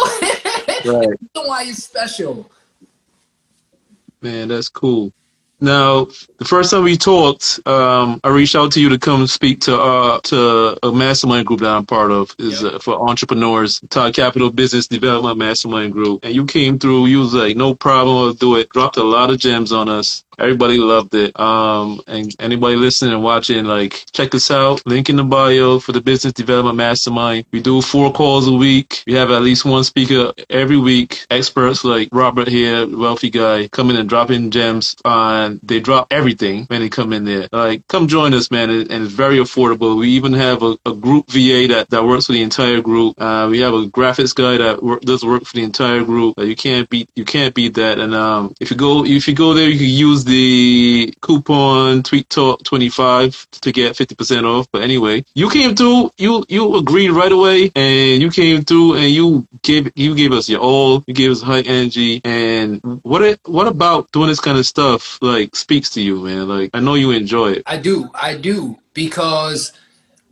right. 0.85 1.09
why 1.33 1.63
it's 1.63 1.83
special. 1.83 2.49
Man, 4.21 4.47
that's 4.47 4.69
cool. 4.69 5.13
Now, 5.59 6.05
the 6.37 6.45
first 6.45 6.69
time 6.69 6.83
we 6.83 6.97
talked, 6.97 7.59
um, 7.65 8.19
I 8.23 8.29
reached 8.29 8.55
out 8.55 8.71
to 8.73 8.81
you 8.81 8.89
to 8.89 8.99
come 8.99 9.25
speak 9.25 9.61
to 9.61 9.75
uh, 9.75 10.19
to 10.25 10.77
a 10.83 10.91
mastermind 10.91 11.47
group 11.47 11.61
that 11.61 11.71
I'm 11.75 11.85
part 11.85 12.11
of. 12.11 12.35
is 12.37 12.61
yep. 12.61 12.73
uh, 12.73 12.79
for 12.79 13.09
entrepreneurs, 13.09 13.79
Todd 13.89 14.13
Capital 14.13 14.51
Business 14.51 14.87
Development 14.87 15.37
Mastermind 15.37 15.93
Group. 15.93 16.23
And 16.23 16.35
you 16.35 16.45
came 16.45 16.77
through. 16.77 17.07
You 17.07 17.19
was 17.21 17.33
like, 17.33 17.57
no 17.57 17.73
problem, 17.73 18.17
I'll 18.17 18.33
do 18.33 18.55
it. 18.55 18.69
Dropped 18.69 18.97
a 18.97 19.03
lot 19.03 19.31
of 19.31 19.39
gems 19.39 19.71
on 19.71 19.89
us. 19.89 20.23
Everybody 20.39 20.77
loved 20.77 21.15
it. 21.15 21.39
Um, 21.39 22.01
and 22.07 22.35
anybody 22.39 22.75
listening 22.75 23.13
and 23.13 23.23
watching, 23.23 23.65
like, 23.65 24.05
check 24.11 24.35
us 24.35 24.51
out. 24.51 24.85
Link 24.85 25.09
in 25.09 25.15
the 25.15 25.23
bio 25.23 25.79
for 25.79 25.93
the 25.93 26.01
Business 26.01 26.33
Development 26.33 26.75
Mastermind. 26.77 27.45
We 27.53 27.61
do 27.61 27.81
four 27.81 28.11
calls 28.11 28.47
a 28.47 28.53
week. 28.53 29.03
We 29.07 29.13
have 29.13 29.31
at 29.31 29.43
least 29.43 29.65
one 29.65 29.83
speaker 29.85 30.33
every 30.49 30.77
week. 30.77 31.25
Experts 31.31 31.85
like 31.85 32.09
Robert 32.11 32.49
here, 32.49 32.85
wealthy 32.87 33.29
guy, 33.29 33.67
come 33.69 33.89
in 33.91 33.95
and 33.95 34.09
drop 34.09 34.29
in 34.31 34.51
gems 34.51 34.95
on. 35.05 35.59
They 35.63 35.79
drop 35.79 36.07
everything 36.11 36.65
when 36.65 36.81
they 36.81 36.89
come 36.89 37.13
in 37.13 37.25
there. 37.25 37.47
Like, 37.51 37.87
come 37.87 38.07
join 38.07 38.33
us, 38.33 38.51
man. 38.51 38.69
And 38.69 38.91
it's 38.91 39.13
very 39.13 39.37
affordable. 39.37 39.97
We 39.99 40.09
even 40.11 40.33
have 40.33 40.63
a, 40.63 40.77
a 40.85 40.93
group 40.93 41.29
VA 41.29 41.67
that, 41.69 41.87
that 41.91 42.03
works 42.05 42.27
for 42.27 42.33
the 42.33 42.43
entire 42.43 42.81
group. 42.81 43.19
Uh, 43.21 43.47
we 43.49 43.61
have 43.61 43.73
a 43.73 43.85
graphics 43.87 44.35
guy 44.35 44.57
that 44.57 44.83
work, 44.83 45.01
does 45.01 45.23
work 45.25 45.45
for 45.45 45.53
the 45.55 45.63
entire 45.63 46.03
group. 46.03 46.37
Uh, 46.37 46.43
you 46.43 46.55
can't 46.57 46.89
beat 46.89 47.09
you 47.15 47.25
can't 47.25 47.55
beat 47.55 47.75
that. 47.75 47.99
And 47.99 48.13
um, 48.13 48.53
if 48.59 48.71
you 48.71 48.77
go 48.77 49.05
if 49.05 49.27
you 49.27 49.35
go 49.35 49.53
there, 49.53 49.69
you 49.69 49.79
can 49.79 49.87
use 49.89 50.25
the 50.27 51.13
coupon 51.21 52.03
Tweet 52.03 52.29
Talk 52.29 52.63
25 52.63 53.47
to 53.61 53.71
get 53.71 53.95
50% 53.95 54.43
off. 54.43 54.67
But 54.71 54.83
anyway, 54.83 55.25
you 55.33 55.49
came 55.49 55.75
through, 55.75 56.11
you 56.17 56.45
you 56.49 56.75
agreed 56.75 57.09
right 57.09 57.31
away, 57.31 57.71
and 57.75 58.21
you 58.21 58.29
came 58.29 58.63
through 58.63 58.95
and 58.95 59.09
you 59.09 59.47
gave 59.63 59.91
you 59.95 60.15
gave 60.15 60.33
us 60.33 60.49
your 60.49 60.59
all. 60.59 61.03
You 61.07 61.13
gave 61.13 61.31
us 61.31 61.41
high 61.41 61.61
energy. 61.61 62.21
And 62.23 62.81
what 63.03 63.21
it, 63.21 63.39
what 63.45 63.67
about 63.67 64.11
doing 64.11 64.27
this 64.27 64.39
kind 64.39 64.57
of 64.57 64.65
stuff 64.65 65.17
like 65.21 65.55
speaks 65.55 65.89
to 65.91 66.01
you, 66.01 66.21
man? 66.21 66.47
Like 66.47 66.71
I 66.73 66.79
know 66.79 66.95
you 66.95 67.11
enjoy 67.11 67.53
it. 67.53 67.63
I 67.65 67.77
do, 67.77 68.09
I 68.13 68.37
do, 68.37 68.77
because 68.93 69.73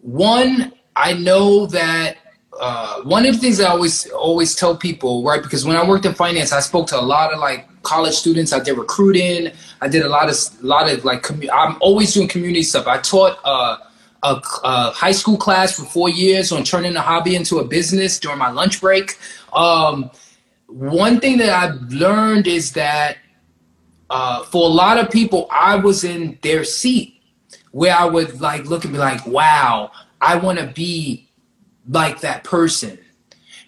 one, 0.02 0.74
I 0.96 1.14
know 1.14 1.66
that 1.68 2.18
uh, 2.60 3.02
one 3.02 3.26
of 3.26 3.36
the 3.36 3.42
things 3.42 3.60
I 3.60 3.70
always 3.70 4.10
always 4.12 4.56
tell 4.56 4.78
people, 4.78 5.24
right? 5.24 5.42
Because 5.42 5.66
when 5.66 5.76
I 5.76 5.88
worked 5.88 6.06
in 6.06 6.14
finance, 6.14 6.52
I 6.52 6.60
spoke 6.60 6.88
to 6.88 7.00
a 7.00 7.02
lot 7.02 7.34
of 7.34 7.40
like 7.40 7.68
college 7.86 8.16
students. 8.16 8.52
I 8.52 8.60
did 8.60 8.78
recruiting. 8.78 9.52
I 9.82 9.88
did 9.88 10.04
a 10.04 10.10
lot 10.10 10.30
of 10.30 10.36
a 10.62 10.66
lot 10.66 10.92
of 10.92 11.06
like. 11.06 11.24
Commu- 11.24 11.50
I'm 11.54 11.78
always 11.80 12.14
doing 12.14 12.28
community 12.28 12.64
stuff. 12.64 12.88
I 12.88 12.98
taught 12.98 13.40
uh, 13.46 13.78
a, 14.24 14.42
a, 14.64 14.92
high 14.92 15.12
school 15.12 15.38
class 15.38 15.78
for 15.78 15.86
four 15.86 16.10
years 16.10 16.52
on 16.52 16.64
turning 16.64 16.96
a 16.96 17.02
hobby 17.02 17.36
into 17.36 17.60
a 17.60 17.64
business 17.64 18.20
during 18.20 18.40
my 18.40 18.50
lunch 18.50 18.82
break. 18.82 19.18
Um, 19.54 20.12
one 20.68 21.20
thing 21.20 21.38
that 21.38 21.50
I've 21.50 21.82
learned 21.94 22.48
is 22.48 22.74
that 22.74 23.18
uh, 24.10 24.44
for 24.44 24.66
a 24.66 24.72
lot 24.72 24.98
of 24.98 25.10
people, 25.10 25.48
I 25.52 25.76
was 25.76 26.04
in 26.04 26.38
their 26.42 26.64
seat 26.64 27.22
where 27.72 27.96
I 27.96 28.06
would 28.06 28.42
like 28.42 28.66
look 28.66 28.84
and 28.84 28.94
be 28.94 29.00
like, 29.00 29.26
wow, 29.28 29.92
I 30.22 30.38
want 30.38 30.60
to 30.60 30.68
be 30.68 31.30
like 31.88 32.22
that 32.22 32.44
person. 32.44 32.98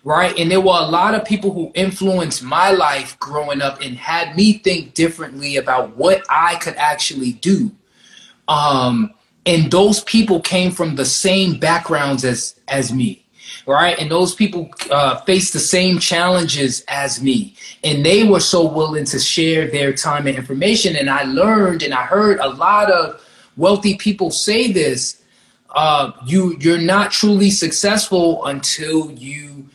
Right. 0.07 0.39
And 0.39 0.49
there 0.49 0.61
were 0.61 0.79
a 0.79 0.87
lot 0.87 1.15
of 1.15 1.25
people 1.25 1.51
who 1.51 1.69
influenced 1.75 2.41
my 2.41 2.71
life 2.71 3.19
growing 3.19 3.61
up 3.61 3.81
and 3.81 3.97
had 3.97 4.37
me 4.37 4.53
think 4.53 4.93
differently 4.93 5.57
about 5.57 5.97
what 5.97 6.23
I 6.29 6.55
could 6.55 6.75
actually 6.77 7.33
do. 7.33 7.71
Um, 8.47 9.13
and 9.45 9.69
those 9.69 10.01
people 10.05 10.39
came 10.39 10.71
from 10.71 10.95
the 10.95 11.03
same 11.03 11.59
backgrounds 11.59 12.23
as 12.23 12.57
as 12.69 12.93
me 12.93 13.25
right? 13.65 13.99
And 13.99 14.09
those 14.09 14.33
people 14.33 14.69
uh, 14.91 15.19
face 15.21 15.51
the 15.51 15.59
same 15.59 15.99
challenges 15.99 16.85
as 16.87 17.21
me. 17.21 17.55
And 17.83 18.05
they 18.05 18.23
were 18.23 18.39
so 18.39 18.65
willing 18.65 19.03
to 19.05 19.19
share 19.19 19.69
their 19.69 19.91
time 19.91 20.25
and 20.25 20.37
information. 20.37 20.95
And 20.95 21.09
I 21.09 21.23
learned 21.23 21.83
and 21.83 21.93
I 21.93 22.03
heard 22.03 22.39
a 22.39 22.47
lot 22.47 22.89
of 22.89 23.21
wealthy 23.57 23.97
people 23.97 24.31
say 24.31 24.71
this. 24.71 25.21
Uh, 25.75 26.13
you 26.25 26.55
you're 26.61 26.77
not 26.77 27.11
truly 27.11 27.51
successful 27.51 28.45
until 28.45 29.11
you 29.11 29.67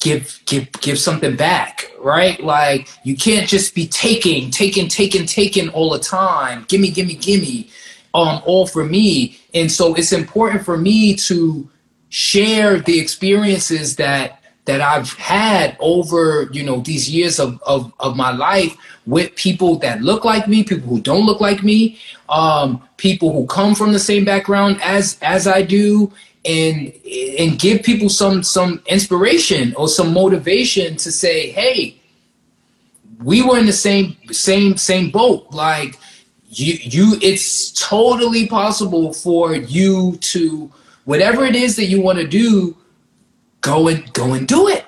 give 0.00 0.40
give 0.46 0.70
give 0.72 0.98
something 0.98 1.36
back, 1.36 1.90
right? 2.00 2.42
Like 2.42 2.88
you 3.04 3.16
can't 3.16 3.48
just 3.48 3.74
be 3.74 3.86
taking, 3.86 4.50
taking, 4.50 4.88
taking, 4.88 5.26
taking 5.26 5.68
all 5.70 5.90
the 5.90 5.98
time. 5.98 6.64
Gimme, 6.68 6.90
gimme, 6.90 7.14
gimme, 7.14 7.68
um, 8.14 8.42
all 8.44 8.66
for 8.66 8.84
me. 8.84 9.38
And 9.54 9.70
so 9.70 9.94
it's 9.94 10.12
important 10.12 10.64
for 10.64 10.76
me 10.76 11.14
to 11.16 11.68
share 12.10 12.80
the 12.80 12.98
experiences 12.98 13.96
that 13.96 14.42
that 14.64 14.82
I've 14.82 15.12
had 15.14 15.76
over 15.80 16.48
you 16.52 16.62
know 16.62 16.80
these 16.80 17.08
years 17.08 17.40
of, 17.40 17.60
of, 17.66 17.92
of 18.00 18.16
my 18.16 18.30
life 18.30 18.76
with 19.06 19.34
people 19.34 19.78
that 19.78 20.02
look 20.02 20.24
like 20.24 20.46
me, 20.46 20.62
people 20.62 20.88
who 20.88 21.00
don't 21.00 21.24
look 21.24 21.40
like 21.40 21.62
me, 21.62 21.98
um, 22.28 22.82
people 22.98 23.32
who 23.32 23.46
come 23.46 23.74
from 23.74 23.92
the 23.94 23.98
same 23.98 24.24
background 24.24 24.78
as 24.82 25.18
as 25.22 25.46
I 25.46 25.62
do, 25.62 26.12
and 26.44 26.92
and 27.38 27.58
give 27.58 27.82
people 27.82 28.08
some 28.08 28.42
some 28.42 28.82
inspiration 28.86 29.74
or 29.76 29.88
some 29.88 30.12
motivation 30.12 30.96
to 30.96 31.12
say, 31.12 31.50
hey, 31.50 31.96
we 33.22 33.42
were 33.42 33.58
in 33.58 33.66
the 33.66 33.72
same 33.72 34.16
same 34.30 34.76
same 34.76 35.10
boat. 35.10 35.46
Like 35.50 35.98
you 36.48 36.74
you, 36.74 37.18
it's 37.20 37.70
totally 37.72 38.46
possible 38.46 39.12
for 39.12 39.54
you 39.54 40.16
to 40.16 40.70
whatever 41.04 41.44
it 41.44 41.56
is 41.56 41.76
that 41.76 41.86
you 41.86 42.00
want 42.00 42.18
to 42.18 42.26
do, 42.26 42.76
go 43.60 43.88
and 43.88 44.12
go 44.12 44.32
and 44.34 44.46
do 44.46 44.68
it. 44.68 44.84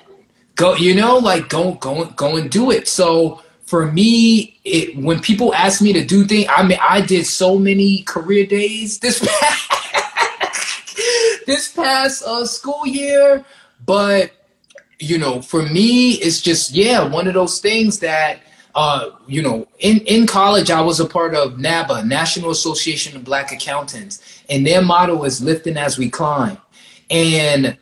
Go, 0.55 0.75
you 0.75 0.95
know, 0.95 1.17
like 1.17 1.49
go 1.49 1.73
go 1.75 2.05
go 2.05 2.37
and 2.37 2.49
do 2.49 2.71
it. 2.71 2.87
So 2.87 3.41
for 3.65 3.91
me, 3.91 4.59
it 4.63 4.97
when 4.97 5.19
people 5.19 5.53
ask 5.53 5.81
me 5.81 5.93
to 5.93 6.03
do 6.03 6.25
things, 6.25 6.47
I 6.49 6.63
mean, 6.63 6.79
I 6.81 7.01
did 7.01 7.25
so 7.25 7.57
many 7.57 8.03
career 8.03 8.45
days 8.45 8.99
this 8.99 9.19
past 9.41 9.80
this 11.45 11.71
past 11.71 12.23
uh, 12.23 12.45
school 12.45 12.85
year, 12.85 13.45
but 13.85 14.31
you 14.99 15.17
know, 15.17 15.41
for 15.41 15.63
me, 15.63 16.13
it's 16.13 16.41
just 16.41 16.71
yeah, 16.71 17.03
one 17.07 17.27
of 17.27 17.33
those 17.33 17.59
things 17.59 17.99
that 17.99 18.41
uh, 18.75 19.11
you 19.27 19.41
know, 19.41 19.67
in, 19.79 19.99
in 20.01 20.25
college, 20.25 20.71
I 20.71 20.81
was 20.81 20.99
a 20.99 21.05
part 21.05 21.35
of 21.35 21.59
NABA, 21.59 22.05
National 22.05 22.51
Association 22.51 23.15
of 23.15 23.23
Black 23.23 23.51
Accountants, 23.51 24.43
and 24.49 24.65
their 24.65 24.81
motto 24.81 25.23
is 25.23 25.41
lifting 25.41 25.77
as 25.77 25.97
we 25.97 26.09
climb. 26.09 26.57
And 27.09 27.77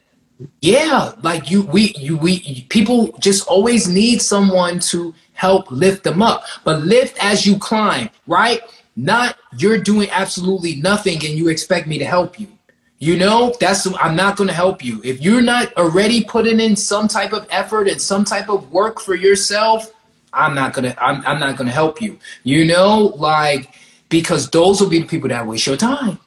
yeah, 0.62 1.14
like 1.22 1.52
you, 1.52 1.64
we, 1.64 1.94
you, 1.98 2.18
we, 2.18 2.66
people 2.70 3.16
just 3.20 3.48
always 3.48 3.88
need 3.88 4.22
someone 4.22 4.80
to 4.80 5.14
help 5.34 5.70
lift 5.70 6.04
them 6.04 6.22
up, 6.22 6.44
but 6.64 6.82
lift 6.82 7.24
as 7.24 7.46
you 7.46 7.58
climb, 7.58 8.10
right? 8.26 8.62
Not 8.96 9.38
you're 9.58 9.78
doing 9.78 10.10
absolutely 10.12 10.76
nothing 10.76 11.16
and 11.26 11.36
you 11.36 11.48
expect 11.50 11.88
me 11.88 11.98
to 12.00 12.06
help 12.06 12.40
you. 12.40 12.48
You 13.00 13.16
know, 13.16 13.56
that's 13.62 13.88
I'm 13.96 14.16
not 14.16 14.36
going 14.36 14.50
to 14.50 14.54
help 14.54 14.84
you. 14.84 15.02
If 15.06 15.22
you're 15.22 15.42
not 15.42 15.74
already 15.78 16.24
putting 16.24 16.60
in 16.60 16.76
some 16.76 17.08
type 17.08 17.32
of 17.32 17.48
effort 17.50 17.88
and 17.88 18.02
some 18.02 18.26
type 18.26 18.50
of 18.50 18.72
work 18.74 19.00
for 19.00 19.16
yourself, 19.16 19.94
I'm 20.34 20.54
not 20.54 20.74
gonna 20.74 20.96
I'm, 21.00 21.26
I'm 21.26 21.40
not 21.40 21.58
gonna 21.58 21.72
help 21.72 22.02
you. 22.02 22.20
You 22.44 22.66
know, 22.66 23.14
like 23.16 23.74
because 24.10 24.50
those 24.50 24.82
will 24.82 24.90
be 24.90 25.00
the 25.00 25.08
people 25.08 25.30
that 25.30 25.48
waste 25.48 25.66
your 25.66 25.78
time. 25.78 26.20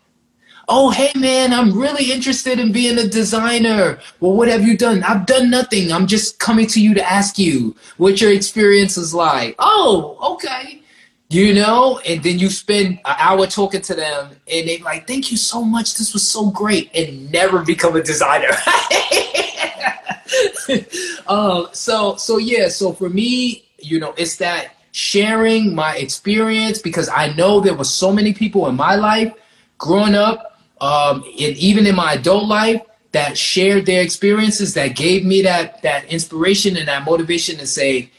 Oh, 0.68 0.90
hey 0.90 1.10
man, 1.14 1.52
I'm 1.52 1.76
really 1.78 2.12
interested 2.12 2.58
in 2.58 2.72
being 2.72 2.98
a 2.98 3.06
designer. 3.06 3.98
Well, 4.20 4.32
what 4.32 4.48
have 4.48 4.66
you 4.66 4.76
done? 4.76 5.02
I've 5.02 5.26
done 5.26 5.50
nothing. 5.50 5.92
I'm 5.92 6.06
just 6.06 6.38
coming 6.38 6.66
to 6.68 6.80
you 6.80 6.94
to 6.94 7.04
ask 7.04 7.38
you 7.38 7.76
what 7.96 8.20
your 8.20 8.32
experience 8.32 8.96
is 8.96 9.12
like. 9.12 9.56
Oh, 9.58 10.16
okay. 10.34 10.81
You 11.32 11.54
know, 11.54 11.98
and 12.00 12.22
then 12.22 12.38
you 12.38 12.50
spend 12.50 12.98
an 13.06 13.16
hour 13.18 13.46
talking 13.46 13.80
to 13.80 13.94
them 13.94 14.32
and 14.46 14.68
they 14.68 14.76
like, 14.80 15.06
thank 15.06 15.30
you 15.30 15.38
so 15.38 15.64
much. 15.64 15.94
This 15.94 16.12
was 16.12 16.28
so 16.28 16.50
great. 16.50 16.90
And 16.94 17.32
never 17.32 17.62
become 17.62 17.96
a 17.96 18.02
designer. 18.02 18.50
uh, 21.26 21.68
so 21.72 22.16
so 22.16 22.36
yeah, 22.36 22.68
so 22.68 22.92
for 22.92 23.08
me, 23.08 23.64
you 23.78 23.98
know, 23.98 24.12
it's 24.18 24.36
that 24.36 24.76
sharing 24.90 25.74
my 25.74 25.96
experience 25.96 26.82
because 26.82 27.08
I 27.08 27.32
know 27.32 27.60
there 27.60 27.72
were 27.72 27.84
so 27.84 28.12
many 28.12 28.34
people 28.34 28.66
in 28.66 28.74
my 28.76 28.96
life 28.96 29.32
growing 29.78 30.14
up, 30.14 30.60
um, 30.82 31.24
and 31.24 31.56
even 31.56 31.86
in 31.86 31.94
my 31.96 32.12
adult 32.12 32.46
life 32.46 32.82
that 33.12 33.38
shared 33.38 33.86
their 33.86 34.02
experiences 34.02 34.74
that 34.74 34.96
gave 34.96 35.24
me 35.24 35.40
that 35.40 35.80
that 35.80 36.04
inspiration 36.12 36.76
and 36.76 36.88
that 36.88 37.06
motivation 37.06 37.56
to 37.56 37.66
say, 37.66 38.10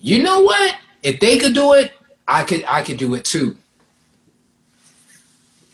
you 0.00 0.20
know 0.20 0.40
what? 0.40 0.74
If 1.04 1.20
they 1.20 1.38
could 1.38 1.54
do 1.54 1.74
it, 1.74 1.92
I 2.28 2.44
could 2.44 2.64
I 2.68 2.82
could 2.82 2.96
do 2.96 3.14
it 3.14 3.24
too. 3.24 3.56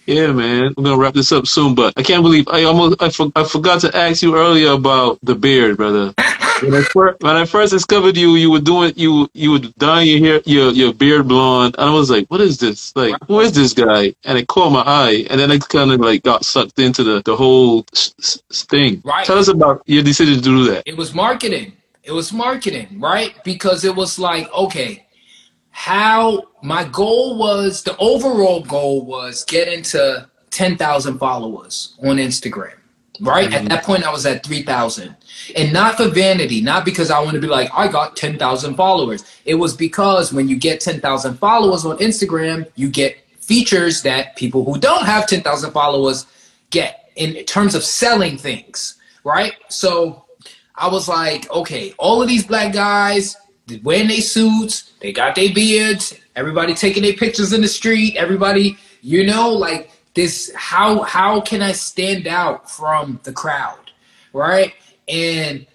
Yeah, 0.06 0.32
man. 0.32 0.74
We're 0.76 0.84
gonna 0.84 0.98
wrap 0.98 1.14
this 1.14 1.30
up 1.30 1.46
soon, 1.46 1.74
but 1.74 1.94
I 1.96 2.02
can't 2.02 2.22
believe 2.22 2.48
I 2.48 2.64
almost 2.64 3.00
I, 3.00 3.08
for, 3.08 3.30
I 3.36 3.44
forgot 3.44 3.80
to 3.82 3.96
ask 3.96 4.22
you 4.22 4.36
earlier 4.36 4.72
about 4.72 5.18
the 5.22 5.34
beard, 5.34 5.76
brother. 5.76 6.12
when, 6.62 6.74
I 6.74 6.82
first, 6.82 7.22
when 7.22 7.36
I 7.36 7.44
first 7.44 7.72
discovered 7.72 8.16
you, 8.16 8.34
you 8.34 8.50
were 8.50 8.60
doing 8.60 8.92
you 8.96 9.28
you 9.32 9.52
were 9.52 9.60
dyeing 9.78 10.08
your 10.08 10.18
hair 10.18 10.42
your 10.44 10.72
your 10.72 10.92
beard 10.92 11.28
blonde, 11.28 11.76
and 11.78 11.88
I 11.88 11.92
was 11.92 12.10
like, 12.10 12.26
"What 12.28 12.40
is 12.40 12.58
this? 12.58 12.94
Like, 12.96 13.14
who 13.28 13.40
is 13.40 13.52
this 13.52 13.72
guy?" 13.72 14.12
And 14.24 14.36
it 14.36 14.48
caught 14.48 14.70
my 14.70 14.82
eye, 14.82 15.26
and 15.30 15.38
then 15.38 15.52
I 15.52 15.58
kind 15.58 15.92
of 15.92 16.00
like 16.00 16.24
got 16.24 16.44
sucked 16.44 16.80
into 16.80 17.04
the 17.04 17.22
the 17.24 17.36
whole 17.36 17.84
thing. 18.52 19.02
Right. 19.04 19.24
Tell 19.24 19.38
us 19.38 19.48
about 19.48 19.82
your 19.86 20.02
decision 20.02 20.34
to 20.34 20.40
do 20.40 20.64
that. 20.64 20.82
It 20.84 20.96
was 20.96 21.14
marketing. 21.14 21.74
It 22.02 22.12
was 22.12 22.32
marketing, 22.32 22.98
right? 22.98 23.32
Because 23.44 23.84
it 23.84 23.94
was 23.94 24.18
like, 24.18 24.52
okay, 24.52 25.06
how 25.72 26.44
my 26.62 26.84
goal 26.84 27.36
was 27.36 27.82
the 27.82 27.96
overall 27.98 28.62
goal 28.62 29.04
was 29.04 29.44
getting 29.44 29.82
to 29.82 30.28
ten 30.50 30.76
thousand 30.76 31.18
followers 31.18 31.96
on 32.02 32.16
Instagram 32.16 32.74
right? 33.22 33.50
Mm-hmm. 33.50 33.64
At 33.64 33.68
that 33.68 33.84
point, 33.84 34.04
I 34.04 34.10
was 34.10 34.26
at 34.26 34.44
3,000. 34.44 35.14
And 35.56 35.72
not 35.72 35.96
for 35.96 36.08
vanity, 36.08 36.60
not 36.60 36.84
because 36.84 37.10
I 37.10 37.20
want 37.20 37.34
to 37.34 37.40
be 37.40 37.46
like, 37.46 37.70
I 37.72 37.88
got 37.88 38.16
10,000 38.16 38.74
followers. 38.74 39.24
It 39.44 39.54
was 39.54 39.76
because 39.76 40.32
when 40.32 40.48
you 40.48 40.56
get 40.56 40.80
10,000 40.80 41.36
followers 41.38 41.84
on 41.84 41.98
Instagram, 41.98 42.68
you 42.74 42.88
get 42.88 43.18
features 43.40 44.02
that 44.02 44.36
people 44.36 44.64
who 44.64 44.78
don't 44.78 45.04
have 45.04 45.26
10,000 45.26 45.72
followers 45.72 46.26
get 46.70 47.10
in 47.16 47.44
terms 47.44 47.74
of 47.74 47.84
selling 47.84 48.38
things, 48.38 48.96
right? 49.24 49.54
So 49.68 50.24
I 50.76 50.88
was 50.88 51.08
like, 51.08 51.50
okay, 51.50 51.94
all 51.98 52.22
of 52.22 52.28
these 52.28 52.46
black 52.46 52.72
guys 52.72 53.36
wearing 53.82 54.08
their 54.08 54.20
suits, 54.20 54.92
they 55.00 55.12
got 55.12 55.34
their 55.34 55.52
beards, 55.52 56.14
everybody 56.36 56.74
taking 56.74 57.02
their 57.02 57.14
pictures 57.14 57.52
in 57.52 57.60
the 57.60 57.68
street, 57.68 58.16
everybody, 58.16 58.76
you 59.00 59.24
know, 59.26 59.50
like 59.50 59.90
this 60.14 60.52
how 60.54 61.02
how 61.02 61.40
can 61.40 61.62
I 61.62 61.72
stand 61.72 62.26
out 62.26 62.70
from 62.70 63.20
the 63.22 63.32
crowd, 63.32 63.90
right? 64.32 64.74
And 65.08 65.66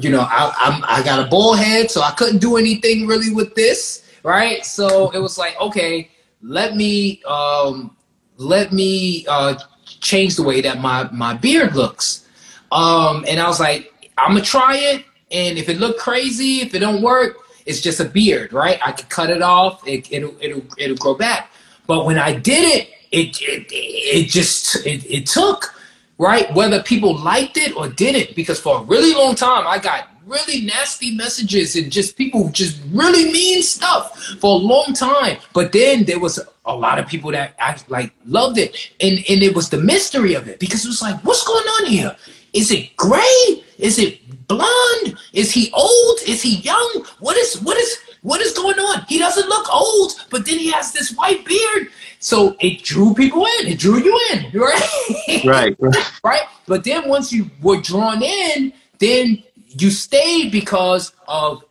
you 0.00 0.10
know, 0.10 0.20
I, 0.20 0.52
I'm 0.56 0.84
I 0.86 1.02
got 1.02 1.24
a 1.24 1.28
bald 1.28 1.58
head, 1.58 1.90
so 1.90 2.02
I 2.02 2.10
couldn't 2.12 2.38
do 2.38 2.56
anything 2.56 3.06
really 3.06 3.32
with 3.32 3.54
this, 3.54 4.08
right? 4.22 4.64
So 4.64 5.10
it 5.10 5.18
was 5.18 5.38
like, 5.38 5.58
okay, 5.60 6.10
let 6.42 6.76
me 6.76 7.22
um, 7.24 7.96
let 8.36 8.72
me 8.72 9.26
uh, 9.28 9.56
change 9.84 10.36
the 10.36 10.42
way 10.42 10.60
that 10.60 10.80
my 10.80 11.08
my 11.12 11.34
beard 11.34 11.74
looks, 11.74 12.26
um, 12.72 13.24
and 13.28 13.40
I 13.40 13.46
was 13.46 13.60
like, 13.60 14.12
I'm 14.18 14.32
gonna 14.32 14.42
try 14.42 14.76
it, 14.76 15.04
and 15.34 15.58
if 15.58 15.68
it 15.68 15.78
look 15.78 15.98
crazy, 15.98 16.60
if 16.60 16.74
it 16.74 16.78
don't 16.78 17.02
work, 17.02 17.36
it's 17.66 17.80
just 17.80 18.00
a 18.00 18.04
beard, 18.04 18.52
right? 18.52 18.78
I 18.82 18.92
could 18.92 19.08
cut 19.08 19.28
it 19.30 19.42
off, 19.42 19.86
it, 19.86 20.10
it'll 20.10 20.34
it'll 20.40 20.62
it'll 20.78 20.96
grow 20.96 21.14
back. 21.14 21.50
But 21.86 22.06
when 22.06 22.18
I 22.18 22.32
did 22.32 22.64
it, 22.64 22.88
it 23.10 23.42
it, 23.42 23.66
it 23.70 24.28
just 24.28 24.86
it, 24.86 25.04
it 25.10 25.26
took 25.26 25.74
right? 26.16 26.52
Whether 26.54 26.80
people 26.82 27.18
liked 27.18 27.56
it 27.56 27.76
or 27.76 27.88
didn't 27.88 28.36
because 28.36 28.60
for 28.60 28.78
a 28.78 28.82
really 28.84 29.12
long 29.14 29.34
time 29.34 29.66
i 29.66 29.80
got 29.80 30.08
really 30.26 30.62
nasty 30.62 31.14
messages 31.14 31.76
and 31.76 31.90
just 31.90 32.16
people 32.16 32.48
just 32.50 32.80
really 32.90 33.30
mean 33.30 33.62
stuff 33.62 34.18
for 34.40 34.54
a 34.54 34.62
long 34.62 34.92
time. 34.94 35.38
But 35.52 35.72
then 35.72 36.04
there 36.04 36.18
was 36.18 36.40
a 36.64 36.74
lot 36.74 36.98
of 36.98 37.06
people 37.06 37.30
that 37.32 37.54
act, 37.58 37.90
like 37.90 38.12
loved 38.24 38.58
it. 38.58 38.90
And 39.00 39.18
and 39.28 39.42
it 39.42 39.54
was 39.54 39.70
the 39.70 39.78
mystery 39.78 40.34
of 40.34 40.48
it 40.48 40.58
because 40.58 40.84
it 40.84 40.88
was 40.88 41.02
like 41.02 41.22
what's 41.24 41.46
going 41.46 41.66
on 41.66 41.86
here? 41.86 42.16
Is 42.52 42.70
it 42.70 42.96
gray 42.96 43.63
is 43.78 43.98
it 43.98 44.20
blonde 44.46 45.16
is 45.32 45.50
he 45.50 45.70
old 45.72 46.18
is 46.26 46.42
he 46.42 46.56
young 46.56 47.04
what 47.18 47.36
is 47.36 47.60
what 47.62 47.76
is 47.76 47.98
what 48.24 48.40
is 48.40 48.54
going 48.54 48.78
on? 48.78 49.04
He 49.06 49.18
doesn't 49.18 49.48
look 49.50 49.72
old, 49.72 50.12
but 50.30 50.46
then 50.46 50.58
he 50.58 50.70
has 50.70 50.92
this 50.92 51.12
white 51.12 51.44
beard. 51.44 51.88
So 52.20 52.56
it 52.58 52.82
drew 52.82 53.12
people 53.12 53.44
in. 53.60 53.66
It 53.66 53.78
drew 53.78 54.02
you 54.02 54.18
in, 54.32 54.50
right? 54.58 55.44
Right. 55.44 55.76
right. 56.24 56.40
But 56.66 56.84
then 56.84 57.06
once 57.06 57.34
you 57.34 57.50
were 57.60 57.82
drawn 57.82 58.22
in, 58.22 58.72
then 58.98 59.42
you 59.68 59.90
stayed 59.90 60.50
because 60.50 61.12
of 61.28 61.62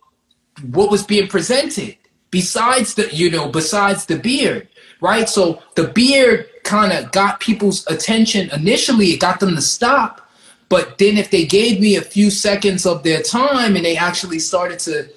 what 0.70 0.92
was 0.92 1.02
being 1.02 1.26
presented. 1.26 1.96
Besides 2.30 2.94
the, 2.94 3.12
you 3.12 3.32
know, 3.32 3.48
besides 3.48 4.06
the 4.06 4.16
beard, 4.16 4.68
right? 5.00 5.28
So 5.28 5.60
the 5.74 5.88
beard 5.88 6.46
kind 6.62 6.92
of 6.92 7.10
got 7.10 7.40
people's 7.40 7.84
attention 7.88 8.48
initially. 8.50 9.08
It 9.08 9.20
got 9.20 9.40
them 9.40 9.56
to 9.56 9.60
stop. 9.60 10.23
But 10.68 10.98
then 10.98 11.18
if 11.18 11.30
they 11.30 11.44
gave 11.44 11.80
me 11.80 11.96
a 11.96 12.02
few 12.02 12.30
seconds 12.30 12.86
of 12.86 13.02
their 13.02 13.22
time 13.22 13.76
and 13.76 13.84
they 13.84 13.96
actually 13.96 14.38
started 14.38 14.78
to 14.80 15.08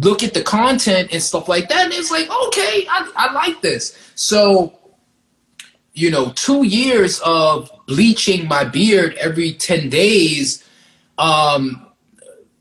look 0.00 0.22
at 0.22 0.34
the 0.34 0.42
content 0.42 1.10
and 1.12 1.22
stuff 1.22 1.48
like 1.48 1.68
that, 1.68 1.84
and 1.84 1.92
it's 1.94 2.10
like, 2.10 2.28
okay, 2.46 2.86
I, 2.88 3.10
I 3.16 3.32
like 3.32 3.62
this. 3.62 3.96
So, 4.14 4.78
you 5.94 6.10
know, 6.10 6.32
two 6.32 6.64
years 6.66 7.20
of 7.24 7.70
bleaching 7.86 8.46
my 8.46 8.64
beard 8.64 9.14
every 9.14 9.52
10 9.52 9.88
days, 9.88 10.64
um, 11.18 11.86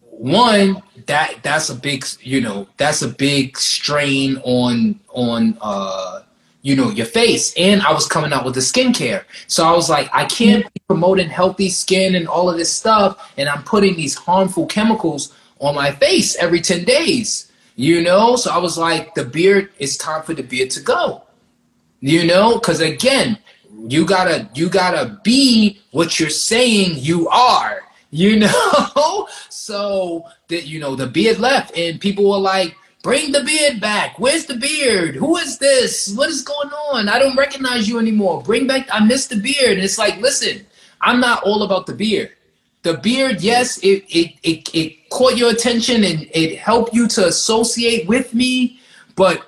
one, 0.09 0.81
that 1.07 1.37
that's 1.41 1.69
a 1.69 1.75
big, 1.75 2.05
you 2.21 2.41
know, 2.41 2.67
that's 2.77 3.01
a 3.01 3.07
big 3.07 3.57
strain 3.57 4.37
on 4.43 4.99
on 5.09 5.57
uh 5.61 6.21
you 6.61 6.75
know, 6.75 6.89
your 6.89 7.05
face. 7.05 7.53
And 7.57 7.81
I 7.81 7.91
was 7.91 8.07
coming 8.07 8.31
out 8.31 8.45
with 8.45 8.53
the 8.53 8.61
skincare. 8.61 9.23
So 9.47 9.65
I 9.65 9.71
was 9.71 9.89
like, 9.89 10.09
I 10.13 10.25
can't 10.25 10.63
be 10.73 10.81
promoting 10.87 11.29
healthy 11.29 11.69
skin 11.69 12.15
and 12.15 12.27
all 12.27 12.49
of 12.49 12.57
this 12.57 12.71
stuff. 12.71 13.33
And 13.37 13.49
I'm 13.49 13.63
putting 13.63 13.95
these 13.95 14.15
harmful 14.15 14.67
chemicals 14.67 15.33
on 15.59 15.75
my 15.75 15.91
face 15.91 16.35
every 16.35 16.61
10 16.61 16.83
days, 16.83 17.51
you 17.75 18.01
know? 18.01 18.35
So 18.35 18.51
I 18.51 18.57
was 18.57 18.77
like, 18.77 19.15
the 19.15 19.25
beard, 19.25 19.69
it's 19.79 19.97
time 19.97 20.23
for 20.23 20.33
the 20.33 20.43
beard 20.43 20.69
to 20.71 20.81
go, 20.81 21.23
you 21.99 22.25
know? 22.25 22.55
Because 22.55 22.79
again, 22.79 23.37
you 23.87 24.05
gotta, 24.05 24.49
you 24.53 24.69
gotta 24.69 25.19
be 25.23 25.81
what 25.91 26.19
you're 26.19 26.29
saying 26.29 26.93
you 26.97 27.27
are, 27.29 27.81
you 28.11 28.39
know? 28.39 29.27
so 29.49 30.25
that, 30.49 30.67
you 30.67 30.79
know, 30.79 30.95
the 30.95 31.07
beard 31.07 31.39
left 31.39 31.75
and 31.77 31.99
people 31.99 32.29
were 32.29 32.37
like, 32.37 32.75
Bring 33.03 33.31
the 33.31 33.43
beard 33.43 33.81
back. 33.81 34.19
Where's 34.19 34.45
the 34.45 34.57
beard? 34.57 35.15
Who 35.15 35.37
is 35.37 35.57
this? 35.57 36.13
What 36.15 36.29
is 36.29 36.43
going 36.43 36.69
on? 36.69 37.09
I 37.09 37.17
don't 37.17 37.35
recognize 37.35 37.89
you 37.89 37.97
anymore. 37.97 38.43
Bring 38.43 38.67
back, 38.67 38.87
I 38.91 39.03
miss 39.03 39.27
the 39.27 39.37
beard. 39.37 39.73
And 39.73 39.81
it's 39.81 39.97
like, 39.97 40.17
listen, 40.17 40.65
I'm 41.01 41.19
not 41.19 41.41
all 41.43 41.63
about 41.63 41.87
the 41.87 41.95
beard. 41.95 42.31
The 42.83 42.95
beard, 42.95 43.41
yes, 43.41 43.79
it, 43.79 44.03
it, 44.09 44.35
it, 44.43 44.75
it 44.75 45.09
caught 45.09 45.37
your 45.37 45.51
attention 45.51 46.03
and 46.03 46.29
it 46.33 46.57
helped 46.57 46.93
you 46.93 47.07
to 47.09 47.27
associate 47.27 48.07
with 48.07 48.33
me, 48.33 48.79
but 49.15 49.45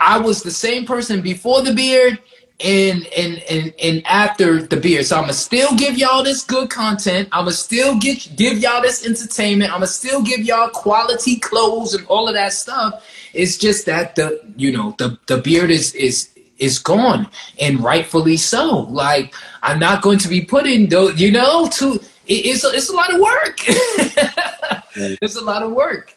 I 0.00 0.18
was 0.18 0.42
the 0.42 0.50
same 0.50 0.84
person 0.84 1.20
before 1.20 1.62
the 1.62 1.72
beard 1.72 2.18
and 2.60 3.06
and 3.16 3.42
and 3.50 3.74
and 3.82 4.06
after 4.06 4.62
the 4.62 4.76
beard. 4.76 5.06
So 5.06 5.18
I'ma 5.18 5.32
still 5.32 5.74
give 5.76 5.98
y'all 5.98 6.22
this 6.22 6.44
good 6.44 6.70
content. 6.70 7.28
I'ma 7.32 7.50
still 7.50 7.98
get 7.98 8.36
give 8.36 8.58
y'all 8.58 8.82
this 8.82 9.06
entertainment. 9.06 9.72
I'ma 9.72 9.86
still 9.86 10.22
give 10.22 10.40
y'all 10.40 10.68
quality 10.68 11.36
clothes 11.40 11.94
and 11.94 12.06
all 12.06 12.28
of 12.28 12.34
that 12.34 12.52
stuff. 12.52 13.04
It's 13.32 13.58
just 13.58 13.86
that 13.86 14.14
the 14.14 14.40
you 14.56 14.72
know 14.72 14.94
the 14.98 15.18
the 15.26 15.38
beard 15.38 15.70
is 15.70 15.94
is 15.94 16.30
is 16.58 16.78
gone 16.78 17.28
and 17.60 17.82
rightfully 17.82 18.36
so. 18.36 18.80
Like 18.82 19.34
I'm 19.62 19.80
not 19.80 20.02
going 20.02 20.18
to 20.20 20.28
be 20.28 20.42
putting 20.42 20.88
those 20.88 21.20
you 21.20 21.32
know 21.32 21.68
to 21.68 21.94
it, 22.26 22.46
it's 22.46 22.64
a, 22.64 22.68
it's 22.68 22.88
a 22.88 22.94
lot 22.94 23.12
of 23.12 23.20
work. 23.20 23.58
it's 25.20 25.36
a 25.36 25.44
lot 25.44 25.62
of 25.62 25.72
work. 25.72 26.16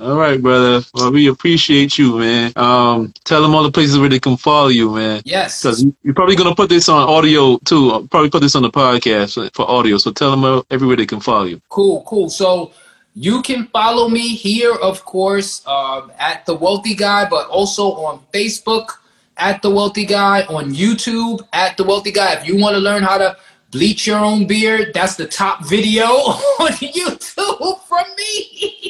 All 0.00 0.16
right, 0.16 0.42
brother. 0.42 0.84
Well, 0.94 1.12
we 1.12 1.28
appreciate 1.28 1.96
you, 1.98 2.18
man. 2.18 2.52
Um, 2.56 3.14
tell 3.24 3.40
them 3.42 3.54
all 3.54 3.62
the 3.62 3.70
places 3.70 3.98
where 3.98 4.08
they 4.08 4.18
can 4.18 4.36
follow 4.36 4.68
you, 4.68 4.90
man. 4.90 5.22
Yes. 5.24 5.62
Because 5.62 5.86
you're 6.02 6.14
probably 6.14 6.34
gonna 6.34 6.54
put 6.54 6.68
this 6.68 6.88
on 6.88 7.08
audio 7.08 7.58
too. 7.58 7.90
I'll 7.90 8.06
probably 8.06 8.30
put 8.30 8.40
this 8.40 8.56
on 8.56 8.62
the 8.62 8.70
podcast 8.70 9.54
for 9.54 9.70
audio. 9.70 9.96
So 9.98 10.10
tell 10.10 10.36
them 10.36 10.62
everywhere 10.70 10.96
they 10.96 11.06
can 11.06 11.20
follow 11.20 11.44
you. 11.44 11.60
Cool, 11.68 12.02
cool. 12.06 12.28
So 12.28 12.72
you 13.14 13.42
can 13.42 13.68
follow 13.68 14.08
me 14.08 14.34
here, 14.34 14.74
of 14.74 15.04
course, 15.04 15.64
um, 15.66 16.10
at 16.18 16.44
the 16.46 16.54
Wealthy 16.54 16.96
Guy, 16.96 17.28
but 17.28 17.46
also 17.48 17.92
on 17.92 18.20
Facebook 18.32 18.88
at 19.36 19.62
the 19.62 19.70
Wealthy 19.70 20.04
Guy, 20.04 20.42
on 20.42 20.74
YouTube 20.74 21.46
at 21.52 21.76
the 21.76 21.84
Wealthy 21.84 22.10
Guy. 22.10 22.34
If 22.34 22.48
you 22.48 22.56
want 22.56 22.74
to 22.74 22.80
learn 22.80 23.04
how 23.04 23.18
to 23.18 23.36
bleach 23.70 24.08
your 24.08 24.18
own 24.18 24.48
beard, 24.48 24.92
that's 24.92 25.14
the 25.14 25.26
top 25.26 25.64
video 25.64 26.04
on 26.06 26.72
YouTube 26.72 27.80
from 27.86 28.06
me. 28.16 28.83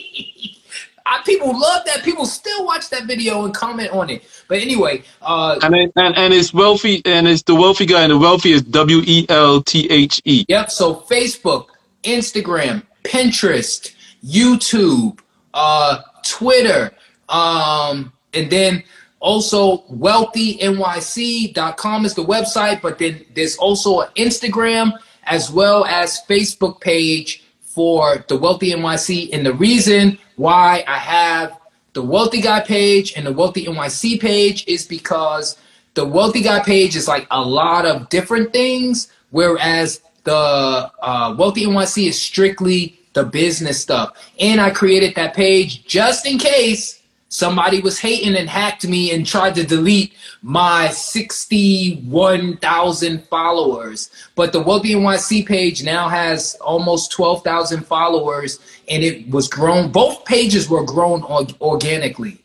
I, 1.06 1.22
people 1.24 1.59
love 1.59 1.85
that. 1.86 2.02
People 2.02 2.26
still 2.26 2.64
watch 2.64 2.90
that 2.90 3.05
video 3.05 3.44
and 3.44 3.55
comment 3.55 3.90
on 3.90 4.10
it. 4.10 4.24
But 4.48 4.59
anyway, 4.59 5.02
uh, 5.20 5.59
and 5.62 5.74
it, 5.74 5.93
and 5.97 6.16
and 6.16 6.32
it's 6.32 6.55
wealthy, 6.55 7.02
and 7.05 7.28
it's 7.28 7.43
the 7.43 7.55
wealthy 7.55 7.86
guy, 7.86 8.02
and 8.02 8.12
the 8.12 8.18
wealthy 8.18 8.52
is 8.52 8.62
W 8.62 9.02
E 9.05 9.26
L 9.28 9.62
T 9.62 9.90
H 9.90 10.22
E. 10.24 10.47
Yep. 10.48 10.70
So 10.70 11.05
Facebook, 11.10 11.66
Instagram, 12.05 12.82
Pinterest, 13.02 13.94
YouTube, 14.24 15.18
uh, 15.52 16.01
Twitter, 16.24 16.93
um, 17.28 18.12
and 18.32 18.48
then 18.51 18.82
also 19.20 19.78
wealthynyc.com 19.93 22.06
is 22.06 22.14
the 22.14 22.24
website. 22.24 22.81
But 22.81 22.98
then 22.98 23.26
there's 23.35 23.56
also 23.56 24.01
an 24.01 24.09
Instagram 24.16 24.98
as 25.24 25.51
well 25.51 25.85
as 25.85 26.22
Facebook 26.28 26.81
page 26.81 27.44
for 27.60 28.24
the 28.28 28.36
Wealthy 28.36 28.72
NYC. 28.72 29.31
And 29.32 29.44
the 29.44 29.55
reason 29.55 30.18
why 30.36 30.85
I 30.86 30.98
have 30.98 31.59
the 31.93 32.02
Wealthy 32.02 32.40
Guy 32.40 32.61
page 32.61 33.15
and 33.16 33.27
the 33.27 33.32
Wealthy 33.32 33.66
NYC 33.66 34.20
page 34.20 34.65
is 34.66 34.86
because 34.86 35.56
the 35.94 36.05
Wealthy 36.05 36.43
Guy 36.43 36.61
page 36.61 36.97
is 36.97 37.06
like 37.06 37.27
a 37.31 37.40
lot 37.40 37.86
of 37.86 38.09
different 38.09 38.52
things, 38.52 39.09
whereas 39.31 40.01
the 40.24 40.35
uh, 40.35 41.35
Wealthy 41.39 41.66
NYC 41.66 42.09
is 42.09 42.20
strictly 42.20 42.98
the 43.12 43.24
business 43.24 43.81
stuff. 43.81 44.32
And 44.40 44.61
I 44.61 44.70
created 44.70 45.15
that 45.15 45.35
page 45.35 45.85
just 45.86 46.27
in 46.27 46.39
case 46.39 47.01
somebody 47.35 47.81
was 47.81 47.98
hating 47.98 48.36
and 48.36 48.48
hacked 48.48 48.86
me 48.86 49.11
and 49.11 49.27
tried 49.27 49.56
to 49.56 49.65
delete 49.65 50.12
my 50.43 50.89
61,000 50.90 53.24
followers. 53.24 54.09
But 54.36 54.52
the 54.52 54.62
Wealthy 54.62 54.94
NYC 54.94 55.44
page 55.44 55.82
now 55.82 56.09
has 56.09 56.55
almost 56.61 57.11
12,000 57.11 57.85
followers 57.85 58.61
and 58.89 59.02
it 59.02 59.28
was 59.28 59.48
grown. 59.48 59.90
Both 59.90 60.24
pages 60.24 60.70
were 60.70 60.85
grown 60.85 61.24
organically, 61.61 62.39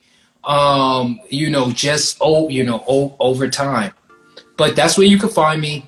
um, 0.44 1.20
you 1.30 1.52
know, 1.52 1.72
just, 1.72 2.18
oh, 2.20 2.49
you 2.49 2.64
know, 2.64 2.84
over 3.20 3.48
time. 3.48 3.94
But 4.57 4.76
that's 4.76 4.98
where 4.98 5.06
you 5.06 5.20
can 5.20 5.30
find 5.30 5.61
me. 5.61 5.88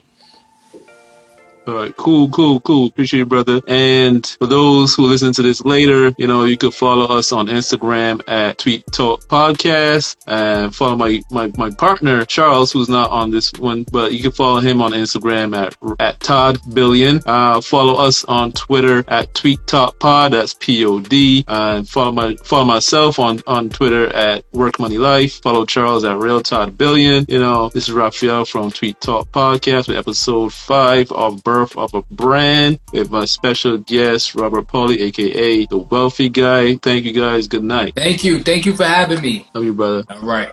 All 1.72 1.78
right, 1.78 1.96
cool, 1.96 2.28
cool, 2.32 2.60
cool. 2.60 2.88
Appreciate 2.88 3.22
it, 3.22 3.30
brother. 3.30 3.62
And 3.66 4.28
for 4.40 4.46
those 4.46 4.94
who 4.94 5.06
listen 5.06 5.32
to 5.32 5.42
this 5.42 5.64
later, 5.64 6.14
you 6.18 6.28
know, 6.28 6.44
you 6.44 6.58
could 6.58 6.74
follow 6.74 7.06
us 7.06 7.32
on 7.32 7.48
Instagram 7.48 8.22
at 8.28 8.58
Tweet 8.58 8.84
Talk 8.92 9.24
Podcast 9.28 10.18
and 10.28 10.76
follow 10.76 10.98
my, 10.98 11.22
my, 11.32 11.50
my 11.58 11.70
partner, 11.70 12.26
Charles, 12.26 12.74
who's 12.74 12.90
not 12.90 13.10
on 13.10 13.32
this 13.32 13.54
one, 13.54 13.86
but 13.90 14.12
you 14.12 14.22
can 14.22 14.34
follow 14.34 14.60
him 14.60 14.82
on 14.82 14.92
Instagram 14.92 15.56
at, 15.56 15.78
at 16.02 16.20
Todd 16.20 16.60
Billion. 16.74 17.22
Uh, 17.26 17.62
follow 17.62 17.96
us 17.96 18.26
on 18.26 18.52
Twitter 18.52 19.06
at 19.08 19.34
Tweet 19.34 19.66
Talk 19.66 19.98
Pod. 19.98 20.34
That's 20.34 20.54
P-O-D. 20.56 21.46
And 21.48 21.88
follow 21.88 22.12
my, 22.12 22.36
follow 22.44 22.66
myself 22.66 23.18
on, 23.18 23.42
on 23.48 23.70
Twitter 23.70 24.14
at 24.14 24.44
Work 24.52 24.78
Money 24.78 24.98
Life. 24.98 25.42
Follow 25.42 25.66
Charles 25.66 26.04
at 26.04 26.18
Real 26.18 26.42
Todd 26.42 26.78
Billion. 26.78 27.26
You 27.30 27.40
know, 27.40 27.70
this 27.70 27.88
is 27.88 27.94
Raphael 27.94 28.44
from 28.44 28.72
Tweet 28.72 29.00
Talk 29.00 29.32
Podcast 29.32 29.88
with 29.88 29.96
episode 29.96 30.52
five 30.52 31.10
of 31.14 31.42
birth 31.62 31.78
of 31.78 31.94
a 31.94 32.02
brand 32.14 32.80
with 32.92 33.12
my 33.12 33.26
special 33.26 33.78
guest, 33.78 34.36
Robert 34.36 34.68
Pauly, 34.68 35.00
aka 35.00 35.66
the 35.66 35.78
Wealthy 35.78 36.30
Guy. 36.30 36.76
Thank 36.78 37.06
you 37.06 37.14
guys. 37.14 37.48
Good 37.48 37.64
night. 37.64 37.94
Thank 37.96 38.24
you. 38.24 38.42
Thank 38.44 38.66
you 38.66 38.76
for 38.76 38.84
having 38.84 39.22
me. 39.22 39.48
Love 39.54 39.64
you, 39.64 39.74
brother. 39.74 40.04
All 40.10 40.22
right. 40.22 40.52